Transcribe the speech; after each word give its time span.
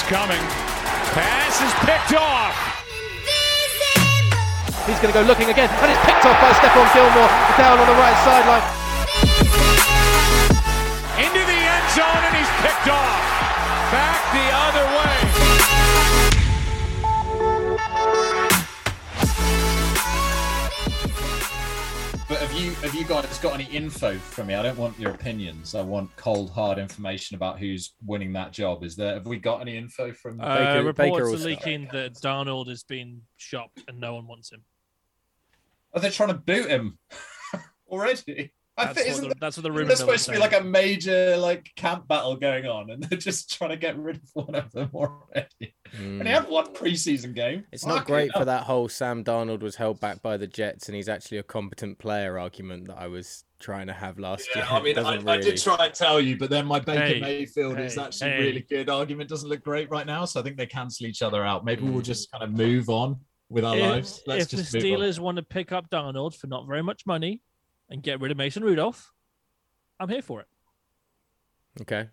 It's 0.00 0.08
coming. 0.08 0.40
Pass 1.12 1.60
is 1.60 1.74
picked 1.84 2.16
off. 2.16 2.56
He's 4.88 4.96
going 4.96 5.12
to 5.12 5.20
go 5.20 5.20
looking 5.28 5.50
again, 5.50 5.68
and 5.68 5.92
it's 5.92 6.00
picked 6.06 6.24
off 6.24 6.40
by 6.40 6.52
Stephon 6.56 6.88
Gilmore 6.94 7.28
down 7.60 7.76
on 7.76 7.86
the 7.86 7.92
right 8.00 8.16
sideline. 8.24 8.64
Into 11.20 11.44
the 11.44 11.52
end 11.52 11.86
zone, 11.92 12.22
and 12.24 12.34
he's 12.34 12.48
picked 12.64 12.88
off. 12.88 13.20
Back 13.92 14.24
the 14.32 14.48
other 14.56 14.84
way. 14.96 15.59
You 22.60 22.72
have 22.72 22.94
you 22.94 23.04
guys 23.04 23.38
got 23.38 23.54
any 23.54 23.64
info 23.74 24.18
from 24.18 24.48
me? 24.48 24.54
I 24.54 24.62
don't 24.62 24.76
want 24.76 24.98
your 24.98 25.12
opinions. 25.12 25.74
I 25.74 25.80
want 25.80 26.14
cold 26.16 26.50
hard 26.50 26.78
information 26.78 27.34
about 27.34 27.58
who's 27.58 27.94
winning 28.04 28.34
that 28.34 28.52
job. 28.52 28.84
Is 28.84 28.96
there 28.96 29.14
have 29.14 29.26
we 29.26 29.38
got 29.38 29.62
any 29.62 29.76
info 29.78 30.12
from 30.12 30.38
Uh, 30.40 30.56
Baker- 30.56 30.84
reports 30.84 31.30
Baker 31.30 31.34
are 31.34 31.36
leaking 31.38 31.88
that 31.92 32.14
Darnold 32.14 32.68
has 32.68 32.82
been 32.82 33.22
shopped 33.38 33.82
and 33.88 33.98
no 33.98 34.14
one 34.14 34.26
wants 34.26 34.52
him. 34.52 34.62
Are 35.94 36.00
they 36.00 36.10
trying 36.10 36.28
to 36.28 36.34
boot 36.34 36.68
him 36.68 36.98
already? 37.88 38.52
I 38.76 38.86
That's 38.86 38.96
think 38.98 39.06
what 39.08 39.12
isn't 39.12 39.28
the, 39.28 39.34
that's 39.40 39.56
what 39.56 39.62
the 39.62 39.68
isn't 39.68 39.76
rumor 39.78 39.94
there 39.94 40.06
mill 40.06 40.14
is 40.14 40.22
supposed 40.22 40.24
to 40.26 40.30
be 40.32 40.38
like 40.38 40.58
a 40.58 40.64
major 40.64 41.36
like 41.36 41.70
camp 41.76 42.08
battle 42.08 42.36
going 42.36 42.66
on, 42.66 42.90
and 42.90 43.02
they're 43.02 43.18
just 43.18 43.52
trying 43.56 43.70
to 43.70 43.76
get 43.76 43.98
rid 43.98 44.16
of 44.16 44.22
one 44.34 44.54
of 44.54 44.70
them 44.72 44.90
already. 44.94 45.74
And 45.98 46.20
they 46.20 46.30
have 46.30 46.48
one 46.48 46.66
preseason 46.66 47.34
game. 47.34 47.64
It's 47.72 47.84
not 47.84 48.06
great 48.06 48.30
hell. 48.32 48.42
for 48.42 48.44
that 48.46 48.62
whole 48.62 48.88
Sam 48.88 49.24
Darnold 49.24 49.60
was 49.60 49.76
held 49.76 50.00
back 50.00 50.22
by 50.22 50.36
the 50.36 50.46
Jets 50.46 50.88
and 50.88 50.94
he's 50.94 51.08
actually 51.08 51.38
a 51.38 51.42
competent 51.42 51.98
player 51.98 52.38
argument 52.38 52.86
that 52.86 52.96
I 52.96 53.08
was 53.08 53.44
trying 53.58 53.88
to 53.88 53.92
have 53.92 54.18
last 54.18 54.48
year. 54.54 54.64
I 54.70 54.80
mean, 54.82 54.96
I, 54.96 55.02
doesn't 55.02 55.28
I 55.28 55.36
did 55.38 55.60
try 55.60 55.86
and 55.86 55.92
tell 55.94 56.20
you, 56.20 56.38
but 56.38 56.48
then 56.48 56.64
my 56.64 56.78
Baker 56.78 57.00
Hey, 57.06 57.20
Mayfield 57.20 57.78
is 57.80 57.98
actually 57.98 58.30
hey. 58.30 58.38
really 58.38 58.66
good. 58.70 58.88
Argument 58.88 59.28
doesn't 59.28 59.48
look 59.48 59.62
great 59.62 59.90
right 59.90 60.06
now, 60.06 60.24
so 60.24 60.40
I 60.40 60.42
think 60.44 60.56
they 60.56 60.66
cancel 60.66 61.06
each 61.06 61.22
other 61.22 61.44
out. 61.44 61.64
Maybe 61.64 61.82
Mm. 61.82 61.92
we'll 61.92 62.02
just 62.02 62.30
kind 62.30 62.44
of 62.44 62.52
move 62.52 62.88
on 62.88 63.16
with 63.48 63.64
our 63.64 63.76
if, 63.76 63.82
lives. 63.82 64.22
Let's 64.26 64.44
if 64.44 64.50
the 64.50 64.56
just 64.58 64.74
move 64.74 64.84
on. 64.84 64.88
Steelers 64.90 65.18
want 65.18 65.36
to 65.38 65.42
pick 65.42 65.72
up 65.72 65.90
Darnold 65.90 66.36
for 66.36 66.46
not 66.46 66.68
very 66.68 66.82
much 66.82 67.04
money 67.04 67.40
and 67.90 68.02
get 68.02 68.20
rid 68.20 68.30
of 68.30 68.36
Mason 68.38 68.62
Rudolph, 68.62 69.12
I'm 69.98 70.08
here 70.08 70.22
for 70.22 70.40
it. 70.40 70.46
Okay. 71.82 72.08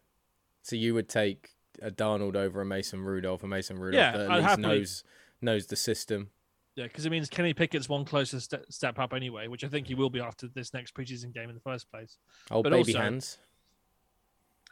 So 0.64 0.75
you 0.75 0.94
would 0.94 1.08
take 1.08 1.50
a 1.81 1.92
Darnold 1.92 2.36
over 2.36 2.61
a 2.61 2.66
Mason 2.66 3.02
Rudolph, 3.02 3.44
a 3.44 3.47
Mason 3.47 3.78
Rudolph 3.80 4.00
Yeah, 4.00 4.11
that 4.17 4.22
at 4.25 4.31
I'd 4.31 4.36
least 4.38 4.47
happily- 4.50 4.67
knows 4.80 5.03
knows 5.39 5.67
the 5.67 5.75
system. 5.75 6.31
Yeah, 6.75 6.86
because 6.86 7.06
it 7.06 7.09
means 7.11 7.30
Kenny 7.30 7.53
Pickett's 7.53 7.88
one 7.89 8.06
closer 8.06 8.39
ste- 8.39 8.66
step 8.69 9.00
up 9.00 9.14
anyway, 9.14 9.47
which 9.47 9.64
I 9.64 9.67
think 9.67 9.88
he 9.88 9.95
will 9.95 10.09
be 10.09 10.19
after 10.19 10.47
this 10.47 10.73
next 10.73 10.94
preseason 10.94 11.31
game 11.34 11.50
in 11.50 11.56
the 11.56 11.61
first 11.61 11.89
place. 11.91 12.17
Old 12.52 12.64
But 12.64 12.72
baby 12.72 12.94
also- 12.94 13.00
hands. 13.00 13.38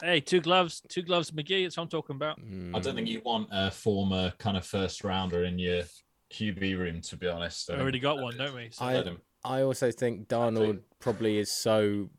Hey, 0.02 0.20
two 0.20 0.42
gloves, 0.42 0.82
two 0.90 1.04
gloves, 1.04 1.32
McGee. 1.32 1.64
That's 1.64 1.78
what 1.78 1.84
I'm 1.84 1.90
talking 1.90 2.16
about. 2.18 2.40
Mm. 2.40 2.76
I 2.76 2.80
don't 2.80 2.96
think 2.96 3.08
you 3.08 3.22
want 3.24 3.48
a 3.52 3.72
former 3.72 4.34
kind 4.40 4.58
of 4.58 4.66
first 4.66 5.04
rounder 5.06 5.46
in 5.46 5.58
your 5.58 5.84
QB 6.32 6.78
room, 6.78 7.00
to 7.02 7.16
be 7.16 7.28
honest. 7.28 7.70
I 7.72 7.80
already 7.80 8.00
got 8.00 8.20
one, 8.20 8.36
don't 8.38 8.54
we? 8.54 8.70
So, 8.72 8.84
I- 8.86 8.96
Let 8.96 9.08
him. 9.08 9.22
I 9.46 9.62
also 9.62 9.92
think 9.92 10.28
Darnold 10.28 10.80
probably 11.00 11.38
is 11.38 11.52
so 11.52 12.10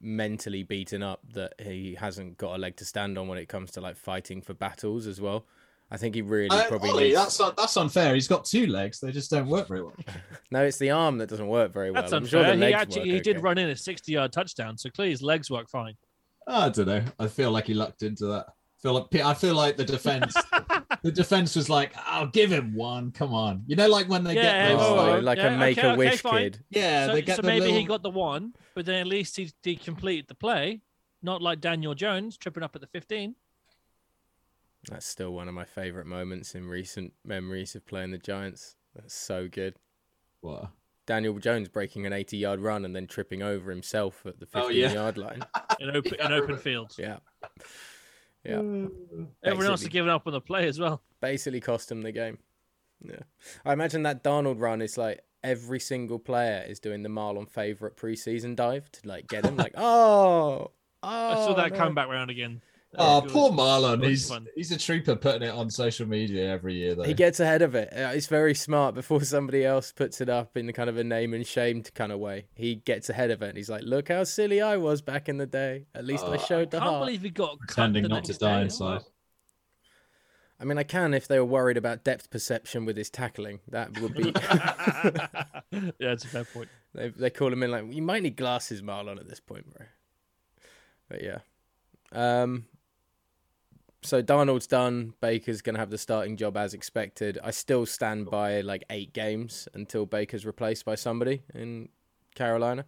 mentally 0.00 0.62
beaten 0.62 1.02
up 1.02 1.20
that 1.34 1.54
he 1.60 1.94
hasn't 1.94 2.38
got 2.38 2.56
a 2.56 2.58
leg 2.58 2.76
to 2.76 2.84
stand 2.84 3.16
on 3.18 3.28
when 3.28 3.38
it 3.38 3.48
comes 3.48 3.70
to 3.72 3.80
like 3.80 3.96
fighting 3.96 4.42
for 4.42 4.54
battles 4.54 5.06
as 5.06 5.20
well. 5.20 5.44
I 5.90 5.98
think 5.98 6.14
he 6.14 6.22
really 6.22 6.48
Uh, 6.48 6.66
probably 6.68 6.90
Ollie, 6.90 7.04
needs... 7.04 7.16
that's 7.16 7.38
un- 7.40 7.52
that's 7.56 7.76
unfair. 7.76 8.14
He's 8.14 8.26
got 8.26 8.46
two 8.46 8.66
legs; 8.66 8.98
they 8.98 9.12
just 9.12 9.30
don't 9.30 9.46
work 9.48 9.68
very 9.68 9.82
well. 9.82 9.94
No, 10.50 10.64
it's 10.64 10.78
the 10.78 10.90
arm 10.90 11.18
that 11.18 11.28
doesn't 11.28 11.46
work 11.48 11.72
very 11.72 11.90
well. 11.90 12.00
that's 12.02 12.12
I'm 12.12 12.22
unfair. 12.24 12.40
sure 12.44 12.48
the 12.48 12.54
he 12.54 12.60
legs 12.60 12.74
actually 12.82 13.00
work 13.10 13.14
he 13.16 13.20
did 13.20 13.36
okay. 13.36 13.42
run 13.42 13.58
in 13.58 13.68
a 13.70 13.74
60-yard 13.74 14.32
touchdown, 14.32 14.78
so 14.78 14.88
clearly 14.90 15.10
his 15.10 15.22
legs 15.22 15.50
work 15.50 15.68
fine. 15.68 15.94
I 16.46 16.70
don't 16.70 16.86
know. 16.86 17.04
I 17.18 17.28
feel 17.28 17.50
like 17.50 17.66
he 17.66 17.74
lucked 17.74 18.02
into 18.02 18.26
that. 18.26 18.46
I 18.84 18.88
feel 18.88 18.94
like 18.94 19.14
I 19.14 19.34
feel 19.34 19.54
like 19.54 19.76
the 19.76 19.84
defense, 19.84 20.34
the 21.02 21.12
defense 21.12 21.54
was 21.54 21.70
like, 21.70 21.92
"I'll 22.04 22.26
give 22.26 22.50
him 22.50 22.74
one. 22.74 23.12
Come 23.12 23.32
on." 23.32 23.62
You 23.66 23.76
know, 23.76 23.88
like 23.88 24.08
when 24.08 24.24
they 24.24 24.34
Yeah, 24.34 24.68
get 24.68 24.76
those, 24.76 24.86
Oh, 24.86 24.94
whoa, 24.94 24.96
whoa, 24.96 25.12
like, 25.14 25.22
like 25.22 25.38
Yeah, 25.38 25.54
a 25.54 25.58
make 25.58 25.78
okay, 25.78 25.92
a 25.92 25.96
wish 25.96 26.24
okay, 26.24 26.42
kid. 26.50 26.64
yeah, 26.70 27.06
so 27.06 27.12
they 27.14 27.22
get 27.22 27.36
so 27.36 27.42
the 27.42 27.48
maybe 27.48 27.70
he 27.70 27.84
got 27.84 28.02
the 28.02 28.10
one, 28.10 28.54
but 28.74 28.84
then 28.86 28.96
at 28.96 29.06
least 29.06 29.36
he, 29.36 29.52
he 29.62 29.76
completed 29.76 30.26
the 30.26 30.34
play, 30.34 30.80
not 31.22 31.40
like 31.40 31.60
Daniel 31.60 31.94
Jones 31.94 32.36
tripping 32.36 32.64
up 32.64 32.74
at 32.74 32.80
the 32.80 32.88
15. 32.88 33.36
That's 34.90 35.06
still 35.06 35.30
one 35.32 35.46
of 35.46 35.54
my 35.54 35.64
favorite 35.64 36.06
moments 36.06 36.56
in 36.56 36.66
recent 36.66 37.12
memories 37.24 37.76
of 37.76 37.86
playing 37.86 38.10
the 38.10 38.18
Giants. 38.18 38.74
That's 38.96 39.14
so 39.14 39.46
good. 39.46 39.76
What? 40.40 40.70
Daniel 41.06 41.38
Jones 41.38 41.68
breaking 41.68 42.04
an 42.06 42.12
80 42.12 42.36
yard 42.36 42.60
run 42.60 42.84
and 42.84 42.94
then 42.96 43.06
tripping 43.06 43.42
over 43.42 43.70
himself 43.70 44.26
at 44.26 44.40
the 44.40 44.46
15 44.46 44.62
Oh, 44.64 44.68
yeah. 44.70 44.92
yard 44.92 45.18
line. 45.18 45.40
in 45.80 45.90
open 45.96 46.14
in 46.14 46.32
open 46.32 46.56
field. 46.58 46.94
Yeah. 46.98 47.18
Yeah. 48.44 48.56
Mm. 48.56 48.90
Everyone 49.44 49.66
else 49.66 49.80
has 49.80 49.80
Basically- 49.80 49.90
given 49.90 50.10
up 50.10 50.26
on 50.26 50.32
the 50.32 50.40
play 50.40 50.66
as 50.66 50.78
well. 50.78 51.02
Basically 51.20 51.60
cost 51.60 51.90
him 51.90 52.02
the 52.02 52.12
game. 52.12 52.38
Yeah. 53.04 53.20
I 53.64 53.72
imagine 53.72 54.02
that 54.04 54.22
Darnold 54.22 54.60
run 54.60 54.82
is 54.82 54.96
like 54.96 55.20
every 55.42 55.80
single 55.80 56.18
player 56.18 56.64
is 56.66 56.78
doing 56.80 57.02
the 57.02 57.08
Marlon 57.08 57.48
favorite 57.48 57.96
preseason 57.96 58.56
dive 58.56 58.90
to 58.92 59.08
like 59.08 59.28
get 59.28 59.44
him 59.44 59.56
like, 59.56 59.74
oh, 59.76 60.70
oh 61.02 61.08
I 61.08 61.34
saw 61.34 61.48
oh, 61.48 61.54
that 61.54 61.72
no. 61.72 61.78
come 61.78 61.94
back 61.94 62.08
round 62.08 62.30
again. 62.30 62.62
Oh, 62.98 63.18
It 63.18 63.24
was- 63.24 63.32
poor 63.32 63.50
Marlon. 63.50 64.04
He's 64.06 64.28
fun. 64.28 64.46
he's 64.54 64.70
a 64.70 64.76
trooper 64.78 65.16
putting 65.16 65.42
it 65.42 65.50
on 65.50 65.70
social 65.70 66.06
media 66.06 66.46
every 66.50 66.74
year, 66.74 66.94
though. 66.94 67.04
He 67.04 67.14
gets 67.14 67.40
ahead 67.40 67.62
of 67.62 67.74
it. 67.74 67.90
He's 68.12 68.26
very 68.26 68.54
smart 68.54 68.94
before 68.94 69.22
somebody 69.24 69.64
else 69.64 69.92
puts 69.92 70.20
it 70.20 70.28
up 70.28 70.56
in 70.58 70.66
the 70.66 70.72
kind 70.74 70.90
of 70.90 70.98
a 70.98 71.04
name 71.04 71.32
and 71.32 71.46
shame 71.46 71.82
kind 71.94 72.12
of 72.12 72.18
way. 72.18 72.46
He 72.54 72.74
gets 72.74 73.08
ahead 73.08 73.30
of 73.30 73.40
it 73.40 73.48
and 73.48 73.56
he's 73.56 73.70
like, 73.70 73.82
look 73.82 74.08
how 74.08 74.24
silly 74.24 74.60
I 74.60 74.76
was 74.76 75.00
back 75.00 75.28
in 75.30 75.38
the 75.38 75.46
day. 75.46 75.86
At 75.94 76.04
least 76.04 76.24
I 76.24 76.34
Uh, 76.34 76.38
showed 76.38 76.70
the 76.70 76.78
Can't 76.80 76.90
heart. 76.90 77.06
believe 77.06 77.22
he 77.22 77.30
got 77.30 77.58
pretending 77.60 78.04
not 78.08 78.24
to 78.24 78.34
die 78.34 78.58
day. 78.58 78.62
inside. 78.64 79.00
I 80.60 80.64
mean, 80.64 80.78
I 80.78 80.84
can 80.84 81.12
if 81.14 81.26
they 81.26 81.38
were 81.40 81.44
worried 81.44 81.76
about 81.78 82.04
depth 82.04 82.30
perception 82.30 82.84
with 82.84 82.96
his 82.96 83.10
tackling. 83.10 83.60
That 83.68 83.98
would 84.00 84.14
be. 84.14 84.32
yeah, 85.98 86.12
it's 86.12 86.24
a 86.24 86.28
fair 86.28 86.44
point. 86.44 86.68
they, 86.94 87.08
they 87.08 87.30
call 87.30 87.52
him 87.52 87.62
in 87.62 87.70
like, 87.70 87.92
you 87.92 88.02
might 88.02 88.22
need 88.22 88.36
glasses, 88.36 88.80
Marlon, 88.82 89.18
at 89.18 89.28
this 89.28 89.40
point, 89.40 89.66
bro. 89.74 89.86
But 91.08 91.22
yeah. 91.24 91.38
Um. 92.12 92.66
So 94.02 94.22
Darnold's 94.22 94.66
done. 94.66 95.14
Baker's 95.20 95.62
gonna 95.62 95.78
have 95.78 95.90
the 95.90 95.98
starting 95.98 96.36
job 96.36 96.56
as 96.56 96.74
expected. 96.74 97.38
I 97.42 97.52
still 97.52 97.86
stand 97.86 98.28
by 98.30 98.60
like 98.62 98.84
eight 98.90 99.12
games 99.12 99.68
until 99.74 100.06
Baker's 100.06 100.44
replaced 100.44 100.84
by 100.84 100.96
somebody 100.96 101.42
in 101.54 101.88
Carolina. 102.34 102.82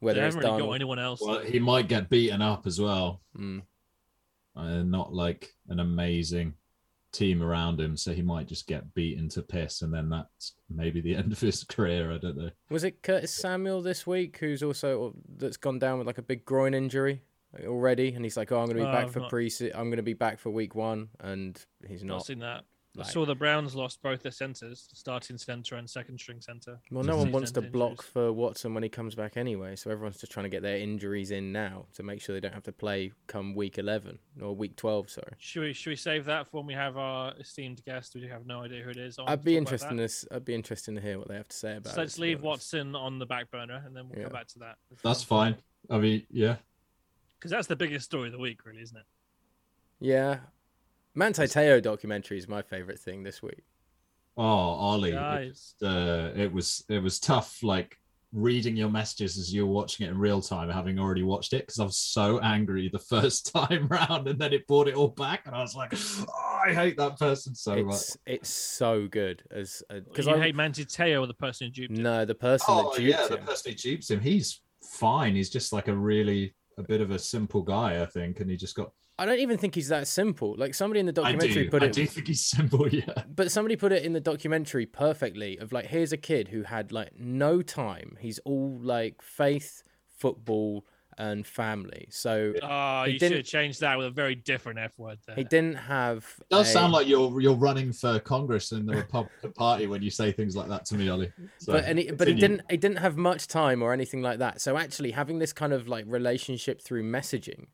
They 0.00 0.06
Whether 0.06 0.24
it's 0.24 0.34
haven't 0.34 0.50
really 0.50 0.66
got 0.66 0.72
anyone 0.72 0.98
else. 0.98 1.20
Well, 1.22 1.40
he 1.40 1.58
might 1.58 1.88
get 1.88 2.08
beaten 2.08 2.40
up 2.42 2.66
as 2.66 2.80
well. 2.80 3.20
Mm. 3.38 3.62
Uh, 4.56 4.82
not 4.82 5.12
like 5.12 5.54
an 5.68 5.80
amazing 5.80 6.54
team 7.12 7.42
around 7.42 7.80
him, 7.80 7.96
so 7.96 8.12
he 8.12 8.22
might 8.22 8.46
just 8.46 8.66
get 8.66 8.92
beaten 8.94 9.28
to 9.30 9.42
piss, 9.42 9.82
and 9.82 9.92
then 9.92 10.08
that's 10.08 10.54
maybe 10.70 11.00
the 11.00 11.14
end 11.16 11.32
of 11.32 11.40
his 11.40 11.64
career. 11.64 12.10
I 12.10 12.18
don't 12.18 12.36
know. 12.36 12.50
was 12.70 12.84
it 12.84 13.02
Curtis 13.02 13.34
Samuel 13.34 13.82
this 13.82 14.06
week 14.06 14.38
who's 14.38 14.62
also 14.62 15.14
that's 15.36 15.56
gone 15.56 15.78
down 15.78 15.98
with 15.98 16.06
like 16.06 16.18
a 16.18 16.22
big 16.22 16.44
groin 16.44 16.72
injury 16.72 17.22
already, 17.64 18.14
and 18.14 18.24
he's 18.24 18.36
like, 18.36 18.50
oh, 18.52 18.60
I'm 18.60 18.66
gonna 18.66 18.80
be 18.80 18.86
Oh, 18.86 18.92
back 18.92 19.04
I've 19.06 19.12
for 19.12 19.20
not- 19.20 19.30
pre. 19.30 19.50
I'm 19.74 19.90
gonna 19.90 20.02
be 20.02 20.14
back 20.14 20.38
for 20.38 20.50
week 20.50 20.74
one, 20.74 21.08
and 21.20 21.62
he's 21.86 22.02
not 22.04 22.14
not. 22.16 22.26
seen 22.26 22.38
that. 22.40 22.64
I 22.96 23.02
saw 23.02 23.26
the 23.26 23.34
Browns 23.34 23.74
lost 23.74 24.00
both 24.02 24.22
their 24.22 24.30
centers, 24.30 24.88
starting 24.94 25.36
center 25.36 25.74
and 25.74 25.90
second 25.90 26.16
string 26.20 26.40
center. 26.40 26.78
Well, 26.92 27.02
no 27.02 27.16
one 27.16 27.32
wants 27.32 27.50
to 27.50 27.60
block 27.60 27.90
injuries. 27.90 28.06
for 28.12 28.32
Watson 28.32 28.72
when 28.72 28.84
he 28.84 28.88
comes 28.88 29.16
back 29.16 29.36
anyway, 29.36 29.74
so 29.74 29.90
everyone's 29.90 30.20
just 30.20 30.30
trying 30.30 30.44
to 30.44 30.48
get 30.48 30.62
their 30.62 30.76
injuries 30.76 31.32
in 31.32 31.50
now 31.50 31.86
to 31.94 32.04
make 32.04 32.20
sure 32.22 32.36
they 32.36 32.40
don't 32.40 32.54
have 32.54 32.62
to 32.62 32.72
play 32.72 33.10
come 33.26 33.56
week 33.56 33.78
11 33.78 34.20
or 34.40 34.54
week 34.54 34.76
12, 34.76 35.10
sorry. 35.10 35.32
Should 35.38 35.62
we 35.62 35.72
should 35.72 35.90
we 35.90 35.96
save 35.96 36.24
that 36.26 36.46
for 36.46 36.58
when 36.58 36.66
we 36.66 36.74
have 36.74 36.96
our 36.96 37.34
esteemed 37.40 37.84
guest? 37.84 38.14
We 38.14 38.28
have 38.28 38.46
no 38.46 38.60
idea 38.62 38.84
who 38.84 38.90
it 38.90 38.96
is. 38.96 39.18
I'd 39.26 39.42
be 39.42 39.54
talk 39.54 39.58
interested 39.58 39.90
in 39.90 39.96
this. 39.96 40.24
I'd 40.30 40.44
be 40.44 40.54
interested 40.54 40.94
to 40.94 41.00
hear 41.00 41.18
what 41.18 41.26
they 41.26 41.34
have 41.34 41.48
to 41.48 41.56
say 41.56 41.74
about 41.78 41.94
So 41.94 41.98
it. 42.00 42.04
let's 42.04 42.18
leave. 42.20 42.42
Watson 42.42 42.94
on 42.94 43.18
the 43.18 43.26
back 43.26 43.50
burner, 43.50 43.82
and 43.84 43.96
then 43.96 44.08
we'll 44.08 44.18
Yeah. 44.18 44.24
come 44.26 44.34
back 44.34 44.46
to 44.50 44.60
that. 44.60 44.78
That's 45.02 45.24
fine. 45.24 45.56
I 45.90 45.98
mean, 45.98 46.28
yeah. 46.30 46.58
Because 47.44 47.50
that's 47.50 47.66
the 47.66 47.76
biggest 47.76 48.06
story 48.06 48.28
of 48.28 48.32
the 48.32 48.38
week, 48.38 48.64
really, 48.64 48.80
isn't 48.80 48.96
it? 48.96 49.04
Yeah. 50.00 50.38
Manti 51.14 51.46
Teo 51.46 51.78
documentary 51.78 52.38
is 52.38 52.48
my 52.48 52.62
favorite 52.62 52.98
thing 52.98 53.22
this 53.22 53.42
week. 53.42 53.64
Oh, 54.38 54.42
Ollie, 54.42 55.12
it, 55.12 55.58
uh, 55.82 56.30
it 56.34 56.50
was 56.50 56.84
it 56.88 57.00
was 57.00 57.20
tough. 57.20 57.62
Like 57.62 57.98
reading 58.32 58.78
your 58.78 58.88
messages 58.88 59.36
as 59.36 59.54
you're 59.54 59.66
watching 59.66 60.06
it 60.06 60.10
in 60.10 60.16
real 60.16 60.40
time, 60.40 60.70
having 60.70 60.98
already 60.98 61.22
watched 61.22 61.52
it, 61.52 61.66
because 61.66 61.78
I 61.78 61.84
was 61.84 61.98
so 61.98 62.40
angry 62.40 62.88
the 62.88 62.98
first 63.10 63.52
time 63.52 63.88
round, 63.88 64.26
and 64.26 64.38
then 64.38 64.54
it 64.54 64.66
brought 64.66 64.88
it 64.88 64.94
all 64.94 65.08
back, 65.08 65.42
and 65.44 65.54
I 65.54 65.60
was 65.60 65.76
like, 65.76 65.92
oh, 65.94 66.60
I 66.66 66.72
hate 66.72 66.96
that 66.96 67.18
person 67.18 67.54
so 67.54 67.84
much. 67.84 67.94
It's 67.94 68.18
it's 68.24 68.48
so 68.48 69.06
good 69.06 69.42
as 69.50 69.82
because 69.86 70.04
because 70.08 70.26
you 70.28 70.34
I 70.34 70.40
hate 70.40 70.54
Manti 70.54 70.86
Teo 70.86 71.22
or 71.22 71.26
the 71.26 71.34
person 71.34 71.66
who 71.66 71.72
duped 71.72 71.94
him. 71.94 72.02
no 72.02 72.24
the 72.24 72.34
person 72.34 72.66
Oh 72.70 72.94
that 72.94 73.02
yeah, 73.02 73.18
duped 73.18 73.30
the 73.32 73.36
person 73.46 73.72
who 73.72 73.76
dupes 73.76 74.10
him, 74.10 74.20
he's 74.20 74.62
fine. 74.82 75.36
He's 75.36 75.50
just 75.50 75.74
like 75.74 75.88
a 75.88 75.94
really 75.94 76.54
a 76.78 76.82
bit 76.82 77.00
of 77.00 77.10
a 77.10 77.18
simple 77.18 77.62
guy, 77.62 78.02
I 78.02 78.06
think, 78.06 78.40
and 78.40 78.50
he 78.50 78.56
just 78.56 78.74
got. 78.74 78.92
I 79.16 79.26
don't 79.26 79.38
even 79.38 79.58
think 79.58 79.76
he's 79.76 79.88
that 79.88 80.08
simple. 80.08 80.56
Like 80.58 80.74
somebody 80.74 80.98
in 80.98 81.06
the 81.06 81.12
I 81.12 81.32
documentary 81.32 81.64
do, 81.64 81.70
put 81.70 81.82
I 81.84 81.88
do 81.88 82.04
think 82.04 82.26
he's 82.26 82.44
simple. 82.44 82.88
Yeah. 82.92 83.12
but 83.32 83.52
somebody 83.52 83.76
put 83.76 83.92
it 83.92 84.04
in 84.04 84.12
the 84.12 84.20
documentary 84.20 84.86
perfectly 84.86 85.56
of 85.58 85.72
like 85.72 85.86
here's 85.86 86.12
a 86.12 86.16
kid 86.16 86.48
who 86.48 86.64
had 86.64 86.90
like 86.90 87.10
no 87.16 87.62
time 87.62 88.16
he's 88.20 88.40
all 88.40 88.76
like 88.82 89.22
faith 89.22 89.84
football 90.18 90.84
and 91.18 91.46
family. 91.46 92.06
So 92.10 92.52
Oh, 92.62 93.04
He 93.04 93.12
you 93.12 93.18
should 93.18 93.20
didn't- 93.20 93.36
have 93.38 93.46
changed 93.46 93.80
that 93.80 93.96
with 93.98 94.06
a 94.06 94.10
very 94.10 94.34
different 94.34 94.78
F 94.78 94.98
word 94.98 95.18
there. 95.26 95.36
he 95.36 95.44
didn't 95.44 95.76
have. 95.76 96.24
It 96.40 96.48
does 96.50 96.68
a- 96.68 96.72
sound 96.72 96.92
like 96.92 97.06
you're 97.06 97.40
you're 97.40 97.54
running 97.54 97.92
for 97.92 98.18
Congress 98.20 98.72
in 98.72 98.86
the 98.86 98.94
Republican 98.96 99.52
Party 99.56 99.86
when 99.86 100.02
you 100.02 100.10
say 100.10 100.32
things 100.32 100.56
like 100.56 100.68
that 100.68 100.84
to 100.86 100.94
me, 100.96 101.08
Ollie. 101.08 101.32
So, 101.58 101.72
but 101.74 101.84
and 101.84 101.98
he, 101.98 102.10
but 102.10 102.28
he 102.28 102.34
didn't 102.34 102.62
he 102.70 102.76
didn't 102.76 102.98
have 102.98 103.16
much 103.16 103.46
time 103.48 103.82
or 103.82 103.92
anything 103.92 104.22
like 104.22 104.38
that. 104.38 104.60
So 104.60 104.76
actually 104.76 105.12
having 105.12 105.38
this 105.38 105.52
kind 105.52 105.72
of 105.72 105.88
like 105.88 106.04
relationship 106.08 106.80
through 106.82 107.04
messaging 107.04 107.66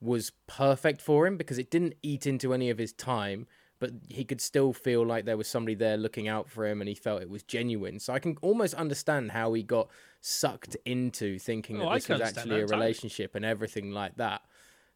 was 0.00 0.32
perfect 0.46 1.02
for 1.02 1.26
him 1.26 1.36
because 1.36 1.58
it 1.58 1.70
didn't 1.70 1.94
eat 2.02 2.26
into 2.26 2.54
any 2.54 2.70
of 2.70 2.78
his 2.78 2.92
time, 2.92 3.46
but 3.80 3.90
he 4.08 4.24
could 4.24 4.40
still 4.40 4.72
feel 4.72 5.04
like 5.04 5.24
there 5.24 5.38
was 5.38 5.48
somebody 5.48 5.74
there 5.74 5.96
looking 5.96 6.28
out 6.28 6.48
for 6.48 6.66
him 6.66 6.80
and 6.80 6.88
he 6.88 6.94
felt 6.94 7.22
it 7.22 7.30
was 7.30 7.42
genuine. 7.42 7.98
So 7.98 8.12
I 8.12 8.18
can 8.18 8.36
almost 8.42 8.74
understand 8.74 9.32
how 9.32 9.54
he 9.54 9.62
got 9.62 9.88
sucked 10.20 10.76
into 10.84 11.38
thinking 11.38 11.78
that 11.78 11.86
Oh, 11.86 11.88
I 11.88 11.94
this 11.94 12.08
was 12.08 12.20
actually 12.20 12.60
a 12.60 12.66
relationship 12.66 13.34
and 13.34 13.44
everything 13.44 13.90
like 13.90 14.16
that. 14.18 14.42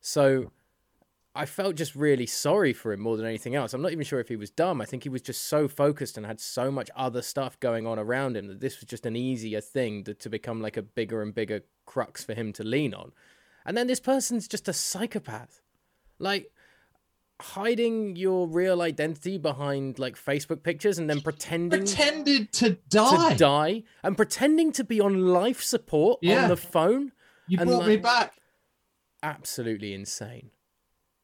So 0.00 0.52
I 1.34 1.46
felt 1.46 1.76
just 1.76 1.96
really 1.96 2.26
sorry 2.26 2.74
for 2.74 2.92
him 2.92 3.00
more 3.00 3.16
than 3.16 3.24
anything 3.24 3.54
else. 3.54 3.72
I'm 3.72 3.80
not 3.80 3.90
even 3.90 4.04
sure 4.04 4.20
if 4.20 4.28
he 4.28 4.36
was 4.36 4.50
dumb. 4.50 4.82
I 4.82 4.84
think 4.84 5.02
he 5.02 5.08
was 5.08 5.22
just 5.22 5.44
so 5.44 5.66
focused 5.66 6.18
and 6.18 6.26
had 6.26 6.38
so 6.38 6.70
much 6.70 6.90
other 6.94 7.22
stuff 7.22 7.58
going 7.58 7.86
on 7.86 7.98
around 7.98 8.36
him 8.36 8.48
that 8.48 8.60
this 8.60 8.80
was 8.80 8.88
just 8.88 9.06
an 9.06 9.16
easier 9.16 9.62
thing 9.62 10.04
to, 10.04 10.14
to 10.14 10.28
become 10.28 10.60
like 10.60 10.76
a 10.76 10.82
bigger 10.82 11.22
and 11.22 11.34
bigger 11.34 11.62
crux 11.86 12.22
for 12.22 12.34
him 12.34 12.52
to 12.52 12.62
lean 12.62 12.92
on. 12.92 13.12
And 13.64 13.78
then 13.78 13.86
this 13.86 13.98
person's 13.98 14.46
just 14.46 14.68
a 14.68 14.74
psychopath. 14.74 15.62
Like 16.18 16.52
hiding 17.40 18.14
your 18.16 18.46
real 18.46 18.80
identity 18.80 19.38
behind 19.38 19.98
like 19.98 20.16
Facebook 20.16 20.62
pictures 20.62 20.98
and 20.98 21.10
then 21.10 21.20
pretending 21.20 21.80
pretended 21.80 22.52
to 22.52 22.70
die. 22.88 23.30
to 23.32 23.36
die 23.36 23.82
and 24.02 24.16
pretending 24.16 24.70
to 24.72 24.84
be 24.84 25.00
on 25.00 25.26
life 25.26 25.62
support 25.62 26.20
Yeah. 26.22 26.44
on 26.44 26.48
the 26.48 26.56
phone. 26.56 27.12
You 27.48 27.58
and 27.60 27.68
brought 27.68 27.86
me 27.86 27.96
back. 27.96 28.34
absolutely 29.22 29.92
insane. 29.94 30.50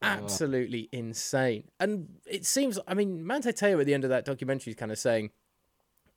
Oh. 0.03 0.07
Absolutely 0.07 0.89
insane. 0.93 1.65
And 1.79 2.17
it 2.27 2.45
seems, 2.47 2.79
I 2.89 2.95
mean, 2.95 3.27
Manti 3.27 3.53
Teo 3.53 3.79
at 3.79 3.87
the 3.87 3.95
end 3.95 4.05
of 4.05 4.11
that 4.11 4.25
documentary 4.25 4.73
is 4.73 4.77
kind 4.77 4.91
of 4.91 4.99
saying, 4.99 5.31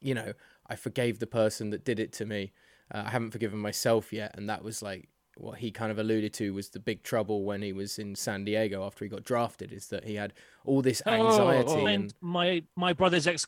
you 0.01 0.13
know, 0.13 0.33
I 0.67 0.75
forgave 0.75 1.19
the 1.19 1.27
person 1.27 1.69
that 1.71 1.83
did 1.83 1.99
it 1.99 2.11
to 2.13 2.25
me. 2.25 2.51
Uh, 2.93 3.03
I 3.05 3.09
haven't 3.09 3.31
forgiven 3.31 3.59
myself 3.59 4.11
yet. 4.13 4.35
And 4.37 4.49
that 4.49 4.63
was 4.63 4.81
like 4.81 5.09
what 5.37 5.59
he 5.59 5.71
kind 5.71 5.91
of 5.91 5.99
alluded 5.99 6.33
to 6.33 6.53
was 6.53 6.69
the 6.69 6.79
big 6.79 7.03
trouble 7.03 7.43
when 7.43 7.61
he 7.61 7.73
was 7.73 7.97
in 7.97 8.15
San 8.15 8.45
Diego 8.45 8.85
after 8.85 9.05
he 9.05 9.09
got 9.09 9.23
drafted, 9.23 9.71
is 9.71 9.87
that 9.87 10.03
he 10.03 10.15
had 10.15 10.33
all 10.65 10.81
this 10.81 11.01
oh, 11.05 11.11
oh, 11.11 11.27
anxiety. 11.27 11.69
Oh, 11.69 11.85
and 11.85 11.87
and 11.87 12.13
my 12.21 12.63
my 12.75 12.93
brother's 12.93 13.27
ex. 13.27 13.45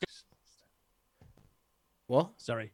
what? 2.07 2.29
Sorry, 2.37 2.73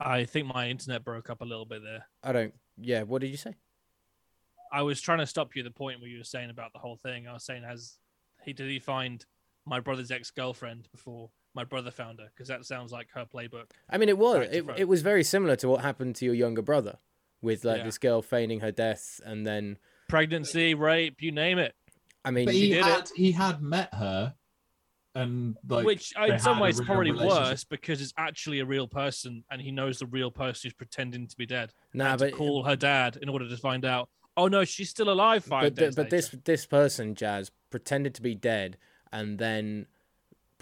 I 0.00 0.24
think 0.24 0.46
my 0.46 0.68
internet 0.68 1.04
broke 1.04 1.30
up 1.30 1.40
a 1.40 1.44
little 1.44 1.64
bit 1.64 1.82
there. 1.82 2.06
I 2.22 2.32
don't, 2.32 2.54
yeah, 2.76 3.02
what 3.02 3.20
did 3.20 3.28
you 3.28 3.36
say? 3.36 3.54
I 4.72 4.82
was 4.82 5.00
trying 5.00 5.18
to 5.18 5.26
stop 5.26 5.54
you 5.54 5.62
at 5.62 5.64
the 5.64 5.70
point 5.70 6.00
where 6.00 6.08
you 6.08 6.18
were 6.18 6.24
saying 6.24 6.50
about 6.50 6.72
the 6.72 6.78
whole 6.78 6.96
thing. 6.96 7.28
I 7.28 7.32
was 7.32 7.44
saying, 7.44 7.62
has 7.62 7.98
he 8.44 8.52
did 8.52 8.68
he 8.68 8.78
find 8.78 9.24
my 9.66 9.80
brother's 9.80 10.10
ex 10.10 10.30
girlfriend 10.30 10.88
before 10.90 11.30
my 11.54 11.64
brother 11.64 11.90
found 11.90 12.20
her? 12.20 12.28
Because 12.34 12.48
that 12.48 12.64
sounds 12.64 12.92
like 12.92 13.08
her 13.14 13.24
playbook. 13.24 13.70
I 13.88 13.98
mean, 13.98 14.08
it 14.08 14.18
was. 14.18 14.48
It, 14.50 14.64
it 14.76 14.88
was 14.88 15.02
very 15.02 15.24
similar 15.24 15.56
to 15.56 15.68
what 15.68 15.82
happened 15.82 16.16
to 16.16 16.24
your 16.24 16.34
younger 16.34 16.62
brother 16.62 16.98
with 17.44 17.64
like 17.64 17.78
Yeah. 17.78 17.84
this 17.84 17.98
girl 17.98 18.22
feigning 18.22 18.60
her 18.60 18.72
death 18.72 19.20
and 19.24 19.46
then, 19.46 19.78
Pregnancy, 20.08 20.74
rape, 20.74 21.22
you 21.22 21.30
name 21.32 21.58
it. 21.58 21.74
I 22.24 22.30
mean, 22.30 22.46
But 22.46 22.54
he 22.54 22.70
did 22.70 22.86
it. 22.86 23.10
he 23.14 23.32
had 23.32 23.62
met 23.62 23.92
her, 23.94 24.34
and 25.14 25.56
like 25.68 25.86
Which 25.86 26.12
uh, 26.18 26.24
in 26.24 26.38
some 26.40 26.58
ways 26.58 26.78
real 26.78 26.86
probably 26.86 27.12
worse 27.12 27.62
because 27.64 28.00
it's 28.00 28.12
actually 28.16 28.60
a 28.60 28.66
real 28.66 28.88
person 28.88 29.44
and 29.50 29.60
he 29.60 29.70
knows 29.70 30.00
the 30.00 30.06
real 30.06 30.30
person 30.30 30.62
who's 30.64 30.74
pretending 30.74 31.28
to 31.28 31.36
be 31.36 31.46
dead. 31.46 31.72
nah, 31.92 32.10
and 32.12 32.18
but 32.18 32.30
to 32.30 32.36
call 32.36 32.64
her 32.64 32.74
dad 32.76 33.18
in 33.22 33.28
order 33.28 33.48
to 33.48 33.56
find 33.56 33.84
out. 33.84 34.08
Oh 34.36 34.48
no, 34.48 34.64
she's 34.64 34.90
still 34.90 35.10
alive. 35.10 35.44
Five 35.44 35.62
but, 35.62 35.74
days 35.74 35.94
but 35.94 36.10
this 36.10 36.34
this 36.44 36.66
person 36.66 37.14
jazz 37.14 37.50
pretended 37.70 38.14
to 38.14 38.22
be 38.22 38.34
dead 38.34 38.76
and 39.12 39.38
then 39.38 39.86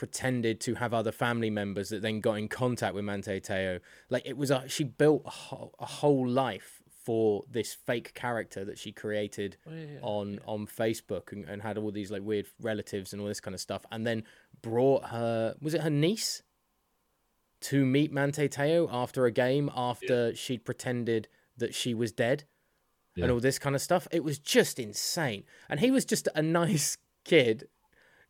pretended 0.02 0.60
to 0.60 0.75
have 0.75 0.93
other 0.93 1.12
family 1.12 1.49
members 1.49 1.90
that 1.90 2.02
then 2.02 2.19
got 2.20 2.34
in 2.34 2.49
contact 2.49 2.93
with 2.93 3.04
Manti 3.04 3.38
Teo. 3.38 3.78
Like 4.10 4.25
it 4.26 4.37
was 4.37 4.50
a 4.50 4.64
she 4.66 4.82
built 4.82 5.22
a 5.25 5.31
whole, 5.31 5.72
a 5.78 5.87
whole 5.87 6.26
life 6.28 6.82
for 7.04 7.44
this 7.49 7.72
fake 7.72 8.12
character 8.14 8.64
that 8.64 8.78
she 8.78 8.90
created 8.90 9.56
Oh, 9.64 9.70
yeah, 9.72 9.84
yeah. 9.94 9.99
on 10.02 10.40
on 10.44 10.66
Facebook 10.66 11.31
and, 11.31 11.44
and 11.49 11.62
had 11.62 11.78
all 11.78 11.93
these 11.93 12.10
like 12.10 12.22
weird 12.22 12.46
relatives 12.60 13.12
and 13.12 13.22
all 13.22 13.28
this 13.28 13.38
kind 13.40 13.54
of 13.54 13.60
stuff 13.60 13.87
and 13.93 14.04
then 14.04 14.25
brought 14.60 15.04
her 15.10 15.54
was 15.60 15.72
it 15.75 15.82
her 15.82 15.90
niece 15.90 16.43
to 17.60 17.87
meet 17.87 18.10
Manti 18.12 18.49
Teo 18.49 18.88
after 18.90 19.25
a 19.26 19.31
game 19.31 19.70
after 19.76 20.34
she'd 20.34 20.64
pretended 20.64 21.28
that 21.56 21.75
she 21.76 21.94
was 21.94 22.10
dead 22.10 22.43
Yeah. 23.14 23.25
and 23.25 23.32
all 23.32 23.38
this 23.40 23.60
kind 23.60 23.76
of 23.76 23.82
stuff. 23.82 24.08
It 24.10 24.25
was 24.25 24.40
just 24.40 24.81
insane. 24.81 25.44
And 25.69 25.78
he 25.78 25.93
was 25.93 26.04
just 26.04 26.26
a 26.34 26.43
nice 26.62 26.99
kid 27.25 27.69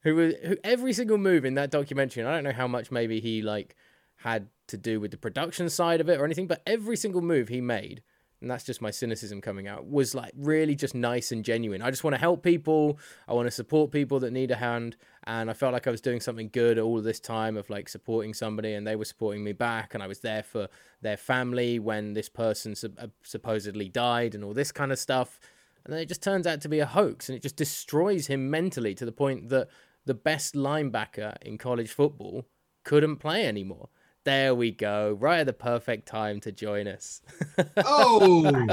who 0.02 0.14
was 0.14 0.34
who 0.44 0.56
every 0.64 0.92
single 0.92 1.18
move 1.18 1.44
in 1.44 1.54
that 1.54 1.70
documentary, 1.70 2.22
and 2.22 2.30
I 2.30 2.34
don't 2.34 2.44
know 2.44 2.52
how 2.52 2.68
much 2.68 2.90
maybe 2.90 3.20
he 3.20 3.42
like 3.42 3.76
had 4.16 4.48
to 4.68 4.76
do 4.76 5.00
with 5.00 5.10
the 5.10 5.16
production 5.16 5.68
side 5.68 6.00
of 6.00 6.08
it 6.08 6.20
or 6.20 6.24
anything, 6.24 6.46
but 6.46 6.62
every 6.66 6.96
single 6.96 7.20
move 7.20 7.48
he 7.48 7.60
made, 7.60 8.02
and 8.40 8.50
that's 8.50 8.64
just 8.64 8.80
my 8.80 8.90
cynicism 8.90 9.40
coming 9.40 9.68
out, 9.68 9.88
was 9.88 10.14
like 10.14 10.32
really 10.36 10.74
just 10.74 10.94
nice 10.94 11.30
and 11.30 11.44
genuine. 11.44 11.82
I 11.82 11.90
just 11.90 12.04
want 12.04 12.14
to 12.14 12.20
help 12.20 12.42
people. 12.42 12.98
I 13.28 13.34
want 13.34 13.46
to 13.46 13.52
support 13.52 13.90
people 13.90 14.18
that 14.20 14.32
need 14.32 14.50
a 14.50 14.56
hand. 14.56 14.96
And 15.24 15.48
I 15.48 15.52
felt 15.52 15.72
like 15.72 15.86
I 15.86 15.92
was 15.92 16.00
doing 16.00 16.20
something 16.20 16.50
good 16.52 16.78
all 16.78 16.98
of 16.98 17.04
this 17.04 17.20
time 17.20 17.56
of 17.56 17.70
like 17.70 17.88
supporting 17.88 18.34
somebody, 18.34 18.74
and 18.74 18.84
they 18.84 18.96
were 18.96 19.04
supporting 19.04 19.44
me 19.44 19.52
back. 19.52 19.94
And 19.94 20.02
I 20.02 20.08
was 20.08 20.20
there 20.20 20.42
for 20.42 20.68
their 21.00 21.16
family 21.16 21.78
when 21.78 22.14
this 22.14 22.28
person 22.28 22.74
uh, 22.98 23.06
supposedly 23.22 23.88
died, 23.88 24.34
and 24.34 24.42
all 24.42 24.54
this 24.54 24.72
kind 24.72 24.90
of 24.90 24.98
stuff. 24.98 25.38
And 25.84 25.92
then 25.92 26.00
it 26.00 26.06
just 26.06 26.22
turns 26.22 26.46
out 26.46 26.60
to 26.62 26.68
be 26.68 26.80
a 26.80 26.86
hoax, 26.86 27.28
and 27.28 27.36
it 27.36 27.42
just 27.42 27.56
destroys 27.56 28.26
him 28.28 28.50
mentally 28.50 28.94
to 28.94 29.04
the 29.04 29.12
point 29.12 29.48
that 29.50 29.68
the 30.04 30.14
best 30.14 30.54
linebacker 30.54 31.36
in 31.42 31.58
college 31.58 31.90
football 31.90 32.46
couldn't 32.84 33.16
play 33.16 33.46
anymore. 33.46 33.88
There 34.24 34.54
we 34.54 34.70
go, 34.70 35.16
right 35.18 35.40
at 35.40 35.46
the 35.46 35.52
perfect 35.52 36.06
time 36.06 36.40
to 36.40 36.52
join 36.52 36.86
us. 36.86 37.20
Oh, 37.84 38.66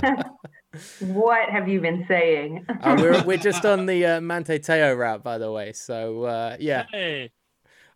What 1.00 1.50
have 1.50 1.68
you 1.68 1.82
been 1.82 2.06
saying? 2.08 2.66
Uh, 2.70 2.96
we're 3.00 3.24
we're 3.24 3.38
just 3.38 3.66
on 3.66 3.88
the 3.88 4.06
uh, 4.06 4.22
Manti 4.22 4.60
Teo 4.60 4.94
route, 4.94 5.24
by 5.24 5.40
the 5.40 5.52
way. 5.52 5.74
So 5.74 6.24
uh, 6.26 6.58
yeah, 6.60 6.86
Hey, 6.92 7.32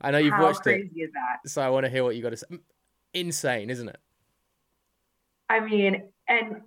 I 0.01 0.09
know 0.09 0.17
you've 0.17 0.33
How 0.33 0.43
watched 0.43 0.65
it, 0.65 0.89
crazy 0.89 1.01
is 1.01 1.11
that? 1.13 1.47
so 1.49 1.61
I 1.61 1.69
want 1.69 1.85
to 1.85 1.89
hear 1.91 2.03
what 2.03 2.15
you 2.15 2.23
got 2.23 2.31
to 2.31 2.37
say. 2.37 2.47
Insane, 3.13 3.69
isn't 3.69 3.89
it? 3.89 3.99
I 5.49 5.59
mean, 5.59 6.09
and 6.27 6.61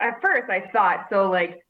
at 0.00 0.22
first 0.22 0.48
I 0.48 0.70
thought 0.72 1.08
so 1.10 1.28
like 1.30 1.65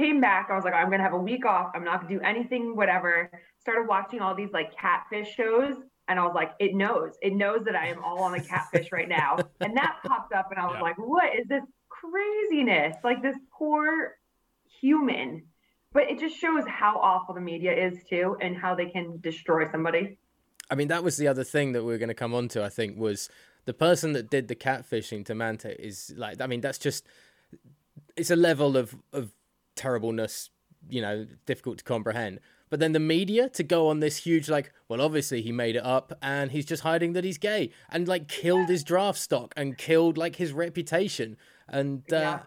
came 0.00 0.20
back, 0.20 0.48
I 0.50 0.54
was 0.56 0.64
like, 0.64 0.74
I'm 0.74 0.90
gonna 0.90 1.02
have 1.02 1.12
a 1.12 1.18
week 1.18 1.44
off, 1.44 1.72
I'm 1.74 1.84
not 1.84 2.02
gonna 2.02 2.14
do 2.18 2.20
anything, 2.24 2.74
whatever. 2.74 3.30
Started 3.58 3.86
watching 3.88 4.20
all 4.20 4.34
these 4.34 4.52
like 4.52 4.74
catfish 4.76 5.34
shows, 5.34 5.76
and 6.08 6.18
I 6.18 6.24
was 6.24 6.32
like, 6.34 6.52
it 6.58 6.74
knows, 6.74 7.12
it 7.20 7.34
knows 7.34 7.60
that 7.66 7.76
I 7.76 7.88
am 7.88 8.02
all 8.02 8.22
on 8.22 8.32
the 8.32 8.40
catfish 8.40 8.88
right 8.92 9.08
now. 9.08 9.36
And 9.60 9.76
that 9.76 9.96
popped 10.06 10.32
up, 10.32 10.50
and 10.50 10.58
I 10.58 10.64
was 10.66 10.76
Yeah. 10.76 10.82
like, 10.82 10.98
what 10.98 11.28
is 11.38 11.46
this 11.48 11.62
craziness? 11.90 12.96
Like 13.04 13.20
this 13.22 13.36
poor 13.56 14.16
human. 14.80 15.44
But 15.92 16.04
it 16.04 16.18
just 16.18 16.36
shows 16.36 16.64
how 16.66 16.98
awful 16.98 17.34
the 17.34 17.40
media 17.40 17.72
is 17.86 17.98
too, 18.08 18.36
and 18.40 18.56
how 18.56 18.74
they 18.74 18.86
can 18.86 19.20
destroy 19.20 19.70
somebody. 19.70 20.18
I 20.70 20.76
mean, 20.76 20.88
that 20.88 21.02
was 21.02 21.16
the 21.16 21.28
other 21.28 21.44
thing 21.44 21.72
that 21.72 21.82
we 21.84 21.92
are 21.92 21.98
going 21.98 22.08
to 22.08 22.14
come 22.14 22.32
on 22.32 22.46
to. 22.48 22.64
I 22.64 22.68
think 22.68 22.96
was 22.96 23.28
the 23.64 23.74
person 23.74 24.12
that 24.12 24.30
did 24.30 24.46
the 24.48 24.54
catfishing 24.54 25.24
to 25.26 25.34
Manti 25.34 25.70
is 25.70 26.14
like. 26.16 26.40
I 26.40 26.46
mean, 26.46 26.60
that's 26.60 26.78
just 26.78 27.04
it's 28.16 28.30
a 28.30 28.36
level 28.36 28.76
of 28.76 28.94
of 29.12 29.32
terribleness, 29.76 30.50
you 30.88 31.02
know, 31.02 31.26
difficult 31.46 31.78
to 31.78 31.84
comprehend. 31.84 32.40
But 32.68 32.78
then 32.78 32.92
the 32.92 33.00
media 33.00 33.48
to 33.50 33.64
go 33.64 33.88
on 33.88 33.98
this 34.00 34.18
huge 34.18 34.48
like, 34.48 34.72
well, 34.88 35.00
obviously 35.00 35.42
he 35.42 35.50
made 35.50 35.74
it 35.74 35.84
up 35.84 36.12
and 36.22 36.52
he's 36.52 36.64
just 36.64 36.84
hiding 36.84 37.14
that 37.14 37.24
he's 37.24 37.36
gay 37.38 37.70
and 37.90 38.06
like 38.06 38.28
killed 38.28 38.68
his 38.68 38.84
draft 38.84 39.18
stock 39.18 39.52
and 39.56 39.76
killed 39.76 40.16
like 40.16 40.36
his 40.36 40.52
reputation 40.52 41.36
and 41.68 42.02
uh, 42.12 42.16
Yeah. 42.16 42.40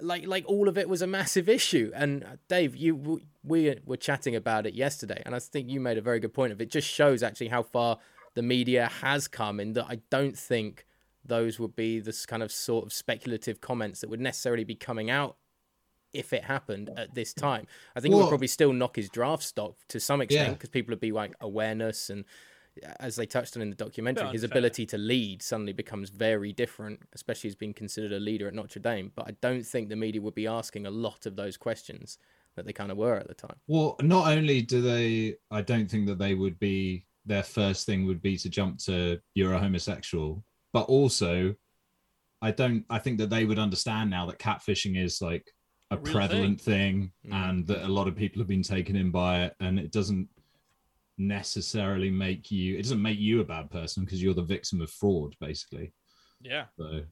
like 0.00 0.26
like 0.26 0.44
all 0.46 0.68
of 0.68 0.76
it 0.76 0.86
was 0.88 1.00
a 1.00 1.06
massive 1.06 1.48
issue. 1.48 1.90
And 1.94 2.24
uh, 2.24 2.26
Dave, 2.48 2.76
you 2.76 3.22
we 3.42 3.74
were 3.86 3.96
chatting 3.96 4.36
about 4.36 4.66
it 4.66 4.74
yesterday, 4.74 5.22
and 5.24 5.34
I 5.34 5.38
think 5.38 5.70
you 5.70 5.80
made 5.80 5.96
a 5.96 6.02
very 6.02 6.20
good 6.20 6.34
point 6.34 6.52
of 6.52 6.60
it. 6.60 6.70
Just 6.70 6.86
shows 6.88 7.22
actually 7.22 7.48
how 7.48 7.62
far 7.62 7.98
the 8.34 8.42
media 8.42 8.90
has 9.00 9.28
come 9.28 9.58
in 9.60 9.72
that 9.72 9.86
I 9.88 10.00
don't 10.10 10.36
think 10.36 10.84
those 11.24 11.58
would 11.58 11.74
be 11.74 12.00
this 12.00 12.26
kind 12.26 12.42
of 12.42 12.52
sort 12.52 12.84
of 12.84 12.92
speculative 12.92 13.60
comments 13.62 14.00
that 14.00 14.10
would 14.10 14.20
necessarily 14.20 14.64
be 14.64 14.74
coming 14.74 15.10
out 15.10 15.36
if 16.12 16.32
it 16.32 16.44
happened 16.44 16.90
at 16.96 17.14
this 17.14 17.32
time. 17.32 17.66
I 17.94 18.00
think 18.00 18.14
it 18.14 18.16
would 18.18 18.28
probably 18.28 18.46
still 18.48 18.72
knock 18.72 18.96
his 18.96 19.08
draft 19.08 19.42
stock 19.42 19.76
to 19.88 20.00
some 20.00 20.20
extent 20.20 20.48
Yeah. 20.48 20.52
because 20.54 20.70
people 20.70 20.92
would 20.92 21.00
be 21.00 21.12
like 21.12 21.34
awareness 21.40 22.10
and 22.10 22.24
as 23.00 23.16
they 23.16 23.26
touched 23.26 23.56
on 23.56 23.62
in 23.62 23.68
the 23.70 23.76
documentary, 23.76 24.28
his 24.28 24.44
ability 24.44 24.86
to 24.86 24.96
lead 24.96 25.42
suddenly 25.42 25.72
becomes 25.72 26.08
very 26.08 26.52
different, 26.52 27.00
especially 27.12 27.48
as 27.48 27.56
being 27.56 27.74
considered 27.74 28.12
a 28.12 28.20
leader 28.20 28.46
at 28.46 28.54
Notre 28.54 28.80
Dame. 28.80 29.10
But 29.14 29.26
I 29.28 29.32
don't 29.40 29.66
think 29.66 29.88
the 29.88 29.96
media 29.96 30.20
would 30.22 30.36
be 30.36 30.46
asking 30.46 30.86
a 30.86 30.90
lot 30.90 31.26
of 31.26 31.34
those 31.36 31.56
questions 31.56 32.16
that 32.54 32.66
they 32.66 32.72
kind 32.72 32.90
of 32.90 32.96
were 32.96 33.16
at 33.16 33.28
the 33.28 33.34
time. 33.34 33.56
well, 33.66 33.96
not 34.00 34.28
only 34.28 34.62
do 34.62 34.80
they, 34.80 35.36
I 35.50 35.62
don't 35.62 35.90
think 35.90 36.06
that 36.06 36.18
they 36.18 36.34
would 36.34 36.58
be 36.58 37.06
their 37.26 37.42
first 37.42 37.86
thing 37.86 38.06
would 38.06 38.22
be 38.22 38.36
to 38.38 38.48
jump 38.48 38.78
to 38.78 39.20
you're 39.34 39.52
a 39.54 39.58
homosexual, 39.58 40.42
but 40.72 40.82
also 40.82 41.54
I 42.40 42.52
don't. 42.52 42.84
I 42.88 42.98
think 42.98 43.18
that 43.18 43.28
they 43.30 43.44
would 43.44 43.58
understand 43.58 44.10
now 44.10 44.26
that 44.26 44.38
catfishing 44.38 44.96
is 44.96 45.20
like 45.20 45.52
a, 45.90 45.96
A 45.96 45.98
prevalent 45.98 46.60
thing, 46.60 47.12
Mm. 47.26 47.32
and 47.34 47.66
that 47.66 47.84
a 47.84 47.88
lot 47.88 48.06
of 48.08 48.16
people 48.16 48.40
have 48.40 48.48
been 48.48 48.62
taken 48.62 48.96
in 48.96 49.10
by 49.10 49.44
it, 49.44 49.56
and 49.60 49.78
it 49.78 49.90
doesn't 49.90 50.28
necessarily 51.18 52.10
make 52.10 52.50
you. 52.50 52.76
It 52.78 52.82
doesn't 52.82 53.02
make 53.02 53.18
you 53.18 53.40
a 53.40 53.44
bad 53.44 53.70
person 53.70 54.04
because 54.04 54.22
you're 54.22 54.34
the 54.34 54.42
victim 54.42 54.80
of 54.80 54.90
fraud, 54.90 55.36
basically. 55.40 55.92
Yeah. 56.40 56.66
So, 56.78 57.04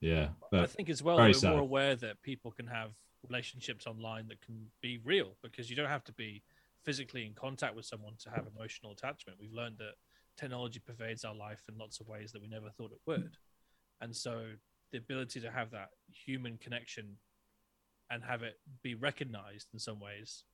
yeah, 0.00 0.30
I 0.52 0.66
think 0.66 0.88
as 0.90 1.02
well 1.02 1.16
we're 1.16 1.32
sad. 1.32 1.52
more 1.52 1.60
aware 1.60 1.96
that 1.96 2.20
people 2.22 2.50
can 2.50 2.66
have 2.66 2.90
relationships 3.28 3.86
online 3.86 4.28
that 4.28 4.40
can 4.40 4.66
be 4.82 4.98
real 5.04 5.36
because 5.42 5.70
you 5.70 5.76
don't 5.76 5.88
have 5.88 6.04
to 6.04 6.12
be 6.12 6.42
physically 6.84 7.24
in 7.24 7.32
contact 7.32 7.74
with 7.74 7.86
someone 7.86 8.14
to 8.18 8.30
have 8.30 8.46
emotional 8.46 8.92
attachment. 8.92 9.38
We've 9.40 9.52
learned 9.52 9.78
that 9.78 9.94
technology 10.36 10.80
pervades 10.80 11.24
our 11.24 11.34
life 11.34 11.62
in 11.68 11.78
lots 11.78 12.00
of 12.00 12.08
ways 12.08 12.32
that 12.32 12.42
we 12.42 12.48
never 12.48 12.68
thought 12.70 12.92
it 12.92 13.00
would. 13.06 13.36
And 14.00 14.14
so 14.14 14.46
the 14.92 14.98
ability 14.98 15.40
to 15.40 15.50
have 15.50 15.70
that 15.70 15.88
human 16.10 16.58
connection 16.58 17.16
and 18.10 18.22
have 18.22 18.42
it 18.42 18.58
be 18.82 18.94
recognized 18.94 19.68
in 19.72 19.78
some 19.78 20.00
ways 20.00 20.44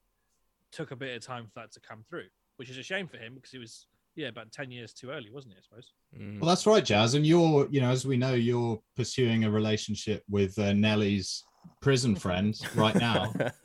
took 0.72 0.90
a 0.92 0.96
bit 0.96 1.16
of 1.16 1.24
time 1.26 1.46
for 1.46 1.52
that 1.60 1.72
to 1.72 1.80
come 1.80 2.04
through, 2.08 2.26
which 2.56 2.70
is 2.70 2.78
a 2.78 2.82
shame 2.82 3.08
for 3.08 3.16
him 3.16 3.34
because 3.34 3.50
he 3.50 3.58
was 3.58 3.86
yeah, 4.16 4.28
about 4.28 4.50
ten 4.52 4.70
years 4.70 4.92
too 4.92 5.10
early, 5.10 5.30
wasn't 5.30 5.54
he? 5.54 5.58
I 5.58 5.62
suppose. 5.62 5.92
Mm. 6.18 6.40
Well, 6.40 6.48
that's 6.48 6.66
right, 6.66 6.84
Jazz. 6.84 7.14
And 7.14 7.24
you're, 7.26 7.66
you 7.70 7.80
know, 7.80 7.90
as 7.90 8.04
we 8.06 8.16
know, 8.16 8.34
you're 8.34 8.80
pursuing 8.96 9.44
a 9.44 9.50
relationship 9.50 10.22
with 10.28 10.58
uh, 10.58 10.72
Nellie's 10.72 11.44
prison 11.80 12.14
friend 12.24 12.56
right 12.74 12.94
now. 12.96 13.32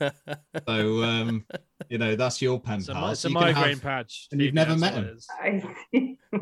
so, 0.68 1.02
um, 1.02 1.44
you 1.88 1.98
know, 1.98 2.14
that's 2.16 2.40
your 2.40 2.60
pen 2.60 2.78
It's 2.78 2.88
a, 2.88 2.92
pal. 2.94 3.10
it's 3.10 3.20
So 3.20 3.28
a 3.28 3.30
you 3.32 3.36
can 3.38 3.44
migraine 3.54 3.70
have- 3.74 3.82
patch. 3.82 4.28
and 4.32 4.40
you've 4.40 4.54
never 4.54 4.76
met 4.76 4.94
him. 4.94 5.04
it 5.04 5.16
is. 5.16 5.26
I 5.42 5.62
see. 5.92 6.18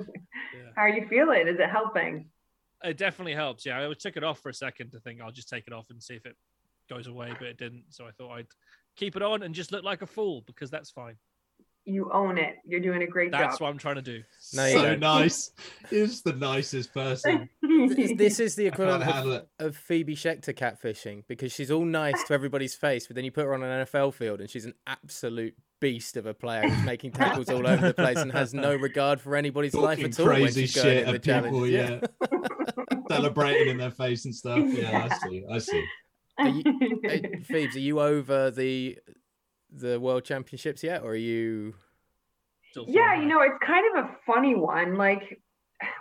How 0.76 0.82
are 0.82 0.88
you 0.90 1.06
feeling? 1.08 1.46
Is 1.48 1.58
it 1.58 1.70
helping? 1.70 2.28
It 2.82 2.96
definitely 2.98 3.34
helps. 3.34 3.64
Yeah, 3.64 3.88
I 3.88 3.92
took 3.94 4.16
it 4.16 4.24
off 4.24 4.40
for 4.40 4.50
a 4.50 4.54
second 4.54 4.90
to 4.90 5.00
think 5.00 5.20
I'll 5.20 5.30
just 5.32 5.48
take 5.48 5.66
it 5.66 5.72
off 5.72 5.86
and 5.90 6.02
see 6.02 6.14
if 6.14 6.26
it 6.26 6.36
goes 6.88 7.06
away, 7.06 7.32
but 7.38 7.48
it 7.48 7.58
didn't. 7.58 7.84
So 7.90 8.06
I 8.06 8.10
thought 8.12 8.32
I'd 8.32 8.46
keep 8.96 9.16
it 9.16 9.22
on 9.22 9.42
and 9.42 9.54
just 9.54 9.72
look 9.72 9.84
like 9.84 10.02
a 10.02 10.06
fool 10.06 10.42
because 10.46 10.70
that's 10.70 10.90
fine. 10.90 11.16
You 11.86 12.10
own 12.12 12.38
it. 12.38 12.56
You're 12.64 12.80
doing 12.80 13.02
a 13.02 13.06
great 13.06 13.30
job. 13.30 13.40
That's 13.40 13.58
job. 13.58 13.62
what 13.62 13.68
I'm 13.68 13.78
trying 13.78 13.96
to 13.96 14.02
do. 14.02 14.22
No, 14.54 14.66
you 14.66 14.72
so 14.72 14.82
don't. 14.82 15.00
nice. 15.00 15.50
He's 15.90 16.22
the 16.22 16.32
nicest 16.32 16.94
person. 16.94 17.48
this, 17.62 18.12
this 18.16 18.40
is 18.40 18.54
the 18.54 18.66
equivalent 18.68 19.02
of, 19.04 19.46
of 19.58 19.76
Phoebe 19.76 20.16
Schechter 20.16 20.54
catfishing 20.54 21.24
because 21.28 21.52
she's 21.52 21.70
all 21.70 21.84
nice 21.84 22.24
to 22.24 22.32
everybody's 22.32 22.74
face, 22.74 23.06
but 23.06 23.16
then 23.16 23.24
you 23.26 23.30
put 23.30 23.44
her 23.44 23.52
on 23.52 23.62
an 23.62 23.84
NFL 23.84 24.14
field 24.14 24.40
and 24.40 24.48
she's 24.48 24.64
an 24.64 24.72
absolute 24.86 25.54
beast 25.80 26.16
of 26.16 26.24
a 26.24 26.32
player 26.32 26.66
who's 26.66 26.86
making 26.86 27.12
tackles 27.12 27.50
all 27.50 27.66
over 27.66 27.88
the 27.88 27.92
place 27.94 28.16
and 28.16 28.32
has 28.32 28.54
no 28.54 28.74
regard 28.74 29.20
for 29.20 29.36
anybody's 29.36 29.74
life 29.74 30.02
at 30.02 30.18
all 30.18 30.26
when 30.26 30.36
crazy 30.36 30.62
she's 30.62 30.72
shit 30.72 31.06
in 31.06 31.08
the 31.08 31.14
at 31.16 31.22
people, 31.22 31.68
challenge. 31.68 31.70
yeah. 31.70 32.00
Celebrating 33.10 33.68
in 33.68 33.76
their 33.76 33.90
face 33.90 34.24
and 34.24 34.34
stuff. 34.34 34.60
Yeah, 34.64 35.06
I 35.10 35.28
see. 35.28 35.44
I 35.52 35.58
see. 35.58 35.84
Are 36.38 36.48
you, 36.48 36.62
Phoebes, 37.44 37.76
are 37.76 37.80
you 37.80 38.00
over 38.00 38.50
the 38.50 38.98
the 39.70 40.00
World 40.00 40.24
Championships 40.24 40.82
yet, 40.82 41.02
or 41.02 41.10
are 41.10 41.16
you? 41.16 41.74
Still 42.70 42.86
yeah, 42.88 43.14
you 43.20 43.26
know, 43.26 43.40
it's 43.40 43.58
kind 43.64 43.84
of 43.96 44.04
a 44.04 44.10
funny 44.26 44.54
one. 44.54 44.96
Like 44.96 45.40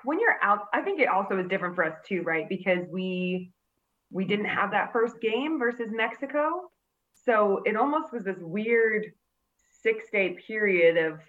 when 0.04 0.20
you're 0.20 0.38
out, 0.42 0.66
I 0.74 0.82
think 0.82 1.00
it 1.00 1.08
also 1.08 1.38
is 1.38 1.48
different 1.48 1.76
for 1.76 1.86
us 1.86 1.96
too, 2.08 2.22
right? 2.24 2.48
Because 2.50 2.86
we 2.90 3.52
we 4.12 4.26
didn't 4.26 4.46
have 4.46 4.72
that 4.72 4.92
first 4.94 5.20
game 5.22 5.60
versus 5.60 5.90
Mexico. 5.92 6.70
So 7.26 7.62
it 7.66 7.76
almost 7.76 8.12
was 8.14 8.24
this 8.24 8.38
weird 8.40 9.06
six 9.82 10.10
day 10.12 10.38
period 10.48 10.98
of 10.98 11.20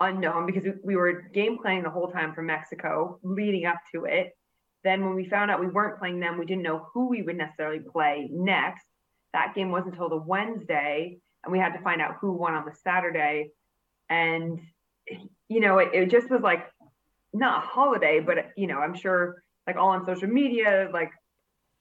unknown 0.00 0.46
because 0.46 0.64
we, 0.64 0.72
we 0.82 0.96
were 0.96 1.22
game 1.32 1.58
planning 1.60 1.82
the 1.82 1.90
whole 1.90 2.08
time 2.08 2.34
for 2.34 2.42
Mexico 2.42 3.18
leading 3.22 3.66
up 3.66 3.76
to 3.94 4.04
it. 4.04 4.32
Then 4.84 5.04
when 5.04 5.14
we 5.14 5.28
found 5.28 5.50
out 5.50 5.60
we 5.60 5.66
weren't 5.66 5.98
playing 5.98 6.20
them, 6.20 6.38
we 6.38 6.46
didn't 6.46 6.62
know 6.62 6.88
who 6.92 7.08
we 7.08 7.22
would 7.22 7.36
necessarily 7.36 7.80
play 7.80 8.28
next. 8.32 8.84
That 9.32 9.54
game 9.54 9.70
wasn't 9.70 9.94
until 9.94 10.08
the 10.08 10.16
Wednesday, 10.16 11.18
and 11.44 11.52
we 11.52 11.58
had 11.58 11.74
to 11.74 11.82
find 11.82 12.00
out 12.00 12.16
who 12.20 12.32
won 12.32 12.54
on 12.54 12.64
the 12.64 12.74
Saturday. 12.82 13.50
And 14.08 14.60
you 15.48 15.60
know, 15.60 15.78
it, 15.78 15.90
it 15.92 16.10
just 16.10 16.30
was 16.30 16.40
like 16.40 16.66
not 17.32 17.64
a 17.64 17.66
holiday, 17.66 18.20
but 18.20 18.50
you 18.56 18.66
know, 18.66 18.78
I'm 18.78 18.94
sure 18.94 19.42
like 19.66 19.76
all 19.76 19.90
on 19.90 20.04
social 20.06 20.28
media, 20.28 20.88
like 20.92 21.10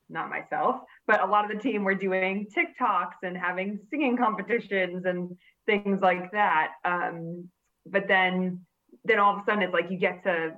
not 0.10 0.30
myself, 0.30 0.82
but 1.08 1.22
a 1.22 1.26
lot 1.26 1.50
of 1.50 1.52
the 1.52 1.62
team 1.62 1.84
were 1.84 1.96
doing 1.96 2.48
TikToks 2.56 3.24
and 3.24 3.38
having 3.38 3.80
singing 3.90 4.18
competitions 4.18 5.06
and 5.06 5.36
things 5.66 6.02
like 6.02 6.32
that. 6.32 6.72
Um, 6.84 7.50
but 7.86 8.08
then, 8.08 8.66
then 9.06 9.20
all 9.20 9.36
of 9.36 9.42
a 9.42 9.46
sudden, 9.46 9.64
it's 9.64 9.74
like 9.74 9.92
you 9.92 9.98
get 9.98 10.24
to 10.24 10.54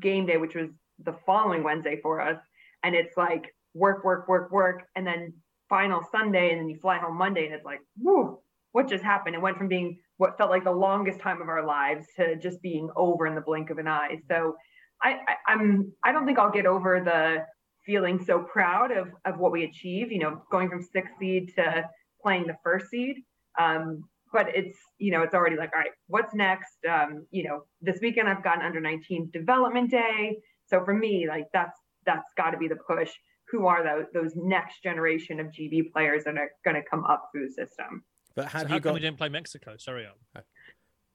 game 0.00 0.26
day, 0.26 0.36
which 0.36 0.54
was 0.54 0.70
the 1.04 1.14
following 1.24 1.62
Wednesday 1.62 1.98
for 2.02 2.20
us, 2.20 2.38
and 2.82 2.94
it's 2.94 3.16
like 3.16 3.54
work, 3.74 4.04
work, 4.04 4.28
work, 4.28 4.50
work, 4.50 4.84
and 4.94 5.06
then 5.06 5.32
final 5.68 6.02
Sunday, 6.10 6.50
and 6.50 6.60
then 6.60 6.68
you 6.68 6.78
fly 6.80 6.98
home 6.98 7.16
Monday, 7.16 7.46
and 7.46 7.54
it's 7.54 7.64
like, 7.64 7.80
whoo, 7.98 8.38
what 8.72 8.88
just 8.88 9.04
happened? 9.04 9.34
It 9.34 9.40
went 9.40 9.58
from 9.58 9.68
being 9.68 9.98
what 10.18 10.36
felt 10.38 10.50
like 10.50 10.64
the 10.64 10.70
longest 10.70 11.20
time 11.20 11.40
of 11.40 11.48
our 11.48 11.64
lives 11.64 12.06
to 12.16 12.36
just 12.36 12.60
being 12.62 12.90
over 12.96 13.26
in 13.26 13.34
the 13.34 13.40
blink 13.40 13.70
of 13.70 13.78
an 13.78 13.88
eye. 13.88 14.18
So 14.28 14.56
I, 15.02 15.12
I 15.28 15.52
I'm 15.52 15.92
I 16.04 16.12
don't 16.12 16.26
think 16.26 16.38
I'll 16.38 16.50
get 16.50 16.66
over 16.66 17.00
the 17.04 17.44
feeling 17.84 18.22
so 18.24 18.40
proud 18.40 18.90
of 18.90 19.08
of 19.24 19.38
what 19.38 19.52
we 19.52 19.64
achieved. 19.64 20.10
You 20.10 20.20
know, 20.20 20.42
going 20.50 20.68
from 20.68 20.82
sixth 20.82 21.14
seed 21.18 21.52
to 21.56 21.84
playing 22.22 22.46
the 22.46 22.56
first 22.62 22.88
seed. 22.88 23.16
Um, 23.58 24.04
but 24.32 24.54
it's 24.54 24.76
you 24.98 25.12
know 25.12 25.22
it's 25.22 25.34
already 25.34 25.56
like 25.56 25.70
all 25.74 25.80
right, 25.80 25.92
what's 26.08 26.34
next? 26.34 26.76
Um, 26.88 27.26
you 27.30 27.44
know, 27.44 27.62
this 27.80 27.98
weekend 28.00 28.28
I've 28.28 28.44
got 28.44 28.58
an 28.58 28.66
under 28.66 28.80
19 28.80 29.30
development 29.32 29.90
day. 29.90 30.38
So 30.66 30.84
for 30.84 30.94
me, 30.94 31.26
like 31.28 31.46
that's 31.52 31.78
that's 32.04 32.28
got 32.36 32.50
to 32.50 32.58
be 32.58 32.68
the 32.68 32.76
push. 32.76 33.10
Who 33.50 33.66
are 33.66 33.82
those 33.84 34.06
those 34.12 34.32
next 34.36 34.82
generation 34.82 35.40
of 35.40 35.46
GB 35.48 35.92
players 35.92 36.24
that 36.24 36.36
are 36.36 36.50
going 36.64 36.76
to 36.76 36.82
come 36.88 37.04
up 37.04 37.28
through 37.32 37.46
the 37.46 37.52
system? 37.52 38.04
But 38.34 38.50
So 38.50 38.58
have 38.58 38.68
how 38.68 38.74
you 38.76 38.80
come 38.80 38.94
we 38.94 39.00
didn't 39.00 39.18
play 39.18 39.28
Mexico? 39.28 39.76
Sorry, 39.78 40.06
Al. 40.06 40.42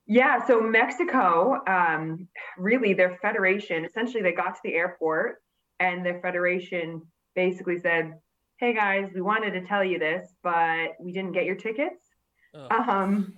Yeah, 0.06 0.44
so 0.44 0.60
Mexico, 0.60 1.60
um, 1.68 2.26
really, 2.58 2.92
their 2.92 3.16
federation, 3.22 3.84
essentially, 3.84 4.20
they 4.22 4.32
got 4.32 4.56
to 4.56 4.60
the 4.64 4.74
airport 4.74 5.36
and 5.78 6.04
their 6.04 6.20
federation 6.20 7.02
basically 7.34 7.78
said, 7.78 8.14
Hey 8.58 8.74
guys, 8.74 9.10
we 9.14 9.20
wanted 9.20 9.52
to 9.52 9.62
tell 9.62 9.84
you 9.84 9.98
this, 9.98 10.34
but 10.42 10.90
we 11.00 11.12
didn't 11.12 11.32
get 11.32 11.44
your 11.44 11.56
tickets. 11.56 12.10
Oh, 12.54 12.66
Um, 12.70 13.34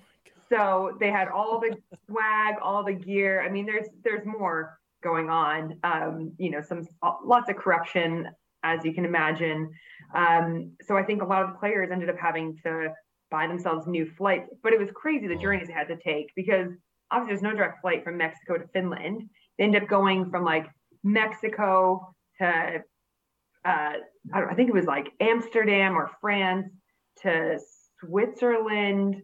so 0.51 0.97
they 1.01 1.11
had 1.11 1.29
all 1.29 1.61
the 1.61 1.77
swag, 2.07 2.57
all 2.63 2.85
the 2.85 2.93
gear. 2.93 3.43
I 3.43 3.51
mean, 3.51 3.67
there's 3.67 3.89
there's 4.03 4.27
more 4.27 4.79
going 5.05 5.31
on. 5.31 5.79
Um, 5.85 6.33
you 6.39 6.51
know, 6.51 6.61
some 6.61 6.83
lots 7.25 7.49
of 7.49 7.57
corruption, 7.57 8.29
as 8.65 8.85
you 8.85 8.93
can 8.93 9.05
imagine. 9.05 9.71
Um, 10.15 10.73
so 10.83 10.97
I 10.97 11.05
think 11.05 11.23
a 11.23 11.27
lot 11.27 11.43
of 11.43 11.51
the 11.51 11.59
players 11.59 11.91
ended 11.93 12.11
up 12.11 12.19
having 12.19 12.57
to 12.65 12.89
buy 13.31 13.47
themselves 13.47 13.87
new 13.87 14.11
flights. 14.19 14.49
But 14.63 14.73
it 14.73 14.81
was 14.81 14.89
crazy 14.95 15.29
the 15.29 15.37
journeys 15.37 15.69
they 15.69 15.75
had 15.75 15.89
to 15.89 15.97
take 15.97 16.33
because 16.35 16.69
obviously 17.11 17.35
there's 17.35 17.43
no 17.43 17.55
direct 17.55 17.81
flight 17.83 18.03
from 18.03 18.17
Mexico 18.17 18.59
to 18.59 18.67
Finland. 18.73 19.23
They 19.59 19.65
end 19.65 19.77
up 19.77 19.87
going 19.87 20.31
from 20.31 20.45
like 20.45 20.67
Mexico 21.05 22.15
to 22.39 22.83
uh, 23.65 23.93
I, 24.33 24.43
I 24.51 24.55
think 24.55 24.69
it 24.69 24.75
was 24.75 24.85
like 24.85 25.09
Amsterdam 25.21 25.97
or 25.97 26.11
France 26.21 26.69
to 27.23 27.59
Switzerland 28.01 29.23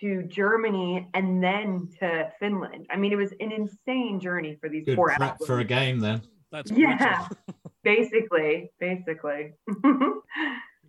to 0.00 0.22
Germany 0.24 1.08
and 1.14 1.42
then 1.42 1.88
to 2.00 2.30
Finland. 2.38 2.86
I 2.90 2.96
mean, 2.96 3.12
it 3.12 3.16
was 3.16 3.32
an 3.40 3.52
insane 3.52 4.20
journey 4.20 4.56
for 4.60 4.68
these 4.68 4.84
Good 4.84 4.96
poor 4.96 5.14
prep 5.16 5.38
for 5.46 5.60
a 5.60 5.64
game 5.64 6.00
then. 6.00 6.22
That's 6.50 6.70
Yeah. 6.70 7.28
Basically, 7.84 8.72
basically. 8.80 9.52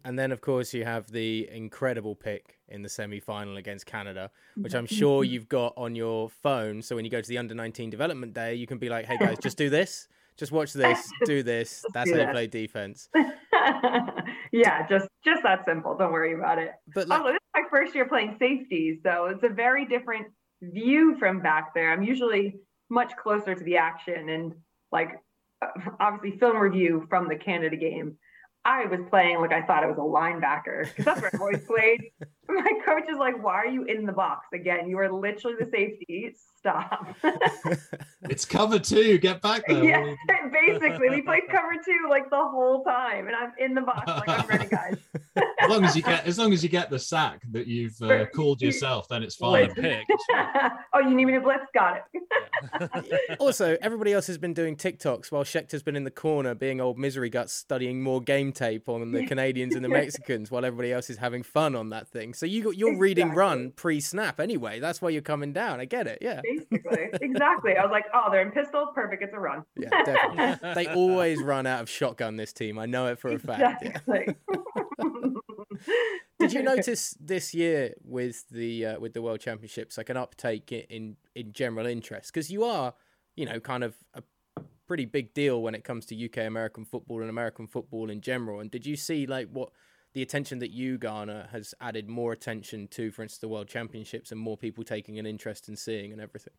And 0.07 0.17
then, 0.17 0.31
of 0.31 0.39
course, 0.39 0.73
you 0.73 0.85
have 0.85 1.11
the 1.11 1.49
incredible 1.51 2.15
pick 2.15 2.59
in 2.69 2.81
the 2.81 2.87
semi 2.87 3.19
final 3.19 3.57
against 3.57 3.85
Canada, 3.85 4.31
which 4.55 4.73
I'm 4.73 4.85
sure 4.85 5.25
you've 5.25 5.49
got 5.49 5.73
on 5.75 5.95
your 5.95 6.29
phone. 6.29 6.81
So 6.81 6.95
when 6.95 7.03
you 7.03 7.11
go 7.11 7.19
to 7.19 7.27
the 7.27 7.37
under 7.37 7.53
19 7.53 7.89
development 7.89 8.33
day, 8.33 8.55
you 8.55 8.67
can 8.67 8.77
be 8.77 8.87
like, 8.87 9.05
hey 9.05 9.17
guys, 9.17 9.37
just 9.43 9.57
do 9.57 9.69
this. 9.69 10.07
Just 10.37 10.53
watch 10.53 10.71
this, 10.71 11.11
do 11.25 11.43
this. 11.43 11.83
That's 11.93 12.09
do 12.09 12.15
how 12.15 12.27
you 12.27 12.31
play 12.31 12.47
defense. 12.47 13.09
yeah, 14.53 14.87
just 14.87 15.09
just 15.25 15.43
that 15.43 15.65
simple. 15.65 15.97
Don't 15.97 16.13
worry 16.13 16.35
about 16.35 16.57
it. 16.57 16.71
But 16.93 17.09
like, 17.09 17.19
Also, 17.19 17.33
this 17.33 17.35
is 17.35 17.36
my 17.57 17.67
first 17.69 17.95
year 17.95 18.05
playing 18.05 18.35
safety, 18.39 18.99
so 19.03 19.25
it's 19.25 19.43
a 19.43 19.49
very 19.49 19.85
different 19.85 20.27
view 20.61 21.15
from 21.17 21.41
back 21.41 21.73
there. 21.73 21.91
I'm 21.91 22.03
usually 22.03 22.55
much 22.89 23.15
closer 23.17 23.55
to 23.55 23.63
the 23.63 23.77
action 23.77 24.29
and 24.29 24.53
like 24.91 25.19
obviously 25.99 26.39
film 26.39 26.57
review 26.57 27.05
from 27.09 27.27
the 27.27 27.35
Canada 27.35 27.75
game. 27.75 28.17
I 28.63 28.85
was 28.85 28.99
playing 29.09 29.39
like 29.39 29.53
I 29.53 29.61
thought 29.61 29.83
I 29.83 29.87
was 29.87 29.97
a 29.97 30.01
linebacker 30.01 30.87
because 30.87 31.05
that's 31.05 31.21
where 31.21 31.31
I've 31.33 31.41
always 31.41 31.65
played. 31.65 32.01
My 32.49 32.71
coach 32.85 33.03
is 33.09 33.17
like, 33.17 33.41
"Why 33.43 33.55
are 33.55 33.67
you 33.67 33.83
in 33.83 34.05
the 34.05 34.11
box 34.13 34.47
again? 34.53 34.87
You 34.89 34.97
are 34.99 35.11
literally 35.11 35.57
the 35.59 35.65
safety. 35.69 36.33
Stop." 36.57 37.15
It's 38.29 38.43
cover 38.43 38.77
two. 38.77 39.17
Get 39.19 39.41
back 39.41 39.63
there. 39.67 39.81
yeah, 39.83 40.13
basically, 40.51 41.09
we 41.09 41.21
played 41.21 41.43
cover 41.49 41.73
two 41.85 42.07
like 42.09 42.29
the 42.29 42.35
whole 42.35 42.83
time, 42.83 43.27
and 43.27 43.35
I'm 43.35 43.53
in 43.57 43.73
the 43.73 43.79
box 43.81 44.05
like 44.05 44.27
I'm 44.27 44.47
ready, 44.47 44.67
guys. 44.67 44.97
as 45.61 45.69
long 45.69 45.85
as 45.85 45.95
you 45.95 46.01
get 46.01 46.25
as 46.27 46.37
long 46.37 46.51
as 46.51 46.61
you 46.61 46.67
get 46.67 46.89
the 46.89 46.99
sack 46.99 47.41
that 47.51 47.67
you've 47.67 47.95
uh, 48.01 48.25
called 48.35 48.61
yourself, 48.61 49.07
then 49.07 49.23
it's 49.23 49.39
Or 49.39 49.57
a 49.59 49.67
fine. 49.67 49.75
pick. 49.75 50.05
oh, 50.93 50.99
you 50.99 51.13
need 51.13 51.25
me 51.25 51.33
to 51.33 51.39
blitz? 51.39 51.63
Got 51.73 52.01
it. 52.13 53.37
also, 53.39 53.77
everybody 53.81 54.11
else 54.13 54.27
has 54.27 54.37
been 54.37 54.53
doing 54.53 54.75
TikToks 54.75 55.31
while 55.31 55.43
Schechter's 55.43 55.83
been 55.83 55.95
in 55.95 56.03
the 56.03 56.11
corner 56.11 56.53
being 56.55 56.81
old 56.81 56.97
misery 56.97 57.29
guts 57.29 57.53
studying 57.53 58.01
more 58.01 58.19
game 58.19 58.51
tape 58.51 58.89
on 58.89 59.11
the 59.11 59.25
Canadians 59.25 59.75
and 59.75 59.85
the 59.85 59.89
Mexicans 59.89 60.51
while 60.51 60.65
everybody 60.65 60.91
else 60.91 61.09
is 61.09 61.17
having 61.17 61.43
fun 61.43 61.75
on 61.75 61.89
that 61.91 62.07
thing. 62.09 62.33
So 62.37 62.45
you 62.45 62.63
got 62.63 62.77
you're 62.77 62.97
reading 62.97 63.31
run 63.31 63.71
pre-snap 63.71 64.39
anyway. 64.39 64.79
That's 64.79 65.01
why 65.01 65.09
you're 65.09 65.23
coming 65.23 65.53
down. 65.53 65.79
I 65.79 65.85
get 65.85 66.05
it. 66.05 66.19
Yeah. 66.21 66.41
Basically, 66.43 67.09
exactly. 67.19 67.75
I 67.75 67.81
was 67.81 67.89
like, 67.91 68.05
oh, 68.13 68.27
they're 68.31 68.41
in 68.41 68.51
pistol. 68.51 68.91
Perfect. 68.93 69.23
It's 69.23 69.33
a 69.33 69.39
run. 69.39 69.63
Yeah, 69.75 69.89
definitely. 70.03 70.73
they 70.75 70.93
always 70.93 71.41
run 71.41 71.65
out 71.65 71.81
of 71.81 71.89
shotgun 71.89 72.35
this 72.35 72.53
team. 72.53 72.77
I 72.77 72.85
know 72.85 73.07
it 73.07 73.17
for 73.17 73.31
a 73.31 73.39
fact. 73.39 73.83
Yeah. 73.83 73.89
Exactly. 73.89 74.35
Did 76.39 76.53
you 76.53 76.61
notice 76.75 77.17
this 77.19 77.55
year 77.55 77.95
with 78.03 78.47
the 78.49 78.85
uh, 78.85 78.99
with 78.99 79.13
the 79.13 79.23
World 79.23 79.39
Championships 79.39 79.97
like 79.97 80.09
an 80.09 80.17
uptake 80.17 80.71
in 80.71 81.17
in 81.33 81.53
general 81.53 81.87
interest? 81.87 82.31
Because 82.31 82.51
you 82.51 82.63
are, 82.63 82.93
you 83.35 83.45
know, 83.45 83.59
kind 83.59 83.83
of 83.83 83.95
a 84.13 84.21
pretty 84.87 85.05
big 85.05 85.33
deal 85.33 85.61
when 85.61 85.73
it 85.73 85.83
comes 85.83 86.05
to 86.05 86.25
UK 86.25 86.37
American 86.45 86.85
football 86.85 87.21
and 87.21 87.31
American 87.31 87.65
football 87.65 88.11
in 88.11 88.21
general. 88.21 88.59
And 88.59 88.69
did 88.69 88.85
you 88.85 88.95
see 88.95 89.25
like 89.25 89.49
what 89.51 89.71
the 90.17 90.23
attention 90.23 90.57
that 90.57 90.71
you 90.71 90.97
garner 90.97 91.47
has 91.51 91.75
added 91.79 92.09
more 92.09 92.31
attention 92.31 92.87
to, 92.87 93.11
for 93.11 93.21
instance, 93.21 93.37
the 93.37 93.47
World 93.47 93.67
Championships 93.67 94.31
and 94.31 94.41
more 94.41 94.57
people 94.57 94.83
taking 94.83 95.19
an 95.19 95.27
interest 95.27 95.69
in 95.69 95.75
seeing 95.75 96.11
and 96.11 96.19
everything? 96.19 96.55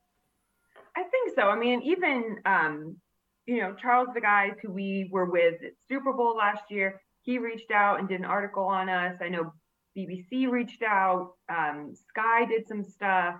I 0.97 1.03
think 1.03 1.35
so. 1.35 1.43
I 1.43 1.59
mean, 1.59 1.83
even 1.83 2.37
um, 2.47 2.99
you 3.47 3.61
know, 3.61 3.75
Charles 3.75 4.11
the 4.15 4.21
guys 4.21 4.53
who 4.63 4.71
we 4.71 5.11
were 5.11 5.29
with 5.29 5.55
at 5.55 5.73
Super 5.89 6.13
Bowl 6.13 6.37
last 6.37 6.71
year, 6.71 7.01
he 7.23 7.39
reached 7.39 7.73
out 7.73 7.99
and 7.99 8.09
did 8.09 8.21
an 8.21 8.27
article 8.27 8.63
on 8.63 8.89
us. 8.89 9.17
I 9.21 9.29
know 9.29 9.53
BBC 9.97 10.49
reached 10.49 10.85
out, 10.85 11.33
um, 11.49 11.95
Sky 12.11 12.45
did 12.45 12.69
some 12.69 12.85
stuff, 12.85 13.35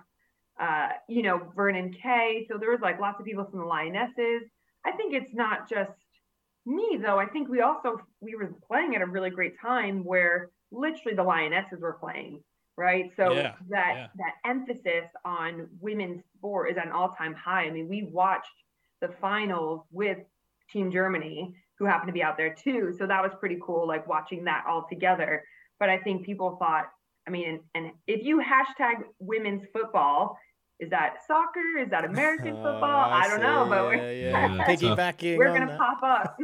uh, 0.59 0.89
you 1.07 1.23
know, 1.23 1.49
Vernon 1.55 1.93
Kay. 1.93 2.45
So 2.51 2.57
there 2.57 2.71
was 2.71 2.81
like 2.81 2.99
lots 2.99 3.21
of 3.21 3.25
people 3.25 3.45
from 3.49 3.59
the 3.59 3.65
Lionesses. 3.65 4.49
I 4.85 4.91
think 4.91 5.13
it's 5.13 5.33
not 5.33 5.69
just 5.69 5.91
me 6.69 6.99
though. 7.01 7.19
I 7.19 7.25
think 7.25 7.49
we 7.49 7.61
also 7.61 7.97
we 8.21 8.35
were 8.35 8.53
playing 8.67 8.95
at 8.95 9.01
a 9.01 9.05
really 9.05 9.29
great 9.29 9.59
time 9.59 10.03
where 10.03 10.49
literally 10.71 11.15
the 11.15 11.23
Lionesses 11.23 11.79
were 11.81 11.93
playing, 11.93 12.43
right? 12.77 13.11
So 13.17 13.33
Yeah, 13.33 13.55
that 13.69 13.93
yeah. 13.95 14.07
that 14.17 14.33
emphasis 14.45 15.09
on 15.25 15.67
women's 15.79 16.21
sport 16.37 16.71
is 16.71 16.77
at 16.77 16.85
an 16.85 16.91
all-time 16.91 17.33
high. 17.33 17.63
I 17.63 17.71
mean, 17.71 17.87
we 17.89 18.03
watched 18.03 18.47
the 19.01 19.09
finals 19.19 19.81
with 19.91 20.19
Team 20.71 20.91
Germany, 20.91 21.55
who 21.77 21.85
happened 21.85 22.09
to 22.09 22.13
be 22.13 22.23
out 22.23 22.37
there 22.37 22.53
too. 22.53 22.93
So 22.97 23.07
that 23.07 23.21
was 23.21 23.31
pretty 23.39 23.57
cool, 23.65 23.87
like 23.87 24.07
watching 24.07 24.43
that 24.45 24.65
all 24.69 24.85
together. 24.87 25.43
But 25.79 25.89
I 25.89 25.97
think 25.97 26.25
people 26.25 26.57
thought, 26.57 26.85
I 27.27 27.31
mean, 27.31 27.47
and, 27.49 27.59
and 27.73 27.93
if 28.07 28.23
you 28.25 28.41
hashtag 28.41 29.03
women's 29.19 29.63
football, 29.73 30.37
is 30.79 30.89
that 30.91 31.15
soccer? 31.27 31.59
Is 31.83 31.89
that 31.89 32.05
American 32.05 32.47
Oh, 32.55 32.63
football? 32.63 33.11
I 33.11 33.27
don't 33.27 33.41
know, 33.41 33.65
but 33.67 33.75
yeah, 33.75 33.87
we're, 33.87 34.13
yeah. 34.13 34.55
Yeah, 34.55 34.65
piggybacking. 34.67 35.37
we're 35.37 35.53
gonna 35.53 35.67
that. 35.67 35.77
pop 35.77 36.01
up. 36.03 36.37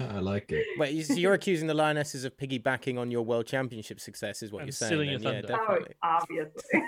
I 0.16 0.20
like 0.20 0.50
it. 0.52 0.64
Wait, 0.78 0.92
you- 0.94 1.02
so 1.04 1.14
you're 1.14 1.34
accusing 1.34 1.66
the 1.68 1.74
Lionesses 1.74 2.24
of 2.24 2.36
piggybacking 2.36 2.98
on 2.98 3.10
your 3.10 3.22
World 3.24 3.46
Championship 3.46 4.00
success, 4.00 4.42
is 4.42 4.52
what 4.52 4.60
And 4.62 4.68
you're 4.68 4.72
saying? 4.72 5.10
your. 5.10 5.20
Yeah, 5.20 5.40
thunder. 5.42 5.58
oh, 5.60 5.68
definitely. 5.68 5.94
obviously. 6.02 6.80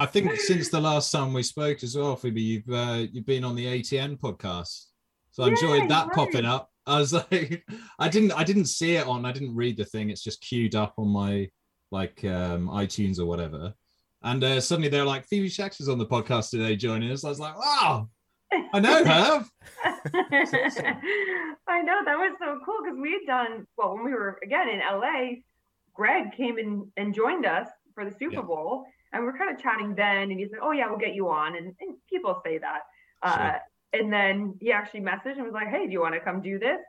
I 0.00 0.06
think 0.06 0.34
since 0.36 0.70
the 0.70 0.80
last 0.80 1.10
time 1.10 1.32
we 1.32 1.42
spoke 1.42 1.82
as 1.82 1.96
well, 1.96 2.16
Phoebe, 2.16 2.40
you've 2.42 2.68
uh, 2.70 3.06
you've 3.12 3.26
been 3.26 3.44
on 3.44 3.54
the 3.54 3.66
ATN 3.66 4.18
podcast, 4.18 4.86
so 5.30 5.42
I 5.42 5.46
Yeah, 5.46 5.52
enjoyed 5.52 5.90
that 5.90 6.06
you're 6.06 6.14
popping 6.14 6.46
up. 6.46 6.70
I 6.86 6.98
was 6.98 7.12
like, 7.12 7.64
I 7.98 8.08
didn't 8.08 8.32
I 8.32 8.44
didn't 8.44 8.66
see 8.66 8.96
it 8.96 9.06
on, 9.06 9.24
I 9.24 9.32
didn't 9.32 9.54
read 9.54 9.76
the 9.76 9.84
thing. 9.84 10.10
It's 10.10 10.22
just 10.22 10.40
queued 10.42 10.74
up 10.74 10.94
on 10.98 11.08
my 11.08 11.48
like 11.90 12.24
um, 12.24 12.68
iTunes 12.68 13.18
or 13.18 13.26
whatever, 13.26 13.72
and 14.24 14.42
uh, 14.42 14.60
suddenly 14.60 14.88
they're 14.88 15.04
like, 15.04 15.26
Phoebe 15.26 15.48
Schechter's 15.48 15.88
on 15.88 15.98
the 15.98 16.06
podcast 16.06 16.50
today, 16.50 16.74
joining 16.76 17.10
us. 17.12 17.24
I 17.24 17.28
was 17.28 17.38
like, 17.38 17.56
wow, 17.58 18.08
I 18.72 18.80
know 18.80 19.04
her. 19.04 19.44
I 21.66 21.82
know 21.82 22.00
that 22.04 22.16
was 22.18 22.34
so 22.40 22.58
cool 22.64 22.78
because 22.82 22.98
we 23.00 23.12
had 23.12 23.26
done 23.26 23.66
well 23.76 23.94
when 23.94 24.04
we 24.04 24.12
were 24.12 24.38
again 24.42 24.68
in 24.68 24.80
LA. 24.80 25.40
Greg 25.94 26.32
came 26.36 26.58
in 26.58 26.90
and 26.96 27.14
joined 27.14 27.46
us 27.46 27.68
for 27.94 28.04
the 28.04 28.10
Super 28.18 28.34
Yeah. 28.34 28.40
Bowl, 28.42 28.84
and 29.12 29.24
we're 29.24 29.36
kind 29.38 29.54
of 29.54 29.62
chatting 29.62 29.94
then. 29.94 30.30
And 30.30 30.40
he 30.40 30.46
said, 30.48 30.58
"Oh 30.62 30.72
yeah, 30.72 30.88
we'll 30.88 30.98
get 30.98 31.14
you 31.14 31.28
on." 31.28 31.56
And, 31.56 31.74
and 31.80 31.96
people 32.10 32.40
say 32.44 32.58
that. 32.58 32.80
Uh, 33.22 33.58
and 33.92 34.12
then 34.12 34.54
he 34.60 34.72
actually 34.72 35.00
messaged 35.00 35.36
and 35.36 35.44
was 35.44 35.52
like, 35.52 35.68
"Hey, 35.68 35.86
do 35.86 35.92
you 35.92 36.00
want 36.00 36.14
to 36.14 36.20
come 36.20 36.42
do 36.42 36.58
this?" 36.58 36.80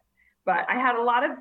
But 0.45 0.65
I 0.69 0.75
had 0.75 0.95
a 0.95 1.03
lot 1.03 1.23
of 1.23 1.31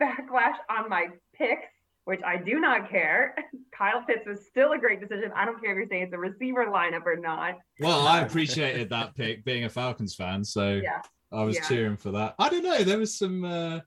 backlash 0.00 0.56
on 0.70 0.88
my 0.88 1.08
picks, 1.34 1.66
which 2.08 2.22
I 2.24 2.38
do 2.38 2.58
not 2.58 2.88
care. 2.88 3.34
Kyle 3.76 4.02
Pitts 4.06 4.26
was 4.26 4.46
still 4.46 4.72
a 4.72 4.78
great 4.78 4.98
decision. 4.98 5.30
I 5.36 5.44
don't 5.44 5.60
care 5.60 5.72
if 5.72 5.76
you're 5.76 5.88
saying 5.90 6.04
it's 6.04 6.14
a 6.14 6.18
receiver 6.18 6.64
lineup 6.64 7.04
or 7.04 7.16
not. 7.16 7.58
Well, 7.80 8.00
I 8.06 8.22
appreciated 8.22 8.88
that 8.88 9.14
pick, 9.14 9.44
being 9.44 9.64
a 9.64 9.68
Falcons 9.68 10.14
fan, 10.14 10.42
so 10.42 10.80
Yeah. 10.82 11.02
I 11.30 11.42
was 11.44 11.56
Yeah. 11.56 11.68
cheering 11.68 11.98
for 11.98 12.10
that. 12.12 12.34
I 12.38 12.48
don't 12.48 12.64
know. 12.64 12.82
There 12.82 12.96
was 12.98 13.18
some. 13.18 13.44
Uh, 13.44 13.80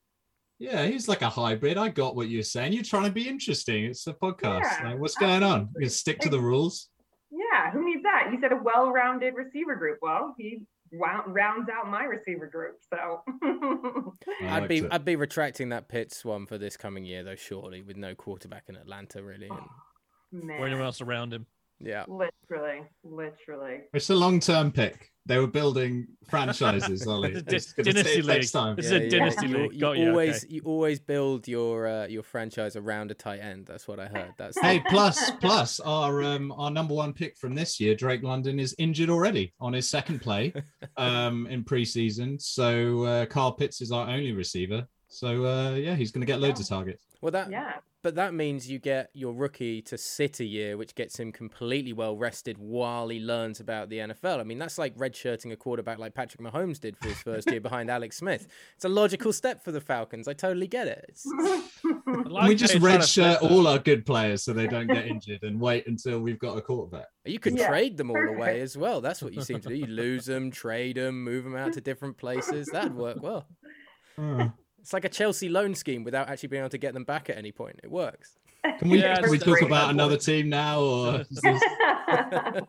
yeah, 0.60 0.86
he's 0.86 1.08
like 1.08 1.24
a 1.24 1.30
hybrid. 1.30 1.80
I 1.80 1.90
got 1.90 2.16
what 2.16 2.30
you're 2.30 2.44
saying. 2.44 2.74
You're 2.74 2.84
trying 2.84 3.06
to 3.06 3.12
be 3.12 3.28
interesting. 3.28 3.86
It's 3.86 4.06
a 4.06 4.14
podcast. 4.14 4.62
Yeah, 4.62 4.90
Like, 4.92 5.00
what's 5.00 5.16
going 5.16 5.42
on? 5.42 5.70
You 5.80 5.90
stick 5.90 6.20
to 6.20 6.30
the 6.30 6.40
rules. 6.40 6.90
Yeah, 7.32 7.72
who 7.72 7.84
needs 7.84 8.04
that? 8.04 8.30
You 8.32 8.40
said 8.40 8.52
a 8.52 8.62
well-rounded 8.64 9.34
receiver 9.34 9.76
group. 9.76 9.98
Well, 10.04 10.36
he 10.38 10.62
rounds 10.92 11.70
out 11.70 11.90
my 11.90 12.04
receiver 12.04 12.48
group. 12.48 12.80
So 12.90 13.22
I 14.44 14.58
I'd 14.58 14.68
be 14.68 14.80
it. 14.80 14.88
I'd 14.92 15.06
be 15.06 15.16
retracting 15.16 15.70
that 15.70 15.88
Pitts 15.88 16.26
one 16.26 16.46
for 16.46 16.58
this 16.58 16.78
coming 16.78 17.06
year 17.06 17.24
though, 17.24 17.36
shortly, 17.36 17.82
with 17.82 17.98
no 17.98 18.16
quarterback 18.16 18.66
in 18.68 18.76
Atlanta 18.76 19.24
really. 19.24 19.48
And, 19.48 19.60
oh, 19.60 19.68
man, 20.32 20.62
Or 20.62 20.68
anyone 20.68 20.86
else 20.86 21.02
around 21.02 21.34
him. 21.34 21.46
Yeah. 21.84 22.06
literally, 22.08 22.82
literally. 23.04 23.82
It's 23.94 24.10
a 24.10 24.16
long-term 24.16 24.72
pick. 24.72 25.10
They 25.28 25.38
were 25.38 25.48
building 25.48 26.08
franchises, 26.30 27.06
Ollie. 27.08 27.34
It's 27.34 27.52
a 27.52 27.56
It's 27.56 27.74
gonna 27.74 27.94
dynasty 27.94 28.16
take- 28.22 28.26
takes 28.26 28.54
league. 28.56 28.62
time. 28.64 28.76
This 28.76 28.86
is 28.88 28.92
a 28.92 29.10
dynasty 29.10 29.48
You, 29.48 29.58
league. 29.58 29.74
you 29.74 29.80
Got 29.80 29.98
you, 30.00 30.10
always 30.10 30.44
okay. 30.44 30.54
you 30.56 30.62
always 30.66 31.00
build 31.00 31.48
your 31.48 31.88
uh, 31.88 32.08
your 32.08 32.24
franchise 32.24 32.76
around 32.76 33.12
a 33.12 33.14
tight 33.14 33.40
end. 33.40 33.68
That's 33.68 33.88
what 33.88 34.00
I 34.00 34.08
heard. 34.08 34.34
That's 34.38 34.56
the- 34.60 34.66
Hey, 34.68 34.82
plus, 34.90 35.30
plus, 35.40 35.80
our 35.82 36.24
um, 36.24 36.52
our 36.54 36.72
number 36.72 36.96
one 36.96 37.14
pick 37.14 37.38
from 37.38 37.54
this 37.54 37.80
year, 37.80 37.94
Drake 37.94 38.24
London, 38.24 38.60
is 38.60 38.74
injured 38.80 39.10
already 39.12 39.54
on 39.60 39.74
his 39.74 39.88
second 39.88 40.22
play 40.22 40.54
um, 40.98 41.46
in 41.48 41.64
preseason. 41.64 42.42
So 42.42 43.04
uh, 43.04 43.26
Kyle 43.28 43.52
Pitts 43.52 43.80
is 43.82 43.92
our 43.92 44.10
only 44.10 44.32
receiver. 44.32 44.88
So 45.08 45.46
uh, 45.46 45.72
yeah, 45.76 45.94
he's 45.96 46.12
going 46.12 46.22
to 46.22 46.28
get 46.28 46.40
loads 46.40 46.60
of 46.62 46.68
targets. 46.68 47.06
well 47.22 47.32
that 47.34 47.52
Yeah, 47.52 47.74
but 48.04 48.16
that 48.16 48.34
means 48.34 48.70
you 48.70 48.80
get 48.80 49.10
your 49.14 49.34
rookie 49.34 49.82
to 49.84 49.98
sit 49.98 50.40
a 50.40 50.46
year, 50.46 50.78
which 50.78 50.96
gets 50.96 51.20
him 51.20 51.32
completely 51.32 51.94
well 51.94 52.18
rested 52.18 52.58
while 52.58 53.10
he 53.10 53.20
learns 53.20 53.60
about 53.60 53.90
the 53.90 53.98
NFL. 53.98 54.40
I 54.40 54.44
mean, 54.44 54.58
that's 54.58 54.78
like 54.78 54.96
redshirting 54.98 55.52
a 55.52 55.56
quarterback 55.56 56.00
like 56.00 56.14
Patrick 56.14 56.42
Mahomes 56.42 56.80
did 56.80 56.98
for 56.98 57.08
his 57.08 57.22
first 57.22 57.50
year 57.52 57.62
behind 57.62 57.90
Alex 57.92 58.18
Smith. 58.18 58.48
It's 58.76 58.86
a 58.86 58.90
logical 58.90 59.32
step 59.32 59.64
for 59.64 59.72
the 59.72 59.82
Falcons. 59.82 60.28
I 60.28 60.34
totally 60.34 60.68
get 60.68 60.88
it. 60.88 61.06
It's, 61.10 61.26
like 62.26 62.48
we 62.48 62.56
just 62.56 62.74
you're 62.74 62.82
trying 62.82 63.00
to 63.00 63.06
redshirt 63.06 63.52
all 63.52 63.68
our 63.68 63.80
good 63.80 64.06
players 64.06 64.44
so 64.44 64.54
they 64.54 64.68
don't 64.68 64.88
get 64.88 65.06
injured 65.06 65.44
and 65.44 65.60
wait 65.60 65.86
until 65.88 66.20
we've 66.20 66.40
got 66.40 66.58
a 66.58 66.62
quarterback. 66.62 67.06
You 67.26 67.40
could 67.40 67.58
Yeah, 67.58 67.68
trade 67.68 67.98
them 67.98 68.10
all 68.10 68.28
away 68.30 68.62
as 68.62 68.78
well. 68.78 69.02
That's 69.02 69.22
what 69.22 69.34
you 69.34 69.42
seem 69.42 69.60
to 69.62 69.70
do. 69.70 69.76
You 69.76 69.88
lose 69.88 70.26
them, 70.26 70.50
trade 70.50 70.98
them, 70.98 71.24
move 71.24 71.44
them 71.44 71.56
out 71.56 71.74
to 71.74 71.82
different 71.82 72.18
places. 72.18 72.68
That'd 72.68 72.96
work 72.96 73.22
well. 73.22 73.48
Hmm. 74.16 74.48
It's 74.82 74.94
like 74.94 75.06
a 75.06 75.10
Chelsea 75.10 75.48
loan 75.48 75.76
scheme 75.76 76.04
without 76.04 76.28
actually 76.30 76.50
being 76.50 76.62
able 76.62 76.70
to 76.72 76.78
get 76.78 76.94
them 76.94 77.04
back 77.04 77.30
at 77.30 77.38
any 77.38 77.52
point. 77.52 77.80
It 77.84 77.92
works. 77.92 78.36
Can 78.80 78.90
we, 78.90 79.00
Yeah, 79.02 79.16
can 79.22 79.30
we 79.30 79.38
talk 79.38 79.60
great. 79.60 79.64
about 79.66 79.90
another 79.92 80.18
team 80.18 80.50
now? 80.50 80.82
Or 80.82 81.18
this- 81.30 81.42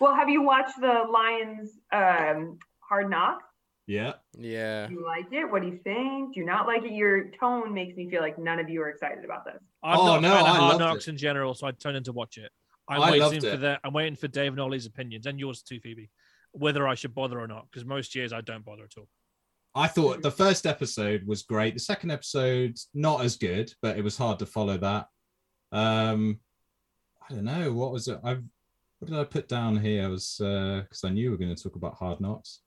well, 0.00 0.14
have 0.14 0.28
you 0.28 0.42
watched 0.42 0.80
the 0.80 1.04
Lions 1.10 1.70
um, 1.92 2.58
Hard 2.80 3.10
Knocks? 3.10 3.44
yeah. 3.86 4.14
Yeah. 4.38 4.86
Do 4.88 4.94
you 4.94 5.04
like 5.04 5.32
it? 5.32 5.44
What 5.50 5.62
do 5.62 5.68
you 5.68 5.78
think? 5.82 6.34
Do 6.34 6.40
you 6.40 6.46
not 6.46 6.66
like 6.66 6.82
it? 6.84 6.92
Your 6.92 7.30
tone 7.40 7.72
makes 7.72 7.96
me 7.96 8.10
feel 8.10 8.20
like 8.20 8.38
none 8.38 8.58
of 8.58 8.68
you 8.68 8.82
are 8.82 8.88
excited 8.90 9.24
about 9.24 9.44
this. 9.46 9.62
I'm 9.82 9.98
Oh, 9.98 10.06
not 10.20 10.22
no, 10.22 10.32
a 10.32 10.36
fan 10.36 10.40
of 10.42 10.46
I 10.46 10.56
Hard 10.58 10.78
Knocks 10.78 11.06
it. 11.08 11.12
in 11.12 11.16
general, 11.16 11.54
so 11.54 11.66
I 11.66 11.70
turned 11.72 11.96
in 11.96 12.04
to 12.04 12.12
watch 12.12 12.36
it. 12.36 12.50
I'm 12.88 13.00
I 13.00 13.10
waiting 13.12 13.40
for 13.40 13.56
that. 13.56 13.80
I'm 13.84 13.92
waiting 13.92 14.16
for 14.16 14.28
Dave 14.28 14.52
and 14.52 14.60
Ollie's 14.60 14.86
opinions 14.86 15.26
and 15.26 15.38
yours 15.40 15.62
too, 15.62 15.78
Phoebe, 15.80 16.10
whether 16.52 16.86
I 16.86 16.94
should 16.94 17.14
bother 17.14 17.40
or 17.40 17.46
not. 17.46 17.66
Because 17.70 17.84
most 17.86 18.14
years 18.14 18.32
I 18.32 18.40
don't 18.40 18.64
bother 18.64 18.84
at 18.84 18.92
all. 18.98 19.08
I 19.74 19.86
thought 19.86 20.22
the 20.22 20.30
first 20.30 20.66
episode 20.66 21.26
was 21.26 21.42
great. 21.42 21.74
The 21.74 21.80
second 21.80 22.10
episode, 22.10 22.76
not 22.94 23.24
as 23.24 23.36
good, 23.36 23.72
but 23.82 23.96
it 23.96 24.04
was 24.04 24.16
hard 24.16 24.38
to 24.40 24.46
follow 24.46 24.76
that. 24.78 25.06
Um, 25.72 26.40
I 27.28 27.34
don't 27.34 27.44
know 27.44 27.72
what 27.72 27.92
was 27.92 28.08
it. 28.08 28.18
I 28.24 28.38
what 28.98 29.10
did 29.10 29.18
I 29.18 29.24
put 29.24 29.48
down 29.48 29.76
here? 29.76 30.04
I 30.04 30.08
was 30.08 30.36
because 30.38 31.04
I 31.04 31.10
knew 31.10 31.26
we 31.26 31.30
were 31.30 31.36
going 31.36 31.54
to 31.54 31.62
talk 31.62 31.76
about 31.76 31.94
Hard 31.94 32.20
Knocks. 32.20 32.60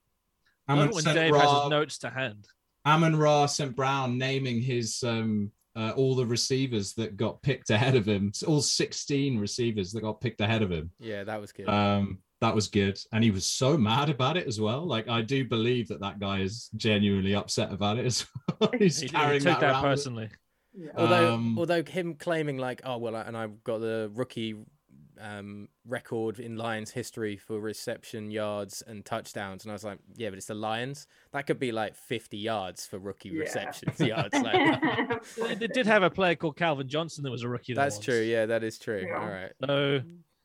I 0.67 0.73
love 0.73 0.79
Amon 0.79 0.89
it 0.89 0.95
when 0.95 1.03
sent 1.03 1.17
Dave 1.17 1.35
has 1.35 1.61
his 1.61 1.69
notes 1.69 1.97
to 1.99 2.09
hand. 2.09 2.47
Amon-Ra 2.85 3.45
St. 3.47 3.75
Brown 3.75 4.17
naming 4.17 4.61
his 4.61 5.03
um 5.03 5.51
uh, 5.75 5.91
all 5.95 6.15
the 6.15 6.25
receivers 6.25 6.93
that 6.93 7.15
got 7.15 7.41
picked 7.41 7.69
ahead 7.69 7.95
of 7.95 8.05
him. 8.05 8.31
All 8.45 8.61
16 8.61 9.39
receivers 9.39 9.91
that 9.93 10.01
got 10.01 10.19
picked 10.19 10.41
ahead 10.41 10.61
of 10.61 10.69
him. 10.69 10.91
Yeah, 10.99 11.23
that 11.23 11.39
was 11.39 11.51
good. 11.53 11.69
Um, 11.69 12.19
that 12.41 12.53
was 12.53 12.67
good, 12.67 12.99
and 13.13 13.23
he 13.23 13.31
was 13.31 13.45
so 13.45 13.77
mad 13.77 14.09
about 14.09 14.35
it 14.37 14.47
as 14.47 14.59
well. 14.59 14.85
Like 14.85 15.07
I 15.07 15.21
do 15.21 15.45
believe 15.47 15.87
that 15.89 16.01
that 16.01 16.19
guy 16.19 16.39
is 16.41 16.69
genuinely 16.75 17.35
upset 17.35 17.71
about 17.71 17.97
it 17.97 18.05
as 18.05 18.25
well. 18.59 18.71
He's 18.77 18.99
He, 18.99 19.07
he 19.07 19.11
carrying 19.13 19.41
took 19.41 19.53
that, 19.53 19.61
that 19.61 19.71
around 19.71 19.83
personally. 19.83 20.29
Yeah. 20.73 20.91
Although, 20.97 21.33
Um, 21.33 21.57
although 21.59 21.83
him 21.83 22.15
claiming 22.15 22.57
like, 22.57 22.81
oh 22.83 22.97
well, 22.97 23.15
and 23.15 23.37
I've 23.37 23.63
got 23.63 23.79
the 23.79 24.11
rookie 24.13 24.55
um, 25.19 25.67
record 25.85 26.39
in 26.39 26.55
Lions 26.55 26.89
history 26.89 27.37
for 27.37 27.59
reception 27.59 28.31
yards 28.31 28.81
and 28.87 29.05
touchdowns, 29.05 29.63
and 29.65 29.71
I 29.71 29.73
was 29.73 29.83
like, 29.83 29.99
yeah, 30.15 30.29
but 30.29 30.37
it's 30.37 30.47
the 30.47 30.55
Lions. 30.55 31.05
That 31.33 31.45
could 31.45 31.59
be 31.59 31.71
like 31.71 31.95
fifty 31.95 32.37
yards 32.37 32.87
for 32.87 32.97
rookie 32.97 33.29
Yeah. 33.29 33.41
receptions 33.41 33.99
yards. 34.13 34.33
Like, 34.33 35.23
They, 35.35 35.55
they 35.55 35.67
did 35.67 35.85
have 35.85 36.01
a 36.03 36.09
player 36.09 36.35
called 36.35 36.55
Calvin 36.57 36.87
Johnson 36.87 37.23
that 37.25 37.29
was 37.31 37.43
a 37.43 37.49
rookie. 37.49 37.73
that's 37.75 37.97
once. 37.97 38.05
true. 38.05 38.21
Yeah, 38.21 38.47
that 38.47 38.63
is 38.63 38.79
true. 38.79 39.05
Yeah. 39.07 39.19
All 39.19 39.27
right, 39.29 39.51
So 39.67 40.01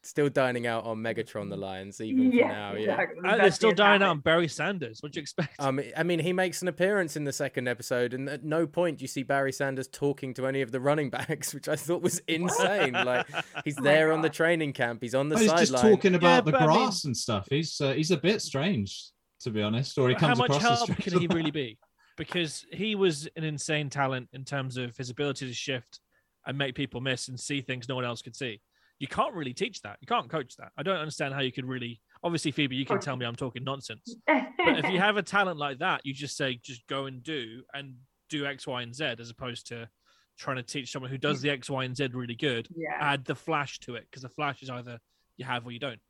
still 0.06 0.28
dining 0.28 0.66
out 0.66 0.84
on 0.84 0.98
Megatron 0.98 1.50
the 1.50 1.56
Lions 1.56 2.00
even 2.00 2.30
for 2.30 2.36
yeah, 2.36 2.48
now. 2.48 2.72
Yeah. 2.74 2.78
exactly. 3.00 3.28
uh, 3.28 3.36
they're 3.36 3.50
still 3.50 3.72
dining 3.72 4.02
out 4.02 4.10
on 4.10 4.20
Barry 4.20 4.48
Sanders. 4.48 5.02
What 5.02 5.12
do 5.12 5.18
you 5.18 5.22
expect? 5.22 5.54
Um, 5.58 5.80
I 5.96 6.02
mean, 6.02 6.18
he 6.20 6.32
makes 6.32 6.62
an 6.62 6.68
appearance 6.68 7.16
in 7.16 7.24
the 7.24 7.32
second 7.32 7.68
episode, 7.68 8.14
and 8.14 8.28
at 8.28 8.44
no 8.44 8.66
point 8.66 8.98
do 8.98 9.02
you 9.04 9.08
see 9.08 9.22
Barry 9.22 9.52
Sanders 9.52 9.88
talking 9.88 10.32
to 10.34 10.46
any 10.46 10.62
of 10.62 10.72
the 10.72 10.80
running 10.80 11.10
backs, 11.10 11.52
which 11.54 11.68
I 11.68 11.76
thought 11.76 12.02
was 12.02 12.20
insane. 12.28 12.92
like 12.92 13.26
he's 13.64 13.78
Oh 13.80 13.82
there 13.82 14.12
on 14.12 14.22
the 14.22 14.30
training 14.30 14.72
camp, 14.72 15.02
he's 15.02 15.14
on 15.14 15.28
the 15.28 15.36
Oh, 15.36 15.38
he's 15.38 15.50
just 15.52 15.72
sideline. 15.72 15.92
talking 15.92 16.14
about 16.14 16.44
the 16.44 16.52
but 16.52 16.62
I 16.62 16.66
mean- 16.66 16.76
grass 16.76 17.04
and 17.04 17.16
stuff. 17.16 17.46
He's 17.50 17.80
uh, 17.80 17.92
he's 17.92 18.10
a 18.10 18.16
bit 18.16 18.40
strange, 18.42 19.10
to 19.40 19.50
be 19.50 19.62
honest. 19.62 19.98
Or 19.98 20.08
he 20.08 20.14
How 20.14 20.20
comes 20.28 20.38
much 20.38 20.50
across 20.50 20.62
as 20.62 20.78
help 20.78 20.90
strange. 20.92 21.02
can 21.04 21.20
he 21.20 21.26
really 21.36 21.50
be? 21.50 21.78
Because 22.16 22.64
he 22.72 22.94
was 22.94 23.28
an 23.36 23.44
insane 23.44 23.90
talent 23.90 24.28
in 24.32 24.44
terms 24.44 24.76
of 24.78 24.96
his 24.96 25.10
ability 25.10 25.46
to 25.48 25.52
shift 25.52 26.00
and 26.46 26.56
make 26.56 26.74
people 26.74 27.00
miss 27.00 27.28
and 27.28 27.38
see 27.38 27.60
things 27.60 27.88
no 27.88 27.94
one 27.96 28.04
else 28.04 28.22
could 28.22 28.34
see. 28.36 28.60
You 28.98 29.08
can't 29.08 29.34
really 29.34 29.52
teach 29.52 29.82
that. 29.82 29.98
You 30.00 30.06
can't 30.06 30.28
coach 30.30 30.56
that. 30.56 30.72
I 30.78 30.82
don't 30.82 30.96
understand 30.96 31.34
how 31.34 31.40
you 31.40 31.52
could 31.52 31.66
really. 31.66 32.00
Obviously, 32.22 32.50
Phoebe, 32.50 32.76
you 32.76 32.86
can 32.86 32.98
tell 32.98 33.16
me 33.16 33.26
I'm 33.26 33.36
talking 33.36 33.62
nonsense. 33.64 34.16
But 34.26 34.84
if 34.84 34.90
you 34.90 34.98
have 34.98 35.16
a 35.16 35.22
talent 35.22 35.58
like 35.58 35.78
that, 35.78 36.00
you 36.04 36.12
just 36.12 36.36
say, 36.36 36.58
just 36.60 36.84
go 36.88 37.06
and 37.06 37.22
do 37.22 37.62
and 37.72 37.94
do 38.30 38.46
X, 38.46 38.66
Y, 38.66 38.82
and 38.82 38.92
Z, 38.92 39.04
as 39.20 39.30
opposed 39.30 39.68
to 39.68 39.88
trying 40.38 40.56
to 40.56 40.62
teach 40.64 40.90
someone 40.90 41.08
who 41.10 41.18
does 41.18 41.40
the 41.40 41.50
X, 41.50 41.70
Y, 41.70 41.84
and 41.84 41.96
Z 41.96 42.08
really 42.14 42.34
good. 42.34 42.66
yeah, 42.76 42.96
Add 42.98 43.24
the 43.26 43.36
flash 43.36 43.78
to 43.80 43.94
it 43.94 44.06
because 44.10 44.22
the 44.22 44.28
flash 44.30 44.62
is 44.62 44.70
either 44.70 44.98
you 45.36 45.44
have 45.44 45.64
or 45.66 45.70
you 45.70 45.78
don't. 45.78 46.00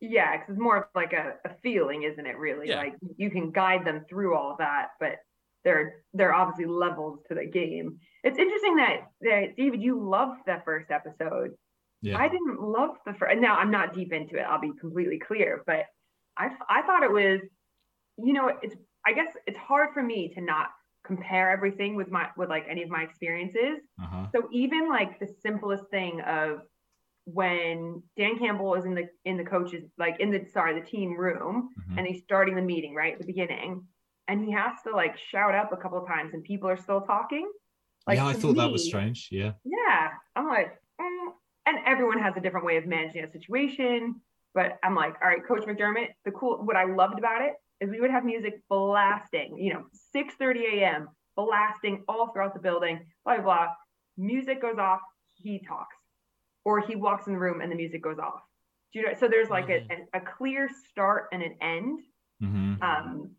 yeah, 0.00 0.32
because 0.36 0.50
it's 0.50 0.60
more 0.60 0.76
of 0.76 0.84
like 0.94 1.14
a, 1.14 1.34
a 1.48 1.54
feeling, 1.62 2.02
isn't 2.02 2.26
it? 2.26 2.36
Really, 2.36 2.68
Yeah. 2.68 2.78
like 2.80 2.96
you 3.16 3.30
can 3.30 3.50
guide 3.50 3.86
them 3.86 4.04
through 4.10 4.36
all 4.36 4.56
that, 4.58 4.88
but 5.00 5.16
there 5.64 6.02
there 6.12 6.34
are 6.34 6.42
obviously 6.42 6.66
levels 6.66 7.20
to 7.28 7.34
the 7.34 7.46
game. 7.46 7.98
It's 8.24 8.38
interesting 8.38 8.76
that, 8.76 8.96
that 9.22 9.56
David, 9.56 9.80
you 9.80 9.98
loved 10.06 10.40
that 10.46 10.64
first 10.66 10.90
episode. 10.90 11.52
Yeah. 12.02 12.18
I 12.18 12.28
didn't 12.28 12.60
love 12.60 12.96
the 13.06 13.14
first. 13.14 13.38
Now 13.40 13.56
I'm 13.56 13.70
not 13.70 13.94
deep 13.94 14.12
into 14.12 14.36
it. 14.36 14.42
I'll 14.42 14.60
be 14.60 14.72
completely 14.80 15.18
clear, 15.18 15.62
but 15.66 15.86
I 16.36 16.50
I 16.68 16.82
thought 16.82 17.02
it 17.04 17.10
was, 17.12 17.40
you 18.18 18.32
know, 18.32 18.52
it's 18.62 18.76
I 19.06 19.12
guess 19.12 19.28
it's 19.46 19.58
hard 19.58 19.90
for 19.94 20.02
me 20.02 20.28
to 20.34 20.40
not 20.40 20.68
compare 21.04 21.50
everything 21.50 21.94
with 21.94 22.10
my 22.10 22.28
with 22.36 22.48
like 22.48 22.66
any 22.68 22.82
of 22.82 22.90
my 22.90 23.02
experiences. 23.02 23.80
Uh-huh. 24.02 24.26
So 24.34 24.48
even 24.52 24.88
like 24.88 25.18
the 25.20 25.28
simplest 25.42 25.84
thing 25.90 26.20
of 26.22 26.62
when 27.24 28.02
Dan 28.16 28.36
Campbell 28.36 28.74
is 28.74 28.84
in 28.84 28.94
the 28.96 29.08
in 29.24 29.36
the 29.36 29.44
coaches 29.44 29.84
like 29.96 30.18
in 30.18 30.30
the 30.32 30.44
sorry 30.52 30.78
the 30.78 30.84
team 30.84 31.16
room 31.16 31.70
Mhm. 31.88 31.98
and 31.98 32.06
he's 32.06 32.22
starting 32.24 32.56
the 32.56 32.62
meeting 32.62 32.94
right 32.96 33.12
at 33.12 33.20
the 33.20 33.26
beginning 33.26 33.86
and 34.26 34.44
he 34.44 34.50
has 34.50 34.82
to 34.82 34.90
like 34.90 35.16
shout 35.16 35.54
up 35.54 35.72
a 35.72 35.76
couple 35.76 35.98
of 36.02 36.08
times 36.08 36.34
and 36.34 36.42
people 36.42 36.68
are 36.68 36.76
still 36.76 37.00
talking. 37.02 37.48
Like 38.08 38.16
yeah, 38.16 38.26
I 38.26 38.32
thought 38.32 38.56
that 38.56 38.72
was 38.72 38.84
strange. 38.84 39.28
Yeah. 39.30 39.52
yeah 39.64 40.08
i'm 40.34 40.48
like 40.48 40.76
mm. 41.00 41.28
And 41.66 41.78
everyone 41.86 42.18
has 42.18 42.34
a 42.36 42.40
different 42.40 42.66
way 42.66 42.76
of 42.76 42.86
managing 42.86 43.24
a 43.24 43.30
situation 43.30 44.16
but 44.54 44.78
i'm 44.82 44.94
like 44.94 45.14
all 45.22 45.28
right 45.28 45.46
coach 45.46 45.64
mcdermott 45.64 46.08
the 46.24 46.30
cool 46.32 46.58
what 46.64 46.76
i 46.76 46.84
loved 46.84 47.18
about 47.18 47.42
it 47.42 47.54
is 47.80 47.90
we 47.90 48.00
would 48.00 48.10
have 48.10 48.24
music 48.24 48.60
blasting 48.68 49.56
you 49.58 49.72
know 49.72 49.84
6 50.12 50.34
30 50.34 50.66
a.m 50.74 51.08
blasting 51.36 52.04
all 52.08 52.28
throughout 52.32 52.54
the 52.54 52.60
building 52.60 53.00
blah 53.24 53.36
blah 53.36 53.44
blah. 53.44 53.66
Music 54.18 54.60
goes 54.60 54.78
off 54.78 55.00
he 55.34 55.58
talks 55.66 55.96
or 56.64 56.80
he 56.80 56.94
walks 56.94 57.26
in 57.26 57.32
the 57.32 57.38
room 57.38 57.60
and 57.60 57.72
the 57.72 57.76
music 57.76 58.02
goes 58.02 58.18
off. 58.18 58.42
Do 58.92 59.00
you 59.00 59.06
know 59.06 59.14
so 59.18 59.26
there's 59.26 59.48
like 59.48 59.70
a, 59.70 59.86
a, 59.90 60.18
a 60.18 60.20
clear 60.20 60.68
start 60.90 61.28
and 61.32 61.42
an 61.42 61.56
end. 61.60 62.00
Hmm 62.40 62.74
um, 62.82 63.30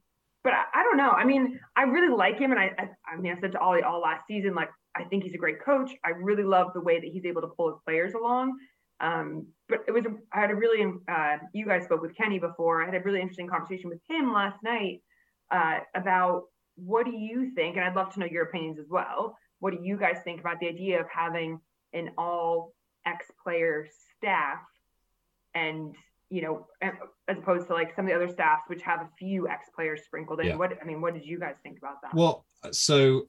but 0.43 0.53
I, 0.53 0.63
I 0.73 0.83
don't 0.83 0.97
know. 0.97 1.11
I 1.11 1.23
mean, 1.23 1.59
I 1.75 1.83
really 1.83 2.13
like 2.13 2.37
him, 2.37 2.51
and 2.51 2.59
I, 2.59 2.71
I, 2.77 2.89
I 3.13 3.17
mean, 3.17 3.33
I 3.35 3.39
said 3.39 3.53
to 3.53 3.59
Ollie 3.59 3.83
all 3.83 4.01
last 4.01 4.27
season, 4.27 4.55
like 4.55 4.69
I 4.95 5.03
think 5.03 5.23
he's 5.23 5.33
a 5.33 5.37
great 5.37 5.63
coach. 5.63 5.91
I 6.05 6.09
really 6.09 6.43
love 6.43 6.67
the 6.73 6.81
way 6.81 6.99
that 6.99 7.09
he's 7.09 7.25
able 7.25 7.41
to 7.41 7.47
pull 7.47 7.69
his 7.69 7.79
players 7.85 8.13
along. 8.13 8.57
Um, 8.99 9.47
but 9.67 9.79
it 9.87 9.91
was, 9.91 10.05
I 10.31 10.39
had 10.39 10.51
a 10.51 10.55
really, 10.55 10.85
uh, 11.09 11.37
you 11.53 11.65
guys 11.65 11.83
spoke 11.85 12.01
with 12.01 12.15
Kenny 12.15 12.39
before. 12.39 12.81
I 12.81 12.85
had 12.85 12.95
a 12.95 13.01
really 13.01 13.19
interesting 13.21 13.47
conversation 13.47 13.89
with 13.89 13.99
him 14.07 14.31
last 14.31 14.61
night 14.63 15.01
uh, 15.51 15.79
about 15.95 16.43
what 16.75 17.05
do 17.05 17.11
you 17.11 17.51
think, 17.53 17.75
and 17.75 17.85
I'd 17.85 17.95
love 17.95 18.13
to 18.13 18.19
know 18.19 18.25
your 18.25 18.43
opinions 18.43 18.79
as 18.79 18.87
well. 18.89 19.37
What 19.59 19.73
do 19.73 19.79
you 19.83 19.97
guys 19.97 20.17
think 20.23 20.39
about 20.39 20.59
the 20.59 20.67
idea 20.67 20.99
of 20.99 21.07
having 21.13 21.59
an 21.93 22.11
all 22.17 22.73
ex-player 23.05 23.87
staff, 24.17 24.59
and 25.53 25.95
you 26.29 26.41
know, 26.41 26.65
as 26.81 27.37
opposed 27.37 27.67
to 27.67 27.73
like 27.73 27.95
some 27.95 28.05
of 28.05 28.09
the 28.09 28.15
other 28.15 28.27
staffs 28.27 28.63
which 28.67 28.81
have 28.81 29.01
a 29.01 29.09
few 29.19 29.47
ex-players 29.47 30.03
sprinkled 30.03 30.39
in. 30.39 30.47
Yeah. 30.47 30.55
What 30.55 30.77
I 30.81 30.85
mean, 30.85 30.99
what 30.99 31.13
did 31.13 31.25
you 31.25 31.39
guys 31.39 31.55
think 31.61 31.77
about 31.77 32.01
that? 32.01 32.15
Well, 32.15 32.45
so 32.71 33.27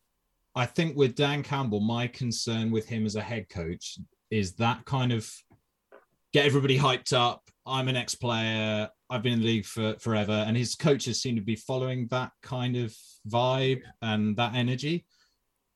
I 0.54 0.66
think 0.66 0.96
with 0.96 1.14
Dan 1.14 1.42
Campbell, 1.42 1.80
my 1.80 2.06
concern 2.06 2.70
with 2.70 2.88
him 2.88 3.06
as 3.06 3.16
a 3.16 3.20
head 3.20 3.48
coach 3.48 3.98
is 4.30 4.54
that 4.54 4.84
kind 4.84 5.12
of 5.12 5.30
get 6.32 6.46
everybody 6.46 6.78
hyped 6.78 7.12
up. 7.12 7.42
I'm 7.66 7.88
an 7.88 7.96
ex-player. 7.96 8.88
I've 9.10 9.22
been 9.22 9.34
in 9.34 9.40
the 9.40 9.46
league 9.46 9.64
for 9.64 9.94
forever, 9.98 10.32
and 10.32 10.56
his 10.56 10.74
coaches 10.74 11.20
seem 11.20 11.36
to 11.36 11.42
be 11.42 11.56
following 11.56 12.06
that 12.08 12.32
kind 12.42 12.76
of 12.76 12.94
vibe 13.28 13.82
and 14.02 14.36
that 14.36 14.54
energy. 14.54 15.06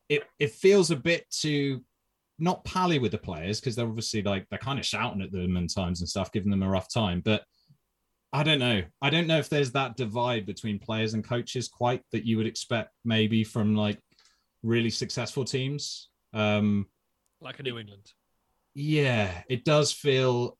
It 0.07 0.23
it 0.39 0.51
feels 0.51 0.91
a 0.91 0.95
bit 0.95 1.25
too 1.29 1.83
not 2.39 2.63
pally 2.63 2.99
with 2.99 3.11
the 3.11 3.17
players 3.17 3.59
because 3.59 3.75
they're 3.75 3.87
obviously 3.87 4.23
like 4.23 4.47
they're 4.49 4.59
kind 4.59 4.79
of 4.79 4.85
shouting 4.85 5.21
at 5.21 5.31
them 5.31 5.57
and 5.57 5.73
times 5.73 5.99
and 6.01 6.09
stuff, 6.09 6.31
giving 6.31 6.49
them 6.49 6.63
a 6.63 6.69
rough 6.69 6.91
time. 6.91 7.21
But 7.23 7.43
I 8.31 8.43
don't 8.43 8.59
know. 8.59 8.83
I 9.01 9.09
don't 9.09 9.27
know 9.27 9.39
if 9.39 9.49
there's 9.49 9.71
that 9.71 9.97
divide 9.97 10.45
between 10.45 10.79
players 10.79 11.13
and 11.13 11.23
coaches 11.23 11.67
quite 11.67 12.01
that 12.11 12.25
you 12.25 12.37
would 12.37 12.47
expect 12.47 12.91
maybe 13.03 13.43
from 13.43 13.75
like 13.75 13.99
really 14.63 14.89
successful 14.89 15.45
teams. 15.45 16.09
Um, 16.33 16.87
Like 17.41 17.59
a 17.59 17.63
New 17.63 17.77
England. 17.79 18.11
yeah, 18.75 19.41
it 19.49 19.65
does 19.65 19.91
feel. 19.91 20.57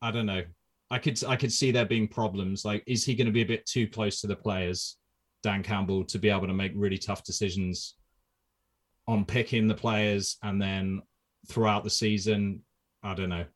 I 0.00 0.10
don't 0.10 0.26
know. 0.26 0.42
I 0.90 0.98
could 0.98 1.22
I 1.24 1.36
could 1.36 1.52
see 1.52 1.70
there 1.70 1.86
being 1.86 2.08
problems. 2.08 2.64
Like, 2.64 2.82
is 2.86 3.04
he 3.04 3.14
going 3.14 3.26
to 3.26 3.32
be 3.32 3.42
a 3.42 3.46
bit 3.46 3.64
too 3.66 3.86
close 3.88 4.20
to 4.20 4.26
the 4.26 4.36
players, 4.36 4.96
Dan 5.42 5.62
Campbell, 5.62 6.04
to 6.06 6.18
be 6.18 6.28
able 6.28 6.46
to 6.48 6.52
make 6.52 6.72
really 6.74 6.98
tough 6.98 7.22
decisions 7.24 7.94
on 9.08 9.24
picking 9.24 9.66
the 9.68 9.74
players 9.74 10.36
and 10.42 10.60
then 10.60 11.00
throughout 11.48 11.84
the 11.84 11.90
season? 11.90 12.62
I 13.02 13.14
don't 13.14 13.30
know. 13.30 13.46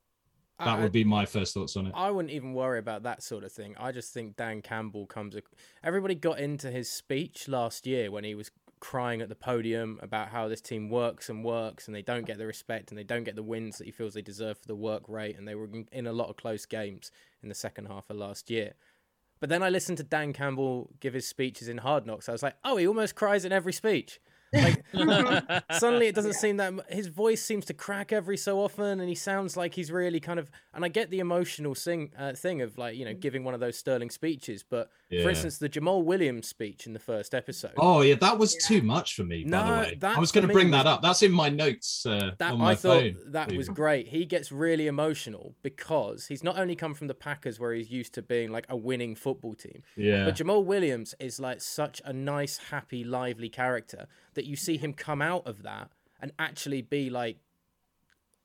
That 0.61 0.79
I- 0.79 0.83
would 0.83 0.93
be 0.93 1.05
my 1.05 1.27
first 1.27 1.53
thoughts 1.53 1.77
on 1.77 1.87
it. 1.89 1.93
I 1.95 2.11
wouldn't 2.11 2.33
even 2.33 2.55
worry 2.55 2.79
about 2.79 3.03
that 3.03 3.23
sort 3.23 3.45
of 3.45 3.53
thing. 3.53 3.75
I 3.79 3.93
just 3.93 4.15
think 4.15 4.37
Dan 4.37 4.63
Campbell 4.63 5.05
comes. 5.07 5.37
Everybody 5.85 6.15
got 6.15 6.39
into 6.41 6.71
his 6.71 6.91
speech 6.91 7.47
last 7.49 7.87
year 7.87 8.11
when 8.11 8.25
he 8.25 8.35
was 8.35 8.51
crying 8.81 9.21
at 9.21 9.29
the 9.29 9.35
podium 9.35 9.99
about 10.03 10.29
how 10.29 10.49
this 10.49 10.61
team 10.61 10.91
works 10.91 11.29
and 11.29 11.45
works 11.45 11.87
and 11.87 11.95
they 11.95 12.03
don't 12.03 12.27
get 12.27 12.39
the 12.39 12.47
respect 12.47 12.91
and 12.91 12.99
they 12.99 13.05
don't 13.05 13.25
get 13.25 13.37
the 13.37 13.43
wins 13.43 13.79
that 13.79 13.85
he 13.85 13.91
feels 13.91 14.15
they 14.15 14.23
deserve 14.23 14.59
for 14.59 14.67
the 14.67 14.77
work 14.77 15.03
rate. 15.09 15.37
And 15.37 15.47
they 15.47 15.55
were 15.55 15.69
in- 15.93 16.07
a 16.07 16.13
lot 16.13 16.29
of 16.29 16.37
close 16.37 16.67
games 16.67 17.11
in 17.43 17.49
the 17.49 17.55
second 17.55 17.87
half 17.87 18.11
of 18.11 18.17
last 18.17 18.51
year. 18.51 18.75
But 19.41 19.49
then 19.49 19.63
I 19.63 19.69
listened 19.69 19.99
to 19.99 20.05
Dan 20.05 20.33
Campbell 20.33 20.91
give 21.01 21.15
his 21.15 21.27
speeches 21.27 21.69
in 21.69 21.79
Hard 21.79 22.07
Knocks. 22.07 22.29
I 22.29 22.33
was 22.33 22.43
like, 22.43 22.57
oh, 22.65 22.77
he 22.77 22.87
almost 22.87 23.15
cries 23.15 23.45
in 23.45 23.53
every 23.53 23.73
speech. 23.73 24.21
Like 24.63 24.85
suddenly 25.73 26.07
it 26.07 26.15
doesn't 26.15 26.35
seem 26.35 26.57
that 26.59 26.73
his 26.89 27.07
voice 27.09 27.43
seems 27.43 27.65
to 27.67 27.75
crack 27.75 28.13
every 28.13 28.37
so 28.37 28.61
often 28.61 29.01
and 29.01 29.09
he 29.09 29.15
sounds 29.15 29.57
like 29.57 29.75
he's 29.75 29.91
really 29.93 30.21
kind 30.21 30.39
of 30.39 30.51
and 30.75 30.85
i 30.85 30.89
get 30.89 31.11
the 31.11 31.19
emotional 31.19 31.75
sing, 31.75 32.11
uh, 32.19 32.33
thing 32.33 32.63
of 32.63 32.77
like 32.79 32.97
you 32.97 33.05
know 33.05 33.15
giving 33.15 33.45
one 33.45 33.55
of 33.55 33.61
those 33.61 33.77
sterling 33.77 34.11
speeches 34.11 34.63
but 34.69 34.91
Yeah. 35.11 35.23
for 35.23 35.31
instance 35.31 35.59
the 35.59 35.69
jamaal 35.69 36.05
williams 36.05 36.49
speech 36.49 36.87
in 36.87 36.93
the 36.93 36.99
first 36.99 37.35
episode 37.35 37.73
Oh 37.77 38.01
yeah, 38.03 38.15
that 38.17 38.39
was 38.39 38.55
too 38.67 38.83
much 38.83 39.15
for 39.15 39.25
me. 39.25 39.45
by 39.45 39.51
No, 39.51 39.67
the 39.67 39.97
way, 40.07 40.15
I 40.17 40.19
was 40.19 40.33
going 40.33 40.47
to 40.47 40.53
bring 40.53 40.71
that 40.73 40.87
up. 40.87 41.03
That's 41.03 41.23
in 41.23 41.33
my 41.33 41.49
notes 41.49 42.05
uh, 42.07 42.33
that 42.39 42.53
on 42.53 42.59
my 42.59 42.73
i 42.73 42.75
thought 42.75 43.03
phone. 43.03 43.17
that 43.33 43.53
was 43.53 43.69
great 43.69 44.09
he 44.09 44.25
gets 44.25 44.51
really 44.53 44.87
emotional 44.87 45.55
because 45.63 46.27
he's 46.27 46.43
not 46.45 46.59
only 46.59 46.75
come 46.77 46.95
from 46.95 47.07
the 47.07 47.15
packers 47.15 47.59
where 47.61 47.73
he's 47.75 47.91
used 47.91 48.15
to 48.15 48.23
being 48.23 48.51
like 48.51 48.67
a 48.69 48.77
winning 48.77 49.15
football 49.15 49.55
team 49.55 49.83
Yeah, 49.97 50.25
But 50.25 50.37
Jamaal 50.37 50.65
Williams 50.65 51.15
is 51.21 51.39
like 51.41 51.61
such 51.61 52.01
a 52.05 52.13
nice, 52.13 52.59
happy, 52.71 53.05
lively 53.05 53.49
character 53.49 54.07
that 54.37 54.47
you 54.47 54.57
see 54.57 54.77
him 54.77 54.93
come 54.93 55.21
out 55.21 55.47
of 55.47 55.63
that 55.65 55.91
and 56.21 56.33
actually 56.39 56.83
be 56.83 57.11
like, 57.11 57.39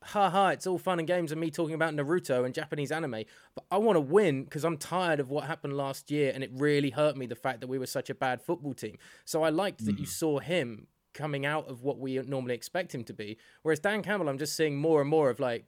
ha 0.02 0.28
ha, 0.28 0.48
it's 0.48 0.66
all 0.66 0.78
fun 0.78 0.98
and 0.98 1.06
games 1.08 1.32
and 1.32 1.40
me 1.40 1.50
talking 1.50 1.74
about 1.74 1.94
Naruto 1.94 2.44
and 2.44 2.54
Japanese 2.54 2.90
anime. 2.90 3.24
But 3.54 3.64
I 3.70 3.78
want 3.78 3.96
to 3.96 4.00
win 4.00 4.44
because 4.44 4.64
I'm 4.64 4.76
tired 4.76 5.20
of 5.20 5.30
what 5.30 5.44
happened 5.44 5.76
last 5.76 6.10
year 6.10 6.32
and 6.34 6.42
it 6.42 6.50
really 6.52 6.90
hurt 6.90 7.16
me 7.16 7.26
the 7.26 7.36
fact 7.36 7.60
that 7.60 7.68
we 7.68 7.78
were 7.78 7.86
such 7.86 8.10
a 8.10 8.14
bad 8.14 8.42
football 8.42 8.74
team. 8.74 8.98
So 9.24 9.42
I 9.42 9.50
liked 9.50 9.84
that 9.86 9.98
you 9.98 10.04
hmm. 10.04 10.10
saw 10.10 10.38
him 10.40 10.88
coming 11.14 11.46
out 11.46 11.68
of 11.68 11.82
what 11.82 11.98
we 11.98 12.18
normally 12.18 12.54
expect 12.54 12.94
him 12.94 13.04
to 13.04 13.12
be. 13.12 13.38
Whereas 13.62 13.80
Dan 13.80 14.02
Campbell, 14.02 14.28
I'm 14.28 14.38
just 14.38 14.56
seeing 14.56 14.76
more 14.76 15.00
and 15.00 15.10
more 15.10 15.30
of 15.30 15.40
like 15.40 15.66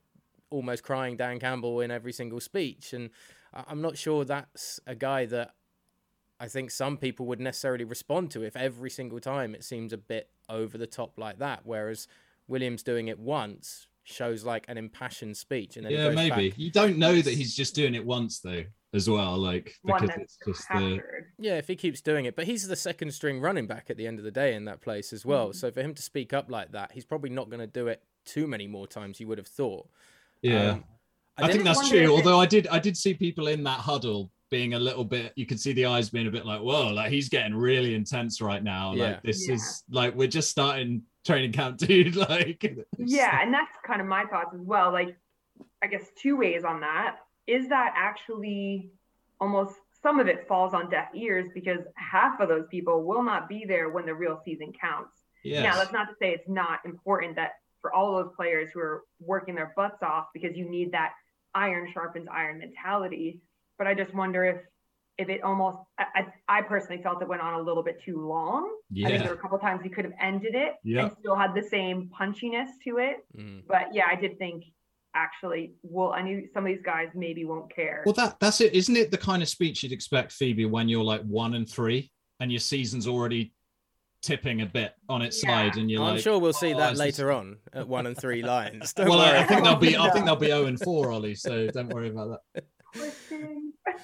almost 0.51 0.83
crying 0.83 1.17
Dan 1.17 1.39
Campbell 1.39 1.81
in 1.81 1.91
every 1.91 2.13
single 2.13 2.41
speech. 2.41 2.93
And 2.93 3.11
I'm 3.53 3.83
not 3.83 3.97
sure 3.99 4.25
that's 4.25 4.81
a 4.87 4.95
guy 4.95 5.27
that 5.27 5.55
I 6.45 6.49
think 6.49 6.71
some 6.71 6.99
people 6.99 7.25
would 7.25 7.41
necessarily 7.41 7.85
respond 7.85 8.31
to 8.33 8.43
if 8.43 8.55
every 8.55 8.91
single 8.91 9.19
time 9.19 9.55
it 9.55 9.65
seems 9.65 9.95
a 9.95 9.97
bit 9.97 10.29
over 10.51 10.77
the 10.77 10.87
top 10.87 11.15
like 11.17 11.39
that. 11.39 11.63
Whereas 11.65 12.07
Williams 12.49 12.83
doing 12.83 13.09
it 13.09 13.19
once 13.19 13.87
shows 14.03 14.45
like 14.45 14.67
an 14.69 14.77
impassioned 14.77 15.39
speech, 15.39 15.79
and 15.79 15.87
then 15.87 15.93
yeah, 15.93 16.11
maybe 16.11 16.51
back. 16.51 16.59
you 16.59 16.71
don't 16.71 16.99
know 16.99 17.15
that 17.19 17.33
he's 17.33 17.57
just 17.57 17.75
doing 17.75 17.95
it 17.95 18.05
once 18.05 18.41
though, 18.41 18.63
as 18.93 19.09
well. 19.09 19.39
Like 19.39 19.75
because 19.83 20.11
it's 20.19 20.37
just 20.47 20.69
the 20.69 21.01
yeah, 21.39 21.57
if 21.57 21.67
he 21.67 21.77
keeps 21.77 22.03
doing 22.03 22.27
it, 22.27 22.37
but 22.37 22.45
he's 22.45 22.69
the 22.69 22.77
second 22.77 23.15
string 23.15 23.41
running 23.41 23.67
back 23.67 23.87
at 23.89 23.97
the 23.97 24.07
end 24.07 24.19
of 24.19 24.25
the 24.27 24.31
day 24.31 24.55
in 24.55 24.67
that 24.67 24.83
place 24.83 25.15
as 25.15 25.25
well. 25.25 25.47
Mm-hmm. 25.49 25.57
So 25.57 25.71
for 25.71 25.81
him 25.81 25.95
to 25.95 26.03
speak 26.03 26.35
up 26.35 26.51
like 26.51 26.73
that, 26.73 26.93
he's 26.93 27.07
probably 27.07 27.31
not 27.31 27.49
going 27.49 27.61
to 27.61 27.67
do 27.67 27.87
it 27.87 28.03
too 28.27 28.47
many 28.47 28.67
more 28.67 28.87
times. 28.87 29.19
You 29.19 29.29
would 29.29 29.39
have 29.39 29.47
thought. 29.47 29.89
Yeah. 30.43 30.73
Um, 30.73 30.85
I, 31.39 31.45
I 31.45 31.53
think 31.53 31.65
that's 31.65 31.89
true. 31.89 32.15
Although 32.15 32.39
I 32.39 32.45
did, 32.45 32.67
I 32.67 32.79
did 32.81 32.99
see 32.99 33.15
people 33.15 33.47
in 33.47 33.65
that 33.65 33.81
huddle 33.81 34.31
being 34.51 34.75
a 34.75 34.79
little 34.79 35.05
bit 35.05 35.33
you 35.37 35.47
can 35.47 35.59
see 35.59 35.73
the 35.73 35.87
eyes 35.87 36.11
being 36.11 36.27
a 36.27 36.31
bit 36.31 36.47
like 36.47 36.61
whoa 36.61 36.89
like 36.89 37.11
he's 37.11 37.29
getting 37.29 37.55
really 37.55 37.95
intense 37.95 38.41
right 38.41 38.63
now 38.63 38.93
yeah. 38.95 39.05
like 39.05 39.23
this 39.23 39.49
yeah. 39.49 39.55
is 39.55 39.83
like 39.91 40.15
we're 40.15 40.29
just 40.29 40.51
starting 40.51 41.03
training 41.25 41.53
camp 41.53 41.77
dude 41.79 42.17
like 42.17 42.77
yeah 42.99 43.43
and 43.43 43.53
that's 43.53 43.77
kind 43.87 44.01
of 44.01 44.07
my 44.07 44.25
thoughts 44.25 44.55
as 44.55 44.61
well 44.61 44.93
like 44.93 45.17
i 45.83 45.87
guess 45.87 46.05
two 46.21 46.37
ways 46.37 46.65
on 46.65 46.81
that 46.81 47.17
is 47.47 47.69
that 47.69 47.93
actually 47.97 48.91
almost 49.41 49.75
some 50.03 50.21
of 50.21 50.29
it 50.29 50.47
falls 50.47 50.75
on 50.75 50.91
deaf 50.91 51.09
ears 51.15 51.47
because 51.55 51.81
half 51.97 52.39
of 52.41 52.49
those 52.49 52.67
people 52.71 53.05
will 53.05 53.23
not 53.23 53.49
be 53.49 53.65
there 53.67 53.89
when 53.89 54.05
the 54.05 54.15
real 54.15 54.41
season 54.45 54.73
counts 54.79 55.23
yes. 55.43 55.63
now 55.63 55.75
that's 55.75 55.93
not 55.93 56.05
to 56.05 56.15
say 56.21 56.31
it's 56.31 56.49
not 56.49 56.81
important 56.85 57.35
that 57.37 57.53
for 57.81 57.93
all 57.93 58.17
those 58.17 58.33
players 58.37 58.71
who 58.73 58.81
are 58.81 59.03
working 59.21 59.55
their 59.55 59.73
butts 59.77 60.03
off 60.03 60.27
because 60.33 60.57
you 60.57 60.69
need 60.69 60.93
that 60.93 61.13
iron 61.55 61.89
sharpens 61.93 62.29
iron 62.31 62.59
mentality 62.59 63.41
but 63.79 63.87
I 63.87 63.95
just 63.95 64.15
wonder 64.15 64.45
if 64.45 64.57
if 65.17 65.29
it 65.29 65.45
almost 65.45 65.79
I, 65.99 66.27
I 66.49 66.63
personally 66.63 67.01
felt 67.03 67.23
it 67.23 67.29
went 67.29 67.41
on 67.41 67.55
a 67.55 67.63
little 67.63 67.83
bit 67.83 68.03
too 68.05 68.27
long. 68.27 68.69
Yeah. 68.91 69.07
I 69.07 69.11
think 69.11 69.23
there 69.23 69.33
were 69.33 69.39
a 69.39 69.41
couple 69.41 69.59
times 69.59 69.81
he 69.83 69.89
could 69.89 70.05
have 70.05 70.15
ended 70.21 70.55
it 70.55 70.75
yep. 70.83 71.05
and 71.05 71.17
still 71.21 71.37
had 71.37 71.55
the 71.55 71.63
same 71.63 72.11
punchiness 72.19 72.69
to 72.85 72.99
it. 72.99 73.19
Mm. 73.37 73.63
But 73.69 73.95
yeah, 73.95 74.07
I 74.11 74.17
did 74.17 74.39
think 74.39 74.65
actually, 75.15 75.75
well, 75.83 76.13
I 76.13 76.23
knew 76.23 76.49
some 76.53 76.67
of 76.67 76.73
these 76.73 76.83
guys 76.85 77.09
maybe 77.15 77.45
won't 77.45 77.73
care. 77.75 78.03
Well, 78.05 78.15
that 78.15 78.41
that's 78.41 78.61
it, 78.61 78.75
isn't 78.75 78.97
it? 78.97 79.11
The 79.11 79.19
kind 79.19 79.43
of 79.43 79.49
speech 79.49 79.83
you'd 79.83 79.93
expect, 79.93 80.33
Phoebe, 80.33 80.67
when 80.67 80.89
you're 80.89 81.05
like 81.05 81.23
one 81.23 81.55
and 81.55 81.69
three 81.69 82.11
and 82.41 82.51
your 82.51 82.61
season's 82.61 83.07
already 83.07 83.53
tipping 84.23 84.63
a 84.63 84.67
bit 84.67 84.95
on 85.09 85.23
its 85.23 85.43
yeah. 85.45 85.51
side, 85.51 85.77
and 85.77 85.91
you're 85.91 86.03
I'm 86.03 86.15
like, 86.15 86.23
sure 86.23 86.39
we'll 86.39 86.53
see 86.53 86.75
oh, 86.75 86.79
that 86.79 86.97
later 86.97 87.27
this... 87.27 87.35
on 87.35 87.57
at 87.73 87.87
one 87.87 88.07
and 88.07 88.17
three 88.17 88.43
lines. 88.43 88.93
well, 88.99 89.21
I, 89.21 89.39
I, 89.39 89.45
think 89.45 89.63
they'll 89.63 89.77
be 89.77 89.97
I 89.97 90.11
think 90.11 90.25
they'll 90.27 90.37
be 90.37 90.47
zero 90.47 90.67
and 90.67 90.81
four, 90.81 91.13
Ollie. 91.13 91.35
So 91.35 91.69
don't 91.69 91.89
worry 91.89 92.09
about 92.09 92.41
that. 92.55 92.65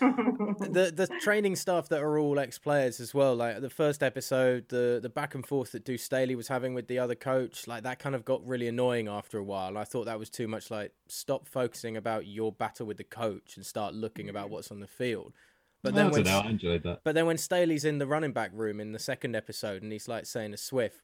the 0.60 0.92
the 0.94 1.06
training 1.20 1.56
staff 1.56 1.88
that 1.88 2.00
are 2.00 2.18
all 2.18 2.38
ex 2.38 2.58
players 2.58 3.00
as 3.00 3.14
well. 3.14 3.36
Like 3.36 3.60
the 3.60 3.70
first 3.70 4.02
episode, 4.02 4.68
the 4.68 4.98
the 5.02 5.08
back 5.08 5.34
and 5.34 5.46
forth 5.46 5.72
that 5.72 5.84
Deuce 5.84 6.02
Staley 6.02 6.34
was 6.34 6.48
having 6.48 6.74
with 6.74 6.88
the 6.88 6.98
other 6.98 7.14
coach, 7.14 7.66
like 7.66 7.82
that 7.82 7.98
kind 7.98 8.14
of 8.14 8.24
got 8.24 8.46
really 8.46 8.66
annoying 8.68 9.08
after 9.08 9.38
a 9.38 9.44
while. 9.44 9.76
I 9.76 9.84
thought 9.84 10.06
that 10.06 10.18
was 10.18 10.30
too 10.30 10.48
much. 10.48 10.70
Like 10.70 10.92
stop 11.08 11.46
focusing 11.46 11.96
about 11.96 12.26
your 12.26 12.52
battle 12.52 12.86
with 12.86 12.96
the 12.96 13.04
coach 13.04 13.56
and 13.56 13.64
start 13.64 13.94
looking 13.94 14.28
about 14.28 14.48
mm. 14.48 14.52
what's 14.52 14.70
on 14.70 14.80
the 14.80 14.86
field. 14.86 15.34
But 15.82 15.94
then 15.94 16.06
I 16.06 16.10
when, 16.10 16.22
know, 16.24 16.40
I 16.40 16.48
enjoyed 16.48 16.82
that. 16.82 17.00
But 17.04 17.14
then 17.14 17.26
when 17.26 17.38
Staley's 17.38 17.84
in 17.84 17.98
the 17.98 18.06
running 18.06 18.32
back 18.32 18.50
room 18.52 18.80
in 18.80 18.92
the 18.92 18.98
second 18.98 19.34
episode 19.34 19.82
and 19.82 19.92
he's 19.92 20.08
like 20.08 20.26
saying 20.26 20.50
to 20.50 20.56
Swift, 20.56 21.02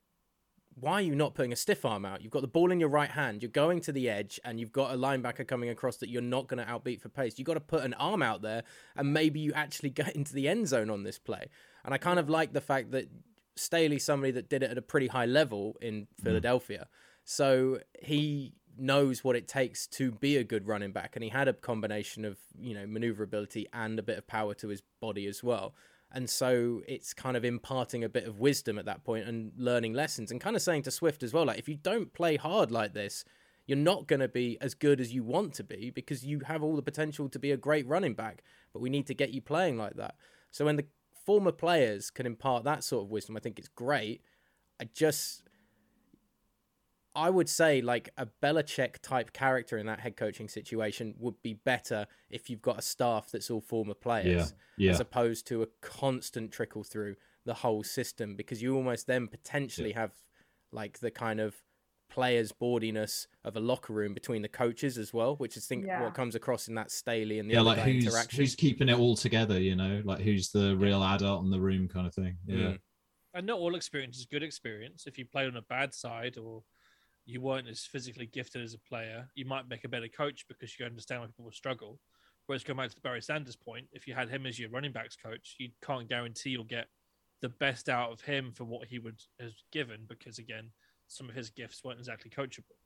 why 0.78 0.94
are 0.94 1.02
you 1.02 1.14
not 1.14 1.34
putting 1.34 1.52
a 1.52 1.56
stiff 1.56 1.86
arm 1.86 2.04
out? 2.04 2.20
You've 2.20 2.32
got 2.32 2.42
the 2.42 2.48
ball 2.48 2.70
in 2.70 2.78
your 2.78 2.90
right 2.90 3.10
hand, 3.10 3.42
you're 3.42 3.50
going 3.50 3.80
to 3.82 3.92
the 3.92 4.10
edge, 4.10 4.38
and 4.44 4.60
you've 4.60 4.72
got 4.72 4.92
a 4.92 4.96
linebacker 4.96 5.48
coming 5.48 5.70
across 5.70 5.96
that 5.98 6.10
you're 6.10 6.20
not 6.20 6.48
going 6.48 6.64
to 6.64 6.70
outbeat 6.70 7.00
for 7.00 7.08
pace. 7.08 7.38
You've 7.38 7.46
got 7.46 7.54
to 7.54 7.60
put 7.60 7.82
an 7.82 7.94
arm 7.94 8.22
out 8.22 8.42
there, 8.42 8.62
and 8.94 9.12
maybe 9.12 9.40
you 9.40 9.52
actually 9.54 9.90
get 10.02 10.14
into 10.14 10.34
the 10.34 10.48
end 10.48 10.68
zone 10.68 10.90
on 10.90 11.02
this 11.02 11.18
play. 11.18 11.48
And 11.84 11.94
I 11.94 11.98
kind 11.98 12.18
of 12.18 12.28
like 12.28 12.52
the 12.52 12.60
fact 12.60 12.90
that 12.90 13.08
Staley's 13.56 14.04
somebody 14.04 14.32
that 14.32 14.50
did 14.50 14.62
it 14.62 14.70
at 14.70 14.76
a 14.76 14.82
pretty 14.82 15.06
high 15.06 15.24
level 15.24 15.76
in 15.80 16.02
mm. 16.02 16.06
Philadelphia. 16.22 16.88
So 17.24 17.80
he 18.02 18.52
knows 18.78 19.24
what 19.24 19.34
it 19.34 19.48
takes 19.48 19.86
to 19.86 20.12
be 20.12 20.36
a 20.36 20.44
good 20.44 20.66
running 20.66 20.92
back, 20.92 21.16
and 21.16 21.24
he 21.24 21.30
had 21.30 21.48
a 21.48 21.54
combination 21.54 22.26
of, 22.26 22.36
you 22.60 22.74
know, 22.74 22.86
maneuverability 22.86 23.66
and 23.72 23.98
a 23.98 24.02
bit 24.02 24.18
of 24.18 24.26
power 24.26 24.52
to 24.54 24.68
his 24.68 24.82
body 25.00 25.26
as 25.26 25.42
well 25.42 25.74
and 26.12 26.30
so 26.30 26.82
it's 26.86 27.12
kind 27.12 27.36
of 27.36 27.44
imparting 27.44 28.04
a 28.04 28.08
bit 28.08 28.24
of 28.24 28.38
wisdom 28.38 28.78
at 28.78 28.84
that 28.84 29.04
point 29.04 29.26
and 29.26 29.52
learning 29.56 29.92
lessons 29.92 30.30
and 30.30 30.40
kind 30.40 30.56
of 30.56 30.62
saying 30.62 30.82
to 30.82 30.90
Swift 30.90 31.22
as 31.22 31.32
well 31.32 31.44
like 31.46 31.58
if 31.58 31.68
you 31.68 31.76
don't 31.76 32.12
play 32.12 32.36
hard 32.36 32.70
like 32.70 32.94
this 32.94 33.24
you're 33.66 33.76
not 33.76 34.06
going 34.06 34.20
to 34.20 34.28
be 34.28 34.56
as 34.60 34.74
good 34.74 35.00
as 35.00 35.12
you 35.12 35.24
want 35.24 35.52
to 35.54 35.64
be 35.64 35.90
because 35.90 36.24
you 36.24 36.40
have 36.46 36.62
all 36.62 36.76
the 36.76 36.82
potential 36.82 37.28
to 37.28 37.38
be 37.38 37.50
a 37.50 37.56
great 37.56 37.86
running 37.86 38.14
back 38.14 38.42
but 38.72 38.80
we 38.80 38.90
need 38.90 39.06
to 39.06 39.14
get 39.14 39.30
you 39.30 39.40
playing 39.40 39.76
like 39.76 39.96
that. 39.96 40.14
So 40.50 40.64
when 40.64 40.76
the 40.76 40.86
former 41.24 41.52
players 41.52 42.10
can 42.10 42.26
impart 42.26 42.62
that 42.62 42.84
sort 42.84 43.04
of 43.04 43.10
wisdom 43.10 43.36
i 43.36 43.40
think 43.40 43.58
it's 43.58 43.68
great. 43.68 44.22
I 44.80 44.84
just 44.94 45.45
I 47.16 47.30
would 47.30 47.48
say 47.48 47.80
like 47.80 48.10
a 48.18 48.28
Belichick 48.42 49.00
type 49.02 49.32
character 49.32 49.78
in 49.78 49.86
that 49.86 50.00
head 50.00 50.16
coaching 50.16 50.48
situation 50.48 51.14
would 51.18 51.42
be 51.42 51.54
better 51.54 52.06
if 52.30 52.50
you've 52.50 52.62
got 52.62 52.78
a 52.78 52.82
staff 52.82 53.30
that's 53.32 53.50
all 53.50 53.62
former 53.62 53.94
players, 53.94 54.54
yeah. 54.76 54.86
Yeah. 54.86 54.92
as 54.92 55.00
opposed 55.00 55.46
to 55.48 55.62
a 55.62 55.66
constant 55.80 56.52
trickle 56.52 56.84
through 56.84 57.16
the 57.46 57.54
whole 57.54 57.82
system, 57.82 58.36
because 58.36 58.62
you 58.62 58.76
almost 58.76 59.06
then 59.06 59.28
potentially 59.28 59.90
yeah. 59.90 60.00
have 60.00 60.12
like 60.72 60.98
the 60.98 61.10
kind 61.10 61.40
of 61.40 61.54
players' 62.10 62.52
boardiness 62.52 63.26
of 63.44 63.56
a 63.56 63.60
locker 63.60 63.92
room 63.92 64.14
between 64.14 64.42
the 64.42 64.48
coaches 64.48 64.98
as 64.98 65.14
well, 65.14 65.36
which 65.36 65.56
is 65.56 65.66
think 65.66 65.86
what 65.86 66.14
comes 66.14 66.34
across 66.34 66.68
in 66.68 66.74
that 66.74 66.90
Staley 66.90 67.38
and 67.38 67.48
the 67.48 67.54
yeah, 67.54 67.62
like 67.62 67.78
who's 67.78 68.04
interaction. 68.04 68.40
who's 68.40 68.54
keeping 68.54 68.88
it 68.88 68.98
all 68.98 69.16
together, 69.16 69.58
you 69.58 69.74
know, 69.74 70.02
like 70.04 70.20
who's 70.20 70.50
the 70.50 70.76
real 70.76 71.02
adult 71.02 71.44
in 71.44 71.50
the 71.50 71.60
room 71.60 71.88
kind 71.88 72.06
of 72.06 72.14
thing. 72.14 72.36
Yeah. 72.46 72.56
Mm. 72.56 72.78
And 73.34 73.46
not 73.46 73.58
all 73.58 73.74
experience 73.74 74.18
is 74.18 74.26
good 74.26 74.42
experience. 74.42 75.06
If 75.06 75.18
you 75.18 75.24
play 75.24 75.46
on 75.46 75.56
a 75.56 75.62
bad 75.62 75.92
side 75.94 76.38
or 76.38 76.62
you 77.26 77.40
weren't 77.40 77.68
as 77.68 77.80
physically 77.80 78.26
gifted 78.26 78.62
as 78.62 78.72
a 78.72 78.78
player, 78.78 79.28
you 79.34 79.44
might 79.44 79.68
make 79.68 79.84
a 79.84 79.88
better 79.88 80.08
coach 80.08 80.46
because 80.48 80.78
you 80.78 80.86
understand 80.86 81.20
why 81.20 81.26
people 81.26 81.44
will 81.44 81.52
struggle. 81.52 81.98
Whereas 82.46 82.62
going 82.62 82.76
back 82.76 82.90
to 82.90 82.94
the 82.94 83.00
Barry 83.00 83.20
Sanders 83.20 83.56
point, 83.56 83.88
if 83.92 84.06
you 84.06 84.14
had 84.14 84.28
him 84.28 84.46
as 84.46 84.58
your 84.58 84.70
running 84.70 84.92
backs 84.92 85.16
coach, 85.16 85.56
you 85.58 85.70
can't 85.84 86.08
guarantee 86.08 86.50
you'll 86.50 86.64
get 86.64 86.86
the 87.42 87.48
best 87.48 87.88
out 87.88 88.12
of 88.12 88.20
him 88.20 88.52
for 88.52 88.64
what 88.64 88.86
he 88.86 89.00
would 89.00 89.20
has 89.40 89.52
given 89.72 90.04
because 90.08 90.38
again, 90.38 90.70
some 91.08 91.28
of 91.28 91.34
his 91.34 91.50
gifts 91.50 91.82
weren't 91.84 91.98
exactly 91.98 92.30
coachable. 92.30 92.76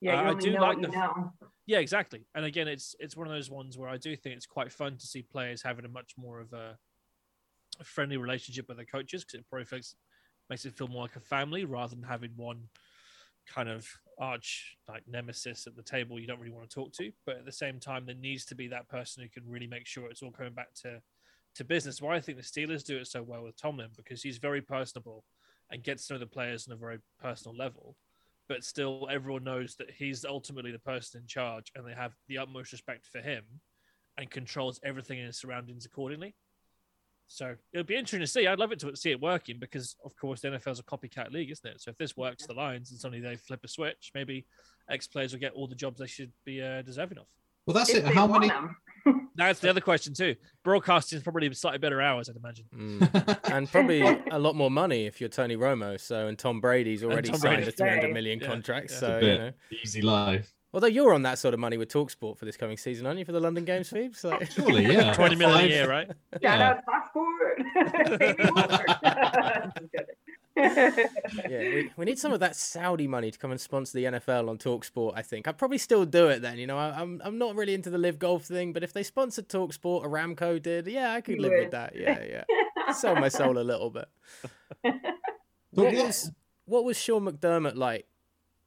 Yeah, 0.00 0.20
uh, 0.20 0.30
I 0.30 0.34
do 0.34 0.50
like 0.58 0.80
the 0.80 0.88
know. 0.88 1.32
yeah, 1.66 1.78
exactly. 1.78 2.26
And 2.34 2.46
again, 2.46 2.68
it's 2.68 2.96
it's 2.98 3.16
one 3.16 3.26
of 3.26 3.32
those 3.32 3.50
ones 3.50 3.76
where 3.76 3.88
I 3.88 3.98
do 3.98 4.16
think 4.16 4.36
it's 4.36 4.46
quite 4.46 4.72
fun 4.72 4.96
to 4.96 5.06
see 5.06 5.22
players 5.22 5.62
having 5.62 5.84
a 5.84 5.88
much 5.88 6.12
more 6.16 6.40
of 6.40 6.52
a, 6.52 6.76
a 7.80 7.84
friendly 7.84 8.16
relationship 8.16 8.66
with 8.68 8.78
their 8.78 8.86
coaches 8.86 9.24
because 9.24 9.40
it 9.40 9.46
probably 9.48 9.66
makes, 9.70 9.94
makes 10.50 10.64
it 10.64 10.76
feel 10.76 10.88
more 10.88 11.02
like 11.02 11.16
a 11.16 11.20
family 11.20 11.64
rather 11.64 11.94
than 11.94 12.04
having 12.04 12.32
one 12.36 12.64
kind 13.52 13.68
of 13.68 13.86
arch 14.18 14.76
like 14.88 15.02
nemesis 15.08 15.66
at 15.66 15.74
the 15.74 15.82
table 15.82 16.20
you 16.20 16.26
don't 16.26 16.38
really 16.38 16.52
want 16.52 16.68
to 16.68 16.74
talk 16.74 16.92
to 16.92 17.10
but 17.26 17.36
at 17.36 17.44
the 17.44 17.52
same 17.52 17.80
time 17.80 18.06
there 18.06 18.14
needs 18.14 18.44
to 18.44 18.54
be 18.54 18.68
that 18.68 18.88
person 18.88 19.22
who 19.22 19.28
can 19.28 19.48
really 19.50 19.66
make 19.66 19.86
sure 19.86 20.08
it's 20.08 20.22
all 20.22 20.30
coming 20.30 20.52
back 20.52 20.72
to 20.74 21.00
to 21.54 21.64
business. 21.64 22.00
Why 22.00 22.16
i 22.16 22.20
think 22.20 22.38
the 22.38 22.44
steelers 22.44 22.84
do 22.84 22.98
it 22.98 23.06
so 23.06 23.22
well 23.22 23.42
with 23.42 23.56
tomlin 23.56 23.90
because 23.96 24.22
he's 24.22 24.38
very 24.38 24.60
personable 24.60 25.24
and 25.70 25.82
gets 25.82 26.06
to 26.06 26.14
know 26.14 26.18
the 26.18 26.26
players 26.26 26.68
on 26.68 26.74
a 26.74 26.76
very 26.76 26.98
personal 27.20 27.56
level 27.56 27.96
but 28.48 28.62
still 28.62 29.08
everyone 29.10 29.44
knows 29.44 29.74
that 29.76 29.90
he's 29.90 30.24
ultimately 30.24 30.70
the 30.70 30.78
person 30.78 31.20
in 31.20 31.26
charge 31.26 31.72
and 31.74 31.86
they 31.86 31.94
have 31.94 32.14
the 32.28 32.38
utmost 32.38 32.72
respect 32.72 33.06
for 33.06 33.20
him 33.20 33.42
and 34.18 34.30
controls 34.30 34.80
everything 34.84 35.18
in 35.18 35.26
his 35.26 35.38
surroundings 35.38 35.86
accordingly 35.86 36.34
so 37.28 37.54
it'll 37.72 37.84
be 37.84 37.94
interesting 37.94 38.20
to 38.20 38.26
see. 38.26 38.46
I'd 38.46 38.58
love 38.58 38.72
it 38.72 38.78
to 38.80 38.96
see 38.96 39.10
it 39.10 39.20
working 39.20 39.58
because, 39.58 39.96
of 40.04 40.16
course, 40.16 40.40
the 40.40 40.48
NFL's 40.48 40.80
a 40.80 40.82
copycat 40.82 41.32
league, 41.32 41.50
isn't 41.50 41.68
it? 41.68 41.80
So 41.80 41.90
if 41.90 41.98
this 41.98 42.16
works, 42.16 42.46
the 42.46 42.54
Lions, 42.54 42.90
and 42.90 43.00
suddenly 43.00 43.20
they 43.20 43.36
flip 43.36 43.60
a 43.64 43.68
switch, 43.68 44.12
maybe 44.14 44.46
ex 44.88 45.06
players 45.06 45.32
will 45.32 45.40
get 45.40 45.52
all 45.52 45.66
the 45.66 45.74
jobs 45.74 45.98
they 45.98 46.06
should 46.06 46.32
be 46.44 46.62
uh, 46.62 46.82
deserving 46.82 47.18
of. 47.18 47.26
Well, 47.66 47.74
that's 47.74 47.90
if 47.90 48.06
it. 48.06 48.14
How 48.14 48.26
many? 48.26 48.50
That's 49.36 49.58
the 49.58 49.68
other 49.68 49.80
question 49.80 50.14
too. 50.14 50.36
Broadcasting 50.62 51.16
is 51.16 51.22
probably 51.22 51.52
slightly 51.54 51.78
better 51.78 52.00
hours, 52.00 52.30
I'd 52.30 52.36
imagine, 52.36 52.66
mm. 52.74 53.38
and 53.52 53.70
probably 53.70 54.00
a 54.30 54.38
lot 54.38 54.54
more 54.54 54.70
money 54.70 55.06
if 55.06 55.20
you're 55.20 55.28
Tony 55.28 55.56
Romo. 55.56 56.00
So 56.00 56.28
and 56.28 56.38
Tom 56.38 56.60
Brady's 56.60 57.02
already 57.02 57.30
Tom 57.30 57.40
signed 57.40 57.56
Brady. 57.56 57.68
a 57.68 57.72
300 57.72 58.14
million 58.14 58.38
yeah. 58.38 58.46
contract. 58.46 58.92
Yeah. 58.92 58.98
So 58.98 59.18
you 59.18 59.38
know, 59.38 59.52
easy 59.82 60.02
life. 60.02 60.54
Although 60.72 60.88
you're 60.88 61.14
on 61.14 61.22
that 61.22 61.38
sort 61.38 61.54
of 61.54 61.60
money 61.60 61.76
with 61.76 61.88
Talksport 61.88 62.36
for 62.36 62.44
this 62.44 62.56
coming 62.56 62.76
season, 62.76 63.06
aren't 63.06 63.20
you, 63.20 63.24
for 63.24 63.30
the 63.30 63.38
London 63.38 63.64
Games, 63.64 63.90
Phoebe? 63.90 64.12
So... 64.12 64.36
Surely, 64.50 64.84
yeah. 64.84 65.12
20 65.12 65.36
million 65.36 65.66
a 65.66 65.68
year, 65.68 65.88
right? 65.88 66.08
Shout 66.08 66.42
yeah. 66.42 66.80
Out 67.76 69.72
yeah, 70.56 70.98
we, 71.48 71.90
we, 71.96 72.04
need 72.04 72.18
some 72.18 72.32
of 72.32 72.38
that 72.38 72.54
Saudi 72.54 73.08
money 73.08 73.30
to 73.32 73.38
come 73.38 73.50
and 73.50 73.60
sponsor 73.60 73.98
the 73.98 74.04
NFL 74.04 74.48
on 74.48 74.56
Talksport. 74.56 75.12
I 75.16 75.22
think 75.22 75.48
I'd 75.48 75.58
probably 75.58 75.78
still 75.78 76.04
do 76.04 76.28
it 76.28 76.42
then. 76.42 76.58
You 76.58 76.68
know, 76.68 76.78
I, 76.78 76.90
am 76.90 76.94
I'm, 76.94 77.22
I'm 77.24 77.38
not 77.38 77.56
really 77.56 77.74
into 77.74 77.90
the 77.90 77.98
LIV 77.98 78.20
Golf 78.20 78.44
thing, 78.44 78.72
but 78.72 78.84
if 78.84 78.92
they 78.92 79.02
sponsored 79.02 79.48
Talksport, 79.48 80.04
Aramco 80.04 80.62
did, 80.62 80.86
yeah, 80.86 81.12
I 81.12 81.20
could 81.22 81.40
live 81.40 81.52
with 81.58 81.72
that. 81.72 81.96
Yeah, 81.96 82.22
yeah, 82.22 82.92
sell 82.92 83.16
my 83.16 83.28
soul 83.28 83.58
a 83.58 83.64
little 83.64 83.90
bit. 83.90 84.06
what 85.70 85.92
was 85.92 86.30
what 86.66 86.84
was 86.84 86.96
Sean 86.96 87.24
McDermott 87.24 87.76
like 87.76 88.06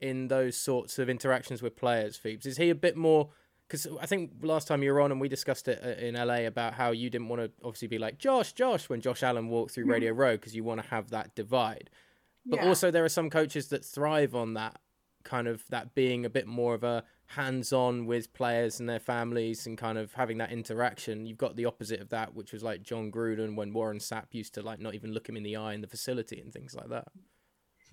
in 0.02 0.28
those 0.28 0.58
sorts 0.58 1.00
of 1.00 1.10
interactions 1.10 1.62
with 1.62 1.78
players, 1.78 2.18
Phoebes? 2.18 2.46
Is 2.46 2.58
he 2.58 2.70
a 2.70 2.76
bit 2.76 2.98
more 2.98 3.30
because 3.68 3.88
I 4.00 4.06
think 4.06 4.32
last 4.42 4.68
time 4.68 4.82
you 4.84 4.94
were 4.94 5.02
on 5.02 5.12
and 5.12 5.20
we 5.20 5.28
discussed 5.28 5.68
it 5.68 5.82
uh, 5.84 6.04
in 6.04 6.16
LA 6.16 6.46
about 6.48 6.74
how 6.74 6.92
you 6.92 7.10
didn't 7.10 7.28
want 7.28 7.42
to 7.42 7.52
obviously 7.64 7.88
be 7.88 7.98
like 7.98 8.18
Josh, 8.18 8.54
Josh 8.54 8.88
when 8.90 9.02
Josh 9.02 9.24
Allen 9.24 9.50
walked 9.50 9.72
through 9.74 9.86
Radio 9.86 10.14
Row 10.14 10.34
because 10.38 10.56
you 10.56 10.64
want 10.64 10.82
to 10.82 10.88
have 10.88 11.10
that 11.10 11.36
divide. 11.36 11.90
But 12.46 12.60
Yeah. 12.62 12.68
also 12.68 12.92
there 12.92 13.04
are 13.04 13.10
some 13.10 13.30
coaches 13.30 13.68
that 13.70 13.84
thrive 13.84 14.34
on 14.36 14.54
that 14.54 14.80
kind 15.24 15.48
of 15.48 15.68
that 15.68 15.94
being 15.94 16.26
a 16.26 16.30
bit 16.30 16.48
more 16.48 16.74
of 16.74 16.84
a 16.86 17.04
hands-on 17.32 18.06
with 18.06 18.32
players 18.32 18.80
and 18.80 18.88
their 18.88 19.02
families 19.02 19.68
and 19.68 19.78
kind 19.78 19.98
of 19.98 20.14
having 20.14 20.38
that 20.38 20.52
interaction. 20.52 21.26
You've 21.26 21.38
got 21.38 21.58
the 21.58 21.66
opposite 21.66 22.00
of 22.00 22.08
that, 22.10 22.34
which 22.34 22.54
was 22.54 22.64
like 22.64 22.84
Jon 22.84 23.12
Gruden 23.12 23.56
when 23.56 23.74
Warren 23.74 24.00
Sapp 24.00 24.28
used 24.32 24.54
to 24.54 24.62
like 24.62 24.80
not 24.80 24.96
even 24.96 25.12
look 25.12 25.28
him 25.28 25.36
in 25.36 25.44
the 25.44 25.58
eye 25.58 25.74
in 25.74 25.82
the 25.82 25.88
facility 25.88 26.40
and 26.40 26.54
things 26.54 26.74
like 26.74 26.88
that. 26.88 27.10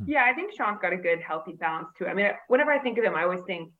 Yeah, 0.06 0.24
I 0.24 0.34
think 0.34 0.52
Sean's 0.56 0.78
got 0.80 0.92
a 0.92 0.96
good, 0.96 1.20
healthy 1.20 1.52
balance 1.52 1.88
too. 1.98 2.06
I 2.06 2.14
mean, 2.14 2.30
whenever 2.48 2.70
I 2.70 2.78
think 2.78 2.98
of 2.98 3.04
him, 3.04 3.14
I 3.16 3.24
always 3.24 3.42
think 3.46 3.72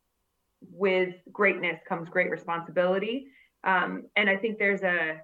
with 0.70 1.14
greatness 1.32 1.80
comes 1.88 2.08
great 2.08 2.30
responsibility. 2.30 3.28
Um, 3.64 4.04
and 4.16 4.28
I 4.28 4.36
think 4.36 4.58
there's 4.58 4.82
a, 4.82 5.20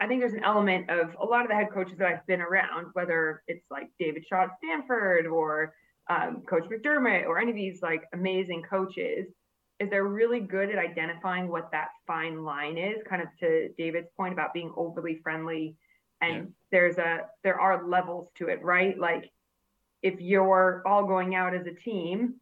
I 0.00 0.06
think 0.06 0.20
there's 0.20 0.32
an 0.32 0.44
element 0.44 0.88
of 0.88 1.14
a 1.20 1.24
lot 1.24 1.42
of 1.42 1.48
the 1.48 1.54
head 1.54 1.70
coaches 1.72 1.98
that 1.98 2.08
I've 2.08 2.26
been 2.26 2.40
around, 2.40 2.86
whether 2.94 3.42
it's 3.46 3.66
like 3.70 3.90
David 3.98 4.24
Shaw 4.26 4.44
at 4.44 4.50
Stanford 4.58 5.26
or 5.26 5.74
um, 6.08 6.42
Coach 6.48 6.64
McDermott 6.64 7.26
or 7.26 7.38
any 7.38 7.50
of 7.50 7.56
these 7.56 7.82
like 7.82 8.04
amazing 8.14 8.62
coaches, 8.62 9.26
is 9.78 9.90
they're 9.90 10.04
really 10.04 10.40
good 10.40 10.70
at 10.70 10.78
identifying 10.78 11.48
what 11.48 11.70
that 11.72 11.88
fine 12.06 12.44
line 12.44 12.78
is. 12.78 12.96
Kind 13.08 13.22
of 13.22 13.28
to 13.40 13.68
David's 13.76 14.08
point 14.16 14.32
about 14.32 14.52
being 14.54 14.72
overly 14.76 15.20
friendly, 15.22 15.76
and 16.20 16.34
Yeah. 16.34 16.42
there's 16.70 16.98
a 16.98 17.26
there 17.44 17.60
are 17.60 17.86
levels 17.86 18.30
to 18.36 18.48
it, 18.48 18.62
right? 18.62 18.98
Like 18.98 19.30
if 20.02 20.20
you're 20.20 20.82
all 20.86 21.06
going 21.06 21.34
out 21.34 21.54
as 21.54 21.66
a 21.66 21.74
team, 21.74 22.34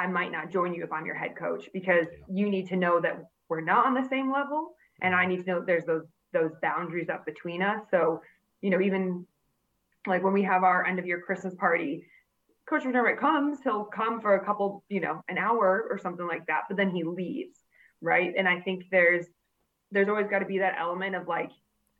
I 0.00 0.06
might 0.06 0.32
not 0.32 0.50
join 0.50 0.72
you 0.72 0.82
if 0.82 0.92
I'm 0.92 1.04
your 1.04 1.14
head 1.14 1.36
coach 1.36 1.68
because 1.74 2.06
you 2.26 2.48
need 2.48 2.68
to 2.68 2.76
know 2.76 3.00
that 3.00 3.22
we're 3.50 3.60
not 3.60 3.84
on 3.84 3.92
the 3.92 4.08
same 4.08 4.32
level 4.32 4.72
and 5.02 5.14
I 5.14 5.20
mm-hmm. 5.20 5.30
need 5.30 5.44
to 5.44 5.50
know 5.50 5.58
that 5.58 5.66
there's 5.66 5.84
those 5.84 6.06
those 6.32 6.52
boundaries 6.62 7.08
up 7.08 7.26
between 7.26 7.60
us. 7.60 7.80
So, 7.90 8.22
you 8.62 8.70
know, 8.70 8.80
even 8.80 9.26
like 10.06 10.22
when 10.22 10.32
we 10.32 10.44
have 10.44 10.62
our 10.62 10.86
end 10.86 10.98
of 10.98 11.06
year 11.06 11.20
Christmas 11.20 11.54
party, 11.54 12.06
Coach 12.66 12.84
McDermott 12.84 13.18
comes, 13.18 13.58
he'll 13.62 13.84
come 13.84 14.20
for 14.20 14.36
a 14.36 14.44
couple, 14.44 14.84
you 14.88 15.00
know, 15.00 15.22
an 15.28 15.36
hour 15.36 15.86
or 15.90 15.98
something 15.98 16.26
like 16.26 16.46
that, 16.46 16.62
but 16.68 16.76
then 16.76 16.90
he 16.90 17.02
leaves, 17.02 17.58
right? 18.00 18.32
And 18.38 18.48
I 18.48 18.60
think 18.60 18.84
there's 18.90 19.26
there's 19.90 20.08
always 20.08 20.28
got 20.28 20.38
to 20.38 20.46
be 20.46 20.58
that 20.58 20.76
element 20.78 21.14
of 21.14 21.28
like 21.28 21.50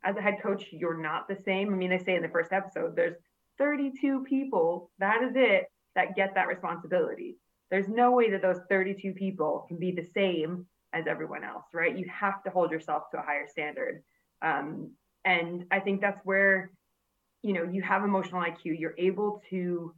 as 0.03 0.15
a 0.17 0.21
head 0.21 0.37
coach, 0.41 0.65
you're 0.71 0.97
not 0.97 1.27
the 1.27 1.35
same. 1.35 1.71
I 1.71 1.77
mean, 1.77 1.91
they 1.91 1.99
say 1.99 2.15
in 2.15 2.23
the 2.23 2.29
first 2.29 2.51
episode, 2.51 2.95
there's 2.95 3.15
32 3.59 4.23
people, 4.27 4.89
that 4.97 5.21
is 5.21 5.33
it, 5.35 5.65
that 5.93 6.15
get 6.15 6.33
that 6.33 6.47
responsibility. 6.47 7.37
There's 7.71 7.87
no 7.87 8.11
way 8.11 8.29
that 8.31 8.41
those 8.41 8.59
32 8.69 9.13
people 9.13 9.65
can 9.67 9.79
be 9.79 9.91
the 9.91 10.07
same 10.13 10.67
as 10.93 11.07
everyone 11.07 11.43
else, 11.43 11.63
right? 11.73 11.97
You 11.97 12.05
have 12.13 12.43
to 12.43 12.49
hold 12.49 12.69
yourself 12.69 13.03
to 13.11 13.19
a 13.19 13.21
higher 13.21 13.47
standard. 13.47 14.03
Um, 14.41 14.91
and 15.23 15.65
I 15.71 15.79
think 15.79 16.01
that's 16.01 16.19
where, 16.25 16.71
you 17.41 17.53
know, 17.53 17.63
you 17.63 17.81
have 17.81 18.03
emotional 18.03 18.41
IQ. 18.41 18.77
You're 18.77 18.95
able 18.97 19.41
to 19.49 19.95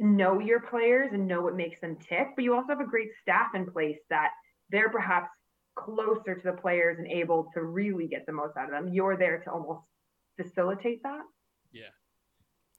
know 0.00 0.40
your 0.40 0.60
players 0.60 1.10
and 1.12 1.28
know 1.28 1.40
what 1.42 1.56
makes 1.56 1.80
them 1.80 1.96
tick, 1.96 2.28
but 2.34 2.44
you 2.44 2.54
also 2.54 2.68
have 2.68 2.80
a 2.80 2.86
great 2.86 3.10
staff 3.22 3.48
in 3.54 3.70
place 3.70 3.98
that 4.10 4.30
they're 4.70 4.90
perhaps 4.90 5.28
closer 5.76 6.34
to 6.34 6.42
the 6.42 6.56
players 6.56 6.98
and 6.98 7.06
able 7.06 7.48
to 7.54 7.62
really 7.62 8.08
get 8.08 8.26
the 8.26 8.32
most 8.32 8.56
out 8.56 8.64
of 8.64 8.70
them. 8.70 8.92
You're 8.92 9.16
there 9.16 9.38
to 9.38 9.50
almost 9.50 9.82
facilitate 10.36 11.02
that. 11.04 11.22
Yeah. 11.72 11.82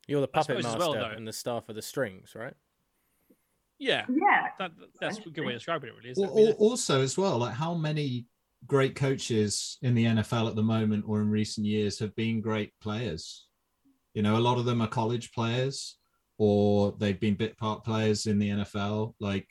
You're 0.08 0.22
the 0.22 0.28
puppet 0.28 0.64
master 0.64 0.80
well, 0.80 0.94
and 0.96 1.28
the 1.28 1.34
staff 1.34 1.70
are 1.70 1.74
the 1.74 1.82
strings, 1.82 2.34
right? 2.36 2.56
Yeah. 3.80 4.06
Yeah. 4.10 4.48
That, 4.60 4.72
that's 5.00 5.18
a 5.20 5.30
good 5.30 5.46
way 5.46 5.54
of 5.54 5.60
describing 5.60 5.90
it, 5.90 5.96
really. 5.96 6.10
Al- 6.10 6.12
Isn't 6.12 6.24
it? 6.26 6.32
I 6.32 6.46
mean, 6.48 6.54
also, 6.54 7.02
as 7.02 7.18
well, 7.18 7.38
like 7.38 7.54
how 7.54 7.74
many 7.74 8.26
great 8.68 8.96
coaches 8.96 9.78
in 9.82 9.96
the 9.96 10.06
NFL 10.06 10.50
at 10.50 10.56
the 10.56 10.62
moment 10.64 11.06
or 11.08 11.22
in 11.22 11.30
recent 11.30 11.66
years 11.66 11.98
have 12.00 12.16
been 12.16 12.42
great 12.42 12.74
players? 12.82 13.48
You 14.14 14.22
know, 14.22 14.38
a 14.38 14.40
lot 14.40 14.58
of 14.58 14.66
them 14.66 14.82
are 14.82 14.88
college 14.88 15.32
players 15.32 15.98
or 16.38 16.94
they've 17.00 17.20
been 17.20 17.36
bit 17.36 17.58
part 17.58 17.84
players 17.84 18.26
in 18.28 18.38
the 18.40 18.50
NFL. 18.50 19.14
Like, 19.20 19.48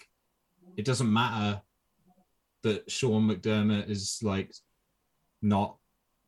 it 0.77 0.85
doesn't 0.85 1.13
matter 1.13 1.61
that 2.63 2.91
Sean 2.91 3.29
McDermott 3.29 3.89
is 3.89 4.19
like 4.23 4.53
not 5.43 5.77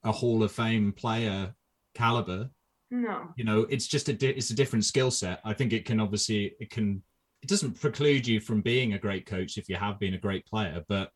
a 0.05 0.13
Hall 0.13 0.43
of 0.43 0.53
Fame 0.53 0.93
player 0.93 1.55
caliber 1.95 2.49
No. 2.91 3.29
you 3.37 3.45
know 3.45 3.63
it's 3.69 3.89
just 3.89 4.09
a 4.09 4.13
di- 4.13 4.29
it's 4.29 4.51
a 4.51 4.55
different 4.55 4.85
skill 4.85 5.11
set 5.11 5.41
i 5.45 5.53
think 5.53 5.73
it 5.73 5.85
can 5.85 5.99
obviously 5.99 6.55
it 6.61 6.71
can 6.71 7.03
it 7.43 7.49
doesn't 7.49 7.81
preclude 7.81 8.27
you 8.27 8.41
from 8.41 8.61
being 8.61 8.95
a 8.95 8.99
great 8.99 9.27
coach 9.27 9.57
if 9.57 9.69
you 9.69 9.77
have 9.77 9.99
been 9.99 10.15
a 10.15 10.19
great 10.19 10.45
player 10.47 10.85
but 10.89 11.11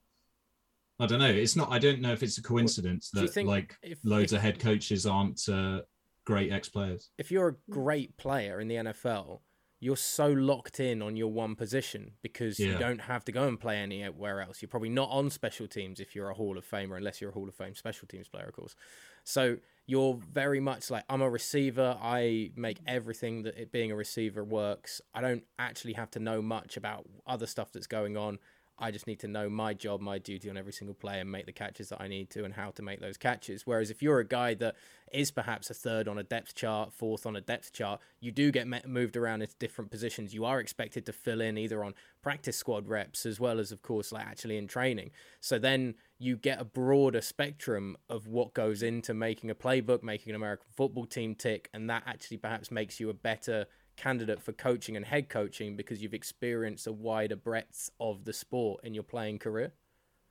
i 1.01 1.07
don't 1.07 1.19
know 1.19 1.27
it's 1.27 1.57
not 1.57 1.71
i 1.71 1.79
don't 1.79 2.01
know 2.01 2.13
if 2.13 2.23
it's 2.23 2.39
a 2.39 2.43
coincidence 2.43 3.11
you 3.15 3.27
that 3.27 3.45
like 3.45 3.77
if- 3.83 3.99
loads 4.05 4.33
if- 4.33 4.39
of 4.39 4.43
head 4.43 4.59
coaches 4.59 5.07
aren't 5.07 5.49
uh, 5.49 5.81
great 6.25 6.53
ex-players 6.53 7.11
if 7.19 7.31
you're 7.31 7.49
a 7.49 7.57
great 7.71 8.17
player 8.17 8.61
in 8.61 8.69
the 8.69 8.77
NFL, 8.77 9.41
you're 9.81 9.97
so 9.97 10.29
locked 10.29 10.81
in 10.81 11.03
on 11.03 11.15
your 11.15 11.31
one 11.31 11.55
position 11.55 12.13
because 12.23 12.59
you 12.59 12.79
don't 12.79 13.03
have 13.03 13.23
to 13.27 13.33
go 13.33 13.47
and 13.47 13.61
play 13.61 13.77
anywhere 13.77 14.41
else. 14.41 14.63
You're 14.63 14.71
probably 14.71 14.89
not 14.89 15.11
on 15.11 15.29
special 15.29 15.67
teams 15.67 16.01
if 16.01 16.15
you're 16.15 16.31
a 16.31 16.35
Hall 16.35 16.57
of 16.57 16.67
Famer, 16.67 16.97
unless 16.97 17.21
you're 17.21 17.29
a 17.29 17.35
Hall 17.35 17.47
of 17.47 17.55
Fame 17.55 17.75
special 17.75 18.09
teams 18.09 18.27
player, 18.27 18.47
of 18.47 18.55
course. 18.55 18.75
So 19.25 19.59
you're 19.87 20.15
very 20.33 20.61
much 20.61 20.91
like 20.91 21.05
I'm 21.09 21.21
a 21.21 21.29
receiver. 21.29 21.97
I 22.01 22.51
make 22.57 22.79
everything 22.87 23.43
that 23.43 23.59
it 23.59 23.71
being 23.71 23.93
a 23.93 23.97
receiver 23.97 24.43
works. 24.43 25.01
I 25.15 25.21
don't 25.21 25.45
actually 25.59 25.93
have 25.95 26.11
to 26.13 26.21
know 26.21 26.41
much 26.41 26.77
about 26.77 27.07
other 27.27 27.47
stuff 27.47 27.73
that's 27.73 27.87
going 27.87 28.17
on. 28.17 28.39
I 28.79 28.91
just 28.91 29.07
need 29.07 29.21
to 29.21 29.29
know 29.29 29.49
my 29.49 29.73
job, 29.73 30.01
my 30.01 30.19
duty 30.19 30.51
on 30.51 30.57
every 30.57 30.73
single 30.73 30.95
play, 30.95 31.21
and 31.21 31.31
make 31.31 31.47
the 31.47 31.53
catches 31.53 31.91
that 31.91 32.01
I 32.01 32.09
need 32.09 32.31
to, 32.31 32.45
and 32.45 32.55
how 32.55 32.71
to 32.73 32.83
make 32.83 33.01
those 33.01 33.17
catches. 33.17 33.67
Whereas 33.67 33.91
if 33.91 34.03
you're 34.03 34.19
a 34.19 34.27
guy 34.27 34.55
that 34.55 34.75
is 35.13 35.31
perhaps 35.31 35.71
a 35.71 35.75
third 35.75 36.09
on 36.09 36.19
a 36.19 36.25
depth 36.25 36.55
chart, 36.55 36.93
fourth 36.93 37.25
on 37.25 37.37
a 37.37 37.41
depth 37.41 37.73
chart, 37.73 38.01
you 38.21 38.33
do 38.33 38.51
get 38.51 38.67
me- 38.67 38.81
moved 38.87 39.17
around 39.17 39.43
into 39.43 39.55
different 39.59 39.91
positions. 39.91 40.35
You 40.35 40.45
are 40.45 40.59
expected 40.59 41.07
to 41.07 41.13
fill 41.13 41.41
in 41.41 41.57
either 41.57 41.85
on 41.85 41.95
practice 42.21 42.57
squad 42.57 42.89
reps 42.89 43.25
as 43.27 43.39
well 43.39 43.61
as, 43.61 43.71
of 43.71 43.83
course, 43.83 44.11
like 44.11 44.27
actually 44.27 44.57
in 44.57 44.67
training. 44.67 45.13
So 45.41 45.59
then 45.59 45.95
you 46.19 46.37
get 46.37 46.61
a 46.61 46.65
broader 46.65 47.21
spectrum 47.21 47.97
of 48.09 48.27
what 48.27 48.55
goes 48.55 48.83
into 48.83 49.15
making 49.15 49.51
a 49.51 49.55
playbook, 49.55 50.03
making 50.03 50.31
an 50.31 50.37
American 50.37 50.67
football 50.75 51.07
team 51.07 51.35
tick, 51.35 51.69
and 51.73 51.89
that 51.91 52.03
actually 52.07 52.39
perhaps 52.39 52.71
makes 52.71 52.99
you 52.99 53.09
a 53.09 53.15
better 53.15 53.67
candidate 53.97 54.43
for 54.43 54.53
coaching 54.53 54.97
and 54.97 55.05
head 55.05 55.29
coaching 55.29 55.77
because 55.77 56.03
you've 56.03 56.15
experienced 56.15 56.87
a 56.87 56.93
wider 56.93 57.37
breadth 57.37 57.91
of 58.01 58.25
the 58.25 58.33
sport 58.33 58.85
in 58.85 58.95
your 58.95 59.03
playing 59.03 59.39
career. 59.39 59.73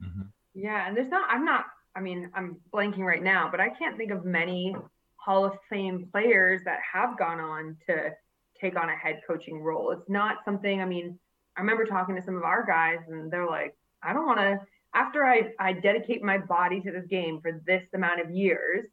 Mm-hmm. 0.04 0.24
Yeah, 0.54 0.88
and 0.88 0.96
there's 0.96 1.10
not. 1.10 1.30
I'm 1.30 1.46
not. 1.46 1.66
I 1.96 2.02
mean, 2.02 2.30
I'm 2.34 2.58
blanking 2.74 3.06
right 3.06 3.24
now, 3.24 3.50
but 3.50 3.60
I 3.60 3.70
can't 3.70 3.98
think 3.98 4.12
of 4.12 4.26
many 4.26 4.76
Hall 5.18 5.46
of 5.46 5.54
Fame 5.70 6.08
players 6.12 6.62
that 6.66 6.80
have 6.92 7.18
gone 7.18 7.40
on 7.40 7.78
to 7.88 8.12
take 8.60 8.78
on 8.78 8.90
a 8.90 8.96
head 8.96 9.22
coaching 9.28 9.62
role. 9.62 9.92
It's 9.92 10.10
not 10.10 10.38
something. 10.46 10.82
I 10.82 10.86
mean, 10.86 11.18
I 11.58 11.62
remember 11.62 11.86
talking 11.86 12.16
to 12.16 12.22
some 12.22 12.36
of 12.36 12.44
our 12.44 12.66
guys, 12.66 13.00
and 13.08 13.32
they're 13.32 13.48
like, 13.48 13.76
I 14.02 14.14
don't 14.14 14.26
want 14.26 14.40
to. 14.40 14.60
After 14.96 15.26
I 15.26 15.54
I 15.60 15.74
dedicate 15.74 16.22
my 16.22 16.38
body 16.38 16.82
to 16.82 16.92
this 16.92 17.06
game 17.08 17.40
for 17.42 17.62
this 17.66 17.84
amount 17.94 18.22
of 18.22 18.30
years, 18.32 18.86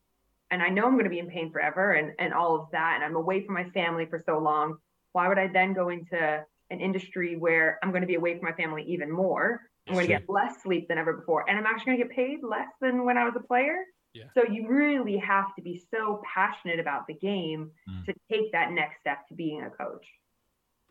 and 0.51 0.63
I 0.63 0.69
know 0.69 0.85
I'm 0.87 0.93
going 0.93 1.05
to 1.05 1.11
be 1.11 1.19
in 1.19 1.29
pain 1.29 1.51
forever, 1.53 1.93
and 1.93 2.13
and 2.19 2.33
all 2.35 2.55
of 2.61 2.71
that, 2.73 2.93
and 2.97 3.05
I'm 3.05 3.17
away 3.17 3.45
from 3.45 3.55
my 3.55 3.65
family 3.71 4.07
for 4.07 4.19
so 4.19 4.39
long. 4.39 4.77
Why 5.13 5.29
would 5.29 5.39
I 5.39 5.49
then 5.49 5.73
go 5.75 5.89
into 5.89 6.45
an 6.71 6.81
industry 6.81 7.37
where 7.37 7.79
I'm 7.83 7.91
going 7.91 8.03
to 8.03 8.07
be 8.07 8.15
away 8.15 8.37
from 8.39 8.45
my 8.45 8.53
family 8.53 8.85
even 8.89 9.11
more? 9.11 9.61
I'm 9.89 9.95
going 9.95 10.07
to 10.07 10.13
get 10.13 10.29
less 10.29 10.63
sleep 10.63 10.87
than 10.89 10.99
ever 10.99 11.15
before, 11.15 11.49
and 11.49 11.59
I'm 11.59 11.67
actually 11.67 11.97
going 11.97 11.99
to 11.99 12.05
get 12.05 12.15
paid 12.15 12.39
less 12.43 12.69
than 12.81 13.05
when 13.05 13.17
I 13.19 13.25
was 13.25 13.35
a 13.37 13.41
player. 13.41 13.77
Yeah. 14.13 14.25
So 14.35 14.43
you 14.45 14.69
really 14.69 15.17
have 15.19 15.55
to 15.57 15.63
be 15.63 15.83
so 15.93 16.21
passionate 16.35 16.79
about 16.81 17.07
the 17.07 17.15
game 17.15 17.71
Mm. 17.89 18.05
to 18.07 18.15
take 18.31 18.53
that 18.53 18.71
next 18.73 19.01
step 19.01 19.27
to 19.29 19.35
being 19.35 19.63
a 19.63 19.71
coach. 19.71 20.07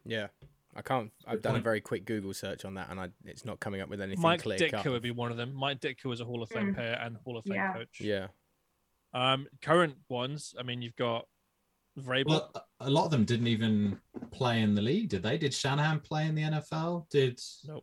Yeah. 0.05 0.27
I 0.75 0.81
can't. 0.81 1.11
I've 1.25 1.35
Good 1.35 1.41
done 1.43 1.55
a 1.55 1.61
very 1.61 1.81
quick 1.81 2.05
Google 2.05 2.33
search 2.33 2.63
on 2.63 2.75
that, 2.75 2.89
and 2.91 2.99
I, 2.99 3.09
it's 3.25 3.43
not 3.43 3.59
coming 3.59 3.81
up 3.81 3.89
with 3.89 4.01
anything 4.01 4.21
Mike 4.21 4.43
clear 4.43 4.57
Ditka 4.57 4.83
cut. 4.83 4.91
would 4.91 5.01
be 5.01 5.11
one 5.11 5.31
of 5.31 5.37
them. 5.37 5.53
Mike 5.53 5.79
Ditka 5.81 6.05
was 6.05 6.21
a 6.21 6.25
Hall 6.25 6.43
of 6.43 6.49
Fame 6.49 6.71
Mm. 6.71 6.75
player 6.75 6.99
and 7.01 7.17
Hall 7.25 7.37
of 7.37 7.43
Fame 7.45 7.55
Yeah. 7.55 7.73
coach. 7.73 7.99
Yeah, 8.01 8.27
Um, 9.13 9.47
current 9.61 9.95
ones. 10.09 10.53
I 10.59 10.63
mean, 10.63 10.81
you've 10.81 10.95
got 10.95 11.25
Vrabel. 11.99 12.25
well 12.27 12.51
a- 12.79 12.89
lot 12.89 13.05
of 13.05 13.11
them 13.11 13.25
didn't 13.25 13.47
even 13.47 13.99
play 14.31 14.61
in 14.61 14.73
the 14.73 14.81
league 14.81 15.09
did 15.09 15.21
they 15.23 15.37
did 15.37 15.53
shanahan 15.53 15.99
play 15.99 16.27
in 16.27 16.35
the 16.35 16.43
nfl 16.43 17.09
did 17.09 17.37
no. 17.65 17.81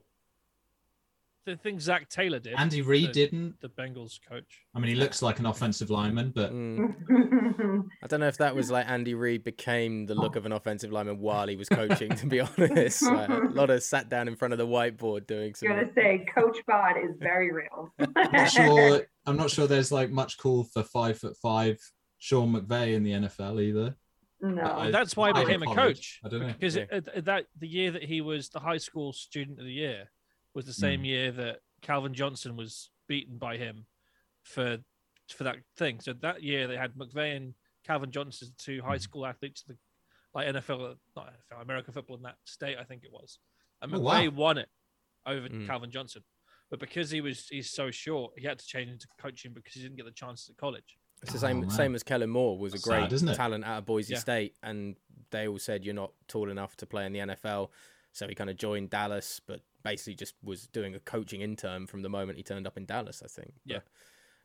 The 1.46 1.56
thing 1.56 1.78
Zac 1.80 2.08
Taylor 2.08 2.38
did. 2.40 2.54
andy 2.58 2.82
reid 2.82 3.08
the, 3.10 3.12
didn't 3.12 3.60
The 3.60 3.68
Bengals 3.68 4.18
coach. 4.28 4.64
i 4.74 4.78
mean 4.80 4.88
he 4.88 4.96
looks 4.96 5.22
like 5.22 5.38
an 5.38 5.46
offensive 5.46 5.90
lineman 5.90 6.32
but 6.34 6.52
Mm. 6.52 7.84
I 8.02 8.06
don't 8.08 8.20
know 8.20 8.26
if 8.28 8.38
that 8.38 8.54
was 8.54 8.70
like 8.70 8.88
Andy 8.88 9.14
Reid 9.14 9.44
became 9.44 10.06
the 10.06 10.14
look 10.14 10.36
of 10.36 10.44
an 10.46 10.52
offensive 10.52 10.92
lineman 10.92 11.18
while 11.18 11.46
he 11.48 11.56
was 11.56 11.68
coaching. 11.68 12.10
To 12.16 12.26
be 12.26 12.40
honest, 12.58 13.02
like, 13.02 13.28
a 13.28 13.48
lot 13.52 13.70
of 13.70 13.82
sat 13.82 14.08
down 14.08 14.28
in 14.28 14.36
front 14.36 14.52
of 14.52 14.58
the 14.58 14.66
whiteboard 14.66 15.26
doing 15.26 15.54
some. 15.54 15.70
I'm 15.70 15.76
gonna 15.78 15.90
say 15.94 16.24
Coach 16.34 16.58
Bod 16.66 16.96
is 17.02 17.16
very 17.18 17.52
real. 17.52 17.92
I'm 17.98 18.12
not 18.32 18.50
sure. 18.50 19.02
I'm 19.26 19.36
not 19.36 19.50
sure 19.50 19.66
there's 19.66 19.90
like 19.92 20.10
much 20.10 20.38
call 20.38 20.64
for 20.64 20.82
five 20.82 21.18
foot 21.18 21.36
five 21.42 21.78
Sean 22.18 22.52
McVay 22.54 22.94
in 22.94 23.02
the 23.02 23.12
NFL 23.12 23.62
either. 23.62 23.96
no. 24.40 24.62
I- 24.62 24.90
That's 24.90 25.16
why 25.16 25.28
he 25.32 25.40
I 25.40 25.44
became 25.44 25.62
a 25.62 25.74
coach. 25.74 26.20
I 26.24 26.28
don't 26.28 26.40
know. 26.40 26.46
Because 26.48 26.76
Yeah. 26.76 26.84
it- 26.90 27.08
it- 27.14 27.24
that 27.26 27.46
the 27.58 27.68
year 27.68 27.90
that 27.92 28.02
he 28.04 28.20
was 28.20 28.48
the 28.50 28.60
high 28.60 28.78
school 28.78 29.12
student 29.12 29.58
of 29.58 29.64
the 29.64 29.72
year 29.72 30.10
was 30.56 30.64
the 30.66 30.72
same 30.72 31.02
Mm. 31.02 31.06
year 31.06 31.32
that 31.32 31.60
Calvin 31.82 32.14
Johnson 32.14 32.56
was 32.56 32.90
beaten 33.06 33.38
by 33.38 33.56
him 33.58 33.86
for 34.42 34.78
for 35.28 35.42
that 35.44 35.56
thing. 35.76 36.00
So 36.00 36.12
that 36.14 36.42
year 36.42 36.66
they 36.68 36.76
had 36.76 36.94
McVay 36.94 37.36
and 37.36 37.54
Calvin 37.84 38.10
Johnson, 38.12 38.48
two 38.58 38.80
high 38.80 38.98
school 38.98 39.26
athletes, 39.26 39.62
the 39.64 39.76
like 40.34 40.46
NFL, 40.48 40.96
not 41.16 41.32
NFL, 41.34 41.62
American 41.62 41.92
football 41.92 42.16
in 42.16 42.22
that 42.22 42.36
state, 42.44 42.76
I 42.78 42.84
think 42.84 43.02
it 43.04 43.10
was. 43.12 43.38
And 43.82 43.92
Oh, 43.92 43.98
McVay 43.98 44.28
wow. 44.30 44.36
won 44.36 44.58
it 44.58 44.68
over 45.26 45.48
Mm. 45.48 45.66
Calvin 45.66 45.90
Johnson. 45.90 46.22
But 46.70 46.78
because 46.80 47.10
he 47.10 47.20
was 47.20 47.48
he's 47.48 47.70
so 47.70 47.90
short, 47.90 48.32
he 48.38 48.46
had 48.46 48.58
to 48.58 48.66
change 48.66 48.90
into 48.90 49.08
coaching 49.18 49.52
because 49.52 49.74
he 49.74 49.82
didn't 49.82 49.96
get 49.96 50.06
the 50.06 50.12
chances 50.12 50.48
at 50.50 50.56
college. 50.56 50.96
It's 51.22 51.32
the 51.32 51.38
Oh, 51.38 51.40
same 51.40 51.60
man. 51.62 51.70
same 51.70 51.94
as 51.96 52.02
Kellen 52.02 52.30
Moore 52.30 52.56
was 52.58 52.72
a 52.74 52.78
great 52.78 53.10
sad, 53.10 53.34
talent 53.34 53.64
out 53.64 53.78
of 53.78 53.86
Boise 53.86 54.12
Yeah. 54.14 54.20
State, 54.20 54.56
and 54.62 54.96
they 55.30 55.48
all 55.48 55.58
said 55.58 55.84
you're 55.84 55.94
not 55.94 56.12
tall 56.28 56.50
enough 56.50 56.76
to 56.76 56.86
play 56.86 57.04
in 57.06 57.12
the 57.12 57.20
NFL. 57.20 57.72
So 58.12 58.28
he 58.28 58.34
kind 58.34 58.48
of 58.50 58.56
joined 58.56 58.90
Dallas, 58.90 59.40
but 59.40 59.60
basically 59.86 60.14
just 60.16 60.34
was 60.42 60.66
doing 60.66 60.94
a 60.96 61.00
coaching 61.00 61.40
intern 61.42 61.86
from 61.86 62.02
the 62.02 62.08
moment 62.08 62.36
he 62.38 62.42
turned 62.42 62.66
up 62.66 62.76
in 62.76 62.84
Dallas. 62.86 63.22
I 63.24 63.28
think. 63.28 63.52
Yeah. 63.64 63.76
But, 63.76 63.84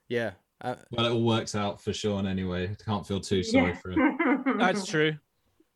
yeah. 0.08 0.32
Uh, 0.62 0.76
Well, 0.92 1.06
it 1.08 1.12
all 1.12 1.24
works 1.24 1.56
out 1.56 1.82
for 1.82 1.92
Sean 1.94 2.28
anyway. 2.28 2.76
Can't 2.86 3.06
feel 3.08 3.20
too 3.20 3.42
sorry 3.44 3.72
Yeah. 3.72 3.78
for 3.82 3.92
him. 3.92 4.58
That's 4.60 4.86
true. 4.86 5.14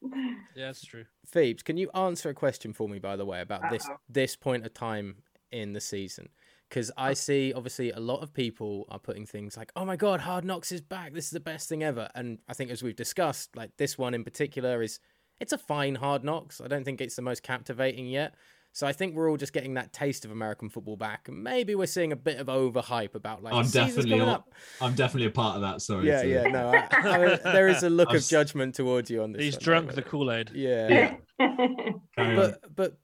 Yeah, 0.55 0.67
that's 0.67 0.85
true. 0.85 1.05
Phoebes, 1.25 1.63
can 1.63 1.77
you 1.77 1.89
answer 1.95 2.29
a 2.29 2.33
question 2.35 2.73
for 2.73 2.87
me, 2.87 2.99
by 2.99 3.15
the 3.15 3.25
way, 3.25 3.41
about 3.41 3.71
this 3.71 3.83
Uh-oh. 3.87 3.97
this 4.07 4.35
point 4.35 4.63
of 4.65 4.71
time 4.73 5.15
in 5.51 5.73
the 5.73 5.81
season? 5.81 6.29
Because 6.69 6.91
I 6.95 7.13
see, 7.13 7.51
obviously, 7.53 7.89
a 7.91 7.99
lot 7.99 8.21
of 8.21 8.31
people 8.31 8.85
are 8.89 8.99
putting 8.99 9.25
things 9.25 9.57
like, 9.57 9.71
"Oh 9.75 9.83
my 9.83 9.95
God, 9.95 10.19
Hard 10.21 10.45
Knocks 10.45 10.71
is 10.71 10.81
back! 10.81 11.13
This 11.13 11.25
is 11.25 11.31
the 11.31 11.39
best 11.39 11.67
thing 11.69 11.81
ever!" 11.81 12.07
And 12.13 12.37
I 12.47 12.53
think, 12.53 12.69
as 12.69 12.83
we've 12.83 12.95
discussed, 12.95 13.55
like 13.55 13.71
this 13.77 13.97
one 13.97 14.13
in 14.13 14.23
particular 14.23 14.83
is, 14.83 14.99
it's 15.39 15.53
a 15.53 15.57
fine 15.57 15.95
Hard 15.95 16.23
Knocks. 16.23 16.61
I 16.61 16.67
don't 16.67 16.83
think 16.85 17.01
it's 17.01 17.15
the 17.15 17.21
most 17.23 17.41
captivating 17.41 18.05
yet. 18.05 18.35
So 18.75 18.85
I 18.85 18.91
think 18.91 19.15
we're 19.15 19.29
all 19.31 19.37
just 19.37 19.53
getting 19.53 19.75
that 19.75 19.93
taste 19.93 20.25
of 20.25 20.31
American 20.31 20.67
football 20.67 20.97
back, 20.97 21.29
and 21.29 21.41
maybe 21.41 21.75
we're 21.75 21.85
seeing 21.87 22.11
a 22.11 22.15
bit 22.17 22.39
of 22.39 22.47
overhype 22.47 23.15
about 23.15 23.41
like 23.41 23.53
I'm 23.53 23.65
definitely 23.69 24.11
coming 24.11 24.27
all- 24.27 24.35
up. 24.35 24.53
I'm 24.81 24.95
definitely 24.95 25.27
a 25.27 25.31
part 25.31 25.55
of 25.55 25.61
that. 25.61 25.81
Sorry. 25.81 26.05
Yeah, 26.07 26.21
to- 26.23 26.27
yeah, 26.29 26.43
no, 26.49 26.73
I, 26.73 26.87
I 26.91 27.25
mean, 27.25 27.39
there 27.45 27.69
is 27.69 27.83
a 27.83 27.89
look 27.89 28.09
I've 28.09 28.15
of 28.17 28.27
judgment 28.27 28.75
towards 28.75 29.09
you 29.09 29.23
on 29.23 29.31
this. 29.31 29.41
He's 29.43 29.53
one, 29.55 29.63
drunk 29.63 29.89
though, 29.91 29.95
the 29.95 30.01
Kool 30.01 30.29
Aid. 30.29 30.51
Yeah, 30.53 31.15
Carry 31.39 31.97
on. 32.17 32.35
but 32.35 32.75
but 32.75 32.97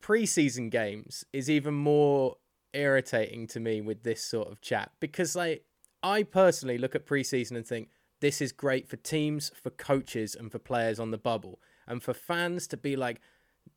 preseason 0.00 0.70
games 0.70 1.24
is 1.32 1.50
even 1.50 1.74
more 1.74 2.36
irritating 2.72 3.48
to 3.48 3.58
me 3.58 3.80
with 3.80 4.04
this 4.04 4.22
sort 4.24 4.46
of 4.48 4.60
chat 4.60 4.92
because 5.00 5.34
like 5.34 5.64
I 6.04 6.22
personally 6.22 6.78
look 6.78 6.94
at 6.94 7.04
preseason 7.04 7.56
and 7.56 7.66
think 7.66 7.88
this 8.20 8.40
is 8.40 8.52
great 8.52 8.88
for 8.88 8.96
teams, 8.96 9.50
for 9.60 9.70
coaches, 9.70 10.36
and 10.36 10.52
for 10.52 10.60
players 10.60 11.00
on 11.00 11.10
the 11.10 11.18
bubble, 11.18 11.58
and 11.88 12.00
for 12.00 12.14
fans 12.14 12.68
to 12.68 12.76
be 12.76 12.94
like 12.94 13.20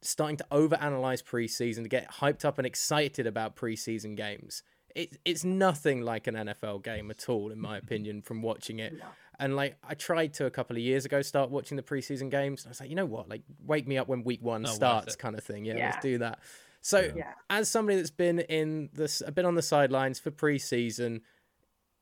starting 0.02 0.38
to 0.38 0.46
overanalyze 0.52 1.24
preseason, 1.24 1.84
to 1.84 1.90
get 1.90 2.10
hyped 2.12 2.46
up 2.46 2.58
and 2.58 2.68
excited 2.68 3.28
about 3.28 3.56
preseason 3.56 4.16
games. 4.16 4.64
It, 4.96 5.18
it's 5.26 5.44
nothing 5.44 6.02
like 6.02 6.28
an 6.28 6.36
NFL 6.36 6.84
game 6.84 7.10
at 7.10 7.28
all, 7.28 7.52
in 7.52 7.60
my 7.60 7.78
opinion, 7.78 8.22
from 8.22 8.42
watching 8.42 8.80
it. 8.80 8.94
And 9.40 9.56
like 9.56 9.76
I 9.84 9.96
tried 9.96 10.34
to 10.36 10.46
a 10.46 10.52
couple 10.52 10.76
of 10.76 10.82
years 10.84 11.06
ago 11.06 11.22
start 11.24 11.50
watching 11.50 11.76
the 11.78 11.84
preseason 11.84 12.30
games. 12.30 12.64
And 12.64 12.70
I 12.70 12.72
was 12.72 12.80
like, 12.80 12.90
you 12.90 12.96
know 12.96 13.06
what? 13.06 13.28
Like 13.28 13.42
wake 13.66 13.88
me 13.88 13.98
up 13.98 14.08
when 14.08 14.24
week 14.24 14.44
one 14.44 14.62
Not 14.62 14.70
worth 14.70 14.76
starts, 14.76 15.16
kind 15.16 15.36
of 15.36 15.44
thing. 15.44 15.66
Yeah, 15.66 15.76
Yeah. 15.78 15.86
let's 15.86 16.04
do 16.04 16.20
that. 16.20 16.40
So 16.82 17.00
Yeah. 17.00 17.12
Yeah. 17.16 17.32
as 17.50 17.70
somebody 17.70 17.98
that's 17.98 18.12
been 18.12 18.40
in 18.40 18.90
this 18.94 19.22
a 19.26 19.32
bit 19.32 19.46
on 19.46 19.56
the 19.56 19.64
sidelines 19.64 20.20
for 20.20 20.30
preseason, 20.30 21.22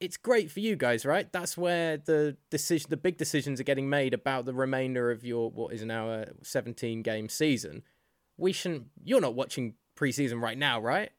it's 0.01 0.17
great 0.17 0.51
for 0.51 0.59
you 0.59 0.75
guys, 0.75 1.05
right? 1.05 1.31
That's 1.31 1.55
where 1.57 1.97
the 1.97 2.35
decision, 2.49 2.87
the 2.89 2.97
big 2.97 3.17
decisions 3.17 3.59
are 3.59 3.63
getting 3.63 3.89
made 3.89 4.13
about 4.13 4.45
the 4.45 4.53
remainder 4.53 5.11
of 5.11 5.23
your 5.23 5.49
what 5.51 5.73
is 5.73 5.83
now 5.85 6.09
a 6.09 6.25
17 6.43 7.01
game 7.03 7.29
season. 7.29 7.83
We 8.37 8.51
shouldn't. 8.51 8.87
You're 9.03 9.21
not 9.21 9.35
watching 9.35 9.75
preseason 9.95 10.41
right 10.41 10.57
now, 10.57 10.81
right? 10.81 11.11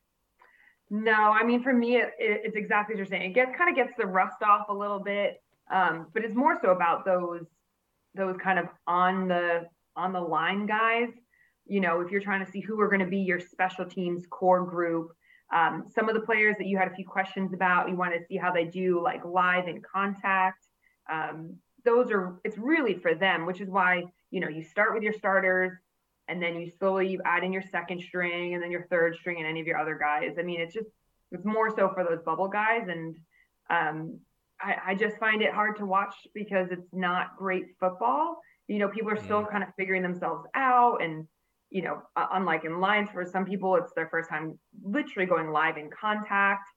No, 0.90 1.12
I 1.12 1.42
mean 1.44 1.62
for 1.62 1.72
me, 1.72 1.96
it, 1.96 2.10
it- 2.18 2.40
it's 2.44 2.56
exactly 2.56 2.94
as 2.94 2.98
you're 2.98 3.06
saying. 3.06 3.30
It 3.30 3.34
gets 3.34 3.56
kind 3.56 3.70
of 3.70 3.76
gets 3.76 3.92
the 3.96 4.06
rust 4.06 4.42
off 4.42 4.68
a 4.68 4.74
little 4.74 4.98
bit, 5.00 5.42
um, 5.72 6.08
but 6.12 6.24
it's 6.24 6.34
more 6.34 6.58
so 6.62 6.70
about 6.70 7.04
those 7.04 7.44
those 8.14 8.36
kind 8.42 8.58
of 8.58 8.66
on 8.86 9.28
the 9.28 9.66
on 9.96 10.12
the 10.12 10.20
line 10.20 10.66
guys. 10.66 11.08
You 11.66 11.80
know, 11.80 12.00
if 12.00 12.10
you're 12.10 12.20
trying 12.20 12.44
to 12.44 12.50
see 12.50 12.60
who 12.60 12.80
are 12.80 12.88
going 12.88 13.00
to 13.00 13.06
be 13.06 13.18
your 13.20 13.40
special 13.40 13.86
teams 13.86 14.26
core 14.28 14.66
group, 14.66 15.12
um, 15.53 15.84
some 15.94 16.09
of 16.09 16.14
the 16.14 16.22
players 16.22 16.57
that 16.59 16.66
you 16.66 16.78
had 16.78 16.88
a 16.88 16.94
few 16.94 17.07
questions 17.07 17.53
about, 17.53 17.88
you 17.88 17.96
want 17.96 18.14
to 18.14 18.24
see 18.26 18.36
how 18.36 18.53
they 18.53 18.64
do 18.64 19.03
like 19.03 19.24
live 19.24 19.68
in 19.68 19.82
contact. 19.82 20.66
Um, 21.12 21.57
those 21.84 22.11
are 22.11 22.40
it's 22.44 22.57
really 22.57 22.94
for 22.94 23.14
them, 23.14 23.44
which 23.44 23.61
is 23.61 23.68
why 23.68 24.05
you 24.30 24.40
know 24.40 24.48
you 24.48 24.62
start 24.62 24.94
with 24.94 25.03
your 25.03 25.12
starters 25.12 25.72
and 26.28 26.42
then 26.42 26.61
you 26.61 26.70
slowly 26.78 27.09
you 27.09 27.20
add 27.24 27.44
in 27.44 27.53
your 27.53 27.62
second 27.62 28.00
string 28.00 28.55
and 28.55 28.62
then 28.62 28.70
your 28.70 28.86
third 28.88 29.16
string 29.16 29.38
and 29.38 29.46
any 29.46 29.61
of 29.61 29.66
your 29.66 29.78
other 29.78 29.98
guys. 29.98 30.36
I 30.38 30.42
mean, 30.42 30.61
it's 30.61 30.72
just 30.72 30.88
it's 31.32 31.44
more 31.44 31.74
so 31.74 31.90
for 31.92 32.05
those 32.05 32.22
bubble 32.24 32.48
guys, 32.48 32.88
and 32.88 33.16
um, 33.68 34.18
I, 34.61 34.76
I 34.88 34.94
just 34.94 35.18
find 35.18 35.42
it 35.42 35.53
hard 35.53 35.76
to 35.78 35.86
watch 35.86 36.14
because 36.34 36.68
it's 36.70 36.88
not 36.92 37.36
great 37.36 37.64
football. 37.80 38.38
You 38.68 38.78
know, 38.78 38.88
people 38.88 39.11
are 39.11 39.22
still 39.22 39.44
kind 39.44 39.62
of 39.62 39.70
figuring 39.76 40.03
themselves 40.03 40.46
out, 40.55 41.03
and 41.03 41.26
you 41.72 41.82
know, 41.82 42.02
uh, 42.16 42.26
unlike 42.32 42.64
in 42.64 42.80
lines, 42.80 43.08
for 43.12 43.24
some 43.24 43.44
people, 43.44 43.76
it's 43.76 43.92
their 43.94 44.08
first 44.08 44.28
time 44.28 44.58
literally 44.84 45.26
going 45.26 45.50
live 45.50 45.76
in 45.78 45.88
contact. 45.90 46.68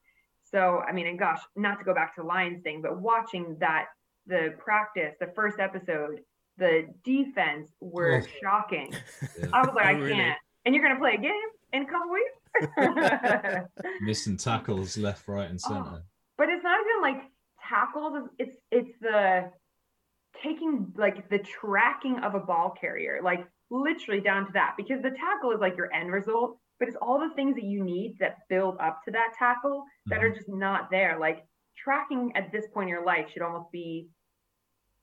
So, 0.42 0.80
I 0.88 0.92
mean, 0.92 1.06
and 1.06 1.18
gosh, 1.18 1.40
not 1.56 1.78
to 1.78 1.84
go 1.84 1.92
back 1.94 2.14
to 2.14 2.22
the 2.22 2.26
Lions 2.26 2.62
thing, 2.62 2.80
but 2.80 2.98
watching 3.00 3.56
that 3.60 3.86
the 4.26 4.54
practice, 4.58 5.14
the 5.20 5.28
first 5.34 5.58
episode, 5.58 6.20
the 6.56 6.86
defense 7.04 7.70
were 7.80 8.22
Oh. 8.22 8.26
shocking. 8.42 8.92
Yeah. 9.38 9.48
I 9.52 9.60
was 9.66 9.74
like, 9.74 9.96
Oh, 9.96 10.04
I 10.06 10.08
can't. 10.10 10.38
And 10.64 10.74
you're 10.74 10.82
gonna 10.86 10.98
play 10.98 11.14
a 11.14 11.18
game 11.20 11.48
in 11.74 11.82
a 11.82 11.86
couple 11.86 12.10
weeks. 12.12 13.68
Missing 14.00 14.38
tackles 14.38 14.96
left, 14.96 15.28
right, 15.28 15.48
and 15.50 15.60
center. 15.60 16.02
but 16.38 16.48
it's 16.48 16.64
not 16.64 16.78
even 16.80 17.02
like 17.02 17.30
tackles. 17.68 18.28
It's 18.38 18.56
it's 18.70 18.90
the 19.00 19.50
taking 20.42 20.92
like 20.96 21.28
the 21.28 21.38
tracking 21.38 22.18
of 22.20 22.34
a 22.34 22.40
ball 22.40 22.74
carrier, 22.80 23.20
like 23.22 23.46
literally 23.70 24.20
down 24.20 24.46
to 24.46 24.52
that. 24.52 24.74
Because 24.76 25.02
the 25.02 25.10
tackle 25.10 25.52
is 25.52 25.60
like 25.60 25.76
your 25.76 25.92
end 25.92 26.12
result, 26.12 26.58
but 26.78 26.88
it's 26.88 26.96
all 27.00 27.18
the 27.18 27.34
things 27.34 27.54
that 27.56 27.64
you 27.64 27.82
need 27.82 28.16
that 28.20 28.38
build 28.48 28.76
up 28.80 29.00
to 29.04 29.10
that 29.12 29.32
tackle 29.38 29.84
that 30.06 30.22
are 30.22 30.28
mm-hmm. 30.28 30.36
just 30.36 30.48
not 30.48 30.90
there. 30.90 31.18
Like 31.18 31.44
tracking 31.76 32.32
at 32.34 32.52
this 32.52 32.66
point 32.72 32.84
in 32.84 32.88
your 32.88 33.04
life 33.04 33.26
should 33.32 33.42
almost 33.42 33.70
be. 33.70 34.08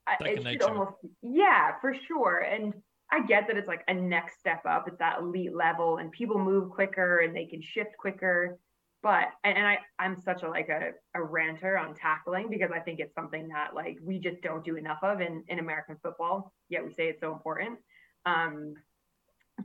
Uh, 0.06 0.12
Second 0.18 0.34
it 0.34 0.36
should 0.38 0.46
nature. 0.46 0.68
almost 0.68 0.98
yeah 1.22 1.80
for 1.80 1.96
sure 2.10 2.40
and 2.40 2.74
i 3.10 3.26
get 3.26 3.48
that 3.48 3.56
it's 3.56 3.70
like 3.70 3.86
a 3.88 3.94
next 3.94 4.38
step 4.38 4.62
up 4.66 4.86
it's 4.86 4.98
that 4.98 5.20
elite 5.22 5.56
level 5.56 5.96
and 5.96 6.12
people 6.12 6.38
move 6.38 6.70
quicker 6.72 7.20
and 7.20 7.34
they 7.34 7.46
can 7.46 7.62
shift 7.62 7.92
quicker 7.98 8.60
but 9.04 9.28
and, 9.46 9.58
and 9.58 9.66
i 9.66 9.78
i'm 10.00 10.20
such 10.20 10.44
a 10.44 10.50
like 10.50 10.68
a, 10.68 10.90
a 11.16 11.24
ranter 11.24 11.78
on 11.78 11.94
tackling 11.94 12.50
because 12.50 12.70
i 12.76 12.80
think 12.80 13.00
it's 13.00 13.14
something 13.14 13.48
that 13.48 13.76
like 13.76 13.98
we 14.04 14.20
just 14.20 14.42
don't 14.42 14.66
do 14.66 14.76
enough 14.76 15.00
of 15.04 15.22
in 15.22 15.42
in 15.48 15.60
american 15.60 15.96
football 16.04 16.52
yet 16.68 16.84
we 16.84 16.92
say 16.92 17.08
it's 17.08 17.22
so 17.22 17.32
important 17.32 17.78
um 18.26 18.74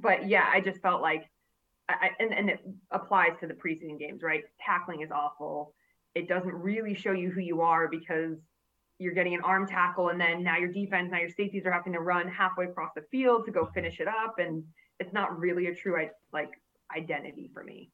but 0.00 0.28
yeah 0.28 0.46
i 0.52 0.60
just 0.60 0.80
felt 0.80 1.00
like 1.02 1.30
I, 1.88 1.94
I- 1.94 2.22
and, 2.22 2.34
and 2.34 2.50
it 2.50 2.60
applies 2.90 3.32
to 3.40 3.46
the 3.46 3.54
preseason 3.54 3.98
games 3.98 4.22
right 4.22 4.44
tackling 4.64 5.02
is 5.02 5.10
awful 5.10 5.74
it 6.14 6.28
doesn't 6.28 6.54
really 6.54 6.94
show 6.94 7.12
you 7.12 7.30
who 7.30 7.40
you 7.40 7.60
are 7.60 7.88
because 7.88 8.36
you're 8.98 9.14
getting 9.14 9.34
an 9.34 9.40
arm 9.42 9.66
tackle 9.66 10.08
and 10.08 10.20
then 10.20 10.42
now 10.42 10.56
your 10.56 10.72
defense 10.72 11.10
now 11.10 11.18
your 11.18 11.30
safeties 11.30 11.64
are 11.66 11.72
having 11.72 11.92
to 11.92 12.00
run 12.00 12.28
halfway 12.28 12.64
across 12.64 12.90
the 12.96 13.02
field 13.10 13.44
to 13.46 13.52
go 13.52 13.66
finish 13.74 14.00
it 14.00 14.08
up 14.08 14.34
and 14.38 14.64
it's 14.98 15.12
not 15.12 15.38
really 15.38 15.66
a 15.68 15.74
true 15.74 15.96
like 16.32 16.50
identity 16.96 17.50
for 17.52 17.62
me 17.62 17.90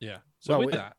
Yeah. 0.00 0.18
So 0.40 0.58
Well, 0.58 0.66
with 0.66 0.74
that, 0.74 0.96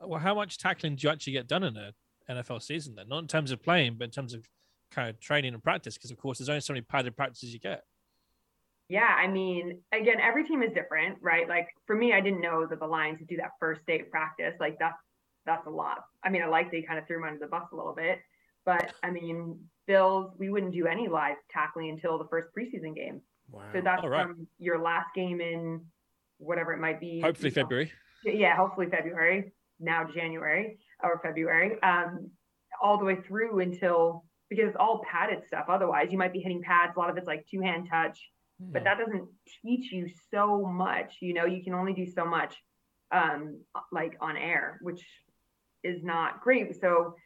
well, 0.00 0.20
how 0.20 0.34
much 0.34 0.58
tackling 0.58 0.96
do 0.96 1.06
you 1.06 1.12
actually 1.12 1.34
get 1.34 1.46
done 1.46 1.62
in 1.62 1.76
a 1.76 1.92
NFL 2.30 2.62
season 2.62 2.94
then? 2.94 3.08
Not 3.08 3.18
in 3.20 3.26
terms 3.28 3.50
of 3.50 3.62
playing, 3.62 3.96
but 3.98 4.04
in 4.04 4.10
terms 4.10 4.34
of 4.34 4.46
kind 4.90 5.08
of 5.08 5.18
training 5.20 5.54
and 5.54 5.62
practice, 5.62 5.96
because 5.96 6.10
of 6.10 6.18
course 6.18 6.38
there's 6.38 6.48
only 6.48 6.60
so 6.60 6.72
many 6.72 6.82
padded 6.82 7.16
practices 7.16 7.52
you 7.52 7.60
get. 7.60 7.84
Yeah 8.92 9.14
i 9.24 9.26
mean 9.26 9.64
again 9.92 10.18
every 10.20 10.44
team 10.44 10.62
is 10.62 10.72
different 10.74 11.16
right 11.22 11.48
like 11.48 11.66
for 11.86 11.96
me 11.96 12.12
i 12.12 12.20
didn't 12.20 12.42
know 12.42 12.66
that 12.68 12.78
the 12.78 12.86
lions 12.86 13.18
would 13.18 13.28
do 13.28 13.36
that 13.38 13.50
first 13.58 13.80
day 13.86 14.00
of 14.00 14.10
practice 14.10 14.54
like 14.60 14.76
that's 14.78 14.98
that's 15.46 15.66
a 15.66 15.70
lot 15.70 15.98
i 16.24 16.28
mean 16.28 16.42
i 16.42 16.46
like 16.46 16.70
they 16.70 16.82
kind 16.82 16.98
of 16.98 17.06
threw 17.06 17.16
him 17.18 17.24
under 17.24 17.38
the 17.38 17.46
bus 17.46 17.64
a 17.72 17.76
little 17.76 17.94
bit 17.94 18.18
but 18.66 18.92
i 19.02 19.10
mean 19.10 19.58
bills 19.86 20.32
we 20.38 20.50
wouldn't 20.50 20.72
do 20.74 20.86
any 20.86 21.08
live 21.08 21.36
tackling 21.50 21.88
until 21.90 22.18
the 22.18 22.28
first 22.28 22.48
preseason 22.56 22.94
game 22.94 23.20
Wow. 23.50 23.62
so 23.72 23.80
that's 23.82 24.04
right. 24.04 24.26
from 24.26 24.46
your 24.58 24.78
last 24.82 25.08
game 25.14 25.40
in 25.40 25.84
whatever 26.38 26.72
it 26.72 26.80
might 26.80 27.00
be 27.00 27.20
Hopefully 27.20 27.50
you 27.50 27.54
know. 27.56 27.62
February. 27.62 27.92
yeah, 28.24 28.56
hopefully 28.56 28.86
February, 28.90 29.52
now 29.78 30.06
January 30.14 30.78
or 31.02 31.20
February, 31.22 31.80
um, 31.82 32.30
all 32.82 32.96
the 32.98 33.04
way 33.04 33.16
through 33.28 33.60
until 33.60 34.24
because 34.48 34.66
it's 34.68 34.76
all 34.78 35.02
padded 35.10 35.40
stuff. 35.46 35.66
Otherwise, 35.68 36.08
you 36.10 36.18
might 36.18 36.32
be 36.32 36.40
hitting 36.40 36.62
pads. 36.62 36.92
A 36.96 36.98
lot 36.98 37.10
of 37.10 37.16
it's 37.18 37.26
like 37.26 37.44
two 37.50 37.60
hand 37.60 37.88
touch, 37.90 38.18
but 38.70 38.84
that 38.84 38.98
doesn't 38.98 39.28
teach 39.62 39.92
you 39.92 40.08
so 40.30 40.64
much. 40.66 41.16
You 41.20 41.34
know, 41.34 41.46
you 41.46 41.62
can 41.62 41.74
only 41.74 41.92
do 41.92 42.06
so 42.06 42.24
much, 42.24 42.54
um, 43.10 43.60
like 43.90 44.16
on 44.20 44.36
air, 44.36 44.78
which 44.82 45.04
is 45.82 46.02
not 46.02 46.40
great. 46.42 46.80
So, 46.80 47.16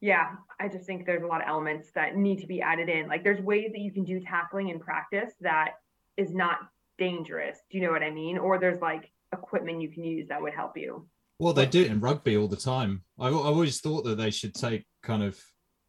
yeah, 0.00 0.36
I 0.60 0.68
just 0.68 0.84
think 0.86 1.06
there's 1.06 1.22
a 1.22 1.26
lot 1.26 1.40
of 1.40 1.48
elements 1.48 1.90
that 1.94 2.16
need 2.16 2.40
to 2.40 2.46
be 2.46 2.60
added 2.62 2.88
in. 2.88 3.08
Like, 3.08 3.24
there's 3.24 3.40
ways 3.40 3.70
that 3.72 3.80
you 3.80 3.92
can 3.92 4.04
do 4.04 4.20
tackling 4.20 4.68
in 4.68 4.78
practice 4.78 5.32
that 5.40 5.72
is 6.16 6.34
not 6.34 6.58
dangerous. 6.98 7.58
Do 7.70 7.78
you 7.78 7.84
know 7.84 7.92
what 7.92 8.02
I 8.02 8.10
mean? 8.10 8.38
Or 8.38 8.58
there's 8.58 8.80
like 8.80 9.10
equipment 9.32 9.80
you 9.80 9.88
can 9.90 10.04
use 10.04 10.28
that 10.28 10.40
would 10.40 10.54
help 10.54 10.76
you. 10.76 11.08
Well, 11.38 11.52
they 11.52 11.66
do 11.66 11.82
it 11.82 11.90
in 11.90 12.00
rugby 12.00 12.36
all 12.36 12.48
the 12.48 12.56
time. 12.56 13.02
I've, 13.18 13.34
I've 13.34 13.46
always 13.46 13.80
thought 13.80 14.04
that 14.04 14.18
they 14.18 14.30
should 14.30 14.54
take 14.54 14.84
kind 15.02 15.22
of. 15.22 15.38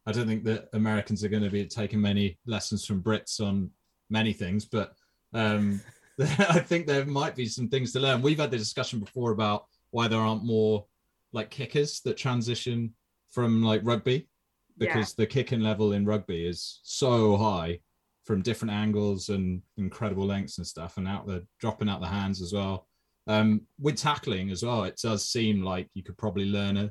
I 0.06 0.12
don't 0.12 0.26
think 0.26 0.44
that 0.44 0.68
Americans 0.72 1.22
are 1.24 1.28
going 1.28 1.42
to 1.42 1.50
be 1.50 1.66
taking 1.66 2.00
many 2.00 2.38
lessons 2.46 2.86
from 2.86 3.02
Brits 3.02 3.40
on 3.40 3.70
many 4.10 4.32
things, 4.32 4.64
but 4.64 4.94
um, 5.32 5.80
I 6.20 6.60
think 6.60 6.86
there 6.86 7.04
might 7.04 7.36
be 7.36 7.46
some 7.46 7.68
things 7.68 7.92
to 7.92 8.00
learn. 8.00 8.22
We've 8.22 8.38
had 8.38 8.50
the 8.50 8.58
discussion 8.58 9.00
before 9.00 9.32
about 9.32 9.66
why 9.90 10.08
there 10.08 10.20
aren't 10.20 10.44
more 10.44 10.86
like 11.32 11.50
kickers 11.50 12.00
that 12.00 12.16
transition 12.16 12.94
from 13.30 13.62
like 13.62 13.80
rugby 13.84 14.28
because 14.76 15.14
the 15.14 15.26
kicking 15.26 15.60
level 15.60 15.92
in 15.92 16.06
rugby 16.06 16.46
is 16.46 16.80
so 16.82 17.36
high 17.36 17.78
from 18.24 18.42
different 18.42 18.72
angles 18.72 19.28
and 19.28 19.62
incredible 19.76 20.26
lengths 20.26 20.58
and 20.58 20.66
stuff 20.66 20.96
and 20.96 21.06
out 21.06 21.26
the 21.26 21.46
dropping 21.60 21.88
out 21.88 22.00
the 22.00 22.06
hands 22.06 22.40
as 22.40 22.52
well 22.52 22.88
um, 23.26 23.62
with 23.78 23.96
tackling 23.96 24.50
as 24.50 24.64
well, 24.64 24.84
it 24.84 24.98
does 25.00 25.28
seem 25.28 25.62
like 25.62 25.88
you 25.94 26.02
could 26.02 26.18
probably 26.18 26.46
learn 26.46 26.76
a, 26.76 26.90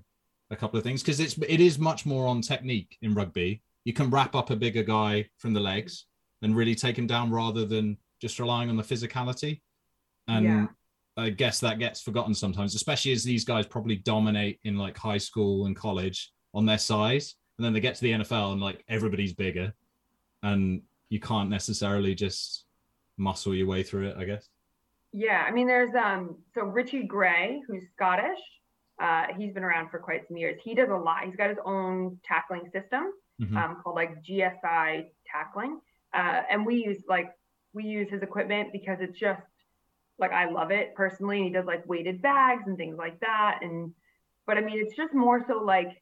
a 0.51 0.55
couple 0.55 0.77
of 0.77 0.83
things 0.83 1.01
because 1.01 1.19
it's 1.19 1.37
it 1.37 1.59
is 1.59 1.77
much 1.77 2.05
more 2.05 2.27
on 2.27 2.41
technique 2.41 2.97
in 3.01 3.13
rugby. 3.13 3.61
You 3.83 3.93
can 3.93 4.09
wrap 4.09 4.35
up 4.35 4.49
a 4.49 4.55
bigger 4.55 4.83
guy 4.83 5.25
from 5.37 5.53
the 5.53 5.59
legs 5.59 6.05
and 6.41 6.55
really 6.55 6.75
take 6.75 6.97
him 6.97 7.07
down 7.07 7.31
rather 7.31 7.65
than 7.65 7.97
just 8.21 8.39
relying 8.39 8.69
on 8.69 8.77
the 8.77 8.83
physicality. 8.83 9.61
And 10.27 10.45
Yeah. 10.45 10.67
I 11.17 11.29
guess 11.31 11.59
that 11.59 11.79
gets 11.79 12.01
forgotten 12.01 12.33
sometimes, 12.33 12.75
especially 12.75 13.11
as 13.11 13.23
these 13.23 13.43
guys 13.43 13.65
probably 13.67 13.97
dominate 13.97 14.59
in 14.63 14.77
like 14.77 14.97
high 14.97 15.17
school 15.17 15.65
and 15.65 15.75
college 15.75 16.31
on 16.53 16.65
their 16.65 16.77
size. 16.77 17.35
And 17.57 17.65
then 17.65 17.73
they 17.73 17.81
get 17.81 17.95
to 17.95 18.01
the 18.01 18.11
NFL 18.13 18.53
and 18.53 18.61
like 18.61 18.83
everybody's 18.87 19.33
bigger. 19.33 19.73
And 20.43 20.81
you 21.09 21.19
can't 21.19 21.49
necessarily 21.49 22.15
just 22.15 22.65
muscle 23.17 23.53
your 23.53 23.67
way 23.67 23.83
through 23.83 24.07
it, 24.09 24.17
I 24.17 24.23
guess. 24.23 24.47
Yeah, 25.11 25.43
I 25.45 25.51
mean, 25.51 25.67
there's 25.67 25.93
um, 25.95 26.37
so 26.53 26.61
Richie 26.63 27.03
Gray, 27.03 27.61
who's 27.67 27.83
Scottish. 27.95 28.39
Uh, 29.01 29.27
he's 29.37 29.53
been 29.53 29.63
around 29.63 29.89
for 29.89 29.97
quite 29.99 30.25
some 30.27 30.37
years. 30.37 30.59
He 30.63 30.75
does 30.75 30.89
a 30.89 30.95
lot. 30.95 31.23
He's 31.25 31.35
got 31.35 31.49
his 31.49 31.57
own 31.65 32.19
tackling 32.23 32.69
system 32.71 33.11
Mhm. 33.41 33.55
um, 33.57 33.81
called 33.81 33.95
like 33.95 34.21
GSI 34.23 35.07
tackling, 35.25 35.79
uh, 36.13 36.41
and 36.49 36.65
we 36.65 36.83
use 36.83 37.03
like 37.07 37.31
we 37.73 37.83
use 37.83 38.09
his 38.09 38.21
equipment 38.23 38.71
because 38.71 38.97
it's 39.01 39.17
just 39.17 39.41
like 40.17 40.31
I 40.31 40.49
love 40.49 40.71
it 40.71 40.95
personally. 40.95 41.37
And 41.37 41.45
he 41.45 41.51
does 41.51 41.65
like 41.65 41.87
weighted 41.87 42.21
bags 42.21 42.63
and 42.65 42.77
things 42.77 42.97
like 42.97 43.19
that. 43.21 43.59
And 43.61 43.93
but 44.45 44.57
I 44.57 44.61
mean, 44.61 44.79
it's 44.79 44.95
just 44.95 45.13
more 45.13 45.43
so 45.47 45.59
like 45.63 46.01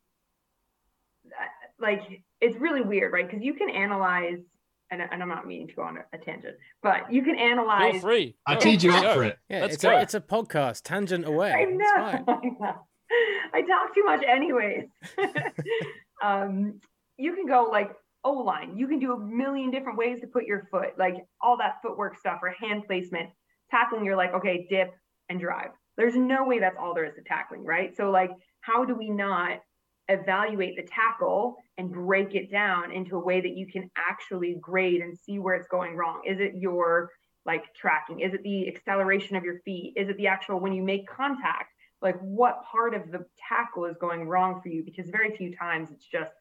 uh, 1.27 1.45
like 1.79 2.23
it's 2.41 2.57
really 2.57 2.81
weird, 2.81 3.11
right? 3.13 3.29
Because 3.29 3.43
you 3.43 3.53
can 3.53 3.69
analyze. 3.69 4.39
And, 4.89 5.01
and 5.01 5.21
I'm 5.21 5.27
not 5.27 5.45
meaning 5.45 5.67
to 5.67 5.73
go 5.73 5.81
on 5.81 5.97
a, 5.97 6.05
a 6.13 6.17
tangent, 6.17 6.55
but 6.81 7.11
you 7.11 7.21
can 7.21 7.35
analyze. 7.35 7.79
Feel 7.79 7.87
analyze 7.87 8.01
free. 8.01 8.37
I 8.45 8.53
Go. 8.53 8.59
teed 8.61 8.83
you 8.83 8.91
Go. 8.91 8.97
up 8.97 9.15
for 9.15 9.23
it. 9.25 9.37
Yeah, 9.49 9.59
Let's 9.59 9.73
it's 9.73 9.83
go. 9.83 9.89
a 9.97 10.01
it's 10.01 10.13
a 10.13 10.21
podcast. 10.21 10.83
Tangent 10.83 11.25
away. 11.25 11.51
I 11.51 11.65
It's 11.67 11.71
know. 11.77 11.95
fine. 11.97 12.25
I 12.29 12.63
know. 12.63 12.75
I 13.53 13.61
talk 13.63 13.93
too 13.93 14.03
much, 14.05 14.23
anyways. 14.25 14.85
um, 16.23 16.79
you 17.17 17.35
can 17.35 17.47
go 17.47 17.67
like 17.69 17.91
O 18.27 18.33
line. 18.33 18.77
You 18.77 18.87
can 18.89 18.99
do 18.99 19.13
a 19.13 19.19
million 19.19 19.71
different 19.71 19.97
ways 19.97 20.19
to 20.19 20.27
put 20.27 20.45
your 20.45 20.67
foot, 20.69 20.89
like 20.99 21.15
all 21.39 21.55
that 21.57 21.77
footwork 21.81 22.17
stuff 22.17 22.39
or 22.41 22.53
hand 22.59 22.83
placement. 22.85 23.29
Tackling, 23.71 24.03
you're 24.03 24.17
like, 24.17 24.33
okay, 24.33 24.67
dip 24.69 24.93
and 25.29 25.39
drive. 25.39 25.69
There's 25.95 26.15
no 26.15 26.45
way 26.45 26.59
that's 26.59 26.75
all 26.77 26.93
there 26.93 27.05
is 27.05 27.15
to 27.15 27.21
tackling, 27.21 27.63
right? 27.63 27.95
So, 27.95 28.11
like, 28.11 28.31
how 28.59 28.83
do 28.83 28.95
we 28.95 29.09
not 29.09 29.59
evaluate 30.09 30.75
the 30.75 30.83
tackle 30.83 31.55
and 31.77 31.91
break 31.91 32.35
it 32.35 32.51
down 32.51 32.91
into 32.91 33.15
a 33.15 33.23
way 33.23 33.39
that 33.39 33.55
you 33.55 33.65
can 33.65 33.89
actually 33.97 34.57
grade 34.59 35.01
and 35.01 35.17
see 35.17 35.39
where 35.39 35.55
it's 35.55 35.67
going 35.69 35.95
wrong? 35.95 36.21
Is 36.25 36.39
it 36.41 36.55
your 36.55 37.09
like 37.45 37.73
tracking? 37.73 38.19
Is 38.19 38.33
it 38.33 38.43
the 38.43 38.67
acceleration 38.67 39.37
of 39.37 39.45
your 39.45 39.59
feet? 39.63 39.93
Is 39.95 40.09
it 40.09 40.17
the 40.17 40.27
actual 40.27 40.59
when 40.59 40.73
you 40.73 40.83
make 40.83 41.07
contact? 41.07 41.71
Like 42.01 42.19
what 42.19 42.63
part 42.69 42.93
of 42.93 43.09
the 43.09 43.25
tackle 43.49 43.85
is 43.85 43.95
going 43.99 44.27
wrong 44.27 44.61
for 44.61 44.67
you? 44.67 44.83
Because 44.83 45.09
very 45.09 45.35
few 45.35 45.55
times 45.55 45.89
it's 45.91 46.05
just, 46.05 46.31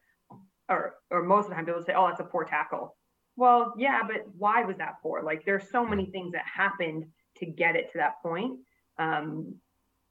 or 0.69 0.95
or 1.11 1.23
most 1.23 1.45
of 1.45 1.49
the 1.49 1.55
time 1.55 1.65
people 1.65 1.83
say, 1.83 1.93
oh, 1.95 2.07
that's 2.07 2.19
a 2.19 2.23
poor 2.23 2.43
tackle. 2.43 2.95
Well, 3.35 3.73
yeah, 3.77 4.01
but 4.05 4.25
why 4.37 4.63
was 4.63 4.77
that 4.77 4.95
poor? 5.01 5.21
Like 5.23 5.45
there's 5.45 5.69
so 5.71 5.85
many 5.85 6.07
things 6.07 6.33
that 6.33 6.43
happened 6.45 7.05
to 7.37 7.45
get 7.45 7.75
it 7.75 7.91
to 7.91 7.99
that 7.99 8.21
point. 8.23 8.59
Um, 8.97 9.55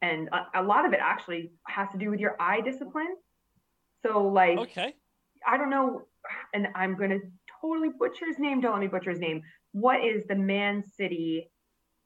and 0.03 0.29
a, 0.29 0.61
a 0.61 0.63
lot 0.63 0.87
of 0.87 0.93
it 0.93 1.01
actually 1.03 1.51
has 1.67 1.89
to 1.91 1.99
do 1.99 2.11
with 2.11 2.21
your 2.21 2.37
eye 2.41 2.61
discipline. 2.61 3.17
So 4.05 4.27
like 4.29 4.59
Okay. 4.59 4.95
I 5.47 5.57
don't 5.57 5.71
know, 5.71 6.03
and 6.55 6.69
I'm 6.75 6.97
gonna 6.97 7.19
totally 7.61 7.91
butcher 7.99 8.27
his 8.27 8.39
name. 8.39 8.61
Don't 8.61 8.73
let 8.73 8.81
me 8.81 8.87
butcher 8.87 9.11
his 9.11 9.21
name. 9.21 9.43
What 9.73 10.05
is 10.05 10.25
the 10.29 10.35
Man 10.35 10.83
City 10.97 11.51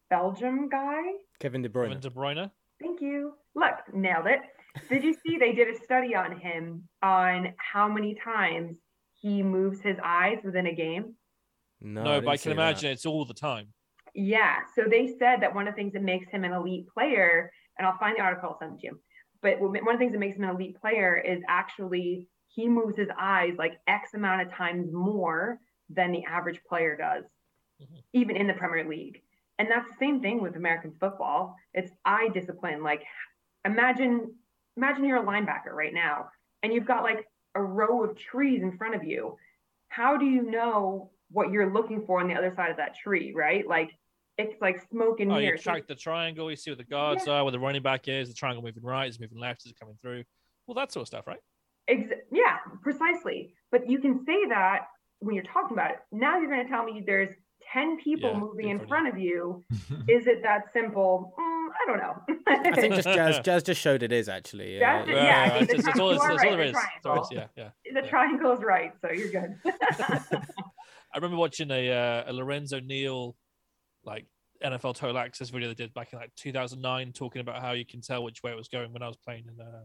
Belgium 0.09 0.69
guy? 0.69 1.03
Kevin 1.39 1.63
De 1.63 1.69
Bruyne. 1.69 1.89
Kevin 1.89 2.01
De 2.01 2.11
Bruyne. 2.11 2.51
Thank 2.81 3.01
you. 3.01 3.35
Look, 3.55 3.75
nailed 3.93 4.27
it. 4.27 4.41
Did 4.89 5.05
you 5.05 5.15
see 5.15 5.37
they 5.39 5.53
did 5.53 5.69
a 5.69 5.79
study 5.85 6.15
on 6.15 6.39
him 6.39 6.89
on 7.03 7.55
how 7.59 7.89
many 7.89 8.15
times 8.15 8.77
he 9.21 9.43
moves 9.43 9.81
his 9.81 9.97
eyes 10.03 10.39
within 10.45 10.67
a 10.67 10.75
game? 10.75 11.15
No, 11.81 12.05
No, 12.05 12.11
I 12.17 12.21
but 12.21 12.29
I 12.29 12.33
didn't 12.33 12.41
see 12.41 12.49
can 12.51 12.57
that. 12.57 12.63
imagine 12.63 12.91
it's 12.93 13.07
all 13.07 13.25
the 13.25 13.35
time. 13.35 13.73
Yeah. 14.15 14.61
So 14.75 14.85
they 14.89 15.07
said 15.19 15.41
that 15.43 15.55
one 15.55 15.67
of 15.69 15.75
the 15.75 15.77
things 15.77 15.93
that 15.95 16.03
makes 16.03 16.29
him 16.31 16.45
an 16.45 16.53
elite 16.53 16.87
player, 16.93 17.53
and 17.79 17.87
I'll 17.87 17.99
find 17.99 18.17
the 18.17 18.23
article, 18.23 18.51
I'll 18.51 18.59
send 18.59 18.75
it 18.79 18.81
to 18.81 18.87
you. 18.89 19.01
But 19.43 19.61
one 19.61 19.77
of 19.77 19.85
the 19.93 19.99
things 19.99 20.13
that 20.13 20.19
makes 20.19 20.37
him 20.37 20.45
an 20.45 20.51
elite 20.51 20.77
player 20.81 21.17
is 21.17 21.43
actually 21.49 22.29
he 22.49 22.69
moves 22.69 22.97
his 22.97 23.09
eyes 23.19 23.55
like 23.57 23.79
X 23.87 24.15
amount 24.15 24.43
of 24.43 24.53
times 24.53 24.93
more 24.93 25.61
than 25.89 26.13
the 26.13 26.25
average 26.25 26.61
player 26.69 26.97
does, 26.97 27.25
Mhm. 27.81 28.03
even 28.13 28.37
in 28.37 28.47
the 28.49 28.55
Premier 28.55 28.85
League. 28.85 29.23
And 29.59 29.71
that's 29.71 29.89
the 29.89 29.97
same 29.99 30.21
thing 30.21 30.41
with 30.43 30.57
American 30.57 30.93
football. 30.99 31.57
It's 31.75 31.93
eye 32.05 32.29
discipline. 32.29 32.83
Like 32.83 33.05
imagine, 33.65 34.35
imagine 34.77 35.05
you're 35.05 35.23
a 35.23 35.25
linebacker 35.25 35.73
right 35.73 35.95
now, 35.95 36.29
and 36.63 36.73
you've 36.73 36.87
got 36.87 37.03
like 37.03 37.27
a 37.55 37.63
row 37.63 38.05
of 38.05 38.17
trees 38.17 38.63
in 38.63 38.77
front 38.77 38.95
of 38.95 39.05
you. 39.05 39.37
How 39.89 40.17
do 40.17 40.25
you 40.25 40.43
know 40.43 41.11
what 41.31 41.51
you're 41.51 41.73
looking 41.73 42.05
for 42.07 42.21
on 42.21 42.29
the 42.29 42.35
other 42.35 42.53
side 42.55 42.71
of 42.71 42.77
that 42.77 42.95
tree, 42.97 43.33
right? 43.35 43.67
Like 43.67 43.91
it's 44.39 44.61
like 44.61 44.81
smoke 44.91 45.21
and 45.21 45.31
Oh, 45.33 45.39
you 45.39 45.57
track 45.59 45.87
the 45.87 45.95
triangle, 45.95 46.51
you 46.51 46.57
see 46.57 46.71
where 46.71 46.77
the 46.77 46.85
guards 46.85 47.29
are, 47.29 47.45
where 47.45 47.53
the 47.53 47.59
running 47.59 47.83
back 47.83 48.09
is, 48.09 48.29
the 48.29 48.35
triangle 48.35 48.63
moving 48.63 48.83
right, 48.83 49.09
is 49.09 49.21
moving 49.21 49.39
left, 49.39 49.67
is 49.67 49.73
coming 49.79 49.97
through? 50.03 50.25
Well, 50.67 50.75
that 50.75 50.93
sort 50.93 51.03
of 51.03 51.09
stuff, 51.09 51.27
right? 51.27 51.41
Ex- 51.89 52.21
yeah, 52.33 52.59
precisely. 52.83 53.55
But 53.71 53.89
you 53.89 53.99
can 54.01 54.25
say 54.25 54.47
that 54.49 54.87
when 55.21 55.35
you're 55.35 55.45
talking 55.45 55.77
about 55.77 55.91
it. 55.91 55.99
Now 56.13 56.39
you're 56.39 56.51
going 56.51 56.65
to 56.65 56.71
tell 56.71 56.85
me 56.85 57.03
there's 57.05 57.35
10 57.73 57.99
people 57.99 58.31
Yeah, 58.31 58.39
moving 58.39 58.67
in 58.67 58.71
in 58.73 58.79
front 58.79 58.89
front 58.89 59.09
of 59.09 59.19
you. 59.19 59.65
Is 60.09 60.27
it 60.27 60.43
that 60.43 60.65
simple? 60.73 61.35
Mm, 61.39 61.69
I 61.71 61.87
don't 61.87 61.99
know. 61.99 62.37
I 62.47 62.81
think 62.81 62.95
just 62.95 63.09
Jazz 63.09 63.39
Jazz 63.45 63.63
just 63.63 63.81
showed 63.81 64.03
it 64.03 64.13
is 64.13 64.29
actually. 64.29 64.79
Jazz 64.79 65.07
did- 65.07 65.15
Yeah, 65.17 65.23
I 65.23 65.49
right, 65.59 65.69
the 65.69 65.75
it's, 65.77 65.87
it's 65.89 65.99
all, 65.99 66.11
it's, 66.11 66.23
are 66.23 66.33
it's 66.33 66.43
all 66.43 66.49
right, 66.51 66.57
there 66.57 66.73
the 66.73 66.79
is. 66.79 66.85
It's 66.97 67.07
all 67.07 67.15
there 67.15 67.23
is, 67.23 67.29
triangle. 67.29 67.49
Yeah, 67.57 67.69
yeah. 67.95 68.01
the 68.01 68.09
triangle 68.09 68.53
is 68.53 68.61
right, 68.61 68.93
so 69.01 69.11
you're 69.11 69.31
good. 69.31 69.57
I 71.13 71.17
remember 71.17 71.37
watching 71.37 71.71
a, 71.71 71.91
uh, 71.91 72.31
a 72.31 72.33
Lorenzo 72.33 72.81
Neal 72.81 73.37
like 74.05 74.27
NFL 74.65 74.95
total 74.95 75.19
access 75.19 75.51
video 75.51 75.69
they 75.69 75.75
did 75.75 75.95
back 75.95 76.13
in 76.13 76.19
like 76.19 76.33
2009, 76.37 77.13
talking 77.13 77.41
about 77.41 77.61
how 77.63 77.73
you 77.73 77.85
can 77.85 78.01
tell 78.01 78.23
which 78.23 78.43
way 78.43 78.53
it 78.53 78.57
was 78.57 78.69
going 78.69 78.93
when 78.93 79.03
I 79.03 79.09
was 79.09 79.17
playing 79.17 79.45
in 79.49 79.61
uh, 79.61 79.85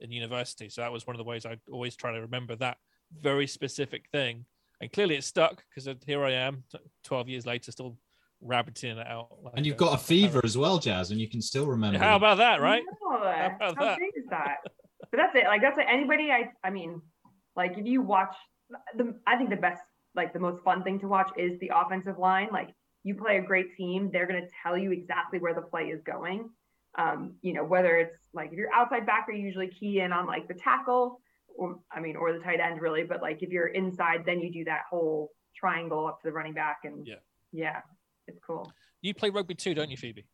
in 0.00 0.10
university. 0.12 0.68
So 0.68 0.80
that 0.80 0.92
was 0.92 1.06
one 1.06 1.14
of 1.16 1.18
the 1.18 1.24
ways 1.24 1.44
I 1.44 1.56
always 1.70 1.96
try 1.96 2.12
to 2.12 2.20
remember 2.20 2.56
that 2.56 2.78
very 3.12 3.46
specific 3.46 4.04
thing. 4.12 4.44
And 4.80 4.92
clearly 4.92 5.16
it 5.16 5.24
stuck 5.24 5.62
because 5.68 5.88
here 6.06 6.22
I 6.24 6.32
am, 6.32 6.64
12 7.04 7.28
years 7.28 7.46
later, 7.46 7.72
still 7.72 7.98
rabbiting 8.40 8.98
it 8.98 9.06
out. 9.06 9.28
Like 9.42 9.54
and 9.56 9.66
you've 9.66 9.74
a- 9.74 9.78
got 9.78 9.94
a 9.94 10.02
fever 10.02 10.40
as 10.44 10.56
well, 10.56 10.78
Jazz, 10.78 11.10
and 11.10 11.20
you 11.20 11.28
can 11.28 11.42
still 11.42 11.66
remember. 11.66 11.98
How 11.98 12.16
about 12.16 12.38
that, 12.38 12.60
right? 12.60 12.82
No, 13.02 13.18
How 13.20 13.46
about 13.46 13.60
how 13.60 13.84
that? 13.84 13.98
great 13.98 14.12
is 14.16 14.24
that? 14.30 14.58
But 15.10 15.16
that's 15.16 15.34
it. 15.34 15.44
Like 15.44 15.62
that's 15.62 15.76
like 15.76 15.88
anybody. 15.90 16.30
I 16.30 16.50
I 16.62 16.70
mean, 16.70 17.00
like 17.56 17.76
if 17.78 17.86
you 17.86 18.02
watch 18.02 18.34
the, 18.96 19.14
I 19.26 19.36
think 19.36 19.50
the 19.50 19.56
best, 19.56 19.80
like 20.14 20.32
the 20.32 20.38
most 20.38 20.62
fun 20.62 20.82
thing 20.84 21.00
to 21.00 21.08
watch 21.08 21.30
is 21.36 21.58
the 21.60 21.72
offensive 21.74 22.18
line. 22.18 22.48
Like 22.52 22.70
you 23.04 23.14
play 23.14 23.38
a 23.38 23.42
great 23.42 23.74
team, 23.76 24.10
they're 24.12 24.26
gonna 24.26 24.46
tell 24.62 24.76
you 24.76 24.92
exactly 24.92 25.38
where 25.38 25.54
the 25.54 25.62
play 25.62 25.84
is 25.84 26.00
going. 26.04 26.50
Um, 26.96 27.34
you 27.42 27.52
know, 27.52 27.64
whether 27.64 27.96
it's 27.96 28.14
like 28.32 28.48
if 28.52 28.58
you're 28.58 28.72
outside 28.72 29.06
backer, 29.06 29.32
you 29.32 29.44
usually 29.44 29.68
key 29.68 30.00
in 30.00 30.12
on 30.12 30.26
like 30.26 30.46
the 30.46 30.54
tackle, 30.54 31.20
or 31.58 31.78
I 31.92 32.00
mean, 32.00 32.16
or 32.16 32.32
the 32.32 32.38
tight 32.38 32.60
end 32.60 32.80
really. 32.80 33.02
But 33.04 33.20
like 33.20 33.42
if 33.42 33.50
you're 33.50 33.66
inside, 33.68 34.22
then 34.24 34.40
you 34.40 34.50
do 34.50 34.64
that 34.64 34.82
whole 34.90 35.30
triangle 35.54 36.06
up 36.06 36.20
to 36.22 36.28
the 36.28 36.32
running 36.32 36.54
back, 36.54 36.78
and 36.84 37.06
Yeah. 37.06 37.16
yeah, 37.52 37.80
it's 38.26 38.38
cool. 38.46 38.72
You 39.02 39.12
play 39.12 39.30
rugby 39.30 39.54
too, 39.54 39.74
don't 39.74 39.90
you, 39.90 39.96
Phoebe? 39.96 40.24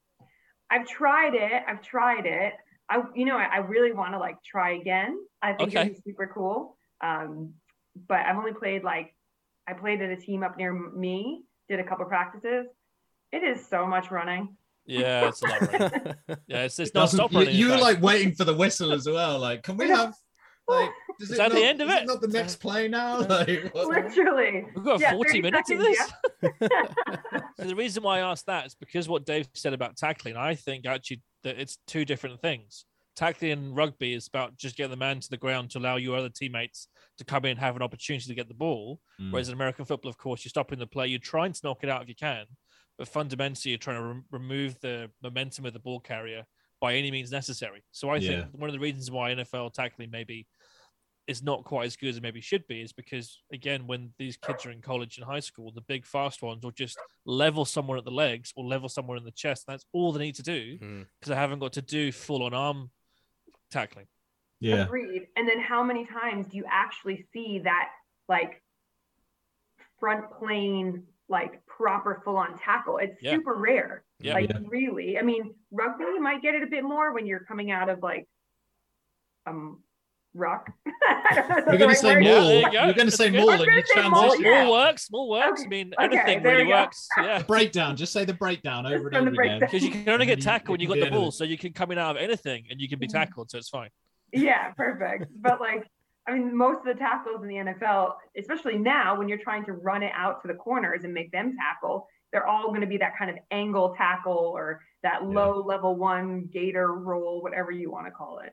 I've 0.71 0.87
tried 0.87 1.35
it. 1.35 1.63
I've 1.67 1.83
tried 1.83 2.27
it. 2.27 2.55
I, 2.89 3.03
you 3.15 3.25
know, 3.25 3.37
I, 3.37 3.45
I 3.45 3.57
really 3.59 3.93
want 3.93 4.13
to 4.13 4.19
like 4.19 4.37
try 4.45 4.73
again. 4.73 5.19
I 5.43 5.55
think 5.55 5.71
Okay. 5.71 5.81
it'd 5.83 5.95
be 6.05 6.11
super 6.13 6.31
cool. 6.33 6.77
Um, 7.03 7.55
but 8.09 8.21
I've 8.21 8.37
only 8.37 8.53
played 8.53 8.83
like, 8.85 9.15
I 9.69 9.73
played 9.75 10.03
at 10.03 10.11
a 10.11 10.17
team 10.17 10.43
up 10.43 10.57
near 10.59 10.73
me, 10.73 11.43
did 11.69 11.81
a 11.81 11.85
couple 11.85 12.05
practices. 12.07 12.67
It 13.33 13.43
is 13.43 13.67
so 13.67 13.87
much 13.87 14.11
running. 14.11 14.57
Yeah, 14.87 15.29
it's 15.29 15.43
a 15.43 15.47
lot. 15.47 15.73
Right? 15.73 16.15
Yeah, 16.47 16.65
it's, 16.65 16.79
it's 16.79 16.91
It 16.91 16.95
not 16.95 17.01
doesn't- 17.03 17.17
stop 17.19 17.33
you, 17.33 17.39
running. 17.39 17.55
in 17.55 17.61
you 17.61 17.69
were 17.71 17.79
like 17.79 18.03
waiting 18.03 18.35
for 18.35 18.45
the 18.45 18.55
whistle 18.55 18.93
as 18.93 19.07
well. 19.09 19.39
Like, 19.39 19.63
can 19.63 19.77
we 19.79 19.89
have 19.89 20.15
like? 20.69 20.91
Does 21.21 21.31
Is 21.31 21.37
that 21.39 21.53
the 21.53 21.63
end 21.65 21.81
of 21.81 21.89
is 21.89 21.95
it? 21.95 22.07
Not 22.07 22.21
the 22.21 22.29
next 22.29 22.57
play 22.57 22.89
now. 22.89 23.19
Like, 23.29 23.73
Literally. 23.75 24.67
We've 24.75 24.85
got 24.85 25.01
Yeah, 25.01 25.13
40 25.13 25.29
30 25.29 25.43
minutes 25.43 25.71
of 25.71 25.81
seconds, 25.81 26.13
this. 26.41 26.71
So 27.61 27.65
the 27.69 27.77
reason 27.77 28.03
why 28.03 28.19
I 28.19 28.31
asked 28.31 28.47
that 28.47 28.67
is 28.67 28.75
because 28.75 29.09
what 29.09 29.25
Dave 29.25 29.49
said 29.55 29.73
about 29.75 29.97
tackling, 29.97 30.37
I 30.37 30.55
think 30.57 30.87
actually 30.87 31.23
that 31.45 31.59
it's 31.59 31.79
two 31.87 32.05
different 32.05 32.41
things. 32.41 32.85
tackling 33.15 33.53
in 33.53 33.75
rugby 33.75 34.13
is 34.15 34.27
about 34.27 34.57
just 34.57 34.77
getting 34.77 34.91
the 34.91 34.97
man 34.97 35.21
to 35.21 35.31
the 35.31 35.37
ground 35.37 35.71
to 35.71 35.79
allow 35.79 35.97
your 35.97 36.17
other 36.17 36.29
teammates 36.31 36.89
to 37.19 37.25
come 37.25 37.45
in 37.45 37.53
and 37.53 37.61
have 37.61 37.77
an 37.77 37.83
opportunity 37.83 38.27
to 38.27 38.35
get 38.35 38.49
the 38.49 38.55
ball. 38.55 38.99
Mm. 39.21 39.31
Whereas 39.31 39.49
in 39.49 39.55
American 39.55 39.85
football, 39.85 40.11
of 40.11 40.19
course, 40.19 40.45
you're 40.45 40.51
stopping 40.51 40.81
the 40.81 40.87
play, 40.87 41.07
you're 41.07 41.21
trying 41.21 41.53
to 41.53 41.61
knock 41.63 41.85
it 41.85 41.89
out 41.89 42.03
if 42.03 42.09
you 42.09 42.17
can, 42.17 42.47
but 42.99 43.07
fundamentally, 43.07 43.71
you're 43.71 43.79
trying 43.79 43.99
to 44.01 44.03
re- 44.15 44.23
remove 44.33 44.81
the 44.81 45.11
momentum 45.23 45.65
of 45.65 45.73
the 45.75 45.79
ball 45.79 46.01
carrier 46.01 46.43
by 46.85 46.95
any 46.97 47.11
means 47.11 47.33
necessary. 47.33 47.83
So 47.93 48.11
I 48.11 48.17
Yeah. 48.19 48.43
think 48.43 48.53
one 48.61 48.69
of 48.69 48.75
the 48.75 48.79
reasons 48.79 49.11
why 49.11 49.31
NFL 49.33 49.71
tackling 49.71 50.11
maybe 50.11 50.47
is 51.27 51.43
not 51.43 51.65
quite 51.65 51.87
as 51.87 51.97
good 51.97 52.11
as 52.11 52.19
it 52.19 52.23
maybe 52.23 52.43
should 52.43 52.67
be 52.67 52.83
is 52.83 52.93
because 52.93 53.41
again, 53.51 53.87
when 53.87 54.13
these 54.19 54.37
kids 54.37 54.67
are 54.67 54.71
in 54.71 54.83
college 54.83 55.17
and 55.17 55.25
high 55.25 55.41
school, 55.41 55.73
the 55.73 55.81
big 55.81 56.05
fast 56.05 56.43
ones 56.43 56.63
will 56.63 56.71
just 56.73 56.99
level 57.25 57.65
someone 57.65 57.97
at 57.97 58.05
the 58.05 58.11
legs 58.11 58.53
or 58.55 58.67
level 58.67 58.91
someone 58.91 59.17
in 59.17 59.25
the 59.25 59.31
chest. 59.33 59.65
That's 59.67 59.87
all 59.95 60.13
they 60.13 60.23
need 60.27 60.35
to 60.35 60.43
do 60.43 60.79
Mm. 60.79 61.07
because 61.19 61.31
they 61.31 61.35
haven't 61.37 61.61
got 61.61 61.73
to 61.73 61.81
do 61.83 62.13
full 62.13 62.43
on 62.43 62.53
arm 62.53 62.91
tackling. 63.71 64.09
Yeah. 64.61 64.85
Agreed. 64.85 65.27
And 65.37 65.49
then 65.49 65.61
how 65.61 65.83
many 65.83 66.05
times 66.05 66.49
do 66.49 66.59
you 66.59 66.67
actually 66.69 67.27
see 67.33 67.61
that 67.61 67.93
like 68.29 68.63
front 69.99 70.31
plane, 70.39 71.07
like 71.29 71.65
proper 71.67 72.21
full 72.25 72.37
on 72.37 72.59
tackle? 72.59 72.99
It's 72.99 73.21
Yeah. 73.23 73.33
super 73.33 73.55
rare. 73.55 74.05
Yeah. 74.21 74.35
Like 74.35 74.51
Yeah. 74.51 74.59
really. 74.69 75.19
I 75.19 75.23
mean, 75.23 75.55
rugby 75.71 76.05
you 76.05 76.21
might 76.23 76.43
get 76.43 76.55
it 76.55 76.63
a 76.63 76.67
bit 76.67 76.85
more 76.85 77.13
when 77.15 77.27
you're 77.27 77.45
coming 77.45 77.71
out 77.71 77.89
of 77.89 78.03
like 78.03 78.29
um 79.47 79.83
ruck. 80.37 80.71
I 80.87 81.35
don't 81.35 81.49
know 81.49 81.57
if 81.59 81.65
that's 81.65 81.67
You're 81.69 81.79
gonna 81.79 81.87
right 81.87 81.97
say 81.97 82.15
word. 82.15 82.25
Yeah, 82.25 82.43
you 82.81 82.87
you're 82.87 82.93
gonna 82.95 83.11
say 83.11 83.31
good. 83.31 83.39
maul 83.41 83.51
I 83.51 83.59
gonna 83.59 83.73
you 83.73 83.83
say 83.87 84.03
maul, 84.03 84.11
Small, 84.11 84.21
transition. 84.29 84.45
yeah. 84.53 84.63
small 84.65 84.73
works, 84.73 85.05
small 85.07 85.29
works. 85.31 85.61
Okay. 85.61 85.67
I 85.67 85.69
mean, 85.69 85.95
Okay, 86.01 86.19
anything 86.19 86.43
really 86.43 86.67
works. 86.67 87.09
Yeah. 87.17 87.43
Breakdown. 87.47 87.97
Just 87.97 88.13
say 88.13 88.25
the 88.25 88.35
breakdown 88.35 88.87
over 88.87 89.09
and 89.09 89.17
over 89.29 89.43
again. 89.43 89.61
Because 89.61 89.83
you 89.85 89.91
can 89.91 90.09
only 90.09 90.27
get 90.27 90.41
tackled 90.43 90.71
when 90.75 90.81
you 90.81 90.89
can 90.89 90.99
got 91.01 91.05
the 91.05 91.11
ball, 91.11 91.31
so 91.31 91.45
you 91.45 91.57
can 91.59 91.73
come 91.73 91.91
in 91.93 91.99
out 91.99 92.17
of 92.17 92.23
anything 92.23 92.65
and 92.71 92.81
you 92.81 92.89
can 92.89 92.99
be 92.99 93.07
Mhm. 93.07 93.13
tackled, 93.13 93.51
so 93.51 93.59
it's 93.59 93.69
fine. 93.69 93.91
Yeah, 94.33 94.73
perfect. 94.73 95.27
But 95.37 95.61
like, 95.61 95.87
I 96.27 96.33
mean, 96.35 96.57
most 96.57 96.79
of 96.79 96.85
the 96.85 96.95
tackles 96.95 97.43
in 97.43 97.49
the 97.49 97.57
NFL, 97.57 98.15
especially 98.39 98.79
now 98.79 99.19
when 99.19 99.29
you're 99.29 99.39
trying 99.39 99.65
to 99.67 99.73
run 99.73 100.03
it 100.03 100.13
out 100.15 100.41
to 100.43 100.49
the 100.49 100.55
corners 100.55 101.05
and 101.05 101.13
make 101.13 101.31
them 101.33 101.55
tackle, 101.57 102.09
they're 102.33 102.47
all 102.47 102.69
going 102.69 102.81
to 102.81 102.87
be 102.87 102.97
that 102.99 103.17
kind 103.19 103.31
of 103.31 103.37
angle 103.51 103.95
tackle 103.97 104.33
or 104.33 104.81
that 105.03 105.23
Yeah. 105.23 105.29
low 105.29 105.63
level 105.63 105.97
one 105.97 106.47
gator 106.47 106.93
roll, 106.95 107.43
whatever 107.43 107.71
you 107.71 107.91
want 107.91 108.07
to 108.07 108.11
call 108.11 108.39
it. 108.39 108.53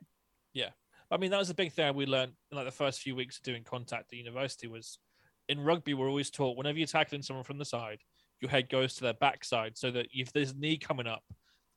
Yeah. 0.53 0.71
I 1.09 1.17
mean, 1.17 1.31
that 1.31 1.39
was 1.39 1.49
a 1.49 1.55
big 1.55 1.71
thing 1.71 1.95
we 1.95 2.05
learned 2.05 2.33
in 2.51 2.57
like 2.57 2.65
the 2.65 2.71
first 2.71 3.01
few 3.01 3.15
weeks 3.15 3.37
of 3.37 3.43
doing 3.43 3.63
contact 3.63 4.13
at 4.13 4.19
university 4.19 4.67
was 4.67 4.99
in 5.47 5.59
rugby, 5.59 5.93
we're 5.93 6.07
always 6.07 6.29
taught 6.29 6.57
whenever 6.57 6.77
you're 6.77 6.87
tackling 6.87 7.21
someone 7.21 7.43
from 7.43 7.57
the 7.57 7.65
side, 7.65 7.99
your 8.39 8.49
head 8.51 8.69
goes 8.69 8.95
to 8.95 9.01
their 9.03 9.13
backside 9.13 9.77
so 9.77 9.91
that 9.91 10.07
if 10.13 10.31
there's 10.31 10.51
a 10.51 10.57
knee 10.57 10.77
coming 10.77 11.07
up, 11.07 11.23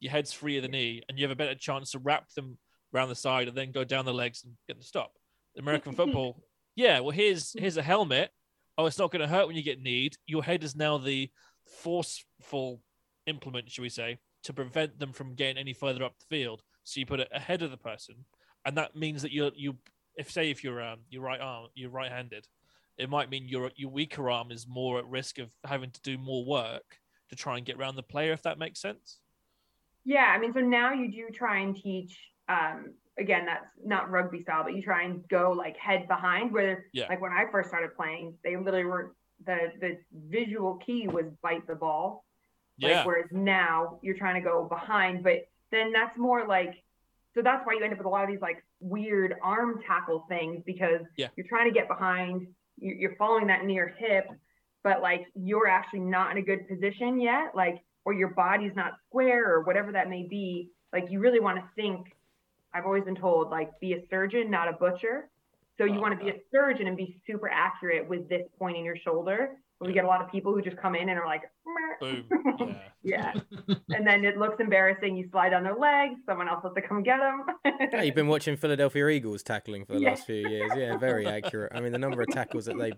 your 0.01 0.13
head's 0.13 0.33
free 0.33 0.57
of 0.57 0.63
the 0.63 0.69
knee 0.69 1.03
and 1.09 1.19
you 1.19 1.25
have 1.25 1.33
a 1.33 1.37
better 1.37 1.55
chance 1.55 1.93
to 1.93 1.99
wrap 1.99 2.29
them 2.35 2.59
around 2.95 3.09
the 3.09 3.15
side 3.15 3.49
and 3.49 3.57
then 3.57 3.73
go 3.73 3.85
down 3.85 4.05
the 4.05 4.13
legs 4.13 4.45
and 4.45 4.55
get 4.69 4.79
the 4.79 4.85
stop. 4.85 5.13
American 5.59 5.95
football, 5.95 6.43
yeah, 6.77 7.01
well, 7.01 7.11
here's 7.11 7.53
here's 7.59 7.77
a 7.77 7.83
helmet. 7.83 8.31
Oh, 8.77 8.87
it's 8.87 8.99
not 8.99 9.13
going 9.13 9.23
to 9.23 9.29
hurt 9.29 9.47
when 9.47 9.57
you 9.57 9.63
get 9.63 9.81
kneed. 9.81 10.17
Your 10.27 10.43
head 10.43 10.65
is 10.65 10.75
now 10.75 10.99
the 10.99 11.31
forceful 11.83 12.81
implement, 13.27 13.71
should 13.71 13.83
we 13.83 13.89
say, 13.89 14.19
to 14.45 14.53
prevent 14.53 14.99
them 14.99 15.13
from 15.13 15.35
getting 15.35 15.59
any 15.59 15.73
further 15.73 16.05
up 16.05 16.19
the 16.19 16.27
field. 16.37 16.63
So 16.83 17.01
you 17.01 17.07
put 17.07 17.21
it 17.21 17.29
ahead 17.33 17.63
of 17.63 17.71
the 17.71 17.77
person, 17.77 18.17
and 18.65 18.77
that 18.77 18.97
means 18.97 19.23
that 19.23 19.33
you're 19.33 19.53
you 19.55 19.77
if 20.17 20.31
say 20.31 20.51
if 20.51 20.63
you're 20.63 20.83
um 20.83 21.01
your 21.09 21.23
right 21.23 21.41
arm 21.41 21.69
you're 21.75 21.91
right-handed, 21.91 22.47
it 22.99 23.09
might 23.09 23.31
mean 23.31 23.49
your 23.49 23.71
your 23.77 23.91
weaker 23.91 24.31
arm 24.31 24.51
is 24.51 24.67
more 24.69 24.99
at 24.99 25.07
risk 25.07 25.39
of 25.39 25.53
having 25.65 25.91
to 25.91 26.01
do 26.03 26.19
more 26.19 26.45
work 26.45 26.99
to 27.31 27.37
try 27.37 27.57
and 27.57 27.67
get 27.67 27.77
around 27.77 27.97
the 27.97 28.03
player. 28.03 28.33
If 28.33 28.43
that 28.43 28.59
makes 28.59 28.81
sense. 28.81 29.21
Yeah, 30.05 30.25
I 30.25 30.39
mean, 30.39 30.53
so 30.53 30.61
now 30.61 30.93
you 30.93 31.11
do 31.11 31.29
try 31.33 31.61
and 31.61 31.75
teach. 31.75 32.19
Um, 32.49 32.93
again, 33.19 33.47
that's 33.47 33.67
not 33.85 34.11
rugby 34.11 34.43
style, 34.43 34.65
but 34.65 34.75
you 34.75 34.83
try 34.83 35.03
and 35.05 35.27
go 35.29 35.53
like 35.53 35.77
head 35.77 36.07
behind. 36.09 36.53
Where 36.53 36.87
Yeah. 36.93 37.07
like 37.09 37.21
when 37.21 37.33
I 37.33 37.45
first 37.51 37.69
started 37.69 37.95
playing, 37.97 38.37
they 38.43 38.57
literally 38.57 38.85
were 38.85 39.15
the 39.47 39.73
the 39.81 39.99
visual 40.29 40.77
key 40.77 41.09
was 41.09 41.27
bite 41.43 41.67
the 41.67 41.75
ball. 41.75 42.25
Yeah. 42.77 42.99
Like, 42.99 43.07
whereas 43.07 43.29
now 43.31 43.99
you're 44.03 44.17
trying 44.17 44.35
to 44.35 44.41
go 44.49 44.65
behind, 44.65 45.23
but 45.23 45.49
then 45.71 45.93
that's 45.93 46.17
more 46.19 46.47
like, 46.47 46.75
so 47.35 47.43
that's 47.43 47.65
why 47.67 47.75
you 47.75 47.83
end 47.85 47.93
up 47.93 47.99
with 47.99 48.07
a 48.07 48.11
lot 48.11 48.25
of 48.25 48.31
these 48.31 48.41
like 48.41 48.65
weird 48.81 49.37
arm 49.43 49.81
tackle 49.87 50.25
things 50.29 50.63
because 50.67 51.03
Yeah. 51.17 51.29
you're 51.37 51.47
trying 51.47 51.67
to 51.67 51.73
get 51.73 51.89
behind, 51.89 52.53
you- 52.79 52.95
you're 52.95 53.15
following 53.17 53.47
that 53.47 53.65
near 53.65 53.89
hip, 53.89 54.29
but 54.83 55.03
like 55.03 55.27
you're 55.35 55.69
actually 55.69 56.01
not 56.01 56.33
in 56.33 56.39
a 56.39 56.43
good 56.43 56.67
position 56.69 57.21
yet, 57.21 57.55
like, 57.55 57.81
or 58.05 58.13
your 58.13 58.29
body's 58.29 58.75
not 58.75 58.99
square 59.07 59.51
or 59.53 59.63
whatever 59.63 59.93
that 59.93 60.09
may 60.11 60.25
be. 60.25 60.71
Like, 60.93 61.11
you 61.11 61.21
really 61.21 61.41
want 61.41 61.59
to 61.59 61.67
think. 61.75 62.15
I've 62.75 62.85
always 62.87 63.05
been 63.05 63.15
told, 63.15 63.51
like, 63.51 63.71
be 63.81 63.93
a 63.95 64.03
surgeon, 64.11 64.51
not 64.51 64.69
a 64.69 64.73
butcher. 64.73 65.31
So 65.79 65.85
you 65.85 65.95
Oh, 65.99 66.01
want 66.01 66.19
to 66.19 66.25
be 66.25 66.31
a 66.31 66.35
surgeon 66.53 66.87
and 66.89 66.97
be 66.97 67.21
super 67.27 67.49
accurate 67.49 68.09
with 68.09 68.29
this 68.29 68.43
point 68.59 68.77
in 68.77 68.85
your 68.85 68.97
shoulder. 68.97 69.57
But 69.81 69.89
we 69.89 69.95
get 69.95 70.05
a 70.05 70.07
lot 70.07 70.23
of 70.23 70.31
people 70.31 70.53
who 70.55 70.63
just 70.63 70.77
come 70.77 70.95
in 70.95 71.09
and 71.09 71.19
are 71.19 71.27
like, 71.27 71.43
Boom. 72.01 72.25
Yeah. 73.03 73.33
yeah. 73.35 73.75
and 73.95 74.07
then 74.07 74.25
it 74.25 74.37
looks 74.39 74.57
embarrassing. 74.61 75.17
You 75.17 75.29
slide 75.31 75.53
on 75.53 75.63
their 75.63 75.75
legs. 75.77 76.15
Someone 76.27 76.49
else 76.49 76.63
has 76.65 76.73
to 76.75 76.83
come 76.83 77.03
get 77.03 77.19
them. 77.19 77.45
Yeah, 77.93 78.03
you've 78.03 78.15
been 78.15 78.29
watching 78.29 78.57
Philadelphia 78.57 79.09
Eagles 79.09 79.43
tackling 79.43 79.85
for 79.85 79.95
the 79.95 80.01
Yeah. 80.01 80.11
last 80.11 80.27
few 80.27 80.37
years. 80.49 80.73
Yeah, 80.77 80.97
very 80.97 81.27
accurate. 81.27 81.73
I 81.75 81.81
mean, 81.81 81.93
the 81.93 81.99
number 81.99 82.21
of 82.23 82.29
tackles 82.29 82.65
that 82.67 82.79
they 82.79 82.93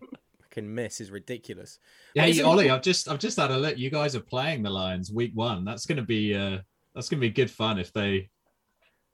can 0.51 0.75
miss 0.75 1.01
is 1.01 1.11
ridiculous. 1.11 1.79
Hey, 2.15 2.41
Ollie, 2.43 2.71
I've 2.71 2.83
just 2.83 3.09
I've 3.11 3.19
just 3.19 3.39
had 3.39 3.51
a 3.51 3.59
look. 3.59 3.77
You 3.79 3.91
guys 3.91 4.15
are 4.17 4.21
playing 4.21 4.63
the 4.63 4.71
Lions 4.71 5.11
week 5.13 5.33
one. 5.35 5.65
That's 5.65 5.87
gonna 5.87 6.03
be 6.03 6.35
uh 6.35 6.59
that's 6.95 7.09
gonna 7.09 7.21
be 7.21 7.31
good 7.31 7.51
fun 7.51 7.79
if 7.79 7.93
they 7.93 8.31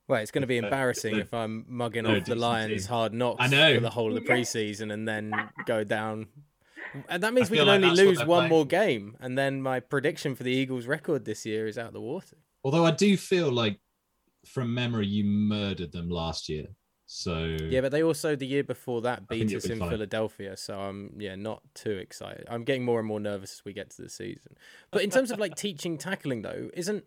Well, 0.07 0.21
it's 0.21 0.31
going 0.31 0.41
to 0.41 0.47
be 0.47 0.59
Uh, 0.59 0.63
embarrassing 0.63 1.13
they're- 1.13 1.21
if 1.21 1.33
I'm 1.33 1.65
mugging 1.67 2.03
they're 2.03 2.15
a 2.15 2.19
off 2.19 2.25
the 2.25 2.35
Lions 2.35 2.85
hard 2.87 3.13
knocks 3.13 3.37
I 3.39 3.47
know. 3.47 3.75
for 3.75 3.81
the 3.81 3.89
whole 3.89 4.15
of 4.15 4.23
the 4.23 4.29
preseason 4.29 4.91
and 4.91 5.07
then 5.07 5.33
go 5.65 5.83
down. 5.83 6.27
And 7.09 7.23
that 7.23 7.33
means 7.33 7.49
we 7.49 7.57
can 7.57 7.67
like 7.67 7.81
only 7.81 7.95
lose 7.95 8.19
one 8.19 8.27
playing 8.27 8.49
more 8.49 8.65
game, 8.67 9.17
and 9.19 9.37
then 9.37 9.61
my 9.61 9.79
prediction 9.79 10.35
for 10.35 10.43
the 10.43 10.51
Eagles' 10.51 10.85
record 10.85 11.25
this 11.25 11.45
year 11.45 11.65
is 11.67 11.77
out 11.77 11.93
the 11.93 12.01
water. 12.01 12.37
although 12.65 12.85
I 12.85 12.91
do 12.91 13.17
feel 13.17 13.51
like 13.51 13.79
from 14.45 14.73
memory 14.73 15.07
you 15.07 15.23
murdered 15.23 15.91
them 15.93 16.09
last 16.09 16.47
year. 16.49 16.67
So 17.05 17.57
Yeah, 17.69 17.81
but 17.81 17.91
they 17.91 18.01
also 18.03 18.35
the 18.35 18.45
year 18.47 18.63
before 18.63 19.01
that 19.01 19.27
beat 19.27 19.53
us 19.55 19.65
be 19.65 19.73
in 19.73 19.79
fine. 19.79 19.89
Philadelphia, 19.89 20.55
so 20.57 20.79
I'm 20.79 21.13
yeah 21.17 21.35
not 21.35 21.61
too 21.73 21.91
excited. 21.91 22.45
I'm 22.49 22.63
getting 22.63 22.83
more 22.85 22.99
and 22.99 23.07
more 23.07 23.19
nervous 23.19 23.53
as 23.53 23.65
we 23.65 23.73
get 23.73 23.89
to 23.91 24.01
the 24.01 24.09
season. 24.09 24.55
But 24.91 25.01
in 25.03 25.09
terms 25.09 25.31
of 25.31 25.39
like 25.39 25.55
teaching 25.55 25.97
tackling 25.97 26.41
though, 26.41 26.69
isn't 26.73 27.05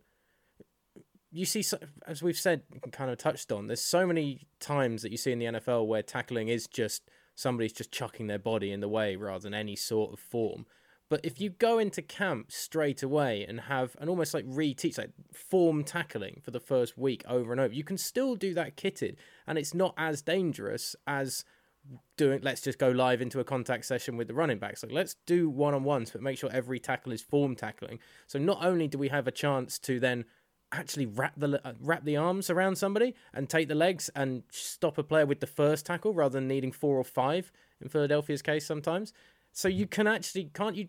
you 1.36 1.44
see 1.44 1.62
as 2.06 2.22
we've 2.22 2.38
said 2.38 2.62
kind 2.92 3.10
of 3.10 3.18
touched 3.18 3.52
on 3.52 3.66
there's 3.66 3.82
so 3.82 4.06
many 4.06 4.46
times 4.58 5.02
that 5.02 5.10
you 5.10 5.18
see 5.18 5.32
in 5.32 5.38
the 5.38 5.46
NFL 5.46 5.86
where 5.86 6.02
tackling 6.02 6.48
is 6.48 6.66
just 6.66 7.02
somebody's 7.36 7.72
just 7.72 7.92
chucking 7.92 8.26
their 8.26 8.38
body 8.38 8.72
in 8.72 8.80
the 8.80 8.88
way 8.88 9.14
rather 9.14 9.42
than 9.42 9.54
any 9.54 9.76
sort 9.76 10.12
of 10.12 10.18
form. 10.18 10.66
But 11.08 11.20
if 11.22 11.40
you 11.40 11.50
go 11.50 11.78
into 11.78 12.02
camp 12.02 12.50
straight 12.50 13.02
away 13.02 13.44
and 13.46 13.60
have 13.60 13.96
and 14.00 14.10
almost 14.10 14.34
like 14.34 14.44
reteach 14.46 14.98
like 14.98 15.10
form 15.32 15.84
tackling 15.84 16.40
for 16.42 16.50
the 16.50 16.58
first 16.58 16.98
week 16.98 17.22
over 17.28 17.52
and 17.52 17.60
over, 17.60 17.72
you 17.72 17.84
can 17.84 17.98
still 17.98 18.34
do 18.34 18.54
that 18.54 18.76
kitted. 18.76 19.14
And 19.46 19.56
it's 19.56 19.74
not 19.74 19.94
as 19.96 20.20
dangerous 20.22 20.96
as 21.06 21.44
doing 22.16 22.40
let's 22.42 22.62
just 22.62 22.80
go 22.80 22.88
live 22.88 23.22
into 23.22 23.38
a 23.38 23.44
contact 23.44 23.84
session 23.84 24.16
with 24.16 24.26
the 24.26 24.34
running 24.34 24.58
backs. 24.58 24.82
Like 24.82 24.90
let's 24.90 25.14
do 25.26 25.48
one-on-ones 25.48 26.10
but 26.10 26.22
make 26.22 26.38
sure 26.38 26.50
every 26.52 26.80
tackle 26.80 27.12
is 27.12 27.22
form 27.22 27.54
tackling. 27.54 28.00
So 28.26 28.40
not 28.40 28.64
only 28.64 28.88
do 28.88 28.98
we 28.98 29.08
have 29.08 29.28
a 29.28 29.32
chance 29.32 29.78
to 29.80 30.00
then 30.00 30.24
actually 30.72 31.06
wrap 31.06 31.32
the 31.36 31.60
uh, 31.66 31.72
wrap 31.80 32.04
the 32.04 32.16
arms 32.16 32.50
around 32.50 32.76
somebody 32.76 33.14
and 33.32 33.48
take 33.48 33.68
the 33.68 33.74
legs 33.74 34.10
and 34.14 34.42
stop 34.50 34.98
a 34.98 35.02
player 35.02 35.26
with 35.26 35.40
the 35.40 35.46
first 35.46 35.86
tackle 35.86 36.12
rather 36.12 36.38
than 36.38 36.48
needing 36.48 36.72
four 36.72 36.96
or 36.98 37.04
five 37.04 37.52
in 37.80 37.88
Philadelphia's 37.88 38.42
case 38.42 38.66
sometimes 38.66 39.12
so 39.52 39.68
you 39.68 39.86
can 39.86 40.06
actually 40.06 40.50
can't 40.52 40.76
you 40.76 40.88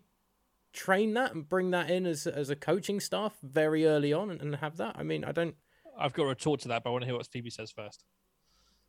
train 0.74 1.14
that 1.14 1.34
and 1.34 1.48
bring 1.48 1.72
that 1.72 1.90
in 1.90 2.06
as 2.06 2.28
as 2.28 2.50
a 2.50 2.56
coaching 2.56 3.00
staff 3.00 3.38
very 3.44 3.86
early 3.86 4.12
on 4.12 4.30
and, 4.30 4.42
and 4.42 4.56
have 4.58 4.78
that 4.78 4.96
i 4.98 5.02
mean 5.02 5.24
i 5.24 5.32
don't 5.32 5.56
I've 6.00 6.14
got 6.14 6.24
a 6.24 6.28
retort 6.28 6.62
to 6.62 6.68
that, 6.70 6.84
but 6.84 6.90
I 6.90 6.92
want 6.92 7.04
to 7.04 7.08
hear 7.08 7.16
what 7.16 7.28
Phoebe 7.28 7.50
says 7.50 7.72
first. 7.72 8.04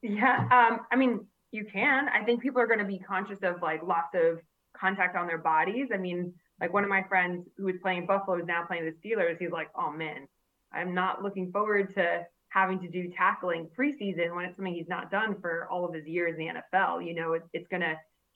Yeah, 0.02 0.46
um, 0.52 0.80
I 0.92 0.96
mean, 0.96 1.26
you 1.50 1.64
can. 1.64 2.08
I 2.08 2.24
think 2.24 2.42
people 2.42 2.60
are 2.60 2.66
going 2.66 2.78
to 2.78 2.84
be 2.84 2.98
conscious 2.98 3.38
of 3.42 3.62
like 3.62 3.82
lots 3.82 4.14
of 4.14 4.38
contact 4.78 5.16
on 5.16 5.26
their 5.26 5.38
bodies. 5.38 5.88
I 5.92 5.96
mean, 5.96 6.34
like 6.60 6.72
one 6.72 6.84
of 6.84 6.90
my 6.90 7.02
friends 7.08 7.46
who 7.56 7.64
was 7.64 7.76
playing 7.82 8.06
Buffalo 8.06 8.38
is 8.38 8.46
now 8.46 8.64
playing 8.66 8.84
the 8.84 9.08
Steelers. 9.08 9.38
He's 9.38 9.50
like, 9.50 9.68
oh 9.76 9.90
man, 9.90 10.28
I'm 10.72 10.94
not 10.94 11.22
looking 11.22 11.50
forward 11.52 11.94
to 11.94 12.26
having 12.50 12.80
to 12.80 12.88
do 12.88 13.10
tackling 13.16 13.68
preseason 13.78 14.34
when 14.34 14.44
it's 14.46 14.56
something 14.56 14.74
he's 14.74 14.88
not 14.88 15.10
done 15.10 15.36
for 15.40 15.68
all 15.70 15.84
of 15.84 15.94
his 15.94 16.06
years 16.06 16.34
in 16.38 16.46
the 16.46 16.52
NFL. 16.78 17.06
You 17.06 17.14
know, 17.14 17.32
it, 17.34 17.42
it's 17.52 17.68
going 17.68 17.82
to 17.82 17.94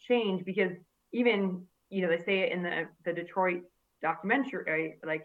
change 0.08 0.44
because 0.44 0.72
even 1.12 1.62
you 1.90 2.02
know 2.02 2.08
they 2.08 2.22
say 2.24 2.40
it 2.40 2.52
in 2.52 2.62
the 2.62 2.86
the 3.04 3.12
Detroit 3.12 3.62
documentary, 4.00 4.96
like 5.04 5.24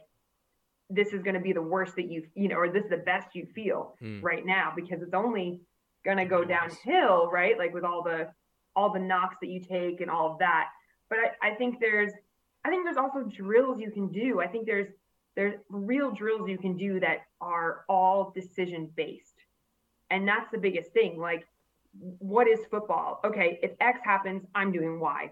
this 0.89 1.11
is 1.11 1.21
going 1.21 1.33
to 1.33 1.41
be 1.41 1.51
the 1.53 1.61
worst 1.61 1.95
that 1.95 2.09
you 2.09 2.23
you 2.35 2.47
know, 2.47 2.55
or 2.55 2.69
this 2.69 2.83
is 2.85 2.89
the 2.89 2.97
best 2.97 3.35
you 3.35 3.45
feel 3.53 3.95
Hmm. 3.99 4.21
right 4.21 4.45
now 4.45 4.71
because 4.75 5.01
it's 5.01 5.13
only 5.13 5.61
going 6.05 6.17
to 6.17 6.25
go 6.25 6.43
downhill, 6.45 7.29
right? 7.31 7.57
Like 7.57 7.73
with 7.73 7.83
all 7.83 8.03
the 8.03 8.29
all 8.75 8.93
the 8.93 8.99
knocks 8.99 9.35
that 9.41 9.47
you 9.47 9.59
take 9.59 10.01
and 10.01 10.09
all 10.09 10.31
of 10.33 10.39
that. 10.39 10.67
But 11.09 11.19
I, 11.41 11.49
I 11.49 11.55
think 11.55 11.79
there's 11.79 12.11
I 12.63 12.69
think 12.69 12.85
there's 12.85 12.97
also 12.97 13.23
drills 13.23 13.79
you 13.79 13.91
can 13.91 14.09
do. 14.09 14.39
I 14.39 14.47
think 14.47 14.65
there's 14.65 14.87
there's 15.37 15.53
real 15.69 16.09
drills 16.11 16.49
you 16.49 16.57
can 16.57 16.75
do 16.75 16.99
that 16.99 17.19
are 17.39 17.85
all 17.87 18.33
decision 18.35 18.89
based. 18.95 19.35
And 20.09 20.27
that's 20.27 20.49
the 20.51 20.57
biggest 20.57 20.91
thing. 20.93 21.19
Like, 21.19 21.47
what 22.17 22.47
is 22.47 22.59
football? 22.71 23.19
Okay, 23.23 23.59
if 23.61 23.71
X 23.79 23.99
happens, 24.03 24.43
I'm 24.55 24.71
doing 24.71 24.99
Y. 24.99 25.31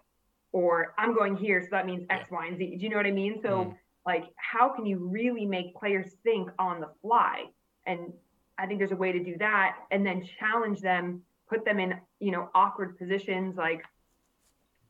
Or 0.52 0.94
I'm 1.00 1.16
going 1.16 1.36
here, 1.36 1.60
so 1.60 1.70
that 1.72 1.88
means 1.88 2.06
X, 2.12 2.30
Y, 2.30 2.46
and 2.46 2.58
Z. 2.58 2.78
Do 2.78 2.84
you 2.84 2.90
know 2.90 2.98
what 2.98 3.08
I 3.08 3.12
mean? 3.12 3.42
So, 3.42 3.50
Mm. 3.50 3.78
like, 4.06 4.26
how 4.36 4.70
can 4.70 4.86
you 4.86 5.00
really 5.00 5.46
make 5.46 5.76
players 5.76 6.14
think 6.24 6.52
on 6.60 6.80
the 6.80 6.92
fly? 7.02 7.46
And 7.88 8.14
I 8.60 8.68
think 8.68 8.78
there's 8.78 8.92
a 8.92 8.96
way 8.96 9.12
to 9.12 9.24
do 9.24 9.38
that 9.40 9.80
and 9.90 10.06
then 10.06 10.24
challenge 10.40 10.82
them, 10.82 11.24
put 11.50 11.66
them 11.66 11.80
in, 11.80 12.00
you 12.20 12.32
know, 12.32 12.50
awkward 12.54 12.98
positions. 13.00 13.58
Like, 13.58 13.84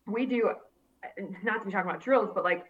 we 0.06 0.26
do, 0.26 0.52
not 1.42 1.60
to 1.60 1.66
be 1.66 1.72
talking 1.72 1.90
about 1.90 2.02
drills, 2.02 2.32
but 2.36 2.44
like, 2.44 2.66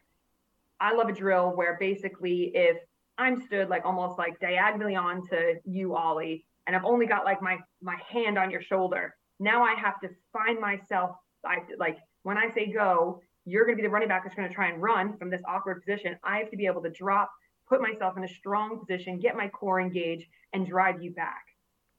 I 0.79 0.93
love 0.93 1.09
a 1.09 1.13
drill 1.13 1.55
where 1.55 1.77
basically 1.79 2.51
if 2.53 2.77
I'm 3.17 3.41
stood 3.41 3.69
like 3.69 3.85
almost 3.85 4.17
like 4.17 4.39
diagonally 4.39 4.95
onto 4.95 5.55
you, 5.63 5.95
Ollie, 5.95 6.45
and 6.67 6.75
I've 6.75 6.85
only 6.85 7.05
got 7.05 7.23
like 7.23 7.41
my 7.41 7.57
my 7.81 7.97
hand 8.09 8.37
on 8.37 8.51
your 8.51 8.61
shoulder. 8.61 9.15
Now 9.39 9.63
I 9.63 9.73
have 9.75 9.99
to 10.01 10.09
find 10.33 10.59
myself. 10.59 11.11
I 11.45 11.59
like 11.77 11.97
when 12.23 12.37
I 12.37 12.49
say 12.49 12.71
go, 12.71 13.21
you're 13.45 13.65
going 13.65 13.77
to 13.77 13.81
be 13.81 13.87
the 13.87 13.91
running 13.91 14.09
back 14.09 14.23
that's 14.23 14.35
going 14.35 14.47
to 14.47 14.53
try 14.53 14.69
and 14.69 14.81
run 14.81 15.17
from 15.17 15.29
this 15.29 15.41
awkward 15.47 15.81
position. 15.81 16.17
I 16.23 16.39
have 16.39 16.49
to 16.51 16.57
be 16.57 16.65
able 16.65 16.81
to 16.83 16.89
drop, 16.89 17.31
put 17.69 17.81
myself 17.81 18.17
in 18.17 18.23
a 18.23 18.27
strong 18.27 18.79
position, 18.79 19.19
get 19.19 19.35
my 19.35 19.47
core 19.47 19.79
engaged, 19.79 20.27
and 20.53 20.67
drive 20.67 21.01
you 21.01 21.11
back. 21.11 21.43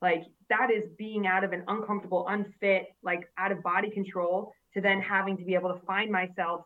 Like 0.03 0.25
that 0.51 0.71
is 0.71 0.85
being 0.99 1.27
out 1.27 1.45
of 1.45 1.53
an 1.53 1.65
uncomfortable, 1.69 2.27
unfit, 2.29 2.89
like 3.03 3.29
out 3.39 3.53
of 3.53 3.63
body 3.63 3.91
control 3.91 4.53
to 4.75 4.81
then 4.81 5.01
having 5.01 5.37
to 5.39 5.45
be 5.45 5.55
able 5.55 5.73
to 5.73 5.81
find 5.87 6.11
myself 6.11 6.63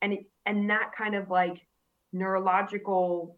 and 0.00 0.18
and 0.46 0.68
that 0.70 0.90
kind 0.96 1.14
of 1.14 1.30
like 1.30 1.60
neurological 2.12 3.36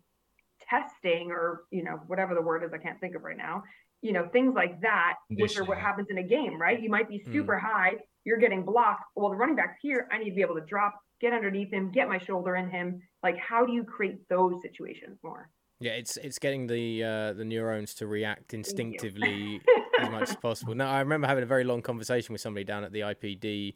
testing 0.68 1.30
or 1.30 1.62
you 1.70 1.82
know 1.82 2.00
whatever 2.06 2.34
the 2.34 2.40
word 2.40 2.62
is 2.64 2.70
i 2.72 2.78
can't 2.78 2.98
think 3.00 3.14
of 3.14 3.22
right 3.22 3.36
now 3.36 3.62
you 4.02 4.12
know 4.12 4.28
things 4.32 4.54
like 4.54 4.80
that 4.80 5.14
which 5.30 5.58
are 5.58 5.64
what 5.64 5.78
happens 5.78 6.08
in 6.10 6.18
a 6.18 6.22
game 6.22 6.60
right? 6.60 6.80
You 6.82 6.88
might 6.90 7.08
be 7.08 7.18
Mm. 7.26 7.32
super 7.32 7.58
high 7.58 7.92
you're 8.26 8.38
getting 8.38 8.64
blocked. 8.64 9.04
Well 9.16 9.30
the 9.30 9.36
running 9.36 9.56
back's 9.56 9.78
here 9.82 10.08
i 10.10 10.18
need 10.18 10.30
to 10.30 10.34
be 10.34 10.40
able 10.42 10.54
to 10.54 10.64
drop 10.66 10.98
get 11.20 11.32
underneath 11.32 11.70
him 11.72 11.90
get 11.90 12.08
my 12.08 12.18
shoulder 12.18 12.56
in 12.56 12.70
him. 12.70 13.02
Like 13.22 13.36
how 13.38 13.64
do 13.66 13.72
you 13.72 13.84
create 13.84 14.26
those 14.28 14.54
situations 14.62 15.18
more? 15.22 15.50
Yeah, 15.80 15.92
it's 15.92 16.16
it's 16.16 16.38
getting 16.38 16.66
the 16.66 17.02
uh, 17.04 17.32
the 17.34 17.44
neurons 17.44 17.94
to 17.94 18.06
react 18.06 18.54
instinctively 18.54 19.60
as 20.00 20.08
much 20.10 20.30
as 20.30 20.36
possible. 20.36 20.74
Now, 20.74 20.90
I 20.90 21.00
remember 21.00 21.26
having 21.26 21.42
a 21.42 21.46
very 21.46 21.64
long 21.64 21.82
conversation 21.82 22.32
with 22.32 22.40
somebody 22.40 22.64
down 22.64 22.84
at 22.84 22.92
the 22.92 23.00
IPP 23.00 23.74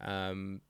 um, 0.00 0.60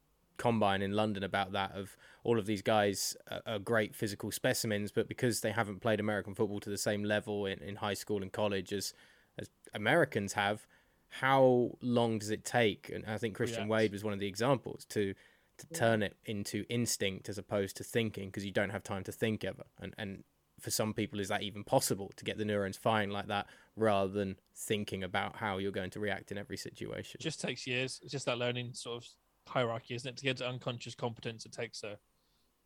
combine 0.41 0.81
in 0.83 0.93
London 0.93 1.23
about 1.23 1.53
that. 1.53 1.73
Of 1.73 1.97
all 2.25 2.39
of 2.39 2.47
these 2.47 2.63
guys 2.63 3.17
are, 3.47 3.59
great 3.59 3.95
physical 3.95 4.33
specimens, 4.33 4.91
but 4.91 5.07
because 5.07 5.41
they 5.43 5.53
haven't 5.53 5.81
played 5.81 6.01
American 6.01 6.35
football 6.35 6.61
to 6.61 6.71
the 6.71 6.79
same 6.79 7.05
level 7.05 7.47
in, 7.47 7.63
in 7.63 7.77
high 7.77 7.95
school 7.95 8.23
and 8.23 8.33
college 8.33 8.73
as 8.73 8.95
as 9.39 9.49
Americans 9.75 10.33
have, 10.33 10.67
how 11.09 11.73
long 11.81 12.19
does 12.19 12.31
it 12.31 12.45
take? 12.45 12.91
And 12.93 13.05
I 13.07 13.19
think 13.19 13.37
Christian 13.37 13.69
React. 13.69 13.71
Wade 13.71 13.93
was 13.93 14.03
one 14.03 14.13
of 14.13 14.19
the 14.19 14.27
examples 14.27 14.85
to 14.87 15.15
to 15.59 15.67
turn 15.75 16.03
it 16.03 16.17
into 16.25 16.65
instinct 16.71 17.29
as 17.29 17.37
opposed 17.37 17.77
to 17.77 17.85
thinking 17.85 18.29
because 18.29 18.47
you 18.47 18.53
don't 18.53 18.71
have 18.71 18.83
time 18.83 19.05
to 19.05 19.13
think 19.13 19.45
ever. 19.45 19.67
And 19.79 19.95
and 19.99 20.25
for 20.59 20.71
some 20.71 20.95
people, 20.95 21.21
is 21.21 21.29
that 21.29 21.43
even 21.43 21.65
possible 21.65 22.11
to 22.17 22.25
get 22.25 22.39
the 22.39 22.45
neurons 22.45 22.77
firing 22.77 23.11
like 23.11 23.29
that 23.29 23.47
rather 23.77 24.13
than 24.13 24.37
thinking 24.55 25.03
about 25.05 25.37
how 25.37 25.59
you're 25.59 25.73
going 25.81 25.91
to 25.91 26.01
react 26.01 26.33
in 26.33 26.39
every 26.39 26.57
situation? 26.57 27.19
It 27.21 27.25
just 27.25 27.41
takes 27.41 27.67
years. 27.67 28.01
It's 28.03 28.13
just 28.13 28.27
that 28.27 28.39
learning 28.39 28.75
sort 28.75 29.05
of 29.05 29.09
hierarchy, 29.49 29.95
isn't 29.95 30.09
it? 30.09 30.17
To 30.19 30.25
get 30.25 30.39
to 30.39 30.49
unconscious 30.49 30.95
competence, 30.95 31.47
it 31.47 31.53
takes 31.53 31.83
a, 31.83 31.97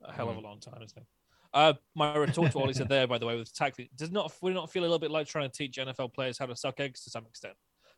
a 0.02 0.12
hell 0.12 0.28
of 0.28 0.36
a 0.36 0.40
long 0.40 0.60
time, 0.60 0.82
isn't 0.82 0.98
it? 0.98 1.06
Uh, 1.54 1.72
my 1.94 2.16
retort 2.16 2.50
to 2.50 2.58
what 2.58 2.66
he 2.66 2.74
said 2.74 2.88
there, 2.88 3.06
by 3.06 3.16
the 3.16 3.24
way, 3.24 3.36
with 3.36 3.54
tackling, 3.54 3.88
does 3.96 4.10
not 4.10 4.32
it 4.42 4.50
not 4.50 4.72
feel 4.72 4.82
a 4.82 4.84
little 4.86 4.98
bit 4.98 5.12
like 5.12 5.28
trying 5.28 5.48
to 5.48 5.56
teach 5.56 5.76
NFL 5.76 6.12
players 6.12 6.36
how 6.36 6.46
to 6.46 6.56
suck 6.56 6.80
eggs 6.80 7.04
to 7.04 7.10
some 7.10 7.24
extent? 7.26 7.54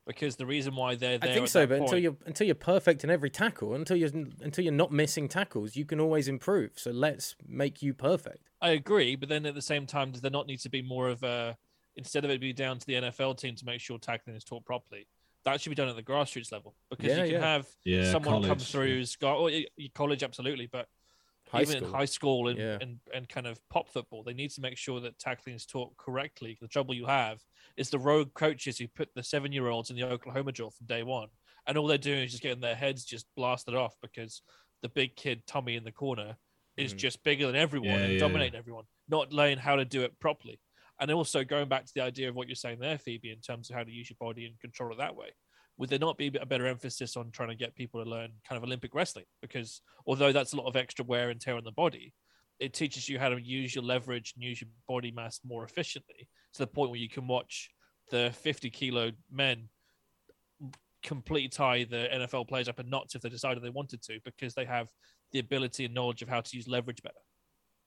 Because 0.06 0.36
the 0.36 0.46
reason 0.46 0.76
why 0.76 0.94
they're 0.94 1.18
there, 1.18 1.30
I 1.30 1.34
think 1.34 1.48
so, 1.48 1.66
but 1.66 1.80
until 1.80 1.98
you're 1.98 2.16
until 2.26 2.46
you're 2.46 2.54
perfect 2.54 3.02
in 3.02 3.10
every 3.10 3.30
tackle, 3.30 3.74
until 3.74 3.96
you're 3.96 4.10
until 4.40 4.62
you're 4.62 4.74
not 4.74 4.92
missing 4.92 5.26
tackles, 5.26 5.74
you 5.74 5.84
can 5.84 6.00
always 6.00 6.28
improve. 6.28 6.72
So 6.76 6.90
let's 6.90 7.34
make 7.48 7.82
you 7.82 7.94
perfect. 7.94 8.50
I 8.60 8.70
agree, 8.70 9.16
but 9.16 9.28
then 9.28 9.46
at 9.46 9.54
the 9.54 9.62
same 9.62 9.86
time, 9.86 10.12
does 10.12 10.20
there 10.20 10.30
not 10.30 10.46
need 10.46 10.60
to 10.60 10.68
be 10.68 10.82
more 10.82 11.08
of 11.08 11.22
a 11.22 11.56
instead 11.96 12.24
of 12.26 12.30
it 12.30 12.40
be 12.40 12.52
down 12.52 12.78
to 12.78 12.86
the 12.86 12.94
NFL 12.94 13.38
team 13.38 13.56
to 13.56 13.64
make 13.64 13.80
sure 13.80 13.98
tackling 13.98 14.36
is 14.36 14.44
taught 14.44 14.64
properly? 14.66 15.08
That 15.46 15.60
should 15.60 15.70
be 15.70 15.76
done 15.76 15.88
at 15.88 15.94
the 15.94 16.02
grassroots 16.02 16.50
level 16.50 16.74
because 16.90 17.06
Yeah, 17.06 17.18
you 17.24 17.32
can 17.34 17.40
yeah. 17.40 17.54
have 17.54 17.68
Yeah, 17.84 18.10
someone 18.10 18.42
come 18.42 18.58
through 18.58 18.86
yeah. 18.86 18.94
who's 18.96 19.14
got 19.14 19.36
or 19.36 19.44
y- 19.44 19.64
y- 19.78 19.88
college 19.94 20.24
absolutely, 20.24 20.66
but 20.66 20.88
High 21.52 21.60
even 21.62 21.76
school. 21.76 21.86
in 21.88 21.94
high 21.94 22.04
school 22.04 22.48
and, 22.48 22.58
Yeah. 22.58 22.78
and 22.80 22.98
and 23.14 23.28
kind 23.28 23.46
of 23.46 23.60
pop 23.70 23.88
football, 23.88 24.24
they 24.24 24.34
need 24.34 24.50
to 24.50 24.60
make 24.60 24.76
sure 24.76 24.98
that 24.98 25.20
tackling 25.20 25.54
is 25.54 25.64
taught 25.64 25.96
correctly. 25.98 26.58
The 26.60 26.66
trouble 26.66 26.94
you 26.94 27.06
have 27.06 27.40
is 27.76 27.90
the 27.90 27.98
rogue 28.00 28.34
coaches 28.34 28.76
who 28.76 28.88
put 28.88 29.08
the 29.14 29.22
seven 29.22 29.52
year 29.52 29.68
olds 29.68 29.88
in 29.88 29.94
the 29.96 30.02
Oklahoma 30.02 30.50
drill 30.50 30.70
from 30.72 30.86
day 30.88 31.04
one, 31.04 31.28
and 31.68 31.78
all 31.78 31.86
they're 31.86 31.96
doing 31.96 32.24
is 32.24 32.32
just 32.32 32.42
getting 32.42 32.60
their 32.60 32.74
heads 32.74 33.04
just 33.04 33.26
blasted 33.36 33.76
off 33.76 33.94
because 34.02 34.42
the 34.82 34.88
big 34.88 35.14
kid 35.14 35.46
Tommy 35.46 35.76
in 35.76 35.84
the 35.84 35.92
corner 35.92 36.36
is 36.76 36.92
Mhm. 36.92 36.96
just 36.98 37.22
bigger 37.22 37.46
than 37.46 37.54
everyone 37.54 37.90
Yeah, 37.90 37.98
and 38.06 38.12
yeah. 38.14 38.18
dominating 38.18 38.58
everyone, 38.58 38.86
not 39.06 39.32
learning 39.32 39.58
how 39.58 39.76
to 39.76 39.84
do 39.84 40.02
it 40.02 40.18
properly. 40.18 40.58
And 41.00 41.10
also 41.10 41.44
going 41.44 41.68
back 41.68 41.84
to 41.84 41.92
the 41.94 42.02
idea 42.02 42.28
of 42.28 42.34
what 42.34 42.48
you're 42.48 42.54
saying 42.54 42.78
there, 42.80 42.98
Phoebe, 42.98 43.30
in 43.30 43.40
terms 43.40 43.70
of 43.70 43.76
how 43.76 43.84
to 43.84 43.90
use 43.90 44.08
your 44.08 44.16
body 44.18 44.46
and 44.46 44.58
control 44.60 44.92
it 44.92 44.98
that 44.98 45.16
way. 45.16 45.28
Would 45.78 45.90
there 45.90 45.98
not 45.98 46.16
be 46.16 46.32
a 46.40 46.46
better 46.46 46.66
emphasis 46.66 47.18
on 47.18 47.30
trying 47.30 47.50
to 47.50 47.54
get 47.54 47.74
people 47.74 48.02
to 48.02 48.08
learn 48.08 48.30
kind 48.48 48.56
of 48.56 48.64
Olympic 48.64 48.94
wrestling? 48.94 49.26
Because 49.42 49.82
although 50.06 50.32
that's 50.32 50.54
a 50.54 50.56
lot 50.56 50.66
of 50.66 50.76
extra 50.76 51.04
wear 51.04 51.28
and 51.28 51.38
tear 51.38 51.56
on 51.56 51.64
the 51.64 51.72
body, 51.72 52.14
it 52.58 52.72
teaches 52.72 53.08
you 53.08 53.18
how 53.18 53.28
to 53.28 53.38
use 53.38 53.74
your 53.74 53.84
leverage 53.84 54.32
and 54.34 54.42
use 54.42 54.60
your 54.60 54.70
body 54.88 55.10
mass 55.10 55.40
more 55.44 55.64
efficiently 55.64 56.28
to 56.54 56.60
the 56.60 56.66
point 56.66 56.90
where 56.90 56.98
you 56.98 57.10
can 57.10 57.26
watch 57.26 57.68
the 58.10 58.30
50 58.40 58.70
kilo 58.70 59.10
men 59.30 59.68
completely 61.02 61.48
tie 61.48 61.84
the 61.84 62.08
NFL 62.12 62.48
players 62.48 62.68
up 62.68 62.80
in 62.80 62.88
knots 62.88 63.14
if 63.14 63.20
they 63.20 63.28
decided 63.28 63.62
they 63.62 63.68
wanted 63.68 64.02
to 64.02 64.18
because 64.24 64.54
they 64.54 64.64
have 64.64 64.88
the 65.32 65.38
ability 65.38 65.84
and 65.84 65.94
knowledge 65.94 66.22
of 66.22 66.28
how 66.28 66.40
to 66.40 66.56
use 66.56 66.66
leverage 66.66 67.02
better. 67.02 67.14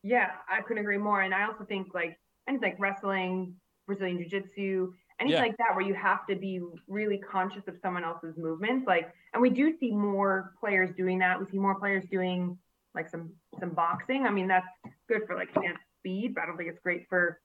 Yeah, 0.03 0.29
I 0.49 0.61
couldn't 0.61 0.81
agree 0.81 0.97
more. 0.97 1.21
And 1.21 1.33
I 1.33 1.43
also 1.43 1.65
think 1.65 1.93
like 1.93 2.17
anything 2.47 2.71
like 2.71 2.79
wrestling, 2.79 3.55
Brazilian 3.87 4.17
Jiu 4.17 4.27
Jitsu, 4.29 4.93
anything 5.19 5.35
Yeah. 5.37 5.41
like 5.47 5.57
that 5.57 5.75
where 5.75 5.85
you 5.85 5.93
have 5.93 6.25
to 6.27 6.35
be 6.35 6.61
really 6.87 7.17
conscious 7.17 7.67
of 7.67 7.77
someone 7.81 8.03
else's 8.03 8.37
movements. 8.37 8.87
Like, 8.87 9.13
and 9.33 9.41
we 9.41 9.49
do 9.49 9.77
see 9.77 9.91
more 9.91 10.53
players 10.59 10.95
doing 10.95 11.19
that. 11.19 11.39
We 11.39 11.45
see 11.47 11.59
more 11.59 11.75
players 11.75 12.05
doing 12.09 12.57
like 12.95 13.09
some 13.09 13.33
some 13.59 13.71
boxing. 13.71 14.25
I 14.25 14.29
mean, 14.31 14.47
that's 14.47 14.67
good 15.07 15.23
for 15.27 15.35
like 15.35 15.55
enhanced 15.55 15.83
speed, 15.99 16.33
but 16.35 16.43
I 16.43 16.45
don't 16.47 16.57
think 16.57 16.69
it's 16.69 16.79
great 16.79 17.07
for 17.07 17.39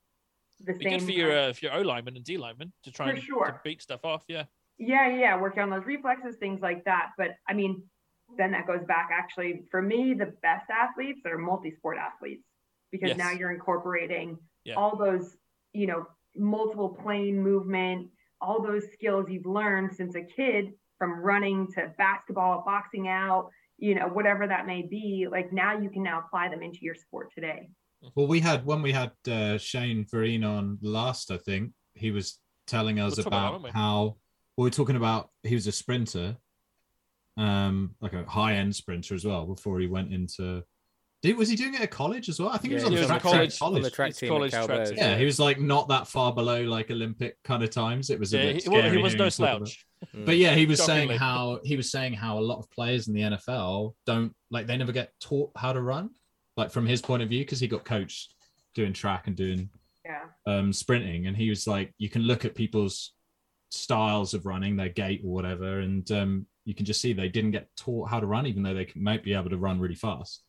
the 0.60 0.72
Be 0.72 0.84
same. 0.84 0.98
good 0.98 1.04
for 1.06 1.10
your 1.12 1.36
uh, 1.36 1.52
for 1.52 1.64
your 1.66 1.74
O 1.74 1.80
lineman 1.82 2.16
and 2.16 2.24
D 2.24 2.36
lineman 2.38 2.72
to 2.84 2.90
try 2.92 3.10
and 3.10 3.20
to 3.20 3.60
beat 3.64 3.82
stuff 3.82 4.04
off. 4.04 4.24
Yeah, 4.28 4.44
yeah, 4.78 5.08
yeah, 5.08 5.38
working 5.38 5.62
on 5.62 5.70
those 5.70 5.84
reflexes, 5.84 6.36
things 6.36 6.60
like 6.62 6.84
that. 6.84 7.10
But 7.18 7.32
I 7.48 7.52
mean, 7.52 7.82
then 8.38 8.52
that 8.52 8.66
goes 8.66 8.84
back 8.86 9.10
actually 9.12 9.64
for 9.70 9.82
me, 9.82 10.14
the 10.14 10.32
best 10.42 10.70
athletes 10.70 11.20
are 11.26 11.36
multi-sport 11.36 11.98
athletes 11.98 12.44
because 12.90 13.08
Yes. 13.08 13.18
now 13.18 13.30
you're 13.32 13.50
incorporating 13.50 14.38
Yeah. 14.64 14.74
all 14.76 14.96
those, 14.96 15.36
you 15.72 15.86
know, 15.86 16.06
multiple 16.36 16.88
plane 16.88 17.40
movement, 17.42 18.08
all 18.40 18.62
those 18.62 18.84
skills 18.92 19.26
you've 19.28 19.46
learned 19.46 19.94
since 19.94 20.14
a 20.14 20.22
kid 20.22 20.72
from 20.98 21.20
running 21.20 21.68
to 21.74 21.92
basketball, 21.98 22.62
boxing 22.64 23.08
out, 23.08 23.50
you 23.78 23.94
know, 23.94 24.06
whatever 24.06 24.46
that 24.46 24.66
may 24.66 24.82
be. 24.82 25.26
Like 25.30 25.52
now 25.52 25.78
you 25.78 25.90
can 25.90 26.02
now 26.02 26.20
apply 26.20 26.48
them 26.48 26.62
into 26.62 26.78
your 26.82 26.94
sport 26.94 27.30
today. 27.34 27.68
Well, 28.14 28.26
we 28.26 28.40
had 28.40 28.64
when 28.66 28.82
we 28.82 28.92
had 28.92 29.12
uh, 29.30 29.58
Shane 29.58 30.04
Vereen 30.04 30.44
on 30.44 30.78
last, 30.82 31.30
I 31.30 31.38
think 31.38 31.72
he 31.94 32.10
was 32.10 32.38
telling 32.66 33.00
us 33.00 33.16
We'll 33.16 33.26
about 33.26 33.38
about 33.38 33.52
won't 33.52 33.64
we? 33.64 33.70
how 33.70 34.16
we 34.56 34.64
were 34.64 34.70
talking 34.70 34.96
about 34.96 35.30
he 35.42 35.54
was 35.54 35.66
a 35.66 35.72
sprinter, 35.72 36.36
um, 37.36 37.94
like 38.00 38.12
a 38.12 38.24
high 38.24 38.54
end 38.54 38.76
sprinter 38.76 39.14
as 39.14 39.24
well 39.24 39.46
before 39.46 39.80
he 39.80 39.86
went 39.86 40.12
into. 40.12 40.62
Did, 41.24 41.38
was 41.38 41.48
he 41.48 41.56
doing 41.56 41.72
it 41.72 41.80
at 41.80 41.90
college 41.90 42.28
as 42.28 42.38
well? 42.38 42.50
I 42.50 42.58
think 42.58 42.72
Yeah, 42.72 42.80
he 42.80 42.84
was 42.84 42.84
on 42.84 42.90
he 42.92 42.96
the 42.96 43.00
was 43.00 43.06
track 43.08 43.24
at 43.24 43.32
college. 43.32 43.58
team 43.58 43.66
at 43.66 43.74
on 43.76 43.82
the 43.82 43.90
track 43.90 44.14
team 44.14 44.28
college 44.28 44.50
track 44.52 44.84
team. 44.88 44.94
Yeah, 44.98 45.16
he 45.16 45.24
was 45.24 45.40
like 45.40 45.58
not 45.58 45.88
that 45.88 46.06
far 46.06 46.34
below 46.34 46.62
like 46.64 46.90
Olympic 46.90 47.38
kind 47.44 47.62
of 47.62 47.70
times. 47.70 48.10
It 48.10 48.20
was 48.20 48.34
a 48.34 48.36
yeah 48.36 48.52
bit 48.52 48.62
he, 48.64 48.68
well, 48.68 48.90
he 48.90 48.98
was 48.98 49.14
no 49.14 49.24
him 49.24 49.30
talk 49.30 49.38
about- 49.38 49.68
slouch. 49.68 49.86
Mm. 50.14 50.26
But 50.26 50.36
yeah, 50.36 50.54
he 50.54 50.66
was 50.66 50.82
saying 50.84 51.08
how 51.08 51.60
he 51.64 51.76
was 51.76 51.90
saying 51.90 52.12
how 52.12 52.38
a 52.38 52.44
lot 52.50 52.58
of 52.58 52.70
players 52.70 53.08
in 53.08 53.14
the 53.14 53.22
NFL 53.22 53.94
don't 54.04 54.34
like 54.50 54.66
they 54.66 54.76
never 54.76 54.92
get 54.92 55.12
taught 55.18 55.50
how 55.56 55.72
to 55.72 55.80
run, 55.80 56.10
like 56.58 56.70
from 56.70 56.86
his 56.86 57.00
point 57.00 57.22
of 57.22 57.30
view, 57.30 57.40
because 57.40 57.58
he 57.58 57.68
got 57.68 57.86
coached 57.86 58.34
doing 58.74 58.92
track 58.92 59.26
and 59.26 59.34
doing 59.34 59.70
Yeah. 60.04 60.24
um, 60.46 60.74
sprinting, 60.74 61.26
and 61.26 61.34
he 61.34 61.48
was 61.48 61.66
like, 61.66 61.94
you 61.96 62.10
can 62.10 62.20
look 62.20 62.44
at 62.44 62.54
people's 62.54 63.14
styles 63.70 64.34
of 64.34 64.44
running, 64.46 64.76
their 64.76 64.88
gait 64.90 65.22
or 65.24 65.32
whatever, 65.32 65.80
and 65.80 66.08
um, 66.12 66.46
you 66.66 66.74
can 66.74 66.84
just 66.84 67.00
see 67.00 67.12
they 67.14 67.28
didn't 67.28 67.50
get 67.52 67.68
taught 67.76 68.08
how 68.10 68.20
to 68.20 68.26
run, 68.26 68.46
even 68.46 68.62
though 68.62 68.74
they 68.74 68.86
might 68.94 69.24
be 69.24 69.32
able 69.34 69.50
to 69.50 69.56
run 69.56 69.80
really 69.80 69.94
fast. 69.94 70.43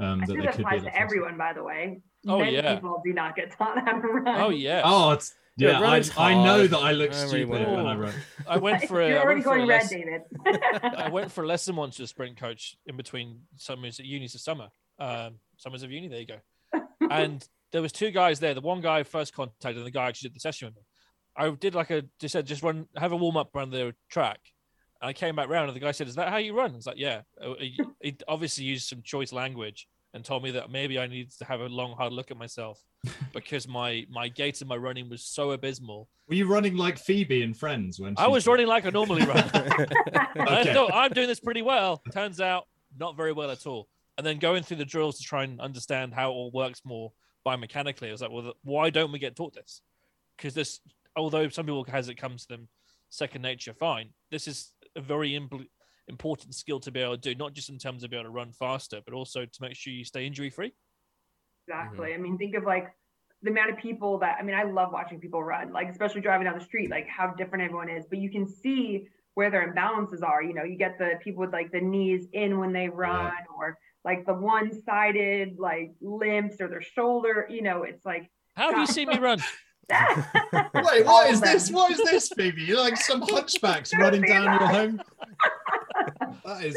Um, 0.00 0.22
I 0.22 0.26
that 0.26 0.34
they 0.34 0.40
that 0.42 0.52
could 0.52 0.60
applies 0.60 0.82
lot 0.82 0.92
to 0.92 0.98
everyone, 1.00 1.38
by 1.38 1.52
the 1.52 1.62
way. 1.62 2.00
Oh, 2.26 2.38
Many 2.38 2.56
yeah. 2.56 2.74
people 2.74 3.00
do 3.04 3.12
not 3.12 3.36
get 3.36 3.56
taught 3.56 3.78
how 3.84 4.00
to 4.00 4.06
run. 4.08 4.40
Oh 4.40 4.50
yeah. 4.50 4.82
Oh, 4.84 5.12
it's 5.12 5.34
Yeah, 5.56 5.78
yeah. 5.80 6.02
I, 6.16 6.30
I 6.32 6.34
know 6.44 6.66
that 6.66 6.78
I 6.78 6.92
look 6.92 7.12
I 7.12 7.26
stupid 7.26 7.48
when 7.48 7.86
I 7.86 7.94
run. 7.96 8.14
I 8.48 8.56
went 8.58 8.84
for 8.88 9.00
a. 9.02 9.08
You're 9.08 9.20
already 9.22 9.40
went 9.40 9.44
for 9.44 9.52
a 9.54 9.56
going 9.58 9.68
red, 9.68 9.82
less- 9.82 9.90
David. 9.90 10.22
I 10.82 11.08
went 11.10 11.30
for 11.30 11.44
a 11.44 11.46
lesson 11.46 11.76
once 11.76 11.98
with 11.98 12.06
a 12.06 12.08
sprint 12.08 12.36
coach 12.36 12.76
in 12.86 12.96
between 12.96 13.40
summers 13.56 14.00
at 14.00 14.06
unis 14.06 14.34
of 14.34 14.40
summer. 14.40 14.68
Um, 14.98 15.34
summers 15.58 15.82
of 15.82 15.90
uni, 15.90 16.08
there 16.08 16.20
you 16.20 16.26
go. 16.26 16.80
And 17.10 17.46
there 17.72 17.82
was 17.82 17.92
two 17.92 18.10
guys 18.10 18.40
there. 18.40 18.54
The 18.54 18.60
one 18.60 18.80
guy 18.80 19.02
first 19.02 19.34
contacted 19.34 19.76
and 19.76 19.86
the 19.86 19.90
guy 19.90 20.06
actually 20.08 20.30
did 20.30 20.36
the 20.36 20.40
session 20.40 20.66
with 20.66 20.76
me. 20.76 20.82
I 21.36 21.50
did 21.50 21.74
like 21.74 21.90
a 21.90 22.04
just 22.20 22.32
said 22.32 22.46
just 22.46 22.62
run 22.62 22.86
have 22.96 23.12
a 23.12 23.16
warm 23.16 23.36
up 23.36 23.54
around 23.54 23.70
the 23.70 23.94
track. 24.08 24.38
And 25.04 25.10
I 25.10 25.12
came 25.12 25.36
back 25.36 25.50
round 25.50 25.68
and 25.68 25.76
the 25.76 25.80
guy 25.80 25.92
said, 25.92 26.08
"Is 26.08 26.14
that 26.14 26.30
how 26.30 26.38
you 26.38 26.56
run?" 26.56 26.72
I 26.72 26.76
was 26.76 26.86
like, 26.86 26.96
"Yeah." 26.96 27.20
Uh, 27.40 27.54
He, 27.58 27.78
he 28.00 28.16
obviously 28.26 28.64
used 28.64 28.88
some 28.88 29.02
choice 29.02 29.32
language 29.32 29.86
and 30.14 30.24
told 30.24 30.42
me 30.42 30.50
that 30.52 30.70
maybe 30.70 30.98
I 30.98 31.06
needed 31.06 31.32
to 31.38 31.44
have 31.44 31.60
a 31.60 31.66
long 31.66 31.92
hard 31.94 32.12
look 32.14 32.30
at 32.30 32.38
myself 32.38 32.80
because 33.34 33.68
my 33.68 34.06
my 34.10 34.28
gait 34.28 34.60
and 34.62 34.68
my 34.68 34.76
running 34.76 35.10
was 35.10 35.22
so 35.22 35.50
abysmal. 35.52 36.08
Were 36.26 36.36
you 36.36 36.46
running 36.46 36.76
like 36.78 36.96
Phoebe 36.98 37.42
in 37.42 37.52
Friends 37.52 38.00
when 38.00 38.14
I 38.16 38.24
she- 38.24 38.30
was 38.30 38.46
running 38.46 38.66
like 38.66 38.86
I 38.86 38.90
normally 38.90 39.26
run. 39.26 39.36
I 39.54 40.60
Okay. 40.62 40.72
thought 40.72 40.90
I'm 40.94 41.12
doing 41.12 41.28
this 41.28 41.40
pretty 41.40 41.60
well. 41.62 42.02
Turns 42.12 42.40
out 42.40 42.66
not 42.98 43.14
very 43.14 43.32
well 43.32 43.50
at 43.50 43.66
all. 43.66 43.88
And 44.16 44.26
then 44.26 44.38
going 44.38 44.62
through 44.62 44.78
the 44.78 44.84
drills 44.86 45.18
to 45.18 45.24
try 45.24 45.44
and 45.44 45.60
understand 45.60 46.14
how 46.14 46.30
it 46.30 46.34
all 46.34 46.50
works 46.52 46.80
more 46.84 47.12
biomechanically, 47.44 48.08
I 48.08 48.12
was 48.12 48.22
like, 48.22 48.30
well, 48.30 48.54
why 48.62 48.88
don't 48.88 49.12
we 49.12 49.18
get 49.18 49.36
taught 49.36 49.52
this? 49.54 49.82
Because 50.36 50.54
this, 50.54 50.80
although 51.14 51.48
some 51.50 51.66
people 51.66 51.84
has 51.90 52.08
it 52.08 52.14
comes 52.14 52.46
to 52.46 52.54
them 52.54 52.68
second 53.10 53.42
nature, 53.42 53.74
fine. 53.74 54.10
This 54.30 54.46
is 54.48 54.72
a 54.96 55.00
very 55.00 55.30
impl- 55.32 55.66
important 56.08 56.54
skill 56.54 56.80
to 56.80 56.90
be 56.90 57.00
able 57.00 57.16
to 57.16 57.20
do, 57.20 57.34
not 57.34 57.52
just 57.52 57.68
in 57.68 57.78
terms 57.78 58.04
of 58.04 58.10
being 58.10 58.20
able 58.20 58.30
to 58.30 58.34
run 58.34 58.52
faster, 58.52 59.00
but 59.04 59.14
also 59.14 59.44
to 59.44 59.62
make 59.62 59.74
sure 59.74 59.92
you 59.92 60.04
stay 60.04 60.26
injury 60.26 60.50
free. 60.50 60.72
Exactly. 61.66 62.12
I 62.12 62.18
mean, 62.18 62.36
think 62.36 62.54
of 62.54 62.64
like 62.64 62.88
the 63.42 63.50
amount 63.50 63.70
of 63.70 63.78
people 63.78 64.18
that 64.18 64.36
I 64.38 64.42
mean, 64.42 64.54
I 64.54 64.64
love 64.64 64.92
watching 64.92 65.20
people 65.20 65.42
run, 65.42 65.72
like 65.72 65.88
especially 65.88 66.20
driving 66.20 66.46
down 66.46 66.58
the 66.58 66.64
street, 66.64 66.90
like 66.90 67.08
how 67.08 67.32
different 67.34 67.64
everyone 67.64 67.88
is. 67.88 68.04
But 68.08 68.18
you 68.18 68.30
can 68.30 68.46
see 68.46 69.08
where 69.34 69.50
their 69.50 69.72
imbalances 69.72 70.22
are. 70.22 70.42
You 70.42 70.54
know, 70.54 70.64
you 70.64 70.76
get 70.76 70.98
the 70.98 71.12
people 71.22 71.40
with 71.40 71.52
like 71.52 71.72
the 71.72 71.80
knees 71.80 72.26
in 72.32 72.58
when 72.58 72.72
they 72.72 72.88
run, 72.88 73.32
or 73.56 73.78
like 74.04 74.26
the 74.26 74.34
one-sided 74.34 75.56
like 75.58 75.92
limps 76.00 76.60
or 76.60 76.68
their 76.68 76.82
shoulder. 76.82 77.46
You 77.48 77.62
know, 77.62 77.82
it's 77.82 78.04
like 78.04 78.30
How 78.56 78.72
have 78.72 78.80
you 78.80 78.86
seen 78.94 79.08
me 79.08 79.18
run? 79.18 79.40
Wait, 79.90 81.06
All 81.06 81.14
what 81.14 81.30
is 81.30 81.40
them. 81.40 81.52
this? 81.52 81.70
What 81.70 81.90
is 81.92 81.98
this, 82.02 82.28
Phoebe? 82.36 82.62
You're 82.62 82.80
like 82.80 82.96
some 82.96 83.20
hunchbacks 83.26 83.96
running 83.98 84.22
down 84.22 84.44
your 84.60 84.68
home. 84.68 85.02
That 86.44 86.62
is. 86.62 86.76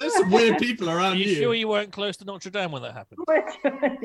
There's 0.00 0.14
some 0.14 0.30
weird 0.30 0.58
people 0.58 0.90
Are 0.90 0.98
around 0.98 1.16
you 1.18 1.24
you. 1.24 1.36
sure 1.36 1.54
you 1.54 1.68
weren't 1.68 1.90
close 1.92 2.16
to 2.18 2.24
Notre 2.26 2.50
Dame 2.50 2.72
when 2.72 2.82
that 2.82 2.92
happened? 2.92 3.20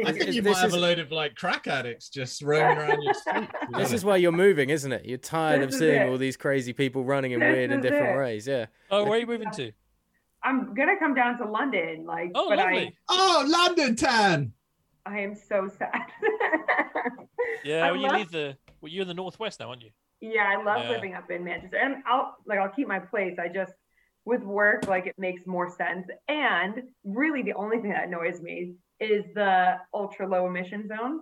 I 0.06 0.12
think 0.14 0.34
you 0.34 0.42
this 0.42 0.54
might 0.56 0.62
have 0.62 0.74
a 0.74 0.78
load 0.78 1.00
of 1.00 1.12
like 1.12 1.36
crack 1.36 1.68
addicts 1.68 2.08
just 2.10 2.42
roaming 2.42 2.78
around 2.78 3.02
your 3.02 3.14
street. 3.14 3.50
This 3.76 3.92
is 3.92 4.06
why 4.06 4.16
you're 4.18 4.32
moving, 4.32 4.70
isn't 4.70 4.92
it? 4.92 5.04
You're 5.06 5.18
tired 5.18 5.62
of 5.62 5.70
This 5.72 5.76
is 5.76 5.80
seeing 5.82 6.02
it. 6.04 6.10
all 6.10 6.18
these 6.18 6.38
crazy 6.38 6.72
people 6.72 7.04
running 7.04 7.32
in 7.34 7.42
This 7.42 7.54
weird 7.54 7.72
and 7.72 7.82
different 7.82 8.16
it. 8.16 8.20
ways. 8.20 8.48
Yeah. 8.48 8.68
Oh, 8.90 9.04
where 9.04 9.14
are 9.14 9.18
you 9.18 9.28
moving 9.28 9.52
to? 9.52 9.72
I'm 10.44 10.74
gonna 10.74 10.98
come 10.98 11.14
down 11.16 11.38
to 11.40 11.46
London, 11.50 12.06
like, 12.06 12.32
Oh, 12.34 12.48
but 12.50 12.60
lovely. 12.60 12.96
Oh, 13.10 13.46
London 13.50 13.96
Tan. 13.98 14.54
I 15.06 15.16
I 15.18 15.20
am 15.20 15.36
so 15.36 15.68
sad. 15.68 16.02
Yeah, 17.64 17.86
I 17.86 17.92
well, 17.92 18.02
you 18.02 18.08
love- 18.08 18.18
leave 18.18 18.32
the. 18.32 18.58
Well, 18.82 18.92
you're 18.92 19.04
in 19.04 19.08
the 19.08 19.14
northwest 19.14 19.60
now, 19.60 19.70
aren't 19.70 19.84
you? 19.84 19.92
Yeah, 20.20 20.44
I 20.58 20.64
love 20.64 20.84
Yeah. 20.84 20.90
living 20.92 21.14
up 21.14 21.30
in 21.30 21.44
Manchester, 21.44 21.78
and 21.78 22.04
I'll 22.08 22.36
like 22.46 22.58
I'll 22.60 22.70
keep 22.70 22.88
my 22.88 23.00
place. 23.00 23.38
I 23.40 23.48
just 23.50 23.74
with 24.26 24.42
work, 24.42 24.88
like 24.88 25.06
it 25.08 25.16
makes 25.18 25.46
more 25.46 25.70
sense. 25.70 26.08
And 26.28 26.84
really, 27.04 27.42
the 27.44 27.54
only 27.54 27.80
thing 27.80 27.92
that 27.92 28.06
annoys 28.08 28.42
me 28.42 28.76
is 29.00 29.26
the 29.36 29.78
ultra 29.94 30.28
low 30.28 30.48
emission 30.48 30.88
zone. 30.88 31.22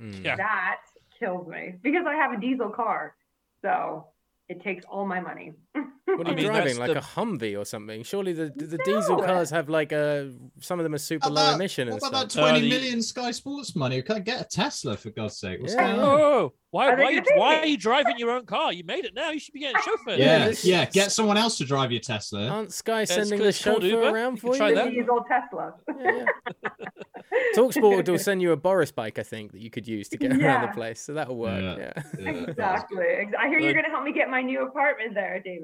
Mm. 0.00 0.24
Yeah. 0.24 0.36
That 0.36 0.80
kills 1.18 1.46
me 1.48 1.74
because 1.82 2.06
I 2.06 2.14
have 2.14 2.32
a 2.32 2.40
diesel 2.40 2.70
car, 2.70 3.14
so 3.62 4.08
it 4.48 4.62
takes 4.62 4.84
all 4.86 5.06
my 5.06 5.20
money. 5.20 5.52
What 5.74 6.28
are 6.28 6.28
I 6.28 6.30
you 6.30 6.36
mean, 6.36 6.46
driving? 6.46 6.78
Like 6.78 6.92
the- 6.92 6.98
a 6.98 7.02
Humvee 7.02 7.58
or 7.58 7.64
something? 7.64 8.04
Surely 8.04 8.32
the 8.32 8.52
the 8.54 8.78
diesel 8.84 9.16
cars 9.16 9.50
have 9.50 9.68
like 9.68 9.90
a 9.90 10.32
some 10.60 10.78
of 10.78 10.84
them 10.84 10.94
are 10.94 10.98
super 10.98 11.28
low 11.28 11.42
About- 11.42 11.54
emission 11.56 11.88
and 11.88 12.00
What 12.00 12.08
about 12.08 12.30
stuff. 12.30 12.44
that 12.44 12.50
Uh, 12.50 12.52
twenty 12.52 12.68
the- 12.68 12.76
million 12.76 13.02
Sky 13.02 13.30
Sports 13.32 13.74
money? 13.74 14.00
Can 14.02 14.16
I 14.16 14.20
get 14.20 14.40
a 14.40 14.44
Tesla 14.44 14.96
for 14.96 15.10
God's 15.10 15.36
sake? 15.38 15.60
What's 15.60 15.74
Yeah. 15.74 15.88
going 15.96 16.00
on? 16.00 16.20
Oh, 16.20 16.52
why? 16.70 16.92
Are 16.92 16.96
Why, 17.02 17.14
gonna 17.20 17.40
why 17.40 17.56
are 17.58 17.66
you 17.66 17.76
driving 17.76 18.16
your 18.18 18.30
own 18.30 18.46
car? 18.46 18.72
You 18.72 18.84
made 18.84 19.04
it 19.04 19.14
now. 19.14 19.30
You 19.30 19.40
should 19.40 19.54
be 19.54 19.60
getting 19.60 19.80
chauffeured. 19.80 20.18
Yeah, 20.18 20.48
Yeah, 20.48 20.54
yeah. 20.62 20.84
Get 20.86 21.10
someone 21.10 21.36
else 21.36 21.58
to 21.58 21.64
drive 21.64 21.90
your 21.90 22.00
Tesla. 22.00 22.46
Aren't 22.48 22.72
Sky 22.72 23.02
it's 23.02 23.14
sending 23.14 23.40
the 23.40 23.50
chauffeur 23.52 23.84
Uber. 23.86 24.10
around 24.10 24.36
You 24.36 24.40
can 24.42 24.50
for 24.52 24.56
try 24.56 24.68
you? 24.68 24.74
that. 24.76 24.84
The 24.84 24.90
diesel 24.90 25.24
Tesla. 25.28 25.74
Yeah, 26.00 26.24
yeah. 26.62 26.70
Talksport 27.56 28.08
will 28.08 28.18
send 28.18 28.42
you 28.42 28.52
a 28.52 28.56
Boris 28.56 28.92
bike, 28.92 29.18
I 29.18 29.22
think, 29.22 29.52
that 29.52 29.60
you 29.60 29.70
could 29.70 29.86
use 29.88 30.08
to 30.10 30.16
get 30.16 30.32
around 30.32 30.62
the 30.68 30.72
place. 30.74 31.00
So 31.00 31.14
that'll 31.14 31.36
work. 31.36 31.62
Yeah. 31.62 31.92
Yeah. 31.96 32.02
Yeah, 32.20 32.30
Exactly. 32.50 33.04
I 33.38 33.48
hear 33.48 33.58
you're 33.58 33.74
gonna 33.74 33.90
help 33.90 34.04
me 34.04 34.12
get 34.12 34.28
my 34.30 34.42
new 34.42 34.62
apartment 34.62 35.14
there, 35.14 35.40
David. 35.44 35.63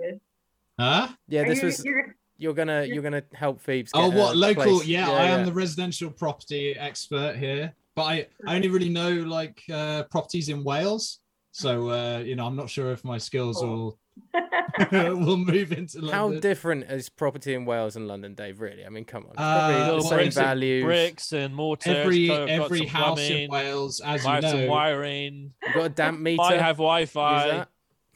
Huh? 0.78 1.08
Yeah, 1.28 1.44
this 1.44 1.60
you, 1.60 1.66
was 1.66 1.84
you're, 1.84 2.16
you're 2.38 2.54
gonna 2.54 2.84
you're 2.84 3.02
gonna 3.02 3.22
help 3.34 3.60
Phoebes. 3.60 3.90
Oh, 3.94 4.08
what 4.10 4.36
local? 4.36 4.62
place. 4.78 4.86
Yeah, 4.86 5.10
I 5.10 5.26
am 5.26 5.44
the 5.44 5.52
residential 5.52 6.10
property 6.10 6.74
expert 6.76 7.36
here, 7.36 7.74
but 7.94 8.02
I, 8.04 8.26
I 8.46 8.56
only 8.56 8.68
really 8.68 8.88
know 8.88 9.10
like 9.10 9.62
uh, 9.72 10.04
properties 10.04 10.48
in 10.48 10.64
Wales. 10.64 11.18
So 11.52 11.90
uh, 11.90 12.18
you 12.20 12.36
know, 12.36 12.46
I'm 12.46 12.56
not 12.56 12.70
sure 12.70 12.92
if 12.92 13.04
my 13.04 13.18
skills 13.18 13.62
will 13.62 13.98
will 14.92 15.36
move 15.36 15.72
into 15.72 15.98
London. 15.98 16.10
How 16.14 16.30
different 16.40 16.84
is 16.84 17.08
property 17.08 17.54
in 17.54 17.64
Wales 17.64 17.96
and 17.96 18.06
London, 18.08 18.34
Dave? 18.34 18.60
Really? 18.60 18.86
I 18.86 18.88
mean, 18.88 19.04
come 19.04 19.24
on. 19.24 19.30
It's 19.32 19.40
Uh, 19.40 19.96
the 19.96 20.00
same 20.02 20.18
bricks 20.18 20.34
values. 20.36 20.84
bricks 20.84 21.32
and 21.32 21.54
mortar. 21.54 21.90
every 21.90 22.26
got- 22.28 22.46
got 22.46 22.48
every 22.48 22.86
house 22.86 23.16
plumbing, 23.16 23.42
in 23.44 23.50
Wales, 23.50 24.00
as 24.00 24.24
might 24.24 24.36
you 24.38 24.42
have 24.46 24.50
some 24.52 24.60
know, 24.62 24.70
wiring. 24.70 25.52
You've 25.64 25.74
got 25.74 25.84
a 25.84 25.88
damp 25.90 26.20
meter. 26.20 26.36
Might 26.36 26.60
have 26.60 26.76
Wi-Fi. 26.76 27.66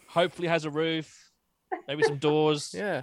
Hopefully 0.08 0.48
has 0.48 0.64
a 0.64 0.70
roof. 0.70 1.23
Maybe 1.88 2.02
some 2.04 2.18
doors. 2.18 2.74
Yeah. 2.76 3.02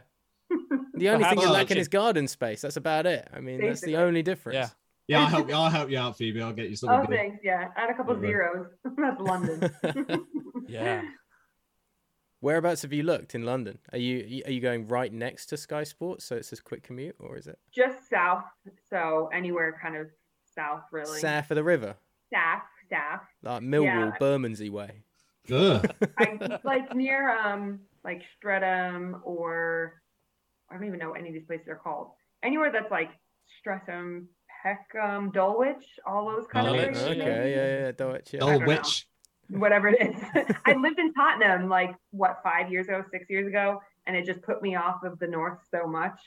The 0.93 1.09
only 1.09 1.23
thing 1.23 1.29
Perhaps 1.29 1.41
you're 1.41 1.49
a 1.49 1.53
lacking 1.53 1.77
is 1.77 1.87
garden 1.87 2.27
space. 2.27 2.61
That's 2.61 2.75
about 2.77 3.05
it. 3.07 3.27
I 3.33 3.39
mean, 3.39 3.59
that's 3.59 3.79
the 3.81 3.87
Basically. 3.87 3.95
only 3.95 4.21
difference. 4.21 4.55
Yeah. 4.55 4.67
yeah, 5.07 5.19
I'll 5.21 5.25
help 5.27 5.47
you. 5.49 5.55
I'll 5.55 5.69
help 5.69 5.89
you 5.89 5.97
out, 5.97 6.15
Phoebe. 6.17 6.41
I'll 6.41 6.53
get 6.53 6.69
you 6.69 6.75
something 6.75 6.99
oh, 6.99 7.05
good. 7.07 7.15
thanks. 7.17 7.39
Yeah, 7.43 7.69
add 7.75 7.89
a 7.89 7.95
couple 7.95 8.13
Okay. 8.17 8.27
zeros. 8.27 8.67
That's 8.97 9.19
London. 9.19 9.71
Yeah. 10.67 11.01
Whereabouts 12.39 12.81
have 12.81 12.93
you 12.93 13.03
looked 13.03 13.35
in 13.35 13.45
London? 13.45 13.77
Are 13.91 13.97
you 13.99 14.41
are 14.45 14.51
you 14.51 14.61
going 14.61 14.87
right 14.87 15.11
next 15.13 15.47
to 15.47 15.57
Sky 15.57 15.83
Sports, 15.83 16.25
so 16.25 16.35
it's 16.35 16.51
a 16.51 16.61
quick 16.61 16.83
commute, 16.83 17.15
or 17.19 17.37
is 17.37 17.45
it 17.47 17.59
Just 17.73 18.09
south, 18.09 18.43
so 18.89 19.29
anywhere 19.33 19.77
kind 19.81 19.95
of 19.95 20.07
south, 20.55 20.81
really. 20.91 21.19
south 21.19 21.51
of 21.51 21.55
the 21.55 21.63
river, 21.63 21.95
Staff, 22.27 22.63
staff. 22.87 23.21
like 23.43 23.61
Millwall, 23.61 24.11
Yeah. 24.11 24.17
Bermondsey 24.19 24.69
way? 24.69 25.03
Ugh. 25.51 25.85
I 26.17 26.59
like 26.63 26.95
near 26.95 27.29
um 27.37 27.81
like 28.03 28.21
Streatham 28.37 29.21
or 29.23 30.01
I 30.69 30.75
don't 30.75 30.85
even 30.85 30.99
know 30.99 31.09
what 31.11 31.19
any 31.19 31.29
of 31.29 31.35
these 31.35 31.45
places 31.45 31.67
are 31.67 31.75
called. 31.75 32.11
Anywhere 32.43 32.71
that's 32.71 32.89
like 32.91 33.09
Streatham, 33.59 34.27
Peckham, 34.63 35.31
Dulwich, 35.31 35.85
all 36.05 36.25
those 36.25 36.45
kind 36.47 36.67
of 36.67 36.73
places. 36.75 37.03
Okay, 37.03 37.55
yeah, 37.55 37.85
yeah, 37.85 37.91
Dulwich, 37.91 38.33
yeah. 38.33 38.39
Oh, 38.41 38.59
don't 38.59 38.67
know. 38.67 39.59
Whatever 39.59 39.89
it 39.89 40.01
is. 40.01 40.55
I 40.65 40.73
lived 40.75 40.97
in 40.97 41.13
Tottenham 41.13 41.67
like 41.67 41.93
what 42.11 42.39
five 42.43 42.71
years 42.71 42.87
ago, 42.87 43.03
six 43.11 43.29
years 43.29 43.47
ago, 43.47 43.81
and 44.07 44.15
it 44.15 44.25
just 44.25 44.41
put 44.43 44.61
me 44.61 44.75
off 44.75 45.03
of 45.03 45.19
the 45.19 45.27
north 45.27 45.59
so 45.69 45.85
much. 45.87 46.17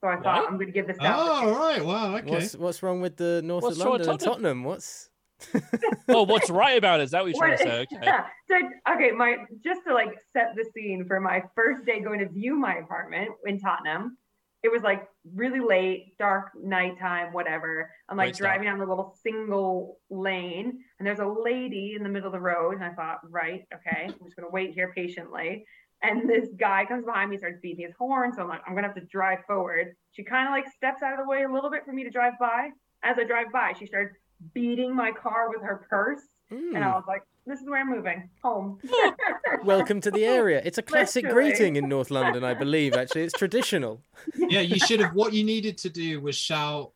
So 0.00 0.08
I 0.08 0.16
thought 0.16 0.24
Right. 0.24 0.44
I'm 0.48 0.58
gonna 0.58 0.70
give 0.70 0.86
this. 0.86 0.96
south. 0.96 1.28
a 1.28 1.46
Oh, 1.46 1.58
right. 1.58 1.84
Wow. 1.84 2.16
Okay. 2.16 2.26
What's 2.30 2.56
what's 2.56 2.82
wrong 2.82 3.02
with 3.02 3.16
the 3.16 3.42
north 3.44 3.64
What's 3.64 3.78
of 3.78 3.86
London 3.86 4.08
and 4.08 4.18
Tottenham? 4.20 4.32
Tottenham? 4.32 4.64
What's 4.64 5.10
Oh, 6.08 6.24
what's 6.24 6.50
right 6.50 6.76
about 6.76 7.00
it? 7.00 7.04
Is 7.04 7.10
that 7.12 7.22
what 7.22 7.32
you're 7.32 7.38
trying 7.38 7.56
to 7.58 7.62
say? 7.62 7.80
Okay. 7.80 7.98
Yeah. 8.02 8.26
So 8.48 8.56
okay, 8.94 9.12
my 9.12 9.36
just 9.62 9.82
to 9.86 9.94
like 9.94 10.18
set 10.32 10.54
the 10.56 10.64
scene 10.74 11.04
for 11.06 11.20
my 11.20 11.42
first 11.54 11.84
day 11.86 12.00
going 12.00 12.18
to 12.18 12.28
view 12.28 12.56
my 12.56 12.76
apartment 12.76 13.30
in 13.46 13.58
Tottenham. 13.60 14.16
It 14.62 14.70
was 14.70 14.82
like 14.82 15.08
really 15.34 15.60
late, 15.60 16.18
dark 16.18 16.50
nighttime, 16.60 17.32
whatever. 17.32 17.90
I'm 18.08 18.16
like 18.16 18.36
Great 18.36 18.38
driving 18.38 18.68
on 18.68 18.78
the 18.78 18.86
little 18.86 19.16
single 19.22 19.98
lane, 20.10 20.80
and 20.98 21.06
there's 21.06 21.20
a 21.20 21.26
lady 21.26 21.94
in 21.96 22.02
the 22.02 22.10
middle 22.10 22.26
of 22.26 22.32
the 22.32 22.40
road, 22.40 22.74
and 22.74 22.84
I 22.84 22.90
thought, 22.90 23.20
right, 23.30 23.62
okay, 23.74 24.04
I'm 24.04 24.24
just 24.24 24.36
gonna 24.36 24.50
wait 24.50 24.74
here 24.74 24.92
patiently. 24.94 25.64
And 26.02 26.28
this 26.28 26.48
guy 26.58 26.86
comes 26.86 27.04
behind 27.04 27.30
me, 27.30 27.38
starts 27.38 27.58
beating 27.62 27.86
his 27.86 27.94
horn. 27.98 28.32
So 28.34 28.42
I'm 28.42 28.48
like, 28.48 28.62
I'm 28.66 28.74
gonna 28.74 28.86
have 28.86 28.96
to 28.96 29.06
drive 29.06 29.38
forward. 29.46 29.94
She 30.12 30.24
kind 30.24 30.48
of 30.48 30.52
like 30.52 30.70
steps 30.74 31.02
out 31.02 31.12
of 31.12 31.18
the 31.20 31.28
way 31.28 31.42
a 31.42 31.52
little 31.52 31.70
bit 31.70 31.84
for 31.84 31.92
me 31.92 32.04
to 32.04 32.10
drive 32.10 32.34
by. 32.40 32.70
As 33.02 33.16
I 33.18 33.24
drive 33.24 33.50
by, 33.52 33.72
she 33.78 33.86
starts 33.86 34.14
beating 34.54 34.94
my 34.94 35.12
car 35.12 35.48
with 35.48 35.62
her 35.62 35.86
purse. 35.88 36.20
And 36.50 36.76
I 36.78 36.88
Mm, 36.88 36.94
was 36.94 37.04
like, 37.06 37.22
this 37.46 37.60
is 37.60 37.68
where 37.68 37.80
I'm 37.80 37.90
moving 37.90 38.28
home. 38.42 38.78
welcome 39.64 40.00
to 40.00 40.10
the 40.10 40.24
area? 40.24 40.60
It's 40.64 40.78
a 40.78 40.82
classic 40.82 41.24
Literally. 41.24 41.50
greeting 41.50 41.76
in 41.76 41.88
North 41.88 42.10
London, 42.10 42.42
I 42.44 42.54
believe. 42.54 42.94
Actually, 42.94 43.22
it's 43.22 43.38
traditional. 43.38 44.02
yeah, 44.36 44.60
you 44.60 44.78
should 44.78 45.00
have. 45.00 45.14
What 45.14 45.32
you 45.32 45.44
needed 45.44 45.78
to 45.78 45.88
do 45.90 46.20
was 46.20 46.36
shout. 46.36 46.92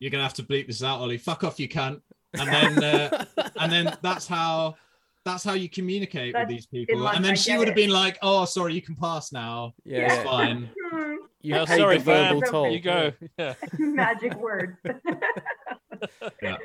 You're 0.00 0.10
gonna 0.10 0.22
have 0.24 0.34
to 0.34 0.42
bleep 0.42 0.66
this 0.66 0.82
out, 0.82 1.00
Ollie. 1.00 1.18
Fuck 1.18 1.44
off, 1.44 1.60
you 1.60 1.68
cunt. 1.68 2.00
And 2.34 2.48
then, 2.48 2.84
uh, 2.84 3.24
and 3.56 3.70
then 3.72 3.96
that's 4.02 4.26
how. 4.26 4.76
That's 5.24 5.44
how 5.44 5.52
you 5.52 5.68
communicate 5.68 6.32
That's- 6.32 6.48
with 6.48 6.56
these 6.56 6.66
people. 6.66 7.06
And 7.06 7.22
then 7.24 7.32
I 7.32 7.34
she 7.34 7.54
would 7.56 7.68
have 7.68 7.76
been 7.76 7.90
like, 7.90 8.18
"Oh, 8.22 8.46
sorry, 8.46 8.72
you 8.72 8.80
can 8.82 8.94
pass 8.96 9.32
now. 9.32 9.74
yeah, 9.84 10.06
It's 10.06 10.14
yeah. 10.14 10.22
fine." 10.24 10.70
Hmm, 10.90 11.14
you 11.42 11.54
Oh, 11.56 11.64
sorry, 11.66 11.98
the 11.98 12.04
verbal 12.04 12.42
toll. 12.42 12.70
You 12.72 12.80
go. 12.80 13.12
Yeah. 13.38 13.54
Magic 13.78 14.34
words. 14.38 14.76
Yeah. 16.42 16.56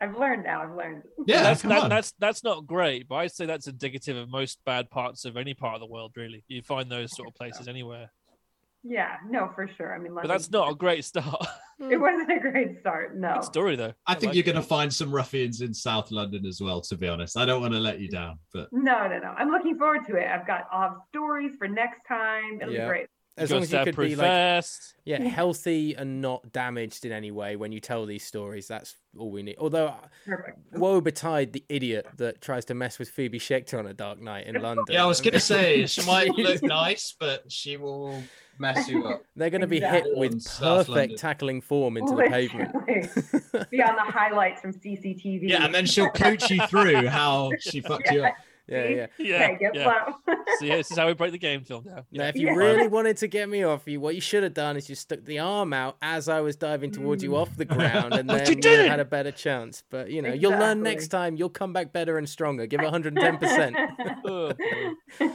I've 0.00 0.18
learned 0.18 0.42
now. 0.42 0.62
I've 0.62 0.74
learned. 0.76 1.04
Yeah, 1.26 1.42
that's 1.44 1.62
that, 1.62 1.88
that's 1.88 2.12
that's 2.18 2.42
not 2.42 2.66
great, 2.66 3.06
but 3.06 3.16
I'd 3.16 3.30
say 3.30 3.46
that's 3.46 3.68
indicative 3.68 4.16
of 4.16 4.28
most 4.28 4.58
bad 4.66 4.90
parts 4.90 5.24
of 5.24 5.36
any 5.36 5.54
part 5.54 5.74
of 5.74 5.80
the 5.80 5.86
world. 5.86 6.12
Really, 6.16 6.42
you 6.48 6.60
find 6.60 6.90
those 6.90 7.14
sort 7.14 7.28
of 7.28 7.34
places 7.36 7.68
anywhere. 7.68 8.10
Yeah, 8.82 9.18
no, 9.28 9.48
for 9.54 9.70
sure. 9.76 9.94
I 9.94 9.98
mean, 9.98 10.12
But 10.12 10.26
that's 10.26 10.50
not 10.50 10.70
a 10.70 10.74
great 10.74 11.04
start. 11.04 11.46
It 11.90 11.96
wasn't 11.96 12.30
a 12.30 12.38
great 12.38 12.78
start. 12.78 13.16
No. 13.16 13.34
Good 13.34 13.44
story 13.44 13.74
though. 13.74 13.92
I 14.06 14.14
think 14.14 14.26
like 14.30 14.34
you're 14.36 14.44
going 14.44 14.54
to 14.54 14.62
find 14.62 14.92
some 14.92 15.10
ruffians 15.12 15.62
in 15.62 15.74
South 15.74 16.12
London 16.12 16.46
as 16.46 16.60
well. 16.60 16.80
To 16.82 16.96
be 16.96 17.08
honest, 17.08 17.36
I 17.36 17.44
don't 17.44 17.60
want 17.60 17.72
to 17.74 17.80
let 17.80 17.98
you 17.98 18.08
down, 18.08 18.38
but 18.54 18.68
No, 18.70 19.08
no, 19.08 19.18
no. 19.18 19.34
I'm 19.36 19.50
looking 19.50 19.76
forward 19.78 20.06
to 20.06 20.14
it. 20.14 20.28
I've 20.28 20.46
got 20.46 20.68
I'll 20.70 20.90
have 20.90 20.96
stories 21.08 21.52
for 21.58 21.66
next 21.66 22.02
time. 22.06 22.60
It'll 22.60 22.72
Yeah. 22.72 22.84
be 22.84 22.88
great. 22.88 23.06
As 23.42 23.50
long 23.50 23.62
as 23.62 23.70
you 23.70 23.76
Stab 23.76 23.84
could 23.86 23.94
Proof 23.94 24.08
be 24.10 24.16
like 24.16 24.24
Fest. 24.26 24.94
yeah 25.04 25.22
healthy 25.22 25.94
and 25.94 26.20
not 26.20 26.52
damaged 26.52 27.04
in 27.04 27.12
any 27.12 27.30
way 27.30 27.56
when 27.56 27.72
you 27.72 27.80
tell 27.80 28.06
these 28.06 28.24
stories, 28.24 28.66
that's 28.68 28.96
all 29.18 29.30
we 29.30 29.42
need. 29.42 29.56
Although 29.58 29.88
uh, 29.88 29.96
Perfect. 30.26 30.58
woe 30.72 31.00
betide 31.00 31.52
the 31.52 31.64
idiot 31.68 32.06
that 32.16 32.40
tries 32.40 32.64
to 32.66 32.74
mess 32.74 32.98
with 32.98 33.08
Phoebe 33.10 33.38
Schechter 33.38 33.78
on 33.78 33.86
a 33.86 33.94
dark 33.94 34.20
night 34.20 34.46
in 34.46 34.54
London. 34.62 34.84
yeah, 34.88 35.02
I 35.02 35.06
was 35.06 35.20
going 35.20 35.32
to 35.34 35.40
say 35.40 35.86
she 35.86 36.04
might 36.06 36.30
look 36.30 36.62
nice, 36.62 37.14
but 37.18 37.50
she 37.50 37.76
will 37.76 38.22
mess 38.58 38.88
you 38.88 39.04
up. 39.06 39.22
They're 39.34 39.50
going 39.50 39.62
to 39.62 39.66
be 39.66 39.78
Exactly. 39.78 40.10
hit 40.10 40.18
with 40.18 40.40
South 40.42 40.86
perfect 40.86 40.88
London. 40.96 41.16
tackling 41.16 41.60
form 41.62 41.96
into 41.96 42.14
the 42.14 42.22
pavement. 42.24 42.72
Literally. 42.74 43.66
Be 43.70 43.82
on 43.82 43.96
the 43.96 44.02
highlights 44.12 44.60
from 44.60 44.72
CCTV. 44.72 45.40
Yeah, 45.48 45.64
and 45.64 45.74
then 45.74 45.86
she'll 45.86 46.10
coach 46.10 46.50
you 46.50 46.60
through 46.68 47.06
how 47.06 47.50
she 47.60 47.80
fucked 47.80 48.10
you 48.10 48.24
up. 48.24 48.34
yeah, 48.88 48.88
yeah. 48.88 49.06
Yeah. 49.18 49.50
Okay, 49.54 49.70
yeah. 49.74 50.12
So 50.58 50.66
yeah, 50.66 50.76
this 50.76 50.90
is 50.90 50.98
how 50.98 51.06
we 51.06 51.14
break 51.14 51.32
the 51.32 51.38
game 51.38 51.62
film 51.64 51.84
now. 51.86 52.04
Now, 52.12 52.26
if 52.28 52.36
you 52.36 52.46
Yeah. 52.48 52.54
really 52.54 52.86
wanted 52.88 53.16
to 53.18 53.26
get 53.28 53.48
me 53.48 53.62
off 53.62 53.82
you, 53.86 54.00
what 54.00 54.14
you 54.14 54.20
should 54.20 54.42
have 54.42 54.54
done 54.54 54.76
is 54.76 54.88
you 54.88 54.94
stuck 54.94 55.24
the 55.24 55.38
arm 55.38 55.72
out 55.72 55.96
as 56.02 56.28
I 56.28 56.40
was 56.40 56.56
diving 56.56 56.90
towards 56.90 57.22
you 57.22 57.36
off 57.36 57.56
the 57.56 57.64
ground, 57.64 58.12
and 58.14 58.28
then 58.28 58.46
you 58.46 58.56
you 58.62 58.78
would 58.78 58.88
had 58.90 59.00
a 59.00 59.04
better 59.04 59.30
chance. 59.32 59.82
But 59.90 60.10
you 60.10 60.20
know, 60.22 60.32
you'll 60.32 60.58
learn 60.58 60.82
next 60.82 61.08
time. 61.08 61.36
You'll 61.36 61.48
come 61.48 61.72
back 61.72 61.92
better 61.92 62.18
and 62.18 62.28
stronger. 62.28 62.66
Give 62.66 62.80
it 62.80 62.84
110. 62.84 63.38
percent 63.38 63.76
Oh, 64.24 64.52
boy. 64.52 65.28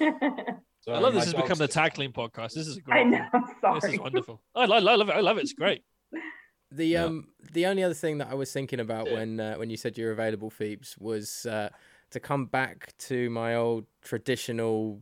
I 0.90 1.00
love 1.00 1.14
this 1.14 1.26
has 1.26 1.34
become 1.34 1.58
the 1.58 1.68
tackling 1.68 2.12
podcast. 2.14 2.54
This 2.54 2.68
is 2.68 2.78
great. 2.78 3.00
I 3.02 3.04
know. 3.04 3.26
I'm 3.64 3.80
This 3.80 3.92
is 3.94 4.00
wonderful. 4.00 4.42
I, 4.56 4.66
lo- 4.66 4.78
I 4.78 4.80
love 4.80 5.10
it. 5.10 5.16
I 5.16 5.20
love 5.20 5.38
it. 5.38 5.42
It's 5.42 5.54
great. 5.54 5.84
The 6.72 6.86
Yeah. 6.86 7.06
um 7.06 7.28
the 7.54 7.66
only 7.66 7.84
other 7.84 7.94
thing 7.94 8.18
that 8.20 8.30
I 8.30 8.36
was 8.36 8.52
thinking 8.52 8.80
about 8.80 9.08
Yeah. 9.08 9.14
when 9.16 9.40
uh, 9.40 9.56
when 9.56 9.70
you 9.70 9.78
said 9.78 9.98
you're 9.98 10.12
available, 10.12 10.50
Phoebes, 10.50 10.96
was 11.00 11.46
uh, 11.46 11.70
to 12.12 12.20
come 12.20 12.46
back 12.46 12.94
to 12.98 13.30
my 13.30 13.56
old 13.56 13.86
traditional 14.02 15.02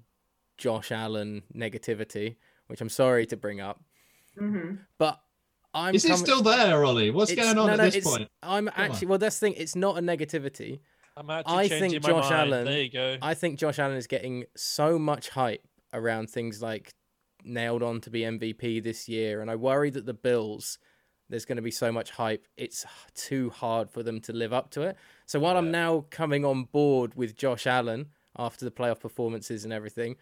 Josh 0.58 0.92
Allen 0.92 1.44
negativity, 1.56 2.36
which 2.68 2.82
I'm 2.82 2.90
sorry 2.90 3.26
to 3.28 3.38
bring 3.38 3.60
up, 3.62 3.84
hmm 4.38 4.76
but 4.98 5.20
I'm 5.74 5.94
Is 5.94 6.04
he 6.04 6.10
coming- 6.10 6.26
still 6.26 6.42
there, 6.42 6.86
Ollie? 6.86 7.12
What's 7.12 7.32
it's- 7.32 7.46
going 7.46 7.58
on 7.58 7.68
no, 7.78 7.84
at 7.84 7.92
this 7.92 8.04
point? 8.06 8.30
I'm 8.42 8.68
on. 8.70 8.74
actually 8.76 9.08
well. 9.08 9.18
That's 9.20 9.38
the 9.40 9.48
thing. 9.48 9.54
It's 9.58 9.76
not 9.76 9.98
a 9.98 10.02
negativity. 10.02 10.80
I'm 11.18 11.30
actually 11.30 11.54
I 11.56 11.68
changing 11.68 11.90
think 11.92 12.04
my 12.04 12.10
Josh 12.10 12.30
mind. 12.30 12.50
Allen- 12.54 12.66
There 12.66 12.82
you 12.82 12.90
go. 12.90 13.18
I 13.22 13.34
think 13.34 13.60
Josh 13.60 13.78
Allen 13.80 13.98
is 13.98 14.08
getting 14.08 14.46
so 14.56 14.98
much 14.98 15.30
hype 15.30 15.66
around 15.94 16.30
things 16.30 16.62
like 16.62 16.94
nailed 17.44 17.84
on 17.84 18.00
to 18.02 18.10
be 18.10 18.22
MVP 18.22 18.80
this 18.84 19.08
year, 19.10 19.42
and 19.42 19.52
I 19.52 19.56
worry 19.56 19.90
that 19.92 20.06
the 20.06 20.14
Bills, 20.14 20.78
there's 21.30 21.46
going 21.46 21.58
to 21.58 21.62
be 21.62 21.72
so 21.72 21.92
much 21.92 22.12
hype, 22.12 22.48
it's 22.58 22.86
too 23.14 23.50
hard 23.50 23.90
for 23.92 24.02
them 24.02 24.20
to 24.22 24.34
live 24.34 24.54
up 24.54 24.72
to 24.72 24.82
it. 24.84 24.98
So 25.26 25.40
while 25.40 25.58
I'm 25.58 25.72
now 25.72 26.06
coming 26.10 26.46
on 26.46 26.66
board 26.66 27.16
with 27.16 27.36
Josh 27.36 27.66
Allen 27.66 28.08
after 28.38 28.66
the 28.66 28.72
playoff 28.72 29.00
performances 29.00 29.64
and 29.64 29.74
everything, 29.74 30.16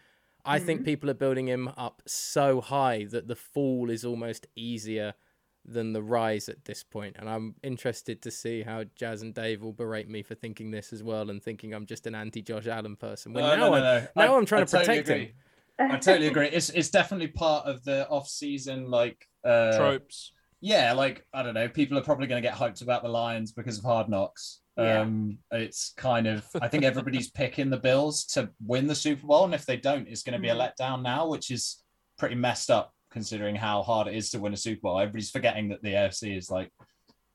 I 0.45 0.59
think 0.59 0.83
people 0.85 1.09
are 1.09 1.13
building 1.15 1.47
him 1.47 1.69
up 1.77 2.01
so 2.05 2.59
high 2.61 3.05
that 3.11 3.27
the 3.27 3.35
fall 3.35 3.89
is 3.89 4.03
almost 4.03 4.47
easier 4.55 5.13
than 5.65 5.93
the 5.93 6.03
rise 6.03 6.49
at 6.49 6.65
this 6.65 6.83
point. 6.83 7.15
And 7.17 7.29
I'm 7.29 7.55
interested 7.63 8.21
to 8.23 8.31
see 8.31 8.61
how 8.63 8.83
Jazz 8.95 9.21
and 9.21 9.33
Dave 9.33 9.61
will 9.61 9.71
berate 9.71 10.09
me 10.09 10.21
for 10.21 10.35
thinking 10.35 10.71
this 10.71 10.91
as 10.91 11.01
well 11.01 11.29
and 11.29 11.41
thinking 11.41 11.73
I'm 11.73 11.85
just 11.85 12.05
an 12.07 12.15
anti 12.15 12.41
Josh 12.41 12.67
Allen 12.67 12.97
person. 12.97 13.31
When 13.31 13.43
No, 13.45 13.49
now, 13.51 13.55
no, 13.55 13.65
I'm, 13.67 13.71
no, 13.71 13.99
no. 13.99 14.07
now 14.17 14.33
I- 14.33 14.37
I'm 14.37 14.45
trying 14.45 14.63
I 14.63 14.65
to 14.65 14.71
totally 14.71 14.97
protect 14.99 15.09
agree. 15.09 15.25
him. 15.79 15.91
I 15.91 15.97
totally 15.97 16.27
agree. 16.27 16.47
It's 16.47 16.69
it's 16.69 16.89
definitely 16.89 17.29
part 17.29 17.65
of 17.65 17.83
the 17.83 18.07
off 18.09 18.27
season 18.27 18.89
like 18.91 19.27
uh 19.43 19.75
Tropes. 19.77 20.33
yeah, 20.61 20.93
like 20.93 21.25
I 21.33 21.41
don't 21.43 21.53
know, 21.55 21.67
people 21.69 21.97
are 21.97 22.01
probably 22.03 22.27
going 22.27 22.41
to 22.43 22.47
get 22.47 22.57
hyped 22.57 22.81
about 22.81 23.01
the 23.01 23.09
Lions 23.09 23.53
because 23.53 23.77
of 23.79 23.83
Hard 23.85 24.07
Knocks. 24.09 24.59
Yeah. 24.77 25.01
Um 25.01 25.37
it's 25.51 25.93
kind 25.97 26.25
of 26.27 26.45
I 26.61 26.67
think 26.67 26.83
everybody's 26.83 27.29
picking 27.41 27.69
the 27.69 27.77
Bills 27.77 28.25
to 28.33 28.49
win 28.65 28.87
the 28.87 28.95
Super 28.95 29.27
Bowl 29.27 29.45
and 29.45 29.53
if 29.53 29.65
they 29.65 29.77
don't 29.77 30.07
it's 30.07 30.23
going 30.23 30.33
to 30.33 30.39
be 30.41 30.49
a 30.49 30.55
Mhm. 30.55 30.71
letdown 30.79 31.01
now, 31.03 31.27
which 31.27 31.51
is 31.51 31.83
pretty 32.17 32.35
messed 32.35 32.71
up 32.71 32.91
considering 33.11 33.55
how 33.55 33.83
hard 33.83 34.07
it 34.07 34.15
is 34.15 34.31
to 34.31 34.39
win 34.39 34.53
a 34.53 34.57
Super 34.57 34.81
Bowl. 34.81 34.99
Everybody's 34.99 35.29
forgetting 35.29 35.69
that 35.69 35.83
the 35.83 35.89
AFC 35.93 36.35
is 36.35 36.49
like 36.49 36.71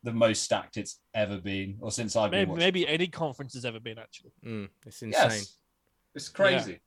the 0.03 0.13
most 0.13 0.43
stacked 0.43 0.77
it's 0.77 1.01
ever 1.15 1.39
been 1.39 1.77
or 1.81 1.91
since 1.93 2.17
I've 2.17 2.31
been 2.31 2.41
Maybe, 2.41 2.51
watching. 2.51 2.65
maybe 2.65 2.89
any 2.89 3.07
conference 3.09 3.55
has 3.55 3.65
ever 3.65 3.79
been 3.81 3.99
actually. 3.99 4.33
Mm, 4.45 4.69
it's 4.87 5.03
insane. 5.03 5.31
Yes. 5.31 5.57
It's 6.15 6.29
crazy. 6.29 6.81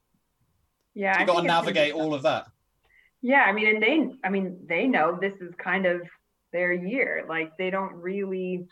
Yeah, 0.93 1.16
I 1.16 1.20
You've 1.20 1.28
got 1.28 1.34
to 1.34 1.39
think 1.41 1.45
it's 1.45 1.54
gonna 1.54 1.62
navigate 1.62 1.93
all 1.93 2.14
of 2.14 2.24
that. 2.24 2.47
Yeah, 3.22 3.43
I 3.43 3.54
mean, 3.54 3.68
and 3.68 3.82
they, 3.84 4.10
I 4.26 4.30
mean, 4.30 4.58
they 4.68 4.88
know 4.88 5.18
this 5.22 5.34
is 5.39 5.54
kind 5.56 5.86
of 5.86 6.02
their 6.52 6.74
year. 6.74 7.24
Like, 7.30 7.56
they 7.58 7.70
don't 7.70 7.93
really. 7.93 8.66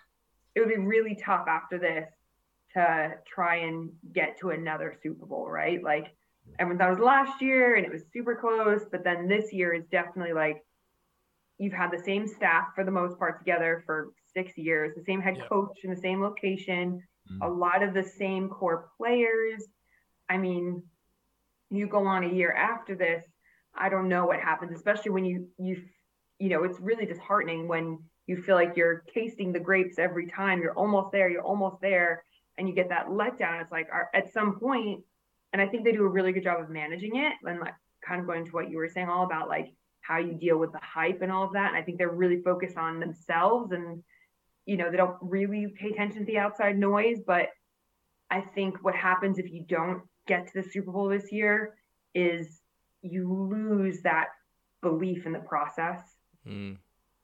It 0.60 0.66
would 0.68 0.76
be 0.76 0.82
really 0.82 1.16
tough 1.16 1.48
after 1.48 1.78
this 1.80 2.10
to 2.74 3.14
try 3.26 3.58
and 3.58 3.92
get 4.12 4.38
to 4.40 4.50
another 4.50 4.94
Super 5.02 5.26
Bowl, 5.26 5.50
right? 5.50 5.82
Like, 5.82 6.14
everyone 6.60 6.78
thought 6.78 6.90
it 6.90 7.00
was 7.00 7.00
last 7.00 7.42
year 7.42 7.76
and 7.76 7.86
it 7.86 7.92
was 7.92 8.04
super 8.12 8.36
close, 8.36 8.82
but 8.92 9.06
then 9.06 9.30
this 9.30 9.54
year 9.54 9.74
is 9.74 9.86
definitely 9.90 10.34
like 10.34 10.62
you've 11.60 11.72
had 11.72 11.92
the 11.92 12.04
same 12.04 12.28
staff 12.28 12.68
for 12.76 12.84
the 12.84 12.92
most 12.92 13.18
part 13.18 13.40
together 13.40 13.84
for 13.86 14.10
six 14.34 14.58
years, 14.58 14.94
the 14.96 15.04
same 15.04 15.22
head 15.22 15.38
Yeah. 15.38 15.48
coach 15.48 15.80
in 15.84 15.92
the 15.92 15.96
same 15.96 16.22
location, 16.22 17.02
Mm. 17.30 17.42
a 17.42 17.50
lot 17.50 17.82
of 17.82 17.94
the 17.94 18.04
same 18.04 18.50
core 18.50 18.90
players. 18.98 19.66
I 20.28 20.38
mean, 20.38 20.84
you 21.70 21.88
go 21.88 22.06
on 22.06 22.26
a 22.26 22.28
year 22.28 22.52
after 22.52 22.96
this, 22.96 23.24
I 23.74 23.88
don't 23.88 24.10
know 24.10 24.26
what 24.26 24.42
happens, 24.42 24.74
especially 24.76 25.12
when 25.12 25.24
you 25.24 25.50
you 25.58 25.88
you 26.38 26.50
know, 26.50 26.64
it's 26.64 26.80
really 26.80 27.06
disheartening 27.06 27.68
when 27.68 28.09
you 28.30 28.38
feel 28.44 28.54
like 28.54 28.78
you're 28.78 29.04
tasting 29.12 29.52
the 29.52 29.60
grapes 29.60 29.98
every 29.98 30.28
time. 30.28 30.62
You're 30.62 30.74
almost 30.74 31.12
there, 31.12 31.32
you're 31.32 31.42
almost 31.42 31.82
there, 31.82 32.24
and 32.60 32.70
you 32.70 32.76
get 32.76 32.90
that 32.90 33.08
letdown. 33.08 33.60
It's 33.60 33.72
like 33.72 33.90
are- 33.92 34.12
at 34.14 34.32
some 34.32 34.60
point, 34.60 35.04
and 35.52 35.60
I 35.60 35.68
think 35.68 35.84
they 35.84 35.92
do 35.92 36.04
a 36.04 36.08
really 36.08 36.32
good 36.32 36.44
job 36.44 36.62
of 36.62 36.70
managing 36.70 37.16
it. 37.16 37.34
And 37.44 37.60
like 37.60 37.74
kind 38.08 38.22
of 38.22 38.28
going 38.28 38.46
to 38.46 38.52
what 38.52 38.70
you 38.70 38.78
were 38.78 38.88
saying 38.88 39.10
all 39.10 39.26
about 39.26 39.50
like 39.50 39.74
how 40.02 40.20
you 40.20 40.34
deal 40.34 40.60
with 40.60 40.72
the 40.72 40.80
hype 40.80 41.24
and 41.24 41.32
all 41.32 41.46
of 41.46 41.54
that. 41.54 41.70
And 41.70 41.76
I 41.76 41.82
think 41.82 41.98
they're 41.98 42.10
really 42.10 42.42
focused 42.44 42.78
on 42.78 43.00
themselves 43.00 43.72
and 43.72 44.04
you 44.66 44.78
know, 44.78 44.92
they 44.92 44.98
don't 44.98 45.18
really 45.22 45.74
pay 45.80 45.90
attention 45.90 46.20
to 46.20 46.26
the 46.26 46.38
outside 46.38 46.78
noise. 46.78 47.18
But 47.26 47.48
I 48.30 48.42
think 48.42 48.84
what 48.84 48.94
happens 48.94 49.40
if 49.40 49.52
you 49.52 49.66
don't 49.68 50.04
get 50.28 50.46
to 50.46 50.62
the 50.62 50.70
Super 50.70 50.92
Bowl 50.92 51.10
this 51.10 51.32
year 51.32 51.74
is 52.14 52.62
you 53.02 53.34
lose 53.34 54.02
that 54.04 54.28
belief 54.84 55.26
in 55.26 55.32
the 55.32 55.40
process. 55.40 56.00
Mm. 56.48 56.78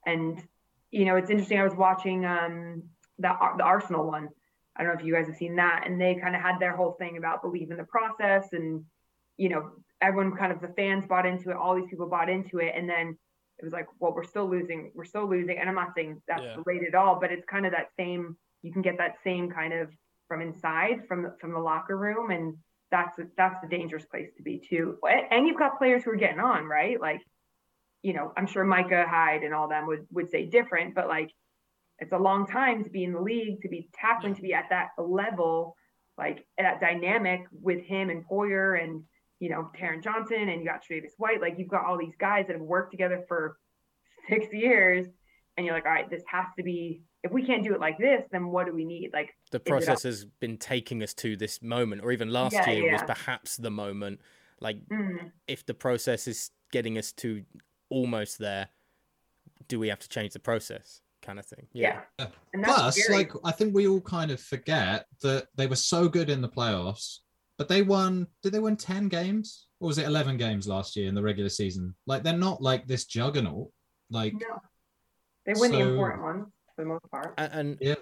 And 0.04 0.42
you 0.96 1.04
know, 1.04 1.16
it's 1.16 1.28
interesting. 1.30 1.60
I 1.60 1.64
was 1.64 1.76
watching 1.76 2.24
um 2.24 2.82
the 3.18 3.30
the 3.58 3.64
Arsenal 3.64 4.06
one. 4.06 4.28
I 4.76 4.82
don't 4.82 4.92
know 4.94 4.98
if 4.98 5.06
you 5.06 5.14
guys 5.14 5.26
have 5.26 5.36
seen 5.36 5.56
that, 5.56 5.84
and 5.86 6.00
they 6.00 6.14
kind 6.14 6.34
of 6.34 6.40
had 6.40 6.58
their 6.58 6.74
whole 6.74 6.92
thing 6.92 7.18
about 7.18 7.42
believe 7.42 7.70
in 7.70 7.76
the 7.76 7.84
process, 7.84 8.48
and 8.52 8.82
you 9.36 9.50
know, 9.50 9.70
everyone 10.00 10.36
kind 10.36 10.52
of 10.52 10.60
the 10.62 10.68
fans 10.68 11.04
bought 11.06 11.26
into 11.26 11.50
it. 11.50 11.56
All 11.56 11.74
these 11.76 11.90
people 11.90 12.08
bought 12.08 12.30
into 12.30 12.58
it, 12.58 12.72
and 12.74 12.88
then 12.88 13.16
it 13.58 13.64
was 13.64 13.74
like, 13.74 13.86
well, 14.00 14.14
we're 14.14 14.24
still 14.24 14.48
losing, 14.48 14.90
we're 14.94 15.04
still 15.04 15.28
losing. 15.28 15.58
And 15.58 15.68
I'm 15.68 15.74
not 15.74 15.94
saying 15.94 16.22
that's 16.28 16.44
Yeah. 16.44 16.62
related 16.64 16.88
at 16.88 16.94
all, 16.94 17.20
but 17.20 17.30
it's 17.30 17.44
kind 17.46 17.66
of 17.66 17.72
that 17.72 17.88
same. 17.98 18.36
You 18.62 18.72
can 18.72 18.82
get 18.82 18.96
that 18.96 19.16
same 19.22 19.50
kind 19.50 19.74
of 19.74 19.90
from 20.28 20.40
inside, 20.40 21.06
from 21.06 21.32
from 21.40 21.52
the 21.52 21.58
locker 21.58 21.96
room, 21.98 22.30
and 22.30 22.56
that's 22.90 23.18
that's 23.36 23.62
a 23.64 23.68
dangerous 23.68 24.06
place 24.06 24.30
to 24.38 24.42
be 24.42 24.58
too. 24.58 24.98
And 25.30 25.46
you've 25.46 25.58
got 25.58 25.76
players 25.78 26.04
who 26.04 26.10
are 26.12 26.16
getting 26.16 26.40
on, 26.40 26.64
right? 26.64 26.98
Like 26.98 27.20
you 28.06 28.12
know, 28.12 28.32
I'm 28.36 28.46
sure 28.46 28.62
Micah 28.62 29.04
Hyde 29.08 29.42
and 29.42 29.52
all 29.52 29.66
them 29.68 29.88
would 29.88 30.06
would 30.12 30.30
say 30.30 30.46
different, 30.46 30.94
but 30.94 31.08
like 31.08 31.32
it's 31.98 32.12
a 32.12 32.18
long 32.18 32.46
time 32.46 32.84
to 32.84 32.90
be 32.90 33.02
in 33.02 33.12
the 33.12 33.20
league, 33.20 33.62
to 33.62 33.68
be 33.68 33.88
tackling, 34.00 34.36
to 34.36 34.42
be 34.42 34.54
at 34.54 34.66
that 34.70 34.90
level, 34.96 35.74
like 36.16 36.46
that 36.56 36.80
dynamic 36.80 37.40
with 37.50 37.82
him 37.82 38.08
and 38.10 38.24
Poyer 38.24 38.80
and 38.80 39.02
you 39.40 39.50
know 39.50 39.72
Taron 39.76 40.04
Johnson 40.04 40.48
and 40.50 40.60
you 40.60 40.66
got 40.68 40.84
Tre'Davious 40.84 41.18
White. 41.18 41.40
Like 41.40 41.54
you've 41.58 41.66
got 41.66 41.84
all 41.84 41.98
these 41.98 42.14
guys 42.16 42.44
that 42.46 42.52
have 42.52 42.62
worked 42.62 42.92
together 42.92 43.24
for 43.26 43.56
six 44.28 44.46
years, 44.52 45.08
and 45.56 45.66
you're 45.66 45.74
like, 45.74 45.84
all 45.84 45.90
right, 45.90 46.08
this 46.08 46.22
has 46.28 46.46
to 46.58 46.62
be. 46.62 47.02
If 47.24 47.32
we 47.32 47.44
can't 47.44 47.64
do 47.64 47.74
it 47.74 47.80
like 47.80 47.98
this, 47.98 48.22
then 48.30 48.46
what 48.52 48.66
do 48.66 48.72
we 48.72 48.84
need? 48.84 49.10
Like, 49.12 49.30
The 49.50 49.58
process 49.58 50.04
has 50.04 50.24
been 50.38 50.58
taking 50.58 51.02
us 51.02 51.12
to 51.14 51.36
this 51.36 51.60
moment, 51.60 52.04
or 52.04 52.12
even 52.12 52.30
last 52.30 52.54
Yeah, 52.54 52.70
year 52.70 52.92
was 52.92 53.02
perhaps 53.02 53.56
the 53.56 53.70
moment. 53.70 54.20
Like, 54.60 54.76
mm, 54.86 55.32
if 55.48 55.66
the 55.66 55.74
process 55.74 56.28
is 56.28 56.52
getting 56.70 56.98
us 56.98 57.10
to 57.12 57.42
almost 57.90 58.38
there, 58.38 58.68
do 59.68 59.78
we 59.78 59.88
have 59.88 59.98
to 60.00 60.08
change 60.08 60.32
the 60.32 60.38
process? 60.38 61.00
Kind 61.22 61.38
of 61.38 61.46
thing. 61.46 61.66
yeah. 61.72 62.02
Yeah. 62.20 62.26
Plus, 62.62 62.96
scary. 62.96 63.18
like 63.18 63.32
I 63.44 63.50
think 63.50 63.74
we 63.74 63.88
all 63.88 64.00
kind 64.00 64.30
of 64.30 64.40
forget 64.40 65.06
that 65.22 65.46
they 65.56 65.66
were 65.66 65.74
so 65.76 66.08
good 66.08 66.30
in 66.30 66.40
the 66.40 66.48
playoffs, 66.48 67.18
but 67.58 67.68
they 67.68 67.82
won. 67.82 68.28
Did 68.42 68.52
they 68.52 68.60
win 68.60 68.76
ten 68.76 69.08
games, 69.08 69.66
or 69.80 69.88
was 69.88 69.98
it 69.98 70.06
eleven 70.06 70.36
games 70.36 70.68
last 70.68 70.94
year 70.94 71.08
in 71.08 71.14
the 71.16 71.22
regular 71.22 71.48
season? 71.48 71.94
Like 72.06 72.22
they're 72.22 72.36
not 72.36 72.62
like 72.62 72.86
this 72.86 73.06
juggernaut. 73.06 73.70
Like 74.08 74.34
no, 74.34 74.60
they 75.46 75.54
win 75.56 75.72
the 75.72 75.80
important 75.80 76.22
ones 76.22 76.44
for 76.76 76.82
the 76.82 76.88
most 76.88 77.10
part. 77.10 77.34
A- 77.38 77.52
And, 77.52 77.76
Yeah. 77.80 77.96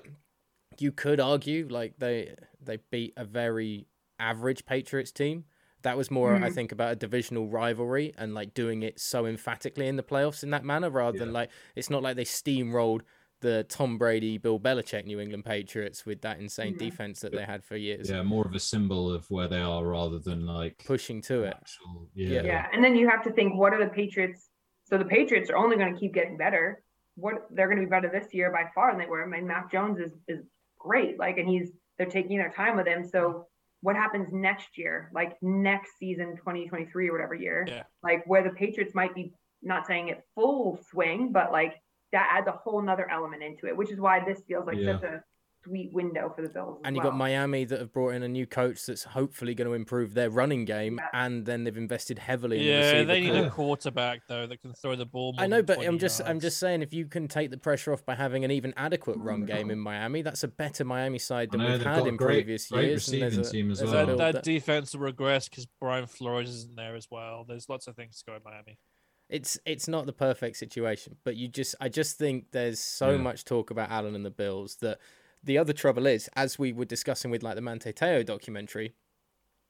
you 0.79 0.93
could 0.93 1.19
argue 1.21 1.67
like 1.71 1.95
they 1.99 2.35
they 2.61 2.79
beat 2.91 3.15
a 3.17 3.25
very 3.25 3.87
average 4.19 4.67
Patriots 4.67 5.13
team. 5.13 5.45
That 5.85 5.97
was 5.97 6.11
more, 6.11 6.43
I 6.43 6.49
Mhm. 6.49 6.55
think, 6.55 6.73
about 6.73 6.93
a 6.93 6.97
divisional 6.97 7.49
rivalry 7.49 8.13
and 8.19 8.35
like 8.35 8.55
doing 8.55 8.83
it 8.83 8.99
so 8.99 9.27
emphatically 9.27 9.87
in 9.87 9.97
the 9.97 10.03
playoffs 10.03 10.43
in 10.43 10.51
that 10.51 10.65
manner, 10.65 10.91
rather 10.91 11.17
than 11.19 11.33
like 11.33 11.51
it's 11.77 11.91
not 11.91 12.03
like 12.03 12.17
they 12.17 12.25
steamrolled 12.25 13.03
the 13.41 13.65
Tom 13.69 13.99
Brady, 13.99 14.39
Bill 14.39 14.59
Belichick 14.59 15.05
New 15.05 15.21
England 15.21 15.45
Patriots 15.45 16.07
with 16.07 16.23
that 16.23 16.41
insane 16.41 16.75
Mhm. 16.75 16.79
defense 16.79 17.21
that 17.21 17.35
they 17.35 17.45
had 17.45 17.63
for 17.63 17.77
years, 17.77 18.09
Yeah, 18.09 18.23
more 18.23 18.47
of 18.47 18.55
a 18.55 18.59
symbol 18.61 19.11
of 19.13 19.31
where 19.31 19.47
they 19.49 19.61
are 19.61 19.85
rather 19.87 20.19
than 20.19 20.47
like 20.47 20.83
pushing 20.87 21.21
to 21.23 21.43
it. 21.45 21.55
actual. 21.55 22.09
Yeah. 22.15 22.43
Yeah. 22.43 22.43
Yeah, 22.43 22.69
and 22.73 22.83
then 22.83 22.97
you 22.97 23.09
have 23.09 23.23
to 23.25 23.33
think, 23.33 23.55
what 23.57 23.75
are 23.75 23.85
the 23.85 23.91
Patriots? 23.91 24.51
So 24.85 24.97
the 24.99 25.05
Patriots 25.05 25.51
are 25.51 25.57
only 25.57 25.77
going 25.77 25.93
to 25.93 26.01
keep 26.01 26.15
getting 26.15 26.37
better. 26.39 26.83
What 27.17 27.47
they're 27.51 27.67
going 27.69 27.79
to 27.81 27.85
be 27.87 27.91
better 27.91 28.09
this 28.09 28.33
year 28.33 28.51
by 28.51 28.71
far 28.75 28.91
than 28.93 29.01
they 29.01 29.07
were. 29.07 29.23
I 29.23 29.27
mean, 29.27 29.47
Mac 29.47 29.71
Jones 29.71 29.99
is 30.01 30.13
is 30.29 30.47
great, 30.79 31.19
like, 31.19 31.37
and 31.39 31.49
he's 31.49 31.73
they're 31.99 32.07
taking 32.19 32.39
their 32.39 32.51
time 32.51 32.77
with 32.77 32.87
him. 32.87 33.05
So 33.05 33.47
what 33.85 33.97
happens 33.97 34.33
next 34.33 34.79
year, 34.79 35.11
like 35.13 35.37
next 35.43 35.99
season, 35.99 36.37
2023 36.37 37.11
or 37.11 37.13
whatever 37.13 37.35
year, 37.35 37.67
Yeah. 37.69 37.83
like 38.03 38.25
where 38.27 38.43
the 38.43 38.49
Patriots 38.49 38.95
might 38.95 39.15
be 39.15 39.35
not 39.61 39.87
saying 39.87 40.09
it 40.09 40.25
full 40.35 40.79
swing, 40.91 41.33
but 41.33 41.53
like 41.53 41.79
that 42.11 42.31
adds 42.33 42.49
a 42.49 42.53
whole 42.53 42.81
nother 42.81 43.07
element 43.11 43.43
into 43.43 43.67
it, 43.67 43.77
which 43.77 43.91
is 43.91 44.01
why 44.01 44.25
this 44.25 44.43
feels 44.49 44.67
like 44.67 44.79
Yeah. 44.79 44.93
such 44.93 45.03
a 45.03 45.25
sweet 45.65 45.93
window 45.93 46.33
for 46.35 46.43
the 46.43 46.49
Bills. 46.49 46.81
And 46.85 46.95
you 46.95 47.03
well. 47.03 47.11
got 47.11 47.17
Miami 47.19 47.65
that 47.65 47.79
have 47.81 47.93
brought 47.93 48.11
in 48.11 48.23
a 48.23 48.29
new 48.29 48.47
coach 48.47 48.85
that's 48.87 49.05
hopefully 49.05 49.55
going 49.55 49.67
to 49.69 49.75
improve 49.75 50.15
their 50.15 50.31
running 50.31 50.65
game, 50.65 50.99
Yeah. 51.01 51.25
and 51.25 51.47
then 51.47 51.65
they've 51.65 51.77
invested 51.77 52.19
heavily 52.19 52.59
in 52.59 52.65
the 52.65 52.71
Yeah, 52.71 52.91
receiver 52.93 53.05
they 53.05 53.21
need 53.21 53.31
core. 53.33 53.47
a 53.47 53.51
quarterback 53.51 54.21
though 54.29 54.47
that 54.47 54.61
can 54.63 54.73
throw 54.75 54.95
the 54.97 55.07
ball. 55.07 55.33
More 55.33 55.43
I 55.43 55.47
know, 55.47 55.57
than 55.63 55.67
but 55.79 55.87
I'm 55.87 55.99
just 55.99 56.21
I'm 56.25 56.41
just 56.41 56.59
saying 56.59 56.83
if 56.83 56.93
you 56.93 57.07
can 57.07 57.29
take 57.29 57.51
the 57.51 57.59
pressure 57.59 57.93
off 57.93 58.05
by 58.05 58.15
having 58.15 58.45
an 58.45 58.51
even 58.51 58.75
adequate 58.77 59.17
run 59.19 59.43
mm. 59.43 59.47
game 59.47 59.71
in 59.71 59.79
Miami, 59.79 60.23
that's 60.23 60.45
a 60.45 60.49
better 60.49 60.85
Miami 60.85 61.19
side 61.19 61.51
than 61.51 61.61
know, 61.61 61.67
we've 61.71 61.79
they've 61.79 61.87
had 61.87 61.99
got 62.01 62.09
in 62.09 62.17
great- 62.17 62.45
previous 62.45 62.69
great 62.69 62.87
years. 62.89 63.09
and 63.09 63.23
there's 63.23 63.37
receiving 63.39 63.47
a- 63.47 63.51
team 63.51 63.71
as 63.71 63.83
well. 63.83 64.07
build 64.07 64.21
that, 64.21 64.25
that- 64.25 64.35
that 64.35 64.45
defense 64.45 64.95
will 64.95 65.01
regress 65.03 65.49
because 65.49 65.67
Brian 65.81 66.07
Flores 66.07 66.51
isn't 66.51 66.77
there 66.77 66.95
as 66.97 67.09
well. 67.11 67.45
There's 67.49 67.69
lots 67.69 67.87
of 67.87 67.97
things 67.97 68.19
to 68.19 68.25
go 68.31 68.37
in 68.37 68.43
Miami. 68.45 68.79
it's 69.31 69.59
it's 69.65 69.89
not 69.89 70.05
the 70.05 70.13
perfect 70.13 70.55
situation, 70.59 71.17
but 71.25 71.35
you 71.35 71.49
just 71.49 71.75
I 71.81 71.89
just 71.89 72.19
think 72.19 72.51
there's 72.53 72.79
so 72.79 73.13
Yeah. 73.13 73.17
much 73.17 73.45
talk 73.47 73.71
about 73.71 73.91
Allen 73.91 74.15
and 74.15 74.25
the 74.25 74.31
Bills 74.31 74.77
that 74.83 74.99
the 75.45 75.59
other 75.59 75.73
trouble 75.73 76.07
is, 76.07 76.29
as 76.35 76.59
we 76.59 76.73
were 76.73 76.85
discussing 76.85 77.31
with 77.31 77.43
like 77.43 77.55
the 77.55 77.61
Manti 77.61 77.93
Teo 77.93 78.23
documentary, 78.23 78.95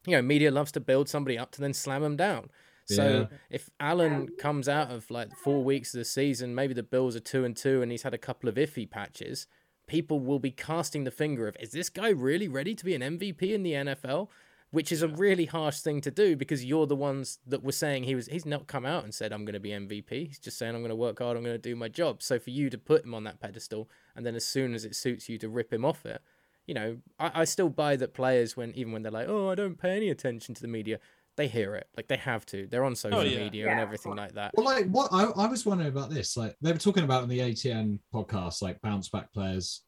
you 0.07 0.12
know, 0.12 0.22
media 0.22 0.51
loves 0.51 0.72
to 0.72 0.81
build 0.81 1.09
somebody 1.09 1.39
up 1.39 1.51
to 1.53 1.61
then 1.61 1.75
slam 1.75 2.03
them 2.03 2.16
down. 2.16 2.51
So 2.87 3.29
if 3.49 3.70
Allen 3.81 4.29
comes 4.39 4.68
out 4.68 4.91
of 4.91 5.11
like 5.11 5.35
four 5.43 5.64
weeks 5.64 5.95
of 5.95 5.99
the 5.99 6.05
season, 6.05 6.55
maybe 6.55 6.75
the 6.75 6.83
Bills 6.83 7.16
are 7.16 7.20
two 7.20 7.45
and 7.45 7.57
two, 7.57 7.81
and 7.81 7.91
he's 7.91 8.03
had 8.03 8.12
a 8.12 8.18
couple 8.18 8.49
of 8.49 8.57
iffy 8.57 8.89
patches, 8.89 9.47
people 9.87 10.20
will 10.20 10.39
be 10.39 10.51
casting 10.51 11.05
the 11.05 11.11
finger 11.11 11.49
of, 11.49 11.57
is 11.59 11.72
this 11.72 11.89
guy 11.89 12.11
really 12.11 12.49
ready 12.49 12.75
to 12.75 12.85
be 12.85 12.95
an 12.95 13.01
MVP 13.01 13.43
in 13.43 13.62
the 13.62 13.72
NFL? 13.72 14.29
Which 14.75 14.91
is 14.91 15.03
a 15.03 15.09
really 15.09 15.47
harsh 15.47 15.79
thing 15.79 16.01
to 16.01 16.11
do 16.11 16.37
because 16.37 16.64
you're 16.64 16.87
the 16.87 16.97
ones 16.97 17.39
that 17.47 17.62
were 17.62 17.72
saying 17.72 18.05
he 18.05 18.14
was. 18.14 18.27
He's 18.27 18.45
not 18.45 18.66
come 18.66 18.85
out 18.85 19.05
and 19.05 19.14
said 19.14 19.33
I'm 19.33 19.45
going 19.45 19.55
to 19.55 19.61
be 19.61 19.70
MVP. 19.70 20.11
He's 20.27 20.39
just 20.39 20.59
saying 20.59 20.75
I'm 20.75 20.81
going 20.81 20.89
to 20.91 20.97
work 20.97 21.20
hard. 21.20 21.37
I'm 21.37 21.45
going 21.45 21.55
to 21.55 21.59
do 21.59 21.77
my 21.77 21.89
job. 21.89 22.22
So 22.22 22.39
for 22.39 22.51
you 22.51 22.68
to 22.70 22.79
put 22.79 23.05
him 23.05 23.14
on 23.14 23.22
that 23.25 23.41
pedestal, 23.41 23.89
and 24.16 24.27
then 24.27 24.35
as 24.35 24.45
soon 24.45 24.75
as 24.75 24.85
it 24.85 24.97
suits 24.97 25.29
you 25.29 25.39
to 25.39 25.49
rip 25.49 25.72
him 25.72 25.85
off 25.85 26.05
it, 26.05 26.20
you 26.66 26.75
know, 26.75 26.97
I, 27.18 27.43
I 27.43 27.45
still 27.45 27.68
buy 27.68 27.97
that 27.97 28.14
players 28.14 28.57
when 28.57 28.75
even 28.75 28.93
when 28.93 29.03
they're 29.03 29.12
like, 29.12 29.29
oh, 29.29 29.49
I 29.49 29.55
don't 29.55 29.79
pay 29.79 29.97
any 29.97 30.11
attention 30.11 30.55
to 30.57 30.62
the 30.62 30.68
media, 30.68 30.99
they 31.37 31.49
hear 31.49 31.75
it. 31.75 31.89
Like 31.97 32.09
they 32.09 32.16
have 32.16 32.47
to. 32.47 32.66
They're 32.66 32.85
on 32.85 32.97
social 32.97 33.25
yeah. 33.25 33.45
media 33.45 33.66
Yeah, 33.66 33.72
and 33.72 33.81
everything 33.81 34.14
like 34.14 34.35
that. 34.35 34.53
Well, 34.55 34.66
like 34.66 34.87
what 34.87 35.12
I, 35.12 35.25
I 35.25 35.47
was 35.47 35.66
wondering 35.66 35.91
about 35.91 36.11
this, 36.11 36.37
like 36.37 36.57
they 36.61 36.72
were 36.72 36.79
talking 36.79 37.05
about 37.05 37.22
in 37.22 37.29
the 37.29 37.41
ATN 37.41 37.99
podcast, 38.12 38.62
like 38.62 38.81
bounce 38.83 39.09
back 39.09 39.33
players 39.33 39.83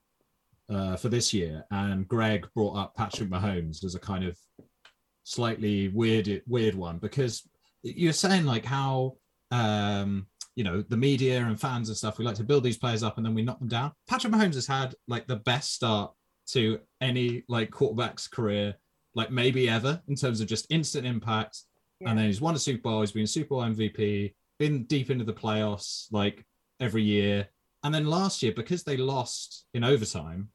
uh, 0.68 0.97
for 0.97 1.09
this 1.09 1.32
year, 1.32 1.64
and 1.70 2.07
Greg 2.09 2.47
brought 2.55 2.76
up 2.76 2.95
Patrick 2.97 3.30
Mahomes 3.30 3.84
as 3.84 3.95
a 3.95 4.01
kind 4.01 4.24
of 4.24 4.39
slightly 5.27 5.89
weird, 5.89 6.43
weird 6.47 6.77
one 6.77 6.99
because 6.99 7.43
you're 7.83 8.12
saying 8.12 8.45
like 8.45 8.64
how 8.64 9.16
um, 9.51 10.27
you 10.55 10.62
know 10.62 10.83
the 10.83 10.97
media 10.97 11.45
and 11.45 11.61
fans 11.61 11.89
and 11.89 11.97
stuff 11.97 12.18
we 12.18 12.24
like 12.24 12.37
to 12.37 12.45
build 12.45 12.62
these 12.62 12.79
players 12.79 13.03
up 13.03 13.16
and 13.16 13.27
then 13.27 13.35
we 13.35 13.43
knock 13.43 13.59
them 13.59 13.68
down. 13.68 13.93
Patrick 14.09 14.33
Mahomes 14.33 14.55
has 14.55 14.66
had 14.66 14.95
like 15.09 15.27
the 15.27 15.37
best 15.37 15.74
start 15.74 16.12
to 16.49 16.79
any 17.01 17.43
like 17.49 17.72
quarterback's 17.72 18.29
career, 18.29 18.77
like 19.14 19.33
maybe 19.33 19.68
ever 19.68 20.01
in 20.07 20.14
terms 20.14 20.41
of 20.41 20.47
just 20.47 20.66
instant 20.70 21.05
impact. 21.05 21.62
Yeah. 22.01 22.11
And 22.11 22.18
then 22.18 22.27
he's 22.27 22.41
won 22.41 22.55
a 22.55 22.59
Super 22.59 22.83
Bowl. 22.83 23.01
He's 23.01 23.12
been 23.12 23.24
a 23.24 23.27
Super 23.27 23.49
Bowl 23.49 23.62
MVP. 23.62 24.33
Been 24.59 24.85
deep 24.85 25.11
into 25.11 25.24
the 25.24 25.33
playoffs 25.33 26.07
like 26.12 26.47
every 26.79 27.03
year. 27.03 27.49
And 27.83 27.93
then 27.93 28.07
last 28.07 28.43
year, 28.43 28.53
because 28.53 28.85
they 28.85 28.97
lost 28.97 29.66
in 29.74 29.85
overtime, 29.85 30.51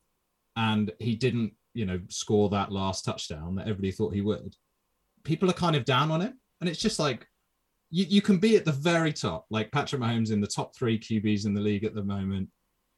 and 0.55 0.91
he 0.99 1.15
didn't, 1.15 1.53
you 1.73 1.85
know, 1.85 1.99
score 2.09 2.49
that 2.49 2.71
last 2.71 3.03
touchdown 3.05 3.55
that 3.55 3.63
everybody 3.67 3.91
thought 3.91 4.13
he 4.13 4.21
would. 4.21 4.55
People 5.23 5.49
are 5.49 5.53
kind 5.53 5.75
of 5.75 5.85
down 5.85 6.11
on 6.11 6.21
him, 6.21 6.39
and 6.59 6.69
it's 6.69 6.79
just 6.79 6.99
like 6.99 7.27
you, 7.89 8.05
you 8.09 8.21
can 8.21 8.37
be 8.37 8.55
at 8.55 8.65
the 8.65 8.71
very 8.71 9.13
top, 9.13 9.45
like 9.49 9.71
Patrick 9.71 10.01
Mahomes 10.01 10.31
in 10.31 10.41
the 10.41 10.47
top 10.47 10.75
three 10.75 10.97
QBs 10.97 11.45
in 11.45 11.53
the 11.53 11.61
league 11.61 11.83
at 11.83 11.93
the 11.93 12.03
moment, 12.03 12.49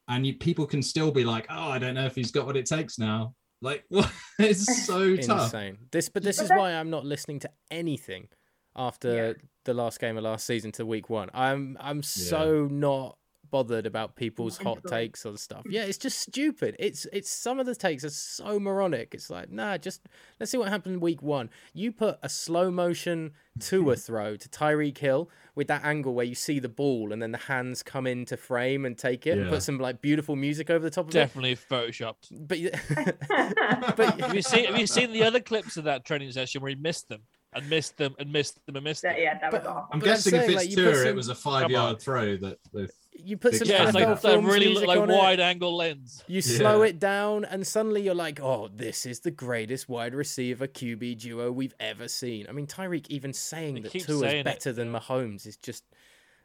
and 0.07 0.25
you, 0.25 0.35
people 0.37 0.65
can 0.65 0.81
still 0.81 1.11
be 1.11 1.23
like, 1.23 1.45
"Oh, 1.49 1.69
I 1.69 1.79
don't 1.79 1.95
know 1.95 2.05
if 2.05 2.15
he's 2.15 2.31
got 2.31 2.45
what 2.45 2.57
it 2.57 2.65
takes 2.65 2.97
now." 2.99 3.33
Like, 3.61 3.83
what? 3.89 4.11
it's 4.39 4.85
so 4.85 5.15
tough. 5.17 5.45
Insane. 5.53 5.77
This, 5.91 6.09
but 6.09 6.23
this 6.23 6.39
is 6.39 6.49
why 6.49 6.73
I'm 6.73 6.89
not 6.89 7.05
listening 7.05 7.39
to 7.41 7.49
anything 7.71 8.27
after 8.75 9.15
Yeah. 9.15 9.33
the 9.65 9.73
last 9.73 9.99
game 9.99 10.17
of 10.17 10.23
last 10.23 10.45
season 10.45 10.71
to 10.73 10.85
week 10.85 11.09
one. 11.09 11.29
I'm 11.33 11.77
I'm 11.79 12.03
so 12.03 12.67
not 12.69 13.17
bothered 13.53 13.85
about 13.85 14.15
people's 14.15 14.57
hot 14.57 14.83
takes 14.87 15.27
on 15.27 15.37
stuff. 15.37 15.61
Yeah, 15.69 15.83
it's 15.83 15.99
just 15.99 16.19
stupid. 16.19 16.75
It's 16.79 17.05
it's 17.13 17.29
some 17.29 17.59
of 17.59 17.67
the 17.67 17.75
takes 17.75 18.03
are 18.03 18.09
so 18.09 18.59
moronic. 18.59 19.13
It's 19.13 19.29
like 19.29 19.51
nah, 19.51 19.77
just 19.77 20.01
let's 20.39 20.51
see 20.51 20.57
what 20.57 20.69
happened 20.69 20.95
in 20.95 20.99
week 20.99 21.21
one. 21.21 21.51
You 21.71 21.91
put 21.91 22.17
a 22.23 22.29
slow 22.29 22.71
motion 22.71 23.33
to 23.59 23.91
a 23.91 23.95
throw 24.07 24.35
to 24.37 24.49
Tyreek 24.49 24.97
Hill 24.97 25.29
with 25.53 25.67
that 25.67 25.85
angle 25.85 26.15
where 26.15 26.25
you 26.25 26.33
see 26.33 26.57
the 26.57 26.67
ball 26.67 27.13
and 27.13 27.21
then 27.21 27.31
the 27.31 27.37
hands 27.37 27.83
come 27.83 28.07
into 28.07 28.37
frame 28.37 28.85
and 28.85 28.97
take 28.97 29.27
it 29.27 29.37
and 29.37 29.47
put 29.51 29.61
some 29.61 29.77
like 29.77 30.01
beautiful 30.01 30.35
music 30.35 30.71
over 30.71 30.83
the 30.83 30.89
top 30.89 31.05
of 31.05 31.09
it. 31.11 31.13
Definitely 31.13 31.55
photoshopped. 31.55 32.29
But 32.31 32.57
you- 32.57 32.71
but 33.95 34.19
Have 34.19 34.33
you 34.33 34.41
seen 34.41 34.65
Have 34.65 34.79
you 34.79 34.87
seen 34.87 35.11
the 35.13 35.23
other 35.23 35.39
clips 35.39 35.77
of 35.77 35.83
that 35.83 36.05
training 36.05 36.31
session 36.31 36.61
where 36.63 36.69
he 36.69 36.75
missed 36.75 37.07
them 37.07 37.21
and 37.53 37.69
missed 37.69 37.97
them 37.97 38.15
and 38.17 38.31
missed 38.33 38.65
them 38.65 38.75
and 38.77 38.83
missed 38.83 39.03
them? 39.03 39.13
That, 39.13 39.21
yeah, 39.21 39.37
that 39.39 39.51
was 39.53 39.61
But- 39.61 39.69
awesome. 39.69 39.87
I'm 39.91 39.99
But 39.99 40.09
I'm 40.09 40.13
guessing 40.15 40.33
if 40.33 40.43
it's 40.49 40.55
like, 40.55 40.69
you 40.71 40.75
tour, 40.75 40.95
some- 40.95 41.07
it 41.07 41.15
was 41.15 41.29
a 41.29 41.35
five 41.35 41.61
Come 41.63 41.71
yard 41.71 41.93
on. 41.93 41.99
throw 41.99 42.35
that 42.37 42.57
the 42.73 42.89
you 43.15 43.37
put 43.37 43.55
some 43.55 43.67
Yeah, 43.67 43.83
it's 43.87 43.91
NFL 43.91 43.93
like 43.93 44.07
that 44.07 44.21
films 44.21 44.47
really 44.47 44.65
music 44.67 44.87
like 44.87 44.99
on 44.99 45.09
it. 45.09 45.15
wide 45.15 45.39
angle 45.39 45.75
lens. 45.75 46.23
You 46.27 46.41
slow 46.41 46.81
Yeah. 46.83 46.89
it 46.89 46.99
down, 46.99 47.45
and 47.45 47.65
suddenly 47.65 48.01
you're 48.01 48.15
like, 48.15 48.39
"Oh, 48.41 48.69
this 48.73 49.05
is 49.05 49.21
the 49.21 49.31
greatest 49.31 49.87
wide 49.89 50.13
receiver 50.15 50.67
QB 50.67 51.15
duo 51.19 51.51
we've 51.51 51.75
ever 51.79 52.07
seen." 52.07 52.47
I 52.49 52.51
mean, 52.51 52.67
Tyreek 52.67 53.07
even 53.09 53.33
saying 53.33 53.75
They 53.75 53.81
that 53.81 53.91
keep 53.91 54.05
Tua 54.05 54.19
saying 54.19 54.35
is 54.37 54.41
it, 54.41 54.45
better 54.45 54.73
than. 54.73 54.91
Mahomes 54.91 55.45
is 55.45 55.57
just 55.57 55.83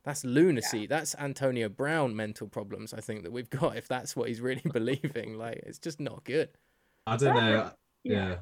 that's 0.04 0.24
lunacy. 0.24 0.86
That's 0.86 1.14
Antonio 1.16 1.68
Brown 1.68 2.14
mental 2.16 2.48
problems. 2.48 2.94
I 2.94 3.00
think 3.00 3.24
that 3.24 3.32
we've 3.32 3.50
got 3.50 3.76
if 3.76 3.88
that's 3.88 4.14
what 4.16 4.28
he's 4.28 4.40
really 4.40 4.62
believing. 4.72 5.36
Like, 5.36 5.62
it's 5.66 5.78
just 5.78 6.00
not 6.00 6.24
good. 6.24 6.48
I 7.06 7.16
don't 7.16 7.34
know. 7.34 7.70
Yeah. 8.04 8.28
Yeah. 8.28 8.36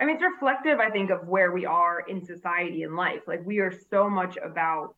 I 0.00 0.04
mean, 0.04 0.16
it's 0.16 0.24
reflective, 0.24 0.78
I 0.78 0.90
think, 0.90 1.10
of 1.10 1.26
where 1.26 1.50
we 1.50 1.66
are 1.66 2.00
in 2.00 2.24
society 2.24 2.84
and 2.84 2.94
life. 2.94 3.22
Like, 3.26 3.44
we 3.44 3.58
are 3.58 3.72
so 3.90 4.08
much 4.08 4.36
about 4.36 4.94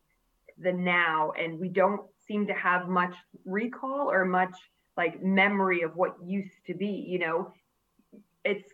the 0.58 0.72
now, 0.72 1.30
and 1.38 1.58
we 1.58 1.68
don't 1.70 2.02
seem 2.30 2.46
to 2.46 2.54
have 2.54 2.88
much 2.88 3.14
recall 3.44 4.10
or 4.10 4.24
much 4.24 4.56
like 4.96 5.22
memory 5.22 5.82
of 5.82 5.96
what 5.96 6.14
used 6.24 6.64
to 6.66 6.74
be. 6.74 7.04
You 7.08 7.18
know, 7.18 7.52
it's, 8.44 8.70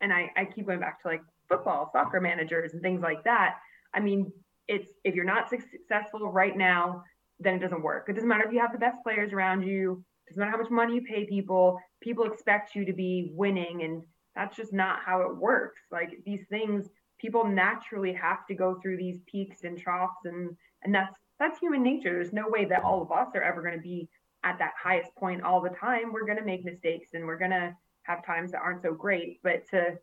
and 0.00 0.12
I, 0.12 0.30
I 0.36 0.44
keep 0.44 0.66
going 0.66 0.80
back 0.80 1.02
to 1.02 1.08
like 1.08 1.22
football, 1.48 1.90
soccer 1.92 2.20
managers, 2.20 2.74
and 2.74 2.82
things 2.82 3.02
like 3.02 3.24
that. 3.24 3.56
I 3.92 4.00
mean, 4.00 4.32
it's 4.68 4.86
if 5.04 5.14
you're 5.14 5.24
not 5.24 5.50
successful 5.50 6.30
right 6.30 6.56
now, 6.56 7.02
then 7.40 7.54
it 7.54 7.58
doesn't 7.58 7.82
work. 7.82 8.06
It 8.08 8.12
doesn't 8.12 8.28
matter 8.28 8.44
if 8.46 8.52
you 8.52 8.60
have 8.60 8.72
the 8.72 8.78
best 8.78 9.02
players 9.02 9.32
around 9.32 9.62
you. 9.62 10.04
It 10.26 10.30
doesn't 10.30 10.40
matter 10.40 10.52
how 10.52 10.62
much 10.62 10.70
money 10.70 10.94
you 10.94 11.02
pay 11.02 11.26
people. 11.26 11.80
People 12.00 12.24
expect 12.24 12.74
you 12.74 12.84
to 12.84 12.92
be 12.92 13.32
winning, 13.34 13.82
and 13.82 14.02
that's 14.36 14.56
just 14.56 14.72
not 14.72 15.00
how 15.04 15.22
it 15.22 15.36
works. 15.36 15.80
Like 15.90 16.18
these 16.24 16.44
things, 16.48 16.88
people 17.18 17.44
naturally 17.44 18.12
have 18.12 18.46
to 18.46 18.54
go 18.54 18.78
through 18.80 18.98
these 18.98 19.18
peaks 19.26 19.64
and 19.64 19.76
troughs, 19.76 20.24
and 20.24 20.56
and 20.84 20.94
that's 20.94 21.14
that's 21.42 21.58
human 21.58 21.82
nature. 21.82 22.12
There's 22.12 22.32
no 22.32 22.48
way 22.48 22.64
that 22.66 22.84
all 22.84 23.02
of 23.02 23.10
us 23.10 23.28
are 23.34 23.42
ever 23.42 23.62
going 23.62 23.74
to 23.74 23.82
be 23.82 24.08
at 24.44 24.58
that 24.58 24.72
highest 24.80 25.14
point 25.16 25.42
all 25.42 25.60
the 25.60 25.70
time. 25.70 26.12
We're 26.12 26.24
going 26.24 26.38
to 26.38 26.44
make 26.44 26.64
mistakes, 26.64 27.10
and 27.14 27.26
we're 27.26 27.38
going 27.38 27.50
to 27.50 27.74
have 28.04 28.24
times 28.24 28.52
that 28.52 28.60
aren't 28.62 28.82
so 28.82 28.92
great. 28.94 29.40
But 29.42 29.68
to 29.70 29.98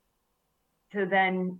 to 0.91 1.05
then 1.05 1.59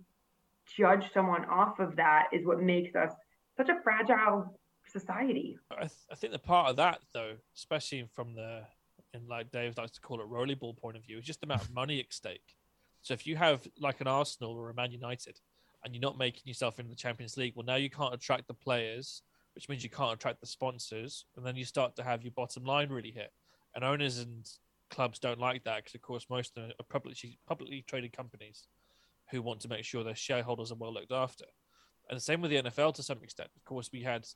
judge 0.76 1.12
someone 1.12 1.44
off 1.46 1.78
of 1.78 1.96
that 1.96 2.28
is 2.32 2.44
what 2.44 2.60
makes 2.60 2.94
us 2.94 3.12
such 3.56 3.68
a 3.68 3.80
fragile 3.82 4.58
society. 4.86 5.56
I, 5.70 5.80
th- 5.80 5.92
I 6.10 6.14
think 6.14 6.32
the 6.32 6.38
part 6.38 6.70
of 6.70 6.76
that 6.76 7.00
though, 7.14 7.34
especially 7.56 8.06
from 8.14 8.34
the 8.34 8.62
in 9.14 9.26
like 9.28 9.50
Dave 9.50 9.76
likes 9.78 9.92
to 9.92 10.00
call 10.00 10.20
it 10.20 10.26
rolly 10.26 10.54
ball 10.54 10.74
point 10.74 10.96
of 10.96 11.04
view, 11.04 11.18
is 11.18 11.24
just 11.24 11.40
the 11.40 11.46
amount 11.46 11.62
of 11.62 11.72
money 11.72 12.00
at 12.00 12.12
stake. 12.12 12.56
So 13.02 13.14
if 13.14 13.26
you 13.26 13.36
have 13.36 13.66
like 13.78 14.00
an 14.00 14.06
Arsenal 14.06 14.52
or 14.52 14.70
a 14.70 14.74
Man 14.74 14.92
United 14.92 15.40
and 15.84 15.94
you're 15.94 16.02
not 16.02 16.18
making 16.18 16.42
yourself 16.44 16.78
in 16.78 16.88
the 16.88 16.94
Champions 16.94 17.36
League, 17.36 17.54
well 17.56 17.64
now 17.64 17.76
you 17.76 17.90
can't 17.90 18.14
attract 18.14 18.46
the 18.46 18.54
players, 18.54 19.22
which 19.60 19.68
means 19.68 19.84
you 19.84 19.90
can't 19.90 20.14
attract 20.14 20.40
the 20.40 20.46
sponsors, 20.46 21.26
and 21.36 21.44
then 21.44 21.54
you 21.54 21.66
start 21.66 21.94
to 21.94 22.02
have 22.02 22.22
your 22.22 22.32
bottom 22.32 22.64
line 22.64 22.88
really 22.88 23.10
hit. 23.10 23.30
And 23.74 23.84
owners 23.84 24.18
and 24.18 24.48
clubs 24.88 25.18
don't 25.18 25.38
like 25.38 25.64
that 25.64 25.76
because 25.76 25.94
of 25.94 26.00
course 26.00 26.24
most 26.30 26.56
of 26.56 26.62
them 26.62 26.72
are 26.80 26.86
publicly 26.88 27.38
publicly 27.46 27.84
traded 27.86 28.16
companies 28.16 28.68
who 29.30 29.42
want 29.42 29.60
to 29.60 29.68
make 29.68 29.84
sure 29.84 30.02
their 30.02 30.14
shareholders 30.14 30.72
are 30.72 30.76
well 30.76 30.94
looked 30.94 31.12
after. 31.12 31.44
And 32.08 32.16
the 32.16 32.22
same 32.22 32.40
with 32.40 32.50
the 32.50 32.62
NFL 32.62 32.94
to 32.94 33.02
some 33.02 33.22
extent. 33.22 33.50
Of 33.54 33.62
course, 33.66 33.90
we 33.92 34.00
had 34.02 34.26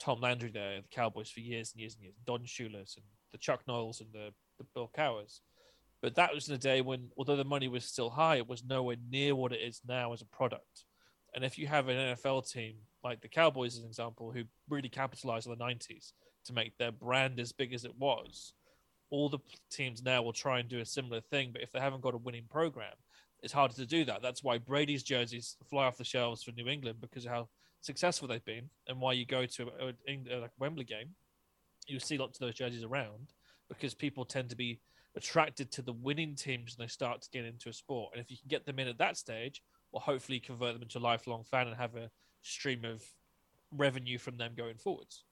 Tom 0.00 0.20
Landry 0.20 0.50
there, 0.50 0.82
the 0.82 0.88
Cowboys 0.88 1.30
for 1.30 1.38
years 1.38 1.70
and 1.72 1.80
years 1.80 1.94
and 1.94 2.02
years, 2.02 2.16
Don 2.26 2.44
Shula's 2.44 2.96
and 2.96 3.06
the 3.30 3.38
Chuck 3.38 3.62
Knowles 3.68 4.00
and 4.00 4.10
the, 4.12 4.30
the 4.58 4.66
Bill 4.74 4.90
Cowhers. 4.98 5.42
But 6.02 6.16
that 6.16 6.34
was 6.34 6.48
in 6.48 6.56
a 6.56 6.58
day 6.58 6.80
when, 6.80 7.10
although 7.16 7.36
the 7.36 7.44
money 7.44 7.68
was 7.68 7.84
still 7.84 8.10
high, 8.10 8.38
it 8.38 8.48
was 8.48 8.64
nowhere 8.64 8.96
near 9.08 9.36
what 9.36 9.52
it 9.52 9.60
is 9.60 9.80
now 9.86 10.12
as 10.12 10.22
a 10.22 10.36
product. 10.36 10.86
And 11.34 11.44
if 11.44 11.58
you 11.58 11.66
have 11.66 11.88
an 11.88 12.14
NFL 12.14 12.50
team 12.50 12.76
like 13.02 13.20
the 13.20 13.28
Cowboys, 13.28 13.76
as 13.76 13.82
an 13.82 13.88
example, 13.88 14.30
who 14.30 14.44
really 14.68 14.88
capitalized 14.88 15.48
on 15.48 15.56
the 15.56 15.64
90s 15.64 16.12
to 16.46 16.52
make 16.52 16.76
their 16.76 16.92
brand 16.92 17.40
as 17.40 17.52
big 17.52 17.72
as 17.72 17.84
it 17.84 17.96
was, 17.98 18.52
all 19.10 19.28
the 19.28 19.38
teams 19.70 20.02
now 20.02 20.22
will 20.22 20.32
try 20.32 20.58
and 20.58 20.68
do 20.68 20.80
a 20.80 20.84
similar 20.84 21.20
thing. 21.20 21.50
But 21.52 21.62
if 21.62 21.72
they 21.72 21.80
haven't 21.80 22.02
got 22.02 22.14
a 22.14 22.18
winning 22.18 22.46
program, 22.50 22.94
it's 23.42 23.52
harder 23.52 23.74
to 23.74 23.86
do 23.86 24.04
that. 24.04 24.22
That's 24.22 24.42
why 24.42 24.58
Brady's 24.58 25.02
jerseys 25.02 25.56
fly 25.68 25.86
off 25.86 25.98
the 25.98 26.04
shelves 26.04 26.42
for 26.42 26.52
New 26.52 26.68
England 26.68 26.98
because 27.00 27.24
of 27.24 27.32
how 27.32 27.48
successful 27.80 28.28
they've 28.28 28.44
been, 28.44 28.70
and 28.86 29.00
why 29.00 29.12
you 29.12 29.26
go 29.26 29.44
to 29.44 29.68
a, 29.80 29.88
a, 30.08 30.42
a 30.44 30.50
Wembley 30.58 30.84
game, 30.84 31.08
you 31.86 31.98
see 31.98 32.16
lots 32.16 32.40
of 32.40 32.46
those 32.46 32.54
jerseys 32.54 32.84
around 32.84 33.32
because 33.68 33.94
people 33.94 34.24
tend 34.24 34.48
to 34.50 34.56
be 34.56 34.80
attracted 35.16 35.70
to 35.72 35.82
the 35.82 35.92
winning 35.92 36.34
teams 36.34 36.76
when 36.76 36.84
they 36.84 36.88
start 36.88 37.22
to 37.22 37.30
get 37.30 37.44
into 37.44 37.68
a 37.68 37.72
sport. 37.72 38.12
And 38.14 38.22
if 38.22 38.30
you 38.30 38.36
can 38.38 38.48
get 38.48 38.64
them 38.64 38.78
in 38.78 38.88
at 38.88 38.98
that 38.98 39.16
stage, 39.16 39.62
well, 39.92 40.00
hopefully 40.00 40.40
convert 40.40 40.74
them 40.74 40.82
into 40.82 40.98
a 40.98 41.00
lifelong 41.00 41.44
fan 41.44 41.68
and 41.68 41.76
have 41.76 41.96
a 41.96 42.10
stream 42.42 42.84
of 42.84 43.04
revenue 43.70 44.18
from 44.18 44.36
them 44.36 44.52
going 44.56 44.76
forwards. 44.76 45.24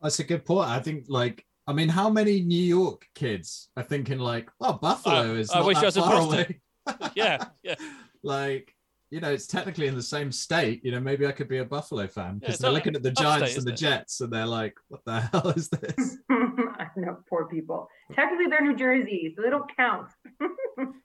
That's 0.00 0.20
a 0.20 0.24
good 0.24 0.44
point. 0.44 0.68
I 0.68 0.80
think, 0.80 1.06
like, 1.08 1.44
I 1.66 1.72
mean, 1.72 1.88
how 1.88 2.08
many 2.08 2.40
New 2.40 2.62
York 2.62 3.06
kids 3.14 3.70
are 3.76 3.82
thinking, 3.82 4.18
like, 4.18 4.48
well, 4.60 4.74
Buffalo 4.74 5.34
is 5.34 5.50
I 5.50 5.58
not 5.58 5.66
wish 5.66 5.76
I 5.78 5.80
that 5.80 5.86
was 5.86 5.96
far 5.96 6.20
away. 6.22 6.60
yeah, 7.14 7.44
yeah. 7.62 7.74
like, 8.22 8.74
you 9.10 9.20
know, 9.20 9.30
it's 9.32 9.46
technically 9.46 9.86
in 9.86 9.94
the 9.94 10.02
same 10.02 10.30
state. 10.30 10.84
You 10.84 10.92
know, 10.92 11.00
maybe 11.00 11.26
I 11.26 11.32
could 11.32 11.48
be 11.48 11.58
a 11.58 11.64
Buffalo 11.64 12.06
fan 12.06 12.38
because 12.38 12.54
it's 12.56 12.62
they're 12.62 12.70
not- 12.70 12.74
looking 12.76 12.94
at 12.94 13.02
the 13.02 13.10
upstate, 13.10 13.24
Giants 13.24 13.56
and 13.56 13.66
the 13.66 13.72
it? 13.72 13.76
Jets, 13.76 14.20
and 14.20 14.32
they're 14.32 14.46
like, 14.46 14.74
"What 14.88 15.04
the 15.04 15.20
hell 15.32 15.48
is 15.50 15.68
this?" 15.68 16.18
I 16.30 16.86
know, 16.96 17.18
poor 17.28 17.46
people. 17.46 17.88
Technically, 18.14 18.46
they're 18.48 18.62
New 18.62 18.76
Jersey, 18.76 19.32
so 19.36 19.42
they 19.42 19.50
don't 19.50 19.70
count. 19.76 20.10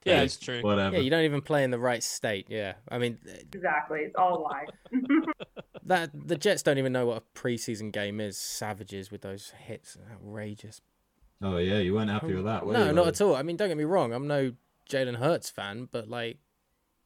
Yeah, 0.06 0.22
it's 0.22 0.38
true. 0.38 0.62
Whatever. 0.62 0.98
Yeah, 0.98 1.02
you 1.02 1.10
don't 1.10 1.24
even 1.24 1.42
play 1.42 1.64
in 1.64 1.72
the 1.72 1.80
right 1.80 2.04
state. 2.04 2.46
Yeah, 2.48 2.74
I 2.92 3.00
mean 3.00 3.18
exactly. 3.54 4.02
It's 4.02 4.16
all 4.16 4.38
a 4.38 4.42
lie. 4.42 4.66
that 5.86 6.12
the 6.14 6.36
Jets 6.36 6.62
don't 6.62 6.78
even 6.78 6.94
know 6.94 7.08
what 7.08 7.24
a 7.24 7.40
preseason 7.40 7.92
game 7.92 8.20
is. 8.20 8.38
Savages 8.38 9.10
with 9.12 9.22
those 9.22 9.52
hits, 9.66 9.98
outrageous. 10.12 10.82
oh 11.42 11.58
yeah, 11.58 11.80
you 11.80 11.96
weren't 11.96 12.12
happy 12.12 12.36
with 12.36 12.46
that, 12.46 12.66
were 12.66 12.74
no, 12.74 12.86
you? 12.88 12.94
not 12.94 13.08
at 13.08 13.22
all. 13.22 13.36
I 13.36 13.42
mean, 13.42 13.56
don't 13.56 13.70
get 13.70 13.78
me 13.78 13.84
wrong. 13.84 14.14
I'm 14.14 14.28
no 14.28 14.52
Jalen 14.90 15.16
Hurts 15.16 15.50
fan, 15.50 15.88
but 15.92 16.08
like, 16.08 16.38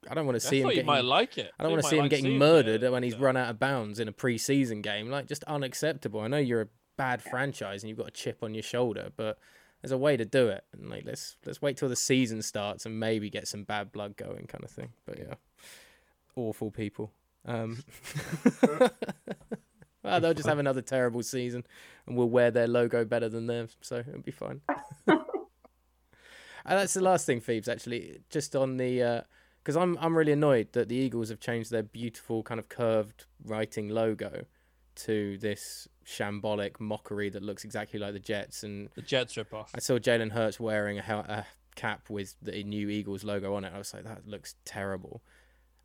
I 0.09 0.13
don't 0.13 0.25
want 0.25 0.35
to 0.39 0.45
see 0.45 0.59
him 0.59 0.63
thought 0.67 0.73
getting. 0.73 0.85
might 0.85 1.03
like 1.03 1.37
it. 1.37 1.51
I 1.59 1.63
don't 1.63 1.71
want 1.73 1.83
to 1.83 1.89
see 1.89 1.97
him 1.97 2.03
like 2.03 2.11
getting 2.11 2.37
murdered 2.37 2.81
the- 2.81 2.91
when 2.91 3.03
he's 3.03 3.15
the- 3.15 3.19
run 3.21 3.37
out 3.37 3.49
of 3.49 3.59
bounds 3.59 3.99
in 3.99 4.07
a 4.07 4.13
preseason 4.13 4.81
game. 4.81 5.09
Like, 5.09 5.27
just 5.27 5.43
unacceptable. 5.45 6.19
I 6.21 6.27
know 6.27 6.37
you're 6.37 6.61
a 6.61 6.67
bad 6.97 7.21
franchise 7.21 7.83
and 7.83 7.89
you've 7.89 7.97
got 7.97 8.07
a 8.07 8.11
chip 8.11 8.41
on 8.43 8.53
your 8.53 8.63
shoulder, 8.63 9.09
but 9.15 9.37
there's 9.81 9.91
a 9.91 9.97
way 9.97 10.17
to 10.17 10.25
do 10.25 10.47
it. 10.47 10.63
And 10.73 10.89
like, 10.89 11.03
let's 11.05 11.37
let's 11.45 11.61
wait 11.61 11.77
till 11.77 11.89
the 11.89 11.95
season 11.95 12.41
starts 12.41 12.85
and 12.85 12.99
maybe 12.99 13.29
get 13.29 13.47
some 13.47 13.63
bad 13.63 13.91
blood 13.91 14.15
going, 14.17 14.47
kind 14.47 14.63
of 14.63 14.71
thing. 14.71 14.89
But 15.05 15.19
yeah, 15.19 15.35
awful 16.35 16.71
people. 16.71 17.11
Um, 17.45 17.83
well, 20.03 20.19
they'll 20.19 20.33
just 20.33 20.47
have 20.49 20.59
another 20.59 20.81
terrible 20.81 21.23
season, 21.23 21.65
and 22.05 22.17
we'll 22.17 22.29
wear 22.29 22.51
their 22.51 22.67
logo 22.67 23.05
better 23.05 23.29
than 23.29 23.47
them, 23.47 23.69
so 23.81 23.97
it'll 23.97 24.21
be 24.21 24.31
fine. 24.31 24.61
and 25.07 25.19
that's 26.65 26.93
the 26.93 27.01
last 27.01 27.25
thing, 27.25 27.39
Phoebes. 27.41 27.67
Actually, 27.69 28.19
just 28.29 28.55
on 28.55 28.77
the 28.77 29.01
because 29.67 29.75
I'm 29.75 29.97
I'm 29.99 30.17
really 30.17 30.31
annoyed 30.31 30.71
that 30.71 30.87
the 30.87 30.95
Eagles 30.95 31.27
have 31.27 31.41
changed 31.41 31.71
their 31.71 31.83
beautiful 31.83 32.41
kind 32.41 32.57
of 32.57 32.69
curved 32.69 33.25
writing 33.43 33.89
logo 33.89 34.45
to 34.95 35.37
this 35.39 35.89
shambolic 36.05 36.79
mockery 36.79 37.29
that 37.29 37.43
looks 37.43 37.65
exactly 37.65 37.99
like 37.99 38.13
the 38.13 38.19
Jets. 38.19 38.63
And 38.63 38.87
the 38.95 39.01
Jets 39.01 39.35
rip 39.35 39.53
off. 39.53 39.71
I 39.75 39.79
saw 39.79 39.99
Jalen 39.99 40.31
Hurts 40.31 40.57
wearing 40.57 40.99
a, 40.99 41.01
a 41.01 41.45
cap 41.75 42.09
with 42.09 42.35
the 42.41 42.63
new 42.63 42.87
Eagles 42.87 43.25
logo 43.25 43.55
on 43.55 43.65
it. 43.65 43.73
I 43.75 43.77
was 43.77 43.93
like, 43.93 44.05
that 44.05 44.25
looks 44.25 44.55
terrible. 44.63 45.21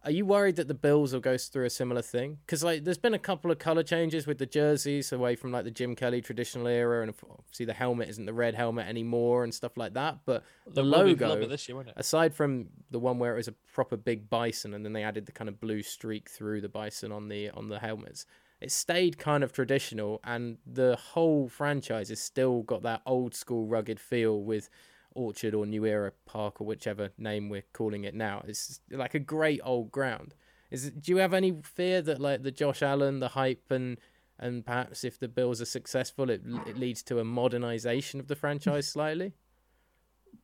Are 0.05 0.11
you 0.11 0.27
worried 0.27 0.57
that 0.57 0.67
the 0.67 0.75
Bills 0.75 1.13
will 1.13 1.21
go 1.21 1.39
through 1.39 1.65
a 1.65 1.71
similar 1.71 2.03
thing? 2.03 2.39
Because 2.45 2.65
like, 2.65 2.83
there's 2.85 2.99
been 2.99 3.15
a 3.15 3.19
couple 3.19 3.51
of 3.51 3.59
color 3.59 3.85
changes 3.85 4.27
with 4.27 4.39
the 4.39 4.47
jerseys 4.47 5.13
away 5.13 5.37
from 5.37 5.53
like 5.53 5.65
the 5.65 5.71
Jim 5.71 5.95
Kelly 5.95 6.21
traditional 6.21 6.67
era, 6.67 7.03
and 7.03 7.15
obviously 7.39 7.67
the 7.67 7.73
helmet 7.73 8.09
isn't 8.09 8.27
the 8.27 8.33
red 8.33 8.55
helmet 8.55 8.89
anymore 8.89 9.45
and 9.45 9.55
stuff 9.55 9.77
like 9.77 9.95
that. 9.95 10.19
But 10.25 10.43
the 10.67 10.83
There 10.83 10.85
will 10.85 11.15
be 11.15 11.25
a 11.25 11.29
logo, 11.29 11.47
this 11.47 11.69
year, 11.69 11.85
aside 11.97 12.35
from 12.35 12.69
the 12.91 12.99
one 12.99 13.19
where 13.19 13.35
it 13.35 13.37
was 13.37 13.49
a 13.49 13.55
proper 13.73 13.97
big 13.97 14.29
bison, 14.29 14.75
and 14.75 14.85
then 14.85 14.93
they 14.93 15.05
added 15.05 15.27
the 15.27 15.33
kind 15.33 15.49
of 15.49 15.61
blue 15.61 15.83
streak 15.83 16.29
through 16.29 16.63
the 16.63 16.69
bison 16.69 17.13
on 17.13 17.29
the 17.29 17.51
on 17.51 17.69
the 17.69 17.79
helmets, 17.79 18.27
it 18.61 18.73
stayed 18.73 19.19
kind 19.19 19.45
of 19.45 19.53
traditional, 19.53 20.21
and 20.25 20.59
the 20.67 20.97
whole 20.97 21.49
franchise 21.49 22.09
has 22.09 22.21
still 22.21 22.63
got 22.63 22.83
that 22.83 23.03
old 23.07 23.35
school 23.35 23.67
rugged 23.67 24.01
feel 24.01 24.43
with 24.43 24.69
Orchard 25.15 25.55
or 25.55 25.67
New 25.67 25.85
Era 25.85 26.13
Park 26.27 26.61
or 26.61 26.67
whichever 26.67 27.11
name 27.19 27.49
we're 27.49 27.65
calling 27.73 28.05
it 28.05 28.15
now. 28.15 28.43
It's 28.47 28.81
like 28.91 29.15
a 29.15 29.19
great 29.19 29.61
old 29.65 29.91
ground. 29.91 30.35
Is 30.71 30.91
do 30.91 31.13
you 31.13 31.19
have 31.19 31.35
any 31.35 31.61
fear 31.63 32.01
that 32.03 32.21
like 32.21 32.43
the 32.43 32.51
Josh 32.51 32.83
Allen, 32.83 33.21
the 33.21 33.29
hype, 33.29 33.71
and 33.71 33.99
and 34.39 34.65
perhaps 34.65 35.05
if 35.05 35.19
the 35.19 35.29
Bills 35.29 35.61
are 35.61 35.67
successful, 35.67 36.31
it 36.31 36.43
it 36.67 36.79
leads 36.79 37.03
to 37.05 37.19
a 37.19 37.25
modernization 37.25 38.21
of 38.21 38.29
the 38.29 38.37
franchise 38.37 38.89
slightly? 38.89 39.33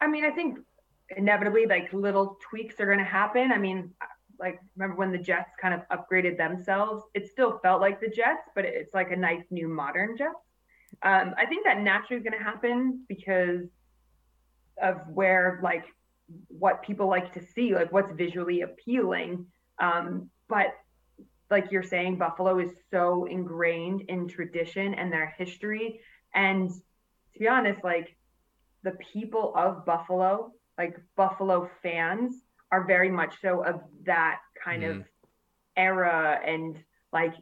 I 0.00 0.06
mean, 0.06 0.24
I 0.24 0.30
think 0.30 0.58
inevitably, 1.16 1.66
like 1.66 1.92
little 1.92 2.38
tweaks 2.40 2.78
are 2.80 2.86
going 2.86 2.98
to 2.98 3.04
happen. 3.04 3.52
I 3.52 3.58
mean, 3.58 3.90
like 4.38 4.60
remember 4.76 4.96
when 4.96 5.12
the 5.12 5.18
Jets 5.18 5.50
kind 5.60 5.74
of 5.74 5.80
upgraded 5.88 6.36
themselves? 6.36 7.04
It 7.14 7.26
still 7.28 7.58
felt 7.62 7.80
like 7.80 8.00
the 8.00 8.08
Jets, 8.08 8.50
but 8.54 8.64
it's 8.64 8.94
like 8.94 9.10
a 9.10 9.16
nice 9.16 9.44
new 9.50 9.68
modern 9.68 10.16
Jets. 10.16 10.34
Um, 11.02 11.34
I 11.36 11.46
think 11.46 11.64
that 11.64 11.80
naturally 11.80 12.18
is 12.18 12.22
going 12.22 12.38
to 12.38 12.44
happen 12.44 13.04
because 13.08 13.62
of 14.82 14.96
where 15.12 15.60
like 15.62 15.84
what 16.48 16.82
people 16.82 17.08
like 17.08 17.32
to 17.34 17.44
see, 17.54 17.74
like 17.74 17.92
what's 17.92 18.12
visually 18.12 18.62
appealing. 18.62 19.46
Um, 19.78 20.30
but 20.48 20.74
like 21.50 21.70
you're 21.70 21.82
saying, 21.82 22.18
Buffalo 22.18 22.58
is 22.58 22.70
so 22.90 23.24
ingrained 23.24 24.02
in 24.08 24.28
tradition 24.28 24.94
and 24.94 25.12
their 25.12 25.34
history. 25.38 26.00
And 26.34 26.70
to 26.70 27.38
be 27.38 27.48
honest, 27.48 27.82
like 27.82 28.16
the 28.82 28.96
people 29.12 29.52
of 29.56 29.86
Buffalo, 29.86 30.52
like 30.76 30.96
Buffalo 31.16 31.70
fans, 31.82 32.34
are 32.70 32.86
very 32.86 33.10
much 33.10 33.34
so 33.40 33.64
of 33.64 33.80
that 34.04 34.40
kind 34.62 34.84
of 34.84 35.04
era 35.76 36.38
and 36.44 36.78
like 37.14 37.32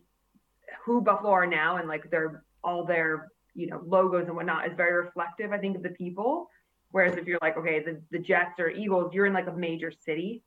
who 0.84 1.00
Buffalo 1.00 1.30
are 1.30 1.46
now 1.46 1.78
and 1.78 1.88
like 1.88 2.08
their 2.10 2.44
all 2.62 2.84
their 2.84 3.32
you 3.54 3.66
know 3.66 3.82
logos 3.84 4.26
and 4.26 4.36
whatnot 4.36 4.68
is 4.68 4.76
very 4.76 5.04
reflective, 5.04 5.52
I 5.52 5.58
think, 5.58 5.76
of 5.76 5.82
the 5.82 5.90
people. 5.90 6.48
Whereas 6.90 7.16
if 7.16 7.26
you're 7.26 7.38
like, 7.42 7.56
okay, 7.56 7.82
the, 7.82 8.00
the 8.10 8.18
Jets 8.18 8.58
or 8.58 8.70
Eagles, 8.70 9.12
you're 9.12 9.26
in 9.26 9.32
like 9.32 9.48
a 9.48 9.52
major 9.52 9.90
city. 9.90 10.42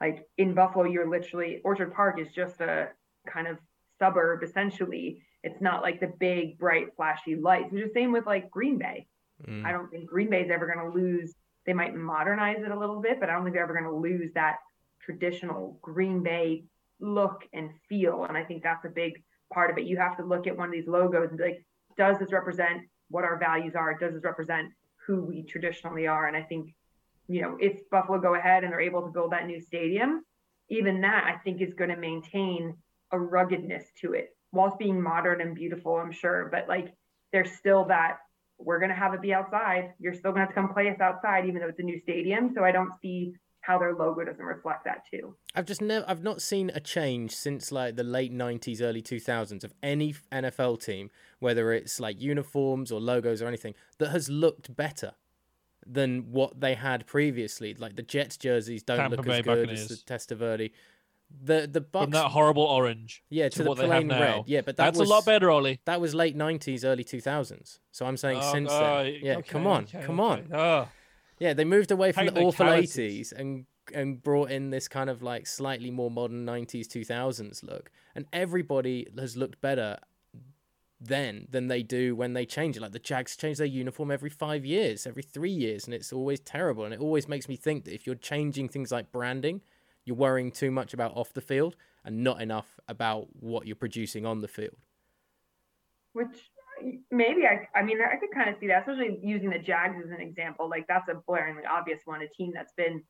Like 0.00 0.26
in 0.36 0.54
Buffalo, 0.54 0.84
you're 0.84 1.08
literally 1.08 1.60
Orchard 1.64 1.94
Park 1.94 2.20
is 2.20 2.28
just 2.34 2.60
a 2.60 2.88
kind 3.28 3.46
of 3.46 3.58
suburb 3.98 4.42
essentially. 4.42 5.22
It's 5.42 5.60
not 5.60 5.82
like 5.82 6.00
the 6.00 6.12
big, 6.18 6.58
bright, 6.58 6.88
flashy 6.96 7.36
lights, 7.36 7.72
which 7.72 7.82
is 7.82 7.88
the 7.88 8.00
same 8.00 8.12
with 8.12 8.26
like 8.26 8.50
Green 8.50 8.78
Bay. 8.78 9.06
Mm. 9.46 9.64
I 9.64 9.72
don't 9.72 9.90
think 9.90 10.08
Green 10.08 10.30
Bay 10.30 10.42
is 10.42 10.50
ever 10.50 10.66
going 10.66 10.90
to 10.90 10.96
lose. 10.96 11.34
They 11.66 11.72
might 11.72 11.94
modernize 11.94 12.62
it 12.62 12.70
a 12.70 12.78
little 12.78 13.00
bit, 13.00 13.20
but 13.20 13.28
I 13.28 13.32
don't 13.32 13.44
think 13.44 13.54
they're 13.54 13.64
ever 13.64 13.74
going 13.74 13.90
to 13.90 13.96
lose 13.96 14.32
that 14.34 14.56
traditional 15.00 15.78
Green 15.82 16.22
Bay 16.22 16.64
look 17.00 17.44
and 17.52 17.70
feel. 17.88 18.24
And 18.24 18.36
I 18.36 18.44
think 18.44 18.62
that's 18.62 18.84
a 18.84 18.88
big 18.88 19.22
part 19.52 19.70
of 19.70 19.78
it. 19.78 19.84
You 19.84 19.96
have 19.98 20.16
to 20.16 20.24
look 20.24 20.46
at 20.46 20.56
one 20.56 20.68
of 20.68 20.72
these 20.72 20.86
logos 20.86 21.28
and 21.28 21.38
be 21.38 21.44
like, 21.44 21.64
does 21.96 22.18
this 22.18 22.32
represent 22.32 22.82
what 23.08 23.24
our 23.24 23.38
values 23.38 23.74
are? 23.76 23.96
Does 23.98 24.14
this 24.14 24.24
represent 24.24 24.72
who 25.06 25.22
we 25.22 25.42
traditionally 25.42 26.06
are? 26.06 26.26
And 26.26 26.36
I 26.36 26.42
think, 26.42 26.74
you 27.28 27.42
know, 27.42 27.56
if 27.60 27.88
Buffalo 27.90 28.20
go 28.20 28.34
ahead 28.34 28.64
and 28.64 28.72
they're 28.72 28.80
able 28.80 29.02
to 29.02 29.12
build 29.12 29.32
that 29.32 29.46
new 29.46 29.60
stadium, 29.60 30.24
even 30.68 31.00
that 31.02 31.24
I 31.24 31.38
think 31.42 31.60
is 31.60 31.74
going 31.74 31.90
to 31.90 31.96
maintain 31.96 32.76
a 33.10 33.18
ruggedness 33.18 33.84
to 34.00 34.14
it 34.14 34.30
whilst 34.52 34.78
being 34.78 35.00
modern 35.00 35.40
and 35.40 35.54
beautiful, 35.54 35.96
I'm 35.96 36.12
sure. 36.12 36.48
But 36.50 36.68
like, 36.68 36.94
there's 37.32 37.52
still 37.52 37.84
that 37.86 38.18
we're 38.58 38.78
going 38.78 38.90
to 38.90 38.96
have 38.96 39.14
it 39.14 39.22
be 39.22 39.34
outside. 39.34 39.92
You're 39.98 40.14
still 40.14 40.32
going 40.32 40.46
to 40.46 40.46
have 40.46 40.50
to 40.50 40.54
come 40.54 40.72
play 40.72 40.88
us 40.88 41.00
outside, 41.00 41.46
even 41.46 41.60
though 41.60 41.68
it's 41.68 41.80
a 41.80 41.82
new 41.82 41.98
stadium. 41.98 42.52
So 42.54 42.62
I 42.64 42.72
don't 42.72 42.92
see 43.00 43.34
how 43.62 43.78
their 43.78 43.94
logo 43.94 44.24
doesn't 44.24 44.44
reflect 44.44 44.84
that 44.84 45.04
too. 45.10 45.34
I've 45.54 45.66
just 45.66 45.80
never, 45.80 46.04
I've 46.08 46.22
not 46.22 46.42
seen 46.42 46.70
a 46.74 46.80
change 46.80 47.30
since 47.34 47.72
like 47.72 47.96
the 47.96 48.04
late 48.04 48.32
'90s, 48.32 48.82
early 48.82 49.00
2000s 49.02 49.64
of 49.64 49.72
any 49.82 50.14
NFL 50.30 50.84
team, 50.84 51.10
whether 51.38 51.72
it's 51.72 51.98
like 51.98 52.20
uniforms 52.20 52.92
or 52.92 53.00
logos 53.00 53.40
or 53.40 53.46
anything, 53.48 53.74
that 53.98 54.10
has 54.10 54.28
looked 54.28 54.76
better 54.76 55.12
than 55.86 56.30
what 56.32 56.60
they 56.60 56.74
had 56.74 57.06
previously. 57.06 57.74
Like 57.74 57.96
the 57.96 58.02
Jets 58.02 58.36
jerseys 58.36 58.82
don't 58.82 58.98
Tampa 58.98 59.16
look 59.16 59.26
Bay 59.26 59.38
as 59.38 59.44
good 59.44 59.70
as 59.70 59.88
Buccaneers. 59.88 59.88
the 59.88 59.96
Testaverde. 60.14 60.70
The 61.44 61.66
the 61.70 61.80
From 61.80 62.10
Bucks, 62.10 62.12
that 62.12 62.30
horrible 62.32 62.64
orange. 62.64 63.22
yeah, 63.30 63.44
to 63.44 63.50
to, 63.56 63.62
the 63.62 63.68
what 63.70 63.78
they 63.78 63.84
have 63.84 63.90
plain 63.90 64.08
now. 64.08 64.20
red, 64.20 64.42
yeah, 64.46 64.60
but 64.60 64.76
that 64.76 64.84
That's 64.86 64.98
was, 64.98 65.08
a 65.08 65.12
lot 65.12 65.24
better, 65.24 65.50
Ollie. 65.50 65.80
That 65.86 65.98
was 66.00 66.14
late 66.14 66.36
'90s, 66.36 66.84
early 66.84 67.04
2000s. 67.04 67.78
So 67.90 68.04
I'm 68.04 68.18
saying 68.18 68.40
Oh, 68.42 68.52
since 68.52 68.68
oh, 68.70 69.04
then, 69.04 69.14
yeah, 69.22 69.36
okay, 69.38 69.48
come 69.48 69.66
on, 69.66 69.84
okay, 69.84 70.02
come 70.04 70.20
okay. 70.20 70.42
on. 70.42 70.54
Oh. 70.54 70.88
Yeah, 71.42 71.54
they 71.54 71.64
moved 71.64 71.90
away 71.90 72.12
from 72.12 72.26
the 72.26 72.40
awful 72.40 72.70
eighties 72.70 73.32
and 73.32 73.66
and 73.92 74.22
brought 74.22 74.52
in 74.52 74.70
this 74.70 74.86
kind 74.86 75.10
of 75.10 75.22
like 75.22 75.44
slightly 75.44 75.90
more 75.90 76.08
modern 76.08 76.46
90s 76.46 76.86
2000s 76.86 77.64
look. 77.64 77.90
And 78.14 78.26
everybody 78.32 79.08
has 79.18 79.36
looked 79.36 79.60
better 79.60 79.98
then 81.00 81.48
than 81.50 81.66
they 81.66 81.82
do 81.82 82.14
when 82.14 82.32
they 82.32 82.46
change 82.46 82.76
it. 82.76 82.80
Like 82.80 82.92
the 82.92 83.00
jags 83.00 83.36
change 83.36 83.58
their 83.58 83.66
uniform 83.66 84.12
every 84.12 84.30
5 84.30 84.64
years 84.64 85.04
every 85.04 85.24
3 85.24 85.50
years 85.50 85.84
and 85.84 85.94
it's 85.94 86.12
always 86.12 86.38
terrible. 86.38 86.84
And 86.84 86.94
it 86.94 87.00
always 87.00 87.26
makes 87.26 87.48
me 87.48 87.56
think 87.56 87.86
that 87.86 87.94
if 87.94 88.06
you're 88.06 88.14
changing 88.14 88.68
things 88.68 88.92
like 88.92 89.10
branding 89.10 89.62
you're 90.04 90.16
worrying 90.16 90.52
too 90.52 90.70
much 90.70 90.94
about 90.94 91.16
off 91.16 91.32
the 91.32 91.40
field 91.40 91.74
and 92.04 92.22
not 92.22 92.40
enough 92.40 92.78
about 92.86 93.26
what 93.40 93.66
you're 93.66 93.74
producing 93.74 94.24
on 94.24 94.42
the 94.42 94.48
field. 94.48 94.76
Which 96.12 96.51
maybe 97.10 97.46
I, 97.46 97.68
I 97.78 97.82
mean, 97.82 97.98
I 98.00 98.16
could 98.16 98.30
kind 98.34 98.48
of 98.50 98.56
see 98.58 98.66
that, 98.68 98.80
especially 98.80 99.18
using 99.22 99.50
the 99.50 99.58
Jags 99.58 99.96
as 100.04 100.10
an 100.10 100.20
example. 100.20 100.68
Like 100.68 100.86
that's 100.88 101.08
a 101.08 101.14
blaringly 101.28 101.66
obvious 101.70 102.00
one, 102.04 102.22
a 102.22 102.28
team 102.28 102.52
that's 102.54 102.72
been 102.74 103.02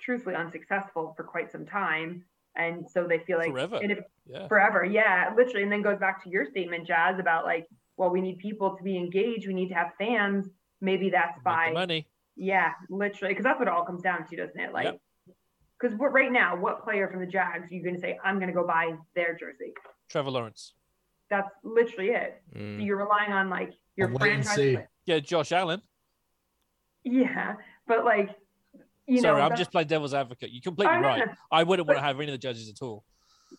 truthfully 0.00 0.34
unsuccessful 0.34 1.14
for 1.16 1.24
quite 1.24 1.50
some 1.52 1.66
time. 1.66 2.24
And 2.56 2.88
so 2.90 3.06
they 3.06 3.18
feel 3.20 3.38
like 3.38 3.50
Forever. 3.52 3.78
if, 3.82 3.98
Yeah. 4.26 4.48
forever, 4.48 4.84
yeah, 4.84 5.32
literally. 5.36 5.62
And 5.62 5.70
then 5.70 5.82
goes 5.82 5.98
back 5.98 6.22
to 6.24 6.30
your 6.30 6.44
statement, 6.44 6.86
Jazz, 6.86 7.18
about 7.18 7.44
like, 7.44 7.66
well, 7.96 8.10
we 8.10 8.20
need 8.20 8.38
people 8.38 8.76
to 8.76 8.82
be 8.82 8.96
engaged. 8.96 9.46
We 9.46 9.54
need 9.54 9.68
to 9.68 9.74
have 9.74 9.92
fans. 9.98 10.48
Maybe 10.80 11.10
that's 11.10 11.36
Make 11.36 11.44
by 11.44 11.70
money. 11.72 12.06
yeah, 12.36 12.72
literally, 12.88 13.32
because 13.34 13.44
that's 13.44 13.58
what 13.58 13.68
it 13.68 13.74
all 13.74 13.84
comes 13.84 14.02
down 14.02 14.26
to, 14.28 14.36
doesn't 14.36 14.58
it? 14.58 14.72
Like, 14.72 14.98
because 15.78 15.96
what 15.98 16.12
right 16.12 16.32
now, 16.32 16.56
what 16.56 16.82
player 16.82 17.08
from 17.08 17.20
the 17.20 17.26
Jags 17.26 17.70
are 17.70 17.74
you 17.74 17.82
going 17.82 17.94
to 17.94 18.00
say 18.00 18.18
I'm 18.24 18.36
going 18.36 18.48
to 18.48 18.54
go 18.54 18.66
buy 18.66 18.94
their 19.14 19.34
jersey? 19.36 19.72
Trevor 20.08 20.30
Lawrence. 20.30 20.74
That's 21.30 21.48
literally 21.62 22.10
it. 22.10 22.42
So 22.52 22.58
Mm. 22.58 22.84
you're 22.84 22.96
relying 22.96 23.32
on 23.32 23.48
like 23.48 23.72
your 23.96 24.10
I'll 24.10 24.18
franchise. 24.18 24.78
Yeah, 25.06 25.20
Josh 25.20 25.52
Allen. 25.52 25.80
Yeah, 27.04 27.56
but 27.86 28.04
like, 28.04 28.30
you 29.06 29.20
Sorry, 29.20 29.38
know, 29.40 29.46
I'm 29.46 29.56
just 29.56 29.72
playing 29.72 29.88
devil's 29.88 30.12
advocate. 30.12 30.50
You're 30.50 30.60
completely 30.62 30.96
no, 30.96 31.02
right. 31.08 31.26
no. 31.26 31.32
I 31.50 31.62
wouldn't 31.62 31.88
want 31.88 31.98
to 31.98 32.02
have 32.02 32.16
any 32.16 32.26
of 32.26 32.32
the 32.32 32.38
judges 32.38 32.68
at 32.68 32.82
all. 32.82 33.04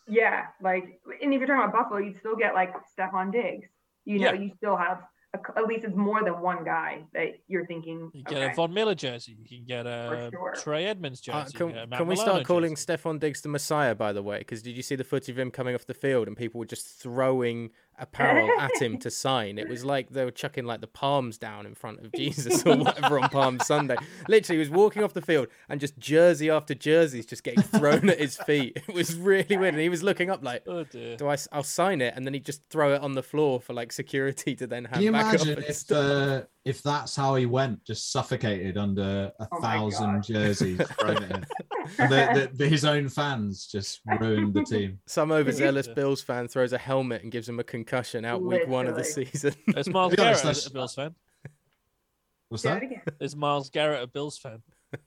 Yeah, 0.08 0.48
like, 0.62 1.02
and 1.22 1.34
if 1.34 1.40
you're 1.40 1.48
talking 1.48 1.64
about 1.64 1.74
Buffalo, 1.74 2.00
you'd 2.00 2.20
still 2.20 2.36
get 2.36 2.54
like 2.54 2.74
Stefon 2.98 3.32
Diggs. 3.32 3.68
You 4.06 4.20
know, 4.20 4.34
Yeah. 4.34 4.40
you 4.40 4.52
still 4.58 4.78
have 4.78 4.98
a, 5.00 5.08
at 5.34 5.66
least 5.66 5.86
it's 5.86 5.96
more 5.96 6.24
than 6.24 6.42
one 6.42 6.64
guy 6.66 7.04
that 7.14 7.40
you're 7.48 7.66
thinking. 7.66 8.12
You 8.14 8.24
get 8.24 8.38
okay. 8.38 8.52
a 8.52 8.56
Von 8.56 8.74
Miller 8.74 8.96
jersey. 8.96 9.38
You 9.42 9.58
can 9.58 9.66
get 9.66 9.86
a 9.88 10.30
sure. 10.32 10.54
Trey 10.56 10.86
Edmunds 10.86 11.22
Uh, 11.28 11.44
jersey. 11.44 11.58
can, 11.58 11.68
you 11.68 11.74
get 11.74 11.84
a 11.84 11.88
Matt 11.88 12.00
can 12.00 12.08
we 12.08 12.16
Milano 12.16 12.32
start 12.32 12.46
calling 12.46 12.76
jersey. 12.76 12.86
Stefon 12.98 13.20
Diggs 13.20 13.42
the 13.42 13.50
Messiah, 13.50 13.96
by 13.96 14.12
the 14.12 14.22
way? 14.22 14.40
Because 14.40 14.62
did 14.62 14.76
you 14.76 14.84
see 14.84 14.96
the 14.96 15.04
footage 15.06 15.30
of 15.30 15.40
him 15.40 15.50
coming 15.50 15.74
off 15.74 15.86
the 15.86 15.94
field 15.94 16.28
and 16.28 16.36
people 16.36 16.60
were 16.60 16.66
just 16.66 16.88
throwing 17.00 17.70
apparel 18.02 18.50
at 18.60 18.76
him 18.82 18.98
to 19.00 19.10
sign? 19.26 19.58
It 19.58 19.70
was 19.70 19.86
like 19.86 20.10
they 20.10 20.26
were 20.26 20.32
chucking 20.32 20.66
like 20.66 20.82
the 20.82 20.88
palms 20.88 21.38
down 21.38 21.66
in 21.66 21.76
front 21.76 22.00
of 22.06 22.12
Jesus 22.14 22.66
or 22.66 22.76
whatever 22.78 23.20
on 23.20 23.30
Palm 23.30 23.60
Sunday. 23.60 23.96
Literally, 24.28 24.58
he 24.58 24.60
was 24.60 24.70
walking 24.70 25.04
off 25.04 25.14
the 25.14 25.22
field 25.22 25.48
and 25.70 25.80
just 25.80 25.98
jersey 25.98 26.50
after 26.50 26.74
jersey's 26.74 27.26
just 27.26 27.44
getting 27.44 27.62
thrown 27.64 28.10
at 28.10 28.20
his 28.20 28.36
feet. 28.38 28.82
It 28.88 28.94
was 28.94 29.16
really 29.16 29.56
weird. 29.56 29.74
And 29.76 29.80
he 29.82 29.90
was 29.90 30.04
looking 30.04 30.30
up 30.30 30.44
like, 30.44 30.64
Oh 30.68 30.84
dear. 30.84 31.16
do 31.18 31.28
I, 31.28 31.34
s- 31.34 31.48
I'll 31.52 31.64
sign 31.64 32.02
it. 32.02 32.14
And 32.16 32.26
then 32.26 32.34
he'd 32.34 32.46
just 32.46 32.62
throw 32.70 32.94
it 32.94 33.02
on 33.02 33.14
the 33.14 33.24
floor 33.24 33.62
for 33.62 33.74
like 33.74 33.92
security 33.92 34.56
to 34.56 34.68
then 34.68 34.86
hand 34.86 34.96
Can 34.96 35.04
you 35.04 35.12
back 35.12 35.34
imagine 35.36 35.52
up 35.52 35.58
and 35.60 35.66
if 35.68 35.76
stuff. 35.76 35.98
uh, 36.06 36.42
if 36.64 36.84
that's 36.84 37.16
how 37.16 37.36
he 37.36 37.46
went, 37.46 37.84
just 37.86 38.12
suffocated 38.12 38.78
under 38.78 39.32
a 39.40 39.48
Oh 39.52 39.60
my 39.60 39.78
thousand 39.78 40.24
jerseys 40.24 40.80
thrown 41.00 41.24
at 41.24 41.32
him, 41.32 41.44
and 41.98 42.12
the, 42.12 42.30
the, 42.34 42.52
the, 42.54 42.68
his 42.68 42.86
own 42.86 43.10
fans 43.10 43.66
just 43.68 44.02
ruined 44.20 44.54
the 44.54 44.64
team. 44.64 45.00
Some 45.08 45.32
overzealous 45.32 45.88
Bills 45.88 46.22
fan 46.22 46.48
throws 46.48 46.74
a 46.74 46.78
helmet 46.78 47.24
and 47.24 47.32
gives 47.32 47.50
him 47.50 47.60
a 47.60 47.64
concussion 47.64 48.26
out 48.26 48.42
week 48.44 48.68
one 48.68 48.88
of 48.88 48.96
the 48.96 49.04
season. 49.04 49.56
Is 49.76 49.90
Miles 49.90 50.12
To 50.12 50.18
be 50.18 50.24
honest, 50.24 50.44
Garrett 50.44 50.68
a 50.68 50.72
Bills 50.72 50.96
fan? 50.96 51.16
What's 52.50 52.64
Say 52.64 52.70
that? 52.70 52.84
it. 52.84 53.16
Is 53.20 53.36
Myles 53.36 53.70
Garrett 53.70 54.04
a 54.04 54.08
Bills 54.08 54.38
fan? 54.38 54.62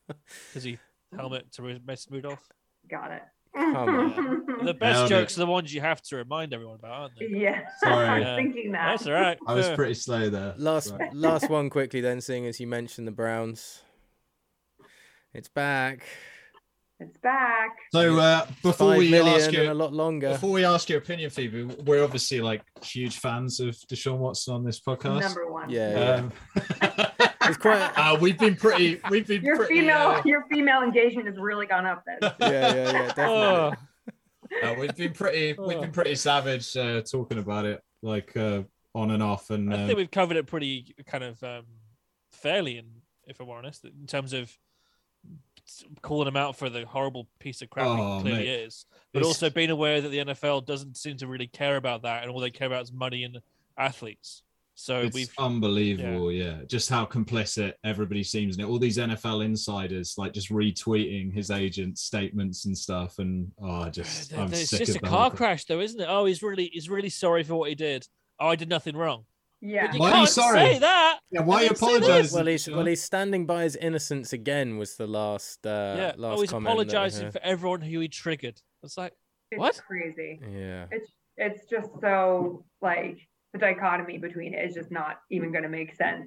Is 0.54 0.64
he 0.64 0.78
helmet 1.14 1.52
to 1.52 1.62
Ru- 1.62 1.80
Mason 1.86 2.12
Rudolph? 2.14 2.48
Got 2.90 3.12
it. 3.12 3.22
On. 3.56 4.46
The 4.64 4.74
best 4.80 4.98
Nailed 5.00 5.06
it. 5.06 5.08
jokes 5.14 5.36
are 5.36 5.40
the 5.40 5.46
ones 5.46 5.72
you 5.74 5.80
have 5.80 6.02
to 6.02 6.16
remind 6.16 6.52
everyone 6.54 6.76
about, 6.76 6.90
aren't 6.92 7.12
they? 7.18 7.26
yeah, 7.38 7.60
Sorry. 7.82 8.06
I 8.08 8.18
was 8.18 8.26
Yeah. 8.26 8.36
thinking 8.36 8.72
that. 8.72 8.90
That's 8.90 9.06
all 9.06 9.12
right. 9.12 9.38
I 9.46 9.54
was 9.54 9.68
pretty 9.70 9.94
slow 9.94 10.28
there. 10.30 10.54
Last 10.58 10.88
Sorry. 10.88 11.08
last 11.12 11.48
one 11.50 11.70
quickly 11.70 12.00
then, 12.00 12.20
seeing 12.20 12.46
as 12.46 12.58
you 12.60 12.66
mentioned 12.66 13.06
the 13.06 13.12
Browns. 13.12 13.82
It's 15.32 15.48
back. 15.48 16.04
It's 17.00 17.18
back. 17.18 17.70
So 17.92 18.18
uh, 18.18 18.46
before 18.62 18.90
Five 18.90 18.98
we 18.98 19.10
million 19.10 19.34
ask 19.34 19.48
and 19.52 19.68
a 19.68 19.74
lot 19.74 19.92
longer. 19.92 20.30
before 20.30 20.50
we 20.52 20.64
ask 20.64 20.88
your 20.88 20.98
opinion, 20.98 21.28
Phoebe, 21.28 21.64
we're 21.64 22.04
obviously 22.04 22.40
like 22.40 22.62
huge 22.82 23.18
fans 23.18 23.58
of 23.58 23.74
Deshaun 23.90 24.18
Watson 24.18 24.54
on 24.54 24.64
this 24.64 24.80
podcast. 24.80 25.20
Number 25.20 25.50
one. 25.50 25.68
Yeah, 25.68 26.28
Um, 26.52 27.06
It's 27.46 27.56
quite 27.56 27.80
uh, 27.98 28.16
we've 28.20 28.38
been 28.38 28.56
pretty. 28.56 29.00
We've 29.10 29.26
been 29.26 29.42
Your 29.42 29.56
pretty. 29.56 29.80
female, 29.80 29.96
uh, 30.08 30.22
your 30.24 30.46
female 30.50 30.82
engagement 30.82 31.28
has 31.28 31.36
really 31.38 31.66
gone 31.66 31.86
up 31.86 32.04
then. 32.06 32.18
yeah, 32.40 32.48
yeah, 32.50 32.74
yeah, 32.74 33.06
definitely. 33.08 33.18
Oh, 33.22 33.72
uh, 34.62 34.74
we've 34.78 34.96
been 34.96 35.12
pretty. 35.12 35.54
We've 35.58 35.80
been 35.80 35.92
pretty 35.92 36.14
savage 36.14 36.76
uh, 36.76 37.02
talking 37.02 37.38
about 37.38 37.64
it, 37.64 37.82
like 38.02 38.36
uh, 38.36 38.62
on 38.94 39.10
and 39.10 39.22
off. 39.22 39.50
And 39.50 39.72
I 39.72 39.86
think 39.86 39.96
we've 39.98 40.10
covered 40.10 40.36
it 40.36 40.46
pretty 40.46 40.94
kind 41.06 41.24
of 41.24 41.42
um, 41.42 41.64
fairly, 42.30 42.78
in, 42.78 42.86
if 43.26 43.40
I'm 43.40 43.50
honest, 43.50 43.84
in 43.84 44.06
terms 44.06 44.32
of 44.32 44.56
calling 46.02 46.28
him 46.28 46.36
out 46.36 46.56
for 46.56 46.68
the 46.68 46.84
horrible 46.84 47.26
piece 47.38 47.62
of 47.62 47.70
crap 47.70 47.86
Oh, 47.86 48.16
he 48.18 48.22
clearly 48.22 48.38
mate. 48.44 48.48
is, 48.64 48.84
but 49.12 49.20
It's- 49.20 49.28
also 49.28 49.48
being 49.50 49.70
aware 49.70 50.00
that 50.02 50.10
the 50.10 50.18
NFL 50.18 50.66
doesn't 50.66 50.96
seem 50.96 51.16
to 51.18 51.26
really 51.26 51.46
care 51.46 51.76
about 51.76 52.02
that, 52.02 52.22
and 52.22 52.30
all 52.30 52.40
they 52.40 52.50
care 52.50 52.66
about 52.66 52.82
is 52.82 52.92
money 52.92 53.24
and 53.24 53.40
athletes. 53.78 54.42
So 54.76 55.02
it's 55.02 55.14
we've 55.14 55.32
unbelievable, 55.38 56.32
yeah. 56.32 56.58
Just 56.66 56.88
how 56.90 57.06
complicit 57.06 57.74
everybody 57.84 58.24
seems 58.24 58.56
in 58.56 58.64
it. 58.64 58.66
All 58.68 58.78
these 58.78 58.98
NFL 58.98 59.44
insiders, 59.44 60.14
like 60.18 60.32
just 60.32 60.50
retweeting 60.50 61.32
his 61.32 61.50
agent's 61.50 62.02
statements 62.02 62.66
and 62.66 62.76
stuff, 62.76 63.18
and 63.20 63.52
oh, 63.62 63.88
just 63.88 64.32
I'm 64.36 64.52
it's 64.52 64.70
sick 64.70 64.80
just 64.80 64.92
a 64.92 64.96
of 64.96 65.02
the 65.02 65.08
car 65.08 65.30
thing. 65.30 65.36
crash, 65.36 65.64
though, 65.66 65.80
isn't 65.80 66.00
it? 66.00 66.06
Oh, 66.08 66.24
he's 66.24 66.42
really 66.42 66.70
he's 66.72 66.88
really 66.90 67.08
sorry 67.08 67.44
for 67.44 67.54
what 67.54 67.68
he 67.68 67.74
did. 67.76 68.06
Oh, 68.40 68.48
I 68.48 68.56
did 68.56 68.68
nothing 68.68 68.96
wrong. 68.96 69.24
Yeah. 69.60 69.86
But 69.86 69.94
you 69.94 70.00
Why 70.00 70.10
are 70.12 70.20
you 70.22 70.26
sorry? 70.26 70.58
say 70.58 70.78
that. 70.80 71.20
Yeah, 71.30 71.42
why 71.42 71.56
are 71.56 71.62
you 71.62 71.64
I 71.66 71.68
didn't 71.68 71.78
say 71.78 71.86
this. 71.86 72.00
apologizing? 72.32 72.36
Well, 72.36 72.46
he's 72.46 72.68
well, 72.68 72.86
he's 72.86 73.02
standing 73.02 73.46
by 73.46 73.62
his 73.62 73.76
innocence 73.76 74.32
again. 74.32 74.76
Was 74.76 74.96
the 74.96 75.06
last 75.06 75.64
uh, 75.64 75.94
yeah. 75.96 76.12
last 76.16 76.38
Oh, 76.38 76.40
he's 76.40 76.50
comment 76.50 76.66
apologizing 76.72 77.30
for 77.30 77.40
everyone 77.42 77.80
who 77.80 78.00
he 78.00 78.08
triggered. 78.08 78.60
It's 78.82 78.98
like 78.98 79.12
It's 79.52 79.58
What? 79.60 79.80
crazy. 79.86 80.40
Yeah, 80.50 80.86
It's 80.90 81.12
it's 81.36 81.70
just 81.70 81.88
so 82.00 82.64
like 82.82 83.18
the 83.54 83.58
dichotomy 83.58 84.18
between 84.18 84.52
it 84.52 84.68
is 84.68 84.74
just 84.74 84.90
not 84.90 85.20
even 85.30 85.52
going 85.52 85.62
to 85.62 85.70
make 85.70 85.94
sense. 85.94 86.26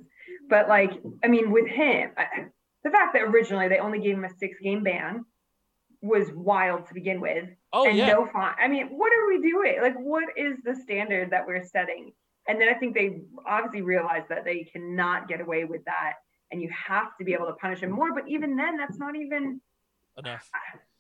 But 0.50 0.68
like, 0.70 0.92
I 1.24 1.28
mean, 1.28 1.52
with 1.52 1.68
him, 1.68 2.12
I, 2.18 2.46
the 2.84 2.90
fact 2.90 3.14
that 3.14 3.24
originally 3.24 3.68
they 3.68 3.80
only 3.80 4.00
gave 4.00 4.16
him 4.16 4.24
a 4.24 4.30
six 4.40 4.58
game 4.64 4.82
ban 4.82 5.26
was 6.02 6.32
wild 6.34 6.88
to 6.88 6.94
begin 6.94 7.20
with, 7.20 7.50
oh 7.74 7.88
and 7.88 7.98
yeah. 7.98 8.08
no 8.08 8.30
fine. 8.32 8.56
I 8.64 8.68
mean, 8.68 8.88
what 8.88 9.12
are 9.12 9.28
we 9.28 9.42
doing? 9.42 9.80
Like, 9.82 9.98
what 9.98 10.24
is 10.38 10.58
the 10.64 10.74
standard 10.76 11.32
that 11.32 11.46
we're 11.46 11.66
setting? 11.66 12.14
And 12.48 12.62
then 12.62 12.70
I 12.70 12.76
think 12.76 12.96
they 12.96 13.20
obviously 13.46 13.82
realized 13.82 14.30
that 14.30 14.46
they 14.46 14.64
cannot 14.72 15.28
get 15.28 15.42
away 15.42 15.66
with 15.66 15.84
that, 15.86 16.14
and 16.50 16.62
you 16.62 16.70
have 16.88 17.10
to 17.20 17.26
be 17.26 17.34
able 17.34 17.48
to 17.48 17.54
punish 17.54 17.80
him 17.82 17.92
more. 17.92 18.14
But 18.14 18.30
even 18.30 18.56
then, 18.56 18.78
that's 18.78 18.98
not 18.98 19.18
even. 19.18 19.60
enough. 20.18 20.50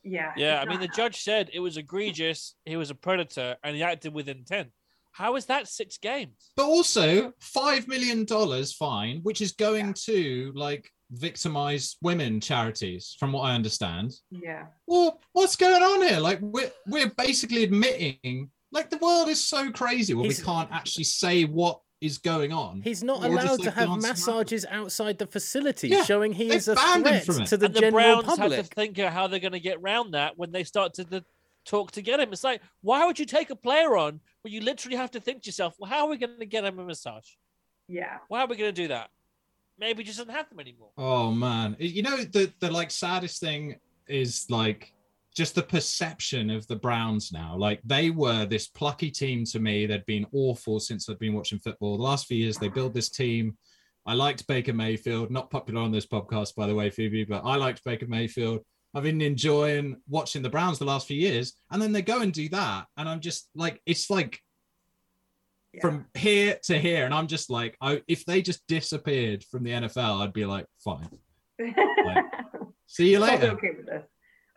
Yeah. 0.03 0.33
Yeah, 0.35 0.59
I 0.61 0.65
mean, 0.65 0.81
the 0.81 0.89
judge 0.89 1.21
said 1.21 1.49
it 1.53 1.59
was 1.59 1.77
egregious. 1.77 2.55
He 2.65 2.75
was 2.75 2.89
a 2.89 2.95
predator, 2.95 3.55
and 3.63 3.77
he 3.77 3.83
acted 3.83 4.13
with 4.13 4.27
intent. 4.27 4.71
How 5.17 5.35
is 5.35 5.45
that 5.47 5.67
six 5.67 5.97
games? 5.97 6.51
But 6.55 6.65
also 6.67 7.33
five 7.39 7.87
million 7.87 8.23
dollars 8.23 8.71
fine, 8.73 9.21
which 9.23 9.41
is 9.41 9.51
going 9.53 9.93
to 10.05 10.51
like 10.55 10.91
victimized 11.09 11.97
women 12.03 12.39
charities, 12.39 13.15
from 13.19 13.31
what 13.31 13.41
I 13.41 13.55
understand. 13.55 14.13
Yeah. 14.29 14.65
Well, 14.85 15.19
what's 15.33 15.55
going 15.55 15.81
on 15.81 16.03
here? 16.07 16.19
Like 16.19 16.37
we're 16.41 16.71
we're 16.85 17.09
basically 17.17 17.63
admitting 17.63 18.51
like 18.71 18.91
the 18.91 18.97
world 18.97 19.27
is 19.27 19.43
so 19.43 19.71
crazy 19.71 20.13
where 20.13 20.25
He's- 20.25 20.37
we 20.39 20.45
can't 20.45 20.69
actually 20.71 21.05
say 21.05 21.45
what 21.45 21.79
is 21.99 22.19
going 22.19 22.53
on. 22.53 22.79
he's 22.83 23.01
not 23.03 23.25
Or 23.25 23.29
just, 23.33 23.43
allowed 23.47 23.57
to 23.57 23.65
like, 23.65 23.73
have 23.73 23.87
dance 23.89 23.89
around. 23.89 24.01
massages 24.03 24.65
outside 24.69 25.17
the 25.17 25.25
facility, 25.25 25.87
Yeah, 25.87 26.03
showing 26.03 26.31
he 26.31 26.47
they've 26.47 26.57
is 26.57 26.67
a 26.67 26.75
banned 26.75 27.07
him 27.07 27.13
threat 27.13 27.25
from 27.25 27.41
it. 27.41 27.47
to 27.47 27.57
the 27.57 27.65
and 27.65 27.73
the 27.75 27.79
general 27.79 28.21
Browns 28.21 28.25
public. 28.37 28.51
have 28.57 28.69
to 28.69 28.75
think 28.75 28.99
of 28.99 29.11
how 29.11 29.25
they're 29.25 29.39
going 29.39 29.53
to 29.53 29.59
get 29.59 29.77
around 29.77 30.11
that 30.11 30.37
when 30.37 30.51
they 30.51 30.63
start 30.63 30.93
to 30.95 31.03
the, 31.03 31.25
talk 31.67 31.91
to 31.91 32.01
get 32.01 32.19
him. 32.19 32.33
It's 32.33 32.43
like, 32.43 32.61
why 32.81 33.05
would 33.05 33.19
you 33.19 33.25
take 33.25 33.49
a 33.49 33.55
player 33.55 33.95
on 33.95 34.19
when 34.41 34.53
you 34.53 34.61
literally 34.61 34.97
have 34.97 35.11
to 35.11 35.19
think 35.19 35.43
to 35.43 35.47
yourself, 35.47 35.75
well, 35.77 35.89
how 35.89 36.05
are 36.05 36.09
we 36.09 36.17
going 36.17 36.39
to 36.39 36.45
get 36.45 36.63
him 36.63 36.79
a 36.79 36.83
massage? 36.83 37.27
Yeah. 37.87 38.17
Why 38.27 38.41
are 38.41 38.47
we 38.47 38.55
going 38.55 38.73
to 38.73 38.81
do 38.81 38.87
that? 38.87 39.09
Maybe 39.79 40.01
he 40.01 40.07
just 40.07 40.17
doesn't 40.17 40.33
have 40.33 40.49
them 40.49 40.59
anymore. 40.59 40.89
Oh 40.97 41.31
man, 41.31 41.75
you 41.79 42.01
know 42.01 42.17
the 42.17 42.51
the 42.59 42.71
like 42.71 42.89
saddest 42.89 43.39
thing 43.39 43.75
is 44.07 44.47
like 44.49 44.91
just 45.35 45.53
the 45.53 45.61
perception 45.61 46.49
of 46.49 46.65
the 46.65 46.75
Browns 46.75 47.31
now. 47.31 47.55
Like 47.55 47.79
they 47.85 48.09
were 48.09 48.45
this 48.45 48.67
plucky 48.67 49.11
team 49.11 49.45
to 49.45 49.59
me. 49.59 49.85
They'd 49.85 50.05
been 50.07 50.25
awful 50.33 50.79
since 50.79 51.07
I'd 51.07 51.19
been 51.19 51.35
watching 51.35 51.59
football. 51.59 51.95
The 51.95 52.03
last 52.03 52.25
few 52.25 52.37
years, 52.37 52.57
they 52.57 52.69
built 52.69 52.95
this 52.95 53.09
team. 53.09 53.55
I 54.07 54.15
liked 54.15 54.47
Baker 54.47 54.73
Mayfield. 54.73 55.29
Not 55.29 55.51
popular 55.51 55.81
on 55.81 55.91
this 55.91 56.07
podcast, 56.07 56.55
by 56.55 56.65
the 56.65 56.73
way, 56.73 56.89
Phoebe, 56.89 57.25
but 57.25 57.43
I 57.45 57.55
liked 57.55 57.83
Baker 57.83 58.07
Mayfield. 58.07 58.65
I've 58.97 59.03
been 59.03 59.21
enjoying 59.21 59.97
watching 60.09 60.41
the 60.41 60.49
Browns 60.49 60.79
the 60.79 60.85
last 60.85 61.05
few 61.07 61.17
years, 61.19 61.53
and 61.69 61.79
then 61.79 61.91
they 61.91 62.01
go 62.01 62.21
and 62.21 62.33
do 62.33 62.49
that, 62.49 62.87
and 62.97 63.07
I'm 63.07 63.19
just 63.19 63.47
like, 63.53 63.79
it's 63.85 64.09
like 64.09 64.41
Yeah. 65.71 65.81
from 65.81 66.07
here 66.15 66.57
to 66.63 66.79
here, 66.79 67.05
and 67.05 67.13
I'm 67.13 67.27
just 67.27 67.51
like, 67.51 67.77
I, 67.79 68.01
if 68.07 68.25
they 68.25 68.41
just 68.41 68.65
disappeared 68.65 69.43
from 69.43 69.63
the 69.63 69.69
NFL, 69.69 70.21
I'd 70.23 70.33
be 70.33 70.45
like, 70.47 70.65
fine. 70.83 71.09
See 72.87 73.11
you 73.11 73.19
later. 73.19 73.51
okay 73.51 73.69
with 73.77 73.85
this. 73.85 74.03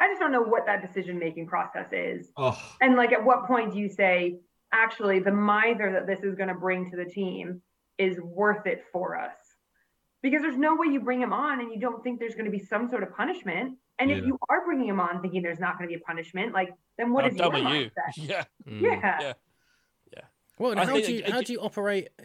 I 0.01 0.09
just 0.09 0.21
don't 0.21 0.33
know 0.33 0.41
what 0.41 0.65
that 0.65 0.87
decision 0.87 1.19
making 1.19 1.47
process 1.47 1.89
is. 1.93 2.31
Oh, 2.39 2.59
And 2.81 2.97
like, 2.97 3.13
at 3.13 3.23
what 3.23 3.47
point 3.47 3.75
do 3.75 3.79
you 3.79 3.91
say, 3.91 4.39
actually, 4.73 5.19
the 5.19 5.33
miser 5.33 5.93
that 5.93 6.07
this 6.07 6.21
is 6.21 6.35
going 6.35 6.49
to 6.49 6.55
bring 6.55 6.91
to 6.91 6.97
the 6.97 7.05
team 7.05 7.61
is 7.99 8.19
worth 8.21 8.67
it 8.67 8.85
for 8.91 9.19
us? 9.21 9.35
Because 10.23 10.41
there's 10.41 10.57
no 10.57 10.77
way 10.77 10.87
you 10.87 11.01
bring 11.01 11.21
him 11.21 11.35
on 11.35 11.61
and 11.61 11.71
you 11.71 11.79
don't 11.79 12.03
think 12.03 12.19
there's 12.21 12.35
going 12.35 12.47
to 12.47 12.51
be 12.51 12.65
some 12.65 12.89
sort 12.89 13.03
of 13.03 13.15
punishment. 13.15 13.77
And 14.01 14.11
if 14.11 14.25
you 14.25 14.39
are 14.49 14.65
bringing 14.65 14.89
him 14.89 14.99
on 15.01 15.21
thinking 15.21 15.43
there's 15.43 15.61
not 15.61 15.79
going 15.79 15.89
to 15.89 15.95
be 15.95 16.01
a 16.01 16.05
punishment, 16.05 16.53
like, 16.55 16.71
then 16.97 17.13
what 17.13 17.25
How 17.25 17.31
is 17.31 17.37
dumb 17.37 17.55
your 17.57 17.67
are 17.67 17.77
you? 17.77 17.91
mindset? 17.91 18.17
Yeah. 18.17 18.45
Mm. 18.69 18.81
Yeah. 18.83 19.33
Yeah. 20.13 20.21
Well, 20.59 20.71
and 20.73 20.81
how 20.81 20.87
think 20.95 21.07
do 21.07 21.13
you 21.13 21.19
it- 21.21 21.29
it- 21.29 21.33
how 21.33 21.41
do 21.43 21.53
you 21.53 21.61
operate? 21.61 22.09
uh, 22.19 22.25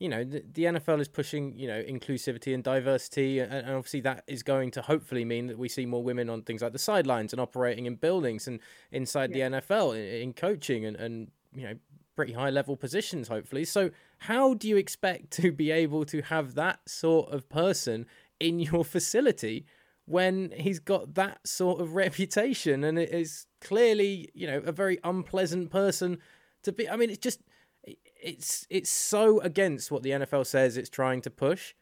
You 0.00 0.08
know, 0.08 0.24
the, 0.24 0.44
the 0.52 0.64
NFL 0.64 1.00
is 1.00 1.08
pushing 1.08 1.56
you 1.56 1.68
know 1.68 1.80
inclusivity 1.82 2.52
and 2.52 2.62
diversity, 2.64 3.38
and, 3.38 3.52
and 3.52 3.70
obviously 3.70 4.00
that 4.00 4.24
is 4.26 4.42
going 4.42 4.70
to 4.72 4.82
hopefully 4.82 5.24
mean 5.24 5.46
that 5.46 5.56
we 5.58 5.68
see 5.68 5.86
more 5.86 6.02
women 6.02 6.28
on 6.28 6.42
things 6.42 6.62
like 6.62 6.72
the 6.72 6.78
sidelines 6.80 7.32
and 7.32 7.40
operating 7.40 7.86
in 7.86 7.94
buildings 7.94 8.48
and 8.48 8.58
inside 8.90 9.34
Yeah. 9.34 9.48
the 9.48 9.56
NFL 9.60 9.94
in, 9.96 10.22
in 10.22 10.32
coaching 10.32 10.84
and 10.84 10.96
and 10.96 11.30
you 11.54 11.62
know 11.62 11.74
pretty 12.16 12.32
high 12.32 12.50
level 12.50 12.76
positions 12.76 13.28
hopefully. 13.28 13.64
So 13.64 13.90
how 14.18 14.54
do 14.54 14.68
you 14.68 14.76
expect 14.76 15.30
to 15.42 15.52
be 15.52 15.70
able 15.70 16.04
to 16.06 16.22
have 16.22 16.54
that 16.54 16.80
sort 16.88 17.30
of 17.32 17.48
person 17.48 18.06
in 18.40 18.58
your 18.58 18.84
facility? 18.84 19.64
When 20.06 20.52
he's 20.56 20.80
got 20.80 21.14
that 21.14 21.46
sort 21.46 21.80
of 21.80 21.94
reputation 22.04 22.84
and 22.84 22.98
it 22.98 23.10
is 23.10 23.46
clearly 23.60 24.28
you 24.34 24.46
know 24.46 24.58
a 24.66 24.72
very 24.72 24.98
unpleasant 25.04 25.70
person 25.70 26.18
to 26.62 26.72
be 26.72 26.88
i 26.88 26.96
mean 26.96 27.10
it's 27.10 27.18
just 27.18 27.40
it's 28.24 28.66
it's 28.70 28.90
so 28.90 29.38
against 29.40 29.90
what 29.90 30.02
the 30.02 30.10
NFL 30.10 30.46
says 30.46 30.76
it's 30.76 30.88
trying 30.88 31.20
to 31.22 31.30
push 31.30 31.74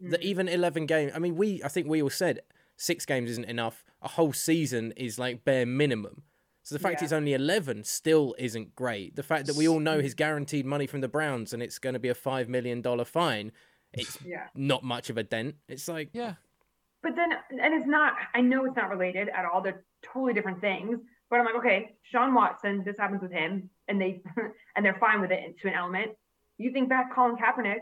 that 0.00 0.20
mm. 0.20 0.24
even 0.24 0.48
11 0.48 0.86
games 0.86 1.12
I 1.14 1.18
mean 1.18 1.36
we 1.36 1.62
I 1.62 1.68
think 1.68 1.86
we 1.86 2.02
all 2.02 2.10
said 2.10 2.40
6 2.78 3.04
games 3.04 3.30
isn't 3.30 3.44
enough 3.44 3.84
a 4.00 4.08
whole 4.08 4.32
season 4.32 4.92
is 4.96 5.18
like 5.18 5.44
bare 5.44 5.66
minimum 5.66 6.22
so 6.62 6.74
the 6.74 6.78
fact 6.78 7.00
Yeah. 7.00 7.04
it's 7.04 7.12
only 7.12 7.34
11 7.34 7.84
still 7.84 8.34
isn't 8.38 8.74
great 8.74 9.14
the 9.16 9.22
fact 9.22 9.46
that 9.46 9.56
we 9.56 9.68
all 9.68 9.80
know 9.80 10.00
he's 10.00 10.14
mm. 10.14 10.18
guaranteed 10.18 10.64
money 10.64 10.86
from 10.86 11.02
the 11.02 11.08
Browns 11.08 11.52
and 11.52 11.62
it's 11.62 11.78
going 11.78 11.92
to 11.92 12.00
be 12.00 12.08
a 12.08 12.14
5 12.14 12.48
million 12.48 12.80
dollar 12.80 13.04
fine 13.04 13.52
it's 13.92 14.18
Yeah. 14.24 14.46
not 14.54 14.82
much 14.82 15.10
of 15.10 15.18
a 15.18 15.22
dent 15.22 15.56
it's 15.68 15.86
like 15.86 16.08
Yeah. 16.14 16.34
But 17.02 17.16
then, 17.16 17.30
and 17.50 17.74
it's 17.74 17.86
not, 17.86 18.14
I 18.34 18.40
know 18.42 18.64
it's 18.66 18.76
not 18.76 18.90
related 18.90 19.28
at 19.30 19.44
all. 19.46 19.62
They're 19.62 19.84
totally 20.02 20.34
different 20.34 20.60
things. 20.60 20.98
But 21.30 21.38
I'm 21.38 21.46
like, 21.46 21.54
okay, 21.56 21.94
Sean 22.02 22.34
Watson, 22.34 22.82
this 22.84 22.96
happens 22.98 23.22
with 23.22 23.32
him, 23.32 23.70
and 23.88 24.00
they 24.00 24.20
and 24.76 24.84
they're 24.84 24.98
fine 24.98 25.20
with 25.20 25.30
it 25.30 25.56
to 25.62 25.68
an 25.68 25.74
element. 25.74 26.10
You 26.58 26.72
think 26.72 26.88
back 26.88 27.14
Colin 27.14 27.36
Kaepernick, 27.36 27.78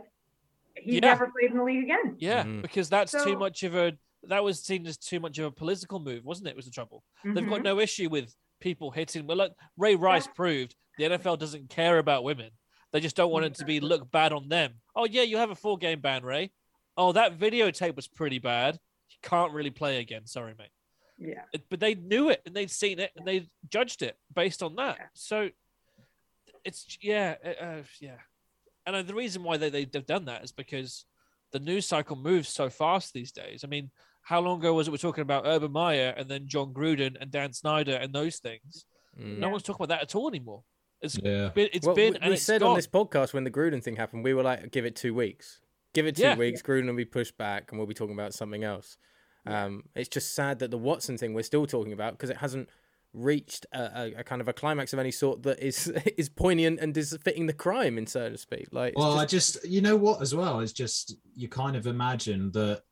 he 0.77 0.95
Yeah. 0.95 1.01
never 1.01 1.27
played 1.29 1.51
in 1.51 1.57
the 1.57 1.65
league 1.65 1.83
again. 1.85 2.17
Yeah. 2.19 2.45
Mhm. 2.45 2.63
Because 2.63 2.89
that's 2.89 3.13
too 3.25 3.37
much 3.37 3.63
of 3.63 3.75
a 3.75 3.93
that 4.25 4.45
was 4.45 4.61
seen 4.61 4.87
as 4.87 4.97
too 4.99 5.19
much 5.21 5.39
of 5.39 5.47
a 5.47 5.51
political 5.51 5.99
move, 5.99 6.25
wasn't 6.25 6.49
it? 6.49 6.57
Was 6.57 6.67
the 6.67 6.71
trouble. 6.71 7.03
They've 7.25 7.49
got 7.49 7.61
Mhm. 7.61 7.65
no 7.65 7.81
issue 7.81 8.09
with 8.11 8.35
people 8.61 8.91
hitting. 8.91 9.27
Well, 9.27 9.37
like 9.39 9.53
Ray 9.77 9.95
Rice 9.95 10.27
proved, 10.27 10.75
the 10.99 11.05
NFL 11.05 11.37
doesn't 11.39 11.71
care 11.71 11.99
about 11.99 12.25
women. 12.25 12.51
They 12.93 13.01
just 13.01 13.17
don't 13.17 13.31
want 13.31 13.45
it 13.47 13.55
to 13.57 13.65
be 13.65 13.81
look 13.81 14.11
bad 14.11 14.33
on 14.33 14.49
them. 14.49 14.75
Oh 14.95 15.05
yeah, 15.07 15.23
you 15.23 15.39
have 15.39 15.51
a 15.51 15.55
four 15.55 15.79
game 15.79 16.01
ban, 16.01 16.23
Ray. 16.25 16.53
Oh, 16.97 17.13
that 17.13 17.39
videotape 17.39 17.97
was 17.97 18.09
pretty 18.09 18.39
bad. 18.39 18.79
You 19.23 19.29
can't 19.29 19.53
really 19.53 19.71
play 19.71 19.99
again. 19.99 20.27
Sorry, 20.27 20.55
mate. 20.59 20.69
Yeah. 21.19 21.43
But 21.69 21.81
they 21.81 21.95
knew 21.95 22.31
it 22.31 22.43
and 22.47 22.55
they'd 22.55 22.71
seen 22.71 22.99
it 23.01 23.11
and 23.17 23.27
they 23.27 23.49
judged 23.69 24.03
it 24.03 24.17
based 24.35 24.63
on 24.63 24.77
that. 24.77 24.97
Yeah. 24.99 25.07
So 25.15 25.49
it's 26.65 26.99
yeah, 27.01 27.35
uh, 27.61 27.83
yeah. 28.01 28.19
And 28.87 28.97
uh, 28.97 29.03
the 29.03 29.15
reason 29.15 29.43
why 29.43 29.57
they, 29.57 29.71
they 29.71 29.85
they've 29.85 30.07
done 30.07 30.27
that 30.27 30.45
is 30.45 30.53
because 30.53 31.05
the 31.53 31.59
news 31.59 31.87
cycle 31.87 32.17
moves 32.17 32.49
so 32.49 32.71
fast 32.71 33.13
these 33.13 33.33
days. 33.33 33.65
I 33.65 33.67
mean, 33.67 33.91
how 34.23 34.41
long 34.41 34.61
ago 34.61 34.75
was 34.75 34.87
it 34.89 34.91
we're 34.91 34.99
talking 34.99 35.23
about 35.23 35.45
Urban 35.47 35.73
Meyer 35.73 36.15
and 36.17 36.29
then 36.29 36.47
Jon 36.47 36.73
Gruden 36.73 37.17
and 37.21 37.31
Dan 37.31 37.53
Snyder 37.53 37.97
and 37.97 38.13
those 38.13 38.39
things? 38.39 38.85
mm. 39.19 39.39
No 39.39 39.47
Yeah. 39.47 39.53
one's 39.53 39.63
talking 39.65 39.85
about 39.85 39.95
that 39.97 40.03
at 40.03 40.15
all 40.15 40.29
anymore. 40.29 40.63
It's 41.01 41.19
yeah. 41.23 41.49
been 41.49 41.69
it's 41.73 41.87
well, 41.87 41.95
been 41.97 42.15
we, 42.15 42.19
and 42.21 42.29
we 42.29 42.35
it's 42.35 42.43
said 42.43 42.61
gone. 42.61 42.71
on 42.71 42.77
this 42.77 42.87
podcast 42.87 43.33
when 43.33 43.45
the 43.45 43.51
Gruden 43.51 43.83
thing 43.83 43.97
happened, 43.97 44.25
we 44.25 44.35
were 44.35 44.43
like, 44.43 44.71
give 44.71 44.85
it 44.85 44.95
two 44.97 45.15
weeks. 45.15 45.61
Give 45.95 46.07
it 46.07 46.17
two 46.17 46.23
Yeah. 46.23 46.37
weeks. 46.37 46.63
Gruden 46.63 46.87
will 46.87 46.95
be 46.95 47.05
pushed 47.05 47.37
back, 47.39 47.71
and 47.71 47.79
we'll 47.79 47.87
be 47.87 47.95
talking 47.95 48.15
about 48.15 48.35
something 48.35 48.65
else. 48.65 48.97
Um, 49.47 49.85
it's 49.95 50.09
just 50.11 50.35
sad 50.35 50.59
that 50.59 50.71
the 50.71 50.77
Watson 50.79 51.17
thing 51.17 51.33
we're 51.33 51.43
still 51.43 51.65
talking 51.67 51.93
about 51.95 52.13
because 52.13 52.29
it 52.29 52.37
hasn't 52.37 52.69
reached 53.15 53.65
a, 53.73 53.81
a, 53.81 54.15
a 54.19 54.25
kind 54.25 54.43
of 54.43 54.49
a 54.49 54.53
climax 54.53 54.93
of 54.93 54.99
any 54.99 55.11
sort 55.11 55.43
that 55.45 55.59
is 55.61 55.87
is 56.19 56.29
poignant 56.29 56.79
and 56.81 56.95
is 56.97 57.17
fitting 57.23 57.47
the 57.47 57.55
crime, 57.55 57.97
in 57.97 58.07
so 58.07 58.29
to 58.29 58.37
speak. 58.37 58.69
Like, 58.73 58.93
Well, 58.99 59.13
just- 59.15 59.23
I 59.23 59.27
just, 59.63 59.69
you 59.69 59.81
know 59.81 59.97
what, 59.97 60.21
as 60.21 60.35
well, 60.35 60.61
is 60.61 60.73
just 60.75 61.17
you 61.35 61.49
kind 61.49 61.77
of 61.77 61.87
imagine 61.87 62.51
that 62.53 62.83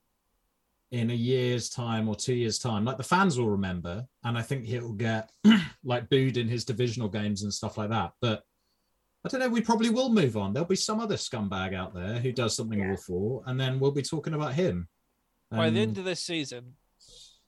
in 0.93 1.11
a 1.11 1.15
year's 1.15 1.69
time 1.69 2.09
or 2.09 2.15
two 2.15 2.33
years' 2.35 2.59
time, 2.59 2.85
like 2.87 2.97
the 2.97 3.03
fans 3.03 3.39
will 3.39 3.51
remember, 3.51 4.07
and 4.25 4.39
I 4.39 4.43
think 4.43 4.65
he'll 4.65 4.93
get 4.95 5.31
like 5.85 6.09
booed 6.09 6.39
in 6.39 6.49
his 6.49 6.65
divisional 6.65 7.09
games 7.11 7.43
and 7.43 7.53
stuff 7.53 7.77
like 7.77 7.91
that. 7.91 8.13
But 8.23 8.45
I 9.27 9.29
don't 9.29 9.41
know, 9.41 9.49
we 9.49 9.61
probably 9.61 9.91
will 9.91 10.09
move 10.09 10.37
on. 10.37 10.53
There'll 10.53 10.69
be 10.69 10.77
some 10.77 11.01
other 11.01 11.17
scumbag 11.17 11.75
out 11.75 11.95
there 11.95 12.19
who 12.21 12.33
does 12.33 12.55
something 12.57 12.79
Yeah. 12.79 12.93
awful, 12.93 13.43
and 13.47 13.59
then 13.61 13.79
we'll 13.81 13.91
be 13.93 14.03
talking 14.03 14.35
about 14.35 14.55
him. 14.55 14.89
By 15.51 15.71
the 15.71 15.81
Um, 15.81 15.89
end 15.89 15.99
of 15.99 16.05
this 16.05 16.21
season, 16.23 16.77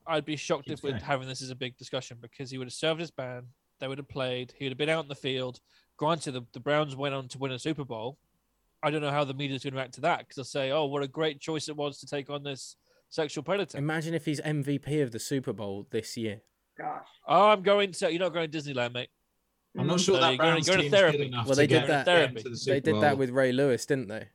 I'd 0.06 0.24
be 0.24 0.36
shocked 0.36 0.70
if 0.70 0.82
we're 0.82 0.90
going. 0.90 1.02
having 1.02 1.28
this 1.28 1.42
as 1.42 1.50
a 1.50 1.54
big 1.54 1.76
discussion 1.76 2.18
because 2.20 2.50
he 2.50 2.58
would 2.58 2.66
have 2.66 2.72
served 2.74 3.00
his 3.00 3.10
ban. 3.10 3.48
They 3.78 3.86
would 3.88 3.98
have 3.98 4.08
played. 4.08 4.52
He 4.58 4.64
would 4.64 4.72
have 4.72 4.78
been 4.78 4.88
out 4.88 5.04
in 5.04 5.08
the 5.08 5.14
field. 5.14 5.60
Granted, 5.96 6.32
the, 6.32 6.42
the 6.52 6.60
Browns 6.60 6.96
went 6.96 7.14
on 7.14 7.28
to 7.28 7.38
win 7.38 7.52
a 7.52 7.58
Super 7.58 7.84
Bowl. 7.84 8.18
I 8.82 8.90
don't 8.90 9.02
know 9.02 9.10
how 9.10 9.24
the 9.24 9.34
media's 9.34 9.62
going 9.64 9.72
to 9.72 9.78
react 9.78 9.94
to 9.94 10.00
that 10.02 10.20
because 10.20 10.36
they'll 10.36 10.44
say, 10.44 10.70
"Oh, 10.70 10.86
what 10.86 11.02
a 11.02 11.08
great 11.08 11.40
choice 11.40 11.68
it 11.68 11.76
was 11.76 11.98
to 12.00 12.06
take 12.06 12.30
on 12.30 12.42
this 12.44 12.76
sexual 13.08 13.42
predator." 13.44 13.76
imagine 13.78 14.14
if 14.14 14.24
he's 14.24 14.40
MVP 14.40 15.00
of 15.02 15.10
the 15.10 15.18
Super 15.18 15.52
Bowl 15.52 15.86
this 15.90 16.16
year. 16.16 16.40
Gosh. 16.76 17.06
Oh, 17.26 17.48
I'm 17.48 17.62
going 17.62 17.90
to. 17.92 18.10
You're 18.10 18.20
not 18.20 18.32
going 18.32 18.48
to 18.50 18.56
Disneyland, 18.58 18.94
mate. 18.94 19.10
I'm 19.78 19.86
not 19.86 20.00
sure 20.00 20.14
No, 20.16 20.20
that 20.22 20.28
you're 20.30 20.38
going- 20.38 20.50
Browns 20.52 20.66
you're 20.66 20.76
going 20.76 20.78
to 20.78 20.82
team's 20.90 20.90
good 20.90 20.98
therapy. 21.12 21.26
enough 21.26 21.46
Well, 21.46 21.54
to 21.54 21.60
they 21.60 21.66
did 21.66 21.86
that- 21.88 22.04
Therapy. 22.04 22.42
the 22.42 22.62
they 22.66 22.80
did 22.80 22.92
Bowl. 22.92 23.00
that 23.02 23.18
with 23.18 23.30
Ray 23.30 23.52
Lewis, 23.52 23.86
didn't 23.86 24.08
they? 24.08 24.28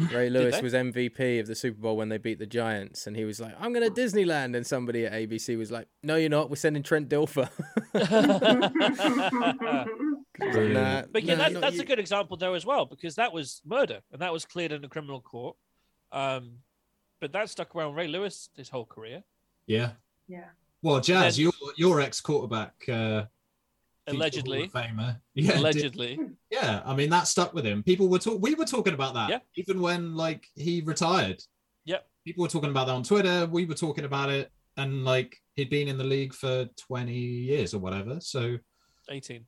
Ray 0.14 0.30
Lewis 0.30 0.62
was 0.62 0.72
MVP 0.72 1.38
of 1.40 1.46
the 1.46 1.54
Super 1.54 1.78
Bowl 1.80 1.94
when 1.96 2.08
they 2.08 2.16
beat 2.16 2.38
the 2.38 2.46
Giants, 2.46 3.06
and 3.06 3.14
he 3.14 3.26
was 3.26 3.38
like, 3.38 3.54
"I'm 3.60 3.74
going 3.74 3.86
to 3.86 3.92
Disneyland," 4.00 4.56
and 4.56 4.66
somebody 4.66 5.04
at 5.04 5.12
ABC 5.12 5.58
was 5.58 5.70
like, 5.70 5.88
"No, 6.02 6.16
you're 6.16 6.30
not. 6.30 6.48
We're 6.48 6.56
sending 6.56 6.82
Trent 6.82 7.10
Dilfer." 7.10 7.50
Nah, 10.40 11.02
But 11.12 11.24
yeah, 11.24 11.34
nah, 11.34 11.48
that's, 11.48 11.60
that's 11.60 11.76
you. 11.76 11.82
a 11.82 11.84
good 11.84 11.98
example 11.98 12.36
though 12.38 12.54
as 12.54 12.64
well 12.64 12.86
because 12.86 13.16
that 13.16 13.30
was 13.32 13.60
murder 13.64 14.00
and 14.10 14.22
that 14.22 14.32
was 14.32 14.44
cleared 14.46 14.72
in 14.72 14.82
a 14.84 14.88
criminal 14.88 15.20
court. 15.20 15.56
Um, 16.12 16.58
but 17.20 17.32
that 17.32 17.50
stuck 17.50 17.74
around 17.76 17.94
Ray 17.94 18.08
Lewis 18.08 18.48
his 18.56 18.70
whole 18.70 18.86
career. 18.86 19.22
Yeah. 19.66 19.92
yeah. 20.28 20.44
Well, 20.82 21.00
Jazz, 21.00 21.36
Then- 21.36 21.44
your 21.44 21.52
your 21.76 22.00
ex 22.00 22.20
quarterback, 22.22 22.72
uh, 22.88 23.18
future 23.18 23.28
Allegedly, 24.16 24.68
Famer. 24.68 25.20
Yeah, 25.34 25.46
did- 25.52 25.56
allegedly, 25.60 26.18
yeah. 26.50 26.82
I 26.84 26.94
mean, 26.94 27.10
that 27.10 27.26
stuck 27.28 27.54
with 27.54 27.64
him. 27.64 27.82
People 27.82 28.08
were 28.08 28.18
talk. 28.18 28.40
We 28.42 28.54
were 28.54 28.64
talking 28.64 28.94
about 28.94 29.14
that, 29.14 29.30
Yeah. 29.30 29.38
even 29.56 29.80
when 29.80 30.14
like 30.14 30.46
he 30.54 30.82
retired. 30.82 31.42
Yep. 31.84 32.06
People 32.24 32.42
were 32.42 32.48
talking 32.48 32.70
about 32.70 32.86
that 32.86 32.94
on 32.94 33.02
Twitter. 33.02 33.46
We 33.46 33.64
were 33.64 33.74
talking 33.74 34.04
about 34.04 34.30
it, 34.30 34.50
and 34.76 35.04
like 35.04 35.36
he'd 35.56 35.70
been 35.70 35.88
in 35.88 35.98
the 35.98 36.04
league 36.04 36.34
for 36.34 36.66
twenty 36.76 37.18
years 37.18 37.72
or 37.74 37.78
whatever. 37.78 38.20
So 38.20 38.58
eighteen. 39.10 39.46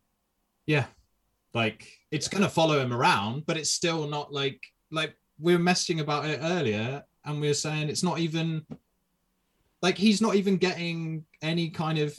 yeah, 0.66 0.86
like 1.54 1.86
it's 2.10 2.28
gonna 2.28 2.48
follow 2.48 2.80
him 2.80 2.92
around, 2.92 3.44
but 3.46 3.56
it's 3.56 3.70
still 3.70 4.06
not 4.08 4.32
like 4.32 4.60
like 4.90 5.14
we 5.38 5.54
were 5.56 5.62
messaging 5.62 6.00
about 6.00 6.24
it 6.24 6.38
earlier, 6.42 7.04
and 7.24 7.40
we 7.40 7.48
were 7.48 7.54
saying 7.54 7.88
it's 7.90 8.02
not 8.02 8.18
even 8.18 8.64
like 9.82 9.98
he's 9.98 10.20
not 10.22 10.34
even 10.36 10.56
getting 10.56 11.24
any 11.42 11.68
kind 11.70 11.98
of 11.98 12.16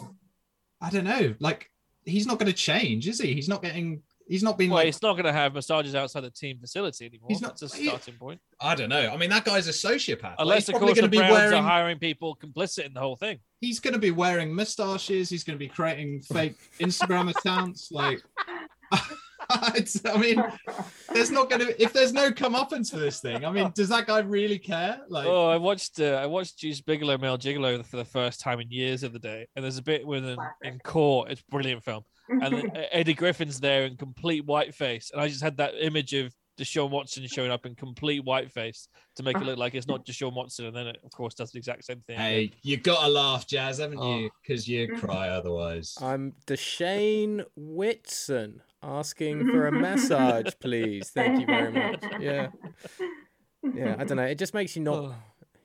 I 0.81 0.89
don't 0.89 1.05
know, 1.05 1.33
like 1.39 1.69
he's 2.05 2.25
not 2.27 2.39
going 2.39 2.51
to 2.51 2.57
change, 2.57 3.07
is 3.07 3.19
he? 3.19 3.33
He's 3.33 3.49
not 3.49 3.61
getting. 3.61 4.01
He's 4.25 4.41
not 4.41 4.57
being 4.57 4.69
Well, 4.69 4.77
like. 4.77 4.85
he's 4.85 5.01
not 5.01 5.13
going 5.13 5.25
to 5.25 5.33
have 5.33 5.53
massages 5.53 5.95
outside 5.95 6.21
the 6.21 6.29
team 6.29 6.57
facility 6.57 7.05
anymore. 7.07 7.27
He's 7.29 7.41
not- 7.41 7.59
That's 7.59 7.73
a 7.73 7.77
he- 7.77 7.87
starting 7.87 8.13
point. 8.13 8.39
I 8.61 8.73
don't 8.73 8.87
know. 8.87 9.09
I 9.11 9.17
mean, 9.17 9.29
that 9.31 9.43
guy's 9.43 9.67
a 9.67 9.71
sociopath. 9.71 10.35
Unless, 10.39 10.67
he's 10.67 10.75
of 10.75 10.79
course, 10.79 10.93
going 10.93 10.95
the 10.95 11.01
to 11.01 11.07
be 11.09 11.17
Browns 11.17 11.33
wearing. 11.33 11.53
are 11.55 11.61
hiring 11.61 11.99
people 11.99 12.37
complicit 12.41 12.85
in 12.85 12.93
the 12.93 13.01
whole 13.01 13.17
thing. 13.17 13.39
He's 13.59 13.81
going 13.81 13.95
to 13.95 13.99
be 13.99 14.11
wearing 14.11 14.55
mustaches. 14.55 15.29
He's 15.29 15.43
going 15.43 15.55
to 15.55 15.59
be 15.59 15.67
creating 15.67 16.21
fake 16.21 16.55
Instagram 16.79 17.31
accounts. 17.31 17.91
Like, 17.91 18.19
it's, 18.19 18.62
I 19.49 20.17
mean, 20.17 20.43
there's 21.13 21.31
not 21.31 21.49
going 21.49 21.61
to. 21.61 21.81
If 21.81 21.93
there's 21.93 22.13
no 22.13 22.31
comeuppance 22.31 22.91
for 22.91 22.97
this 22.97 23.19
thing, 23.19 23.45
I 23.45 23.51
mean, 23.51 23.71
does 23.75 23.89
that 23.89 24.07
guy 24.07 24.19
really 24.19 24.59
care? 24.59 25.01
Like, 25.09 25.25
oh, 25.27 25.49
I 25.49 25.57
watched 25.57 25.99
uh, 25.99 26.19
I 26.21 26.25
watched 26.25 26.59
Deuce 26.59 26.81
Bigalow, 26.81 27.17
Male 27.17 27.37
Gigolo 27.37 27.85
for 27.85 27.97
the 27.97 28.05
first 28.05 28.39
time 28.39 28.59
in 28.59 28.69
years 28.69 29.03
of 29.03 29.13
the 29.13 29.19
other 29.19 29.27
day, 29.27 29.47
and 29.55 29.63
there's 29.63 29.77
a 29.77 29.83
bit 29.83 30.05
with 30.05 30.25
him 30.25 30.39
in 30.63 30.79
court. 30.79 31.31
It's 31.31 31.41
a 31.41 31.51
brilliant 31.51 31.83
film, 31.83 32.03
and 32.29 32.71
Eddie 32.91 33.13
Griffin's 33.13 33.59
there 33.59 33.85
in 33.85 33.97
complete 33.97 34.45
whiteface, 34.45 35.11
and 35.11 35.21
I 35.21 35.27
just 35.27 35.43
had 35.43 35.57
that 35.57 35.73
image 35.79 36.13
of 36.13 36.33
Deshaun 36.57 36.89
Watson 36.89 37.25
showing 37.27 37.51
up 37.51 37.65
in 37.65 37.75
complete 37.75 38.23
whiteface 38.23 38.87
to 39.15 39.23
make 39.23 39.35
it 39.35 39.43
look 39.43 39.57
like 39.57 39.75
it's 39.75 39.87
not 39.87 40.05
Deshaun 40.07 40.33
Watson, 40.33 40.65
and 40.65 40.75
then 40.75 40.87
it, 40.87 40.97
of 41.03 41.11
course, 41.11 41.33
does 41.33 41.51
the 41.51 41.57
exact 41.57 41.85
same 41.85 42.01
thing. 42.01 42.17
hey, 42.17 42.51
you 42.61 42.77
got 42.77 43.03
to 43.03 43.09
laugh, 43.09 43.47
Jazz, 43.47 43.79
haven't 43.79 43.97
you? 43.99 44.25
Oh. 44.25 44.29
Because 44.41 44.67
you 44.67 44.87
cry 44.95 45.29
otherwise. 45.29 45.95
I'm 46.01 46.33
Deshane 46.47 47.43
Whitson 47.55 48.61
asking 48.83 49.47
for 49.47 49.67
a 49.67 49.71
massage, 49.71 50.53
please. 50.59 51.09
Thank 51.09 51.39
you 51.41 51.45
very 51.45 51.71
much. 51.71 52.03
Yeah, 52.19 52.49
yeah. 53.73 53.95
I 53.97 54.03
don't 54.03 54.17
know. 54.17 54.23
It 54.23 54.37
just 54.37 54.53
makes 54.53 54.75
you 54.75 54.81
not. 54.83 54.97
Oh. 54.97 55.15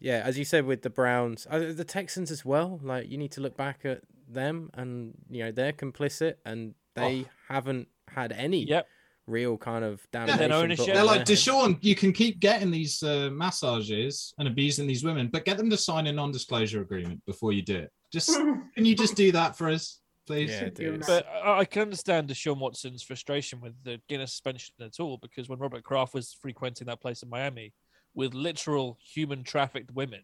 yeah. 0.01 0.23
As 0.25 0.39
you 0.39 0.45
said 0.45 0.65
with 0.67 0.83
the 0.83 0.91
Browns, 0.91 1.47
uh, 1.51 1.73
the 1.75 1.85
Texans 1.85 2.31
as 2.31 2.45
well. 2.45 2.81
Like 2.83 3.11
you 3.11 3.19
need 3.19 3.33
to 3.33 3.41
look 3.41 3.57
back 3.57 3.81
at 3.85 4.03
them, 4.29 4.71
and 4.75 5.15
you 5.31 5.45
know 5.45 5.53
they're 5.53 5.73
complicit, 5.73 6.35
and 6.45 6.75
they 6.95 7.27
haven't 7.49 7.89
had 8.09 8.33
any 8.33 8.65
Yep. 8.67 8.87
real 9.27 9.57
kind 9.59 9.85
of 9.85 10.07
then 10.13 10.27
damnation. 10.27 10.51
put 10.51 10.57
ownership. 10.57 10.89
on 10.89 10.95
They're 10.95 11.05
like, 11.05 11.19
head. 11.19 11.27
Deshaun, 11.29 11.79
you 11.81 11.95
can 11.95 12.13
keep 12.13 12.41
getting 12.41 12.71
these 12.71 13.03
uh, 13.03 13.29
massages 13.33 14.35
and 14.39 14.49
abusing 14.49 14.87
these 14.87 15.05
women, 15.05 15.29
but 15.33 15.45
get 15.45 15.59
them 15.59 15.71
to 15.71 15.77
sign 15.77 16.07
a 16.07 16.13
non-disclosure 16.13 16.81
agreement 16.81 17.25
before 17.27 17.53
you 17.53 17.63
do 17.63 17.77
it. 17.77 17.93
Just 18.13 18.31
can 18.75 18.85
you 18.85 18.95
just 18.97 19.15
do 19.15 19.31
that 19.33 19.57
for 19.57 19.69
us, 19.69 20.01
please? 20.29 20.51
Yeah, 20.51 20.69
dude. 20.69 21.05
But 21.07 21.27
I 21.27 21.59
I 21.59 21.65
can 21.65 21.83
understand 21.83 22.29
Deshaun 22.29 22.59
Watson's 22.59 23.03
frustration 23.03 23.61
with 23.61 23.75
the 23.83 24.01
Guinness 24.09 24.33
suspension 24.33 24.75
at 24.81 25.01
all 25.01 25.17
because 25.17 25.49
when 25.49 25.59
Robert 25.59 25.83
Kraft 25.83 26.15
was 26.15 26.37
frequenting 26.41 26.87
that 26.87 27.01
place 27.01 27.23
in 27.23 27.29
Miami 27.29 27.73
with 28.15 28.35
literal 28.35 28.99
human 29.03 29.43
trafficked 29.43 29.91
women, 29.93 30.21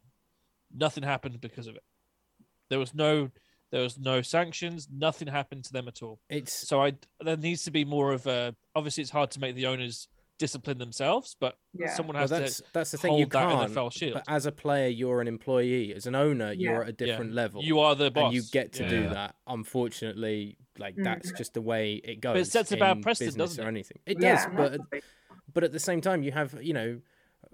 nothing 0.73 1.03
happened 1.03 1.41
because 1.41 1.67
of 1.67 1.75
it. 1.75 1.83
There 2.71 2.79
was 2.79 2.95
no 2.95 3.31
there 3.73 3.83
was 3.83 3.99
no 3.99 4.23
sanctions, 4.23 4.89
nothing 4.93 5.27
happened 5.27 5.65
to 5.65 5.73
them 5.73 5.89
at 5.89 6.03
all. 6.03 6.21
It's 6.29 6.53
So 6.69 6.83
I 6.83 6.93
there 7.21 7.37
needs 7.37 7.65
to 7.65 7.73
be 7.73 7.85
more 7.85 8.13
of 8.13 8.27
a 8.27 8.55
obviously 8.77 9.03
it's 9.03 9.11
hard 9.11 9.31
to 9.33 9.41
make 9.41 9.57
the 9.57 9.67
owners 9.67 10.09
discipline 10.39 10.79
themselves, 10.79 11.37
but 11.39 11.57
Yeah. 11.73 11.95
someone 11.95 12.15
well, 12.15 12.23
has 12.23 12.31
that's 12.31 12.57
to 12.59 12.65
that's 12.73 12.91
the 12.91 12.99
thing. 12.99 13.11
hold 13.11 13.21
You 13.21 13.27
that 13.27 13.49
can't. 13.51 13.71
NFL 13.73 13.91
shield. 13.93 14.15
But 14.15 14.25
as 14.29 14.47
a 14.47 14.53
player, 14.53 14.89
you're 14.89 15.21
an 15.21 15.29
employee. 15.29 15.95
As 15.95 16.07
an 16.07 16.15
owner, 16.15 16.53
you're 16.53 16.83
at 16.83 16.89
a 16.89 16.91
Yeah. 17.05 17.07
different 17.13 17.33
level. 17.35 17.63
You 17.63 17.79
are 17.81 17.95
the 17.95 18.11
boss. 18.11 18.27
and 18.27 18.35
you 18.35 18.43
get 18.53 18.73
to 18.75 18.83
Yeah. 18.83 18.89
do 18.89 19.09
that. 19.11 19.37
Unfortunately, 19.47 20.57
like 20.79 20.95
that's 20.97 21.33
Mhm. 21.33 21.37
just 21.39 21.55
the 21.55 21.61
way 21.63 21.95
it 21.95 22.21
goes. 22.21 22.49
It 22.49 22.51
sets 22.51 22.73
a 22.73 22.77
bad 22.77 22.97
in 22.97 23.03
precedent, 23.03 23.37
doesn't 23.37 23.65
or 23.65 23.69
anything. 23.69 23.99
It 24.07 24.19
does, 24.19 24.45
and 24.45 24.57
but 24.57 24.71
that's 24.73 24.83
the 24.83 24.89
thing. 24.91 25.01
but 25.53 25.65
at 25.65 25.73
the 25.73 25.79
same 25.81 26.01
time, 26.01 26.23
you 26.23 26.33
have 26.33 26.63
you 26.63 26.73
know, 26.73 27.01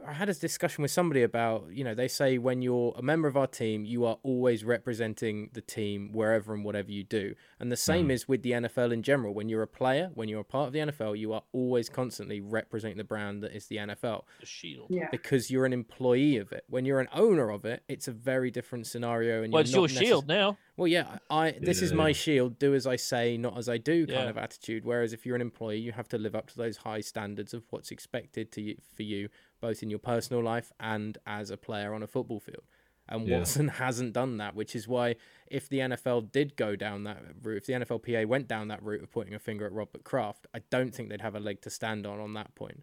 I 0.07 0.13
had 0.13 0.29
a 0.29 0.35
discussion 0.35 0.83
with 0.83 0.91
somebody 0.91 1.23
about 1.23 1.69
you 1.73 1.85
know 1.85 1.95
they 1.95 2.09
say 2.09 2.39
when 2.39 2.63
you're 2.63 2.95
a 2.97 3.03
member 3.03 3.29
of 3.29 3.37
our 3.37 3.47
team, 3.47 3.85
you 3.85 4.05
are 4.05 4.19
always 4.23 4.65
representing 4.65 5.51
the 5.53 5.61
team 5.61 6.11
wherever 6.13 6.55
and 6.55 6.65
whatever 6.65 6.91
you 6.91 7.05
do, 7.05 7.35
and 7.59 7.71
the 7.71 7.77
same 7.77 8.09
Mm. 8.09 8.13
is 8.13 8.29
with 8.29 8.43
the 8.43 8.53
NFL 8.53 8.93
in 8.93 9.03
general. 9.03 9.35
When 9.35 9.49
you're 9.49 9.63
a 9.63 9.67
player, 9.69 10.11
when 10.15 10.29
you're 10.29 10.41
a 10.41 10.45
part 10.45 10.67
of 10.69 10.73
the 10.73 10.81
NFL, 10.81 11.15
you 11.19 11.33
are 11.33 11.43
always 11.53 11.89
constantly 11.89 12.41
representing 12.41 12.97
the 12.99 13.05
brand 13.05 13.43
that 13.43 13.55
is 13.55 13.67
the 13.67 13.77
NFL 13.79 14.27
the 14.41 14.47
shield. 14.47 14.89
Yeah. 14.91 15.09
because 15.11 15.51
you're 15.51 15.67
an 15.67 15.73
employee 15.73 16.37
of 16.39 16.53
it. 16.53 16.65
When 16.69 16.85
you're 16.85 17.01
an 17.01 17.09
owner 17.13 17.51
of 17.51 17.65
it, 17.65 17.83
it's 17.89 18.09
a 18.09 18.13
very 18.13 18.51
different 18.51 18.87
scenario. 18.87 19.43
And 19.43 19.53
Well, 19.53 19.61
you're 19.63 19.85
it's 19.85 19.95
your 19.95 20.03
necess- 20.03 20.07
shield 20.07 20.29
now. 20.29 20.59
well, 20.77 20.89
yeah, 20.89 21.19
I 21.29 21.53
this 21.61 21.83
is 21.83 21.93
my 21.93 22.13
shield. 22.13 22.59
Do 22.59 22.75
as 22.75 22.87
I 22.87 22.97
say, 22.97 23.37
not 23.37 23.59
as 23.59 23.69
I 23.69 23.77
do, 23.79 24.07
kind 24.07 24.21
Yeah. 24.25 24.31
of 24.31 24.39
attitude. 24.39 24.85
Whereas 24.85 25.13
if 25.13 25.27
you're 25.27 25.37
an 25.37 25.43
employee, 25.43 25.79
you 25.79 25.93
have 25.93 26.09
to 26.09 26.19
live 26.19 26.35
up 26.35 26.49
to 26.51 26.57
those 26.57 26.79
high 26.79 27.01
standards 27.01 27.53
of 27.55 27.65
what's 27.71 27.91
expected 27.91 28.51
to 28.53 28.61
you, 28.63 28.77
for 28.95 29.03
you, 29.03 29.29
both 29.61 29.83
in 29.83 29.91
your 29.91 29.99
personal 29.99 30.43
life 30.43 30.73
and 30.81 31.19
as 31.27 31.51
a 31.51 31.57
player 31.57 31.95
on 31.95 32.03
a 32.03 32.07
football 32.07 32.41
field. 32.41 32.65
And 33.09 33.27
Yeah. 33.27 33.39
Watson 33.39 33.69
hasn't 33.85 34.13
done 34.13 34.39
that, 34.39 34.55
which 34.55 34.75
is 34.75 34.87
why 34.87 35.17
if 35.49 35.69
the 35.69 35.79
NFL 35.79 36.33
did 36.33 36.57
go 36.57 36.77
down 36.77 37.05
that 37.05 37.23
route, 37.43 37.59
if 37.59 37.67
the 37.67 37.73
NFLPA 37.75 38.27
went 38.27 38.49
down 38.49 38.69
that 38.69 38.83
route 38.83 39.03
of 39.03 39.11
pointing 39.11 39.35
a 39.35 39.39
finger 39.39 39.67
at 39.67 39.73
Robert 39.73 40.05
Kraft, 40.05 40.47
I 40.55 40.61
don't 40.71 40.95
think 40.95 41.09
they'd 41.09 41.21
have 41.21 41.35
a 41.35 41.41
leg 41.41 41.61
to 41.63 41.71
stand 41.71 42.07
on 42.07 42.21
on 42.21 42.35
that 42.35 42.55
point. 42.55 42.83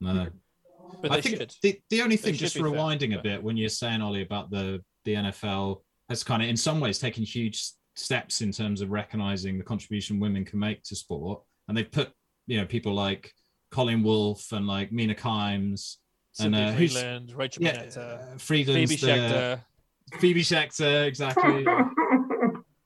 No. 0.00 0.28
But 1.00 1.12
I 1.12 1.20
think 1.20 1.36
should. 1.38 1.54
the, 1.62 1.80
the 1.90 2.02
only 2.02 2.16
thing, 2.16 2.34
just 2.34 2.54
be 2.54 2.60
fair, 2.60 2.70
rewinding 2.70 3.18
a 3.18 3.22
bit, 3.22 3.42
when 3.42 3.56
you're 3.56 3.68
saying 3.68 4.00
Ollie 4.00 4.22
about 4.22 4.50
the 4.50 4.82
the 5.04 5.14
NFL 5.14 5.82
has 6.08 6.22
kind 6.22 6.42
of 6.42 6.48
in 6.48 6.56
some 6.56 6.80
ways 6.80 6.98
taken 6.98 7.24
huge 7.24 7.70
steps 7.96 8.40
in 8.40 8.52
terms 8.52 8.80
of 8.80 8.90
recognizing 8.90 9.58
the 9.58 9.64
contribution 9.64 10.20
women 10.20 10.44
can 10.44 10.58
make 10.58 10.82
to 10.84 10.96
sport, 10.96 11.42
and 11.68 11.76
they've 11.76 11.90
put 11.90 12.12
you 12.46 12.58
know 12.58 12.66
people 12.66 12.94
like 12.94 13.32
Colleen 13.70 14.02
Wolfe 14.02 14.52
and 14.52 14.66
like 14.66 14.92
Mina 14.92 15.14
Kimes 15.14 15.96
and 16.40 16.54
Sydney 16.54 16.62
uh, 16.62 16.72
who's 16.72 16.94
Frelund, 16.96 17.36
Rachel 17.36 17.62
yeah, 17.62 17.72
Burnett, 17.72 17.96
uh, 17.96 18.00
uh, 18.00 18.38
Phoebe 18.38 18.84
the- 18.86 18.96
Schechter. 18.96 19.60
Phoebe 20.20 20.42
Schechter, 20.42 21.06
exactly. 21.06 21.64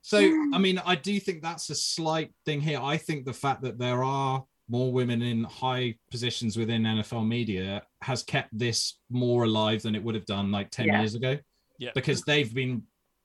So, 0.00 0.16
I 0.54 0.56
mean, 0.58 0.80
I 0.86 0.94
do 0.94 1.20
think 1.20 1.42
that's 1.42 1.68
a 1.68 1.74
slight 1.74 2.32
thing 2.46 2.62
here. 2.62 2.80
I 2.82 2.96
think 2.96 3.26
the 3.26 3.32
fact 3.34 3.60
that 3.60 3.78
there 3.78 4.02
are 4.02 4.42
more 4.66 4.90
women 4.90 5.20
in 5.20 5.44
high 5.44 5.96
positions 6.10 6.56
within 6.56 6.84
NFL 6.84 7.28
media 7.28 7.82
has 8.00 8.22
kept 8.22 8.48
this 8.56 9.00
more 9.10 9.44
alive 9.44 9.82
than 9.82 9.94
it 9.94 10.02
would 10.02 10.14
have 10.14 10.24
done 10.24 10.50
like 10.50 10.70
10 10.70 10.86
Yeah. 10.86 11.00
years 11.00 11.14
ago. 11.14 11.36
Yeah. 11.78 11.90
Because 11.94 12.22
they've 12.22 12.52
been 12.54 12.84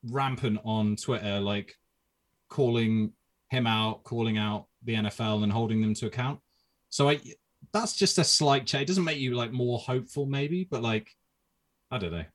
rampant 0.09 0.59
on 0.65 0.97
Twitter, 0.97 1.39
like 1.39 1.73
calling 2.49 3.13
him 3.49 3.65
out, 3.65 4.03
calling 4.03 4.37
out 4.37 4.65
the 4.83 4.95
NFL 4.95 5.43
and 5.43 5.53
holding 5.53 5.79
them 5.81 5.93
to 5.93 6.07
account. 6.07 6.41
So 6.89 7.07
I 7.09 7.21
that's 7.73 7.95
just 7.95 8.17
a 8.19 8.23
slight 8.23 8.65
change. 8.67 8.83
It 8.83 8.87
doesn't 8.87 9.03
make 9.03 9.17
you 9.19 9.35
like 9.35 9.51
more 9.51 9.79
hopeful, 9.79 10.25
maybe, 10.25 10.63
but 10.69 10.81
like 10.81 11.09
I 11.91 11.97
don't 11.97 12.11
know. 12.11 12.25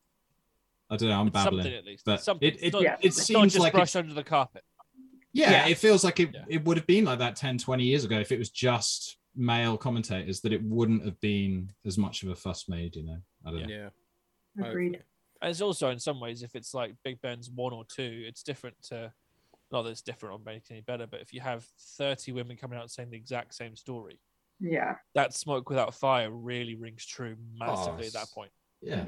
I 0.90 0.96
don't 0.96 1.08
know. 1.08 1.20
I'm 1.20 1.26
It's 1.28 1.34
babbling. 1.34 1.62
something 1.64 1.78
at 1.78 1.84
least. 1.84 2.04
but 2.04 2.14
It's 2.16 2.24
something. 2.24 2.48
it- 2.48 2.54
It's 2.54 2.62
it- 2.64 2.72
not, 2.72 2.82
Yeah. 2.82 2.94
it 2.94 3.04
it's 3.06 3.16
not 3.18 3.24
seems 3.24 3.52
just 3.54 3.62
like 3.62 3.72
brushed 3.72 3.94
it's- 3.96 4.02
under 4.02 4.14
the 4.14 4.24
carpet. 4.24 4.64
yeah, 5.32 5.50
Yeah. 5.50 5.68
it 5.68 5.78
feels 5.78 6.02
like 6.04 6.18
it, 6.20 6.30
Yeah. 6.34 6.44
it 6.48 6.64
would 6.64 6.76
have 6.76 6.86
been 6.86 7.04
like 7.04 7.18
that 7.18 7.36
10, 7.36 7.58
20 7.58 7.84
years 7.84 8.04
ago 8.04 8.18
if 8.20 8.32
it 8.32 8.38
was 8.38 8.50
just 8.50 9.18
male 9.34 9.76
commentators, 9.76 10.40
that 10.40 10.52
it 10.52 10.62
wouldn't 10.62 11.04
have 11.04 11.20
been 11.20 11.72
as 11.84 11.98
much 11.98 12.22
of 12.22 12.28
a 12.30 12.34
fuss 12.36 12.68
made, 12.68 12.96
you 12.96 13.02
know. 13.04 13.18
I 13.44 13.50
don't 13.50 13.66
know. 13.68 13.90
Yeah. 14.56 14.64
Agreed. 14.68 15.02
And 15.42 15.50
it's 15.50 15.60
also 15.60 15.90
in 15.90 15.98
some 16.00 16.18
ways, 16.20 16.42
if 16.42 16.56
it's 16.56 16.72
like 16.74 16.94
Big 17.04 17.20
Ben's 17.20 17.50
one 17.50 17.72
or 17.72 17.84
two, 17.84 18.24
it's 18.26 18.42
different 18.42 18.80
to. 18.84 19.12
Not 19.70 19.82
that 19.82 19.90
it's 19.90 20.00
different 20.02 20.32
or 20.34 20.38
make 20.44 20.62
it 20.64 20.70
any 20.70 20.80
better, 20.80 21.06
but 21.06 21.20
if 21.20 21.32
you 21.34 21.40
have 21.42 21.64
30 21.98 22.32
women 22.32 22.56
coming 22.56 22.78
out 22.78 22.90
saying 22.90 23.10
the 23.10 23.16
exact 23.18 23.54
same 23.54 23.76
story, 23.76 24.18
Yeah. 24.60 24.96
that 25.14 25.34
smoke 25.34 25.68
without 25.70 25.94
fire 25.94 26.30
really 26.30 26.74
rings 26.74 27.06
true 27.06 27.36
massively 27.58 28.06
at 28.06 28.12
that 28.14 28.28
point. 28.34 28.50
Yeah. 28.80 29.04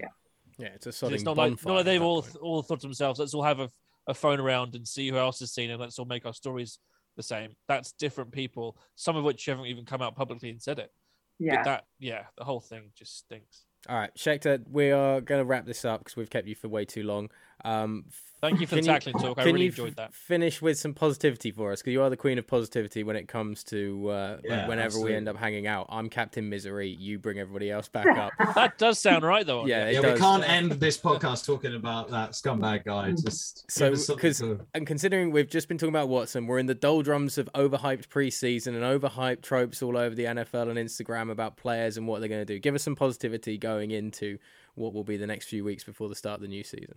Yeah, 0.58 0.68
it's 0.74 0.86
a 0.86 0.90
'Cause 0.90 1.00
sodding 1.00 1.12
It's 1.14 1.22
not 1.24 1.36
like, 1.36 1.64
not 1.64 1.74
like 1.74 1.84
they've 1.84 2.02
all 2.02 2.22
point. 2.22 2.36
all 2.36 2.62
thought 2.62 2.80
to 2.80 2.86
themselves, 2.86 3.18
let's 3.18 3.34
all 3.34 3.42
have 3.42 3.60
a, 3.60 3.70
a 4.06 4.14
phone 4.14 4.40
around 4.40 4.74
and 4.74 4.86
see 4.86 5.08
who 5.08 5.16
else 5.16 5.40
has 5.40 5.52
seen 5.52 5.70
and 5.70 5.80
let's 5.80 5.98
all 5.98 6.04
make 6.04 6.26
our 6.26 6.34
stories 6.34 6.78
the 7.16 7.22
same. 7.22 7.54
That's 7.68 7.92
different 7.92 8.30
people, 8.32 8.76
some 8.94 9.16
of 9.16 9.24
which 9.24 9.44
haven't 9.46 9.66
even 9.66 9.84
come 9.84 10.02
out 10.02 10.16
publicly 10.16 10.50
and 10.50 10.60
said 10.60 10.78
it. 10.78 10.90
Yeah. 11.38 11.56
But 11.56 11.64
that, 11.64 11.84
yeah, 11.98 12.24
the 12.36 12.44
whole 12.44 12.60
thing 12.60 12.90
just 12.94 13.18
stinks. 13.18 13.64
All 13.88 13.96
right, 13.96 14.14
Schechter, 14.14 14.62
we 14.68 14.90
are 14.90 15.22
going 15.22 15.40
to 15.40 15.44
wrap 15.46 15.64
this 15.64 15.86
up 15.86 16.00
because 16.00 16.14
we've 16.14 16.28
kept 16.28 16.46
you 16.46 16.54
for 16.54 16.68
way 16.68 16.84
too 16.84 17.02
long. 17.02 17.30
Um, 17.64 18.04
Thank 18.40 18.58
you 18.58 18.66
for 18.66 18.76
the 18.76 18.80
Can 18.80 18.86
you- 18.86 18.92
tackling 18.94 19.18
talk. 19.18 19.38
I 19.38 19.44
really 19.44 19.60
you 19.64 19.66
enjoyed 19.68 19.88
f- 19.90 19.96
that. 19.96 20.14
Finish 20.14 20.62
with 20.62 20.78
some 20.78 20.94
positivity 20.94 21.50
for 21.50 21.72
us 21.72 21.82
because 21.82 21.92
you 21.92 22.00
are 22.00 22.08
the 22.08 22.16
queen 22.16 22.38
of 22.38 22.46
positivity 22.46 23.02
when 23.02 23.14
it 23.14 23.28
comes 23.28 23.62
to 23.64 24.08
uh, 24.08 24.38
Yeah, 24.42 24.66
whenever 24.66 24.98
we 24.98 25.14
end 25.14 25.28
up 25.28 25.36
hanging 25.36 25.66
out. 25.66 25.88
I'm 25.90 26.08
Captain 26.08 26.48
Misery. 26.48 26.88
You 26.88 27.18
bring 27.18 27.38
everybody 27.38 27.70
else 27.70 27.88
back 27.90 28.06
up. 28.16 28.32
That 28.54 28.78
does 28.78 28.98
sound 28.98 29.24
right, 29.24 29.46
though. 29.46 29.66
Yeah, 29.66 29.88
it 29.88 30.02
Yeah, 30.02 30.14
we 30.14 30.18
can't 30.18 30.48
end 30.48 30.72
this 30.72 30.96
podcast 30.96 31.44
talking 31.44 31.74
about 31.74 32.08
that 32.12 32.30
scumbag 32.30 32.86
guy. 32.86 33.10
Just 33.12 33.70
So, 33.70 33.84
give 33.90 33.92
us 33.98 34.06
something 34.06 34.22
'cause- 34.30 34.38
to- 34.38 34.66
And 34.72 34.86
considering 34.86 35.32
we've 35.32 35.50
just 35.50 35.68
been 35.68 35.76
talking 35.76 35.92
about 35.94 36.08
Watson, 36.08 36.46
we're 36.46 36.60
in 36.60 36.64
the 36.66 36.74
doldrums 36.74 37.36
of 37.36 37.50
overhyped 37.54 38.08
preseason 38.08 38.68
and 38.68 38.82
overhyped 39.02 39.42
tropes 39.42 39.82
all 39.82 39.98
over 39.98 40.14
the 40.14 40.24
NFL 40.24 40.70
and 40.70 40.78
Instagram 40.78 41.30
about 41.30 41.58
players 41.58 41.98
and 41.98 42.08
what 42.08 42.20
they're 42.20 42.28
going 42.30 42.40
to 42.40 42.54
do. 42.54 42.58
Give 42.58 42.74
us 42.74 42.82
some 42.82 42.96
positivity 42.96 43.58
going 43.58 43.90
into 43.90 44.38
what 44.76 44.94
will 44.94 45.04
be 45.04 45.18
the 45.18 45.26
next 45.26 45.48
few 45.50 45.62
weeks 45.62 45.84
before 45.84 46.08
the 46.08 46.14
start 46.14 46.36
of 46.36 46.40
the 46.40 46.48
new 46.48 46.64
season. 46.64 46.94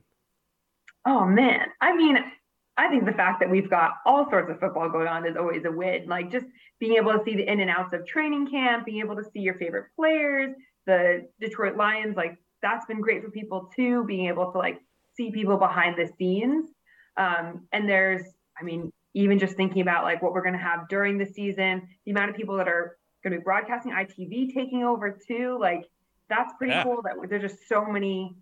Oh 1.05 1.25
man, 1.25 1.67
I 1.81 1.95
mean, 1.95 2.17
I 2.77 2.87
think 2.89 3.05
the 3.05 3.11
fact 3.11 3.39
that 3.41 3.49
we've 3.49 3.69
got 3.69 3.91
all 4.05 4.29
sorts 4.29 4.49
of 4.49 4.59
football 4.59 4.89
going 4.89 5.07
on 5.07 5.25
is 5.27 5.35
always 5.37 5.63
a 5.65 5.71
win. 5.71 6.07
Like 6.07 6.31
just 6.31 6.45
being 6.79 6.95
able 6.95 7.13
to 7.13 7.23
see 7.23 7.35
the 7.35 7.49
in 7.49 7.59
and 7.59 7.69
outs 7.69 7.93
of 7.93 8.05
training 8.07 8.49
camp, 8.49 8.85
being 8.85 8.99
able 8.99 9.15
to 9.15 9.23
see 9.23 9.39
your 9.41 9.55
favorite 9.55 9.87
players, 9.95 10.55
the 10.85 11.27
Detroit 11.39 11.75
Lions, 11.75 12.15
like 12.15 12.37
that's 12.61 12.85
been 12.85 13.01
great 13.01 13.23
for 13.23 13.29
people 13.29 13.69
too. 13.75 14.05
Being 14.05 14.27
able 14.27 14.51
to 14.51 14.57
like 14.57 14.79
see 15.15 15.29
people 15.31 15.57
behind 15.57 15.97
the 15.97 16.09
scenes, 16.17 16.69
um, 17.17 17.67
and 17.71 17.87
there's, 17.87 18.23
I 18.59 18.63
mean, 18.63 18.91
even 19.13 19.37
just 19.37 19.55
thinking 19.55 19.81
about 19.81 20.03
like 20.03 20.23
what 20.23 20.33
we're 20.33 20.41
going 20.41 20.53
to 20.53 20.59
have 20.59 20.89
during 20.89 21.17
the 21.19 21.25
season, 21.25 21.87
the 22.05 22.11
amount 22.11 22.31
of 22.31 22.35
people 22.35 22.57
that 22.57 22.67
are 22.67 22.97
going 23.23 23.33
to 23.33 23.39
be 23.39 23.43
broadcasting 23.43 23.91
ITV 23.91 24.53
taking 24.53 24.83
over 24.83 25.17
too, 25.27 25.57
like 25.59 25.85
that's 26.29 26.53
pretty 26.57 26.73
Yeah. 26.73 26.83
cool. 26.83 27.01
That 27.03 27.15
there's 27.29 27.41
just 27.43 27.67
so 27.67 27.85
many 27.85 28.35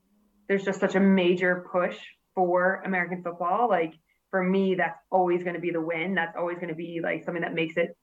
there's 0.48 0.64
just 0.64 0.80
such 0.80 0.96
a 0.96 1.00
major 1.00 1.66
push 1.72 1.98
for 2.36 2.82
American 2.86 3.24
football. 3.24 3.70
Like 3.70 3.94
for 4.30 4.44
me, 4.44 4.76
that's 4.76 5.00
always 5.12 5.44
going 5.44 5.56
to 5.56 5.62
be 5.62 5.72
the 5.72 5.82
win. 5.82 6.16
That's 6.16 6.36
always 6.38 6.58
going 6.58 6.70
to 6.70 6.76
be 6.76 7.02
like 7.04 7.24
something 7.24 7.44
that 7.44 7.54
makes 7.54 7.78
it 7.78 7.96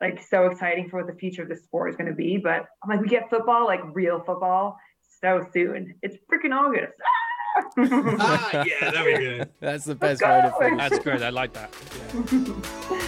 like 0.00 0.22
so 0.22 0.46
exciting 0.46 0.88
for 0.88 0.98
what 0.98 1.12
the 1.12 1.18
future 1.18 1.42
of 1.42 1.48
the 1.48 1.56
sport 1.56 1.90
is 1.90 1.96
going 1.96 2.08
to 2.08 2.16
be. 2.16 2.38
But 2.38 2.66
I'm 2.82 2.90
like, 2.90 3.00
we 3.00 3.08
get 3.08 3.28
football, 3.30 3.66
like 3.66 3.80
real 3.92 4.22
football, 4.24 4.78
so 5.20 5.46
soon. 5.52 5.94
It's 6.02 6.16
freaking 6.30 6.54
August. 6.54 6.94
ah, 8.20 8.64
yeah, 8.64 8.90
there 8.90 9.04
we 9.04 9.38
go. 9.38 9.44
That's 9.60 9.84
the 9.84 9.94
best 9.94 10.22
way 10.22 10.42
to 10.42 10.54
go. 10.58 10.76
That's 10.76 10.98
great. 11.00 11.22
I 11.22 11.30
like 11.30 11.52
that. 11.54 11.70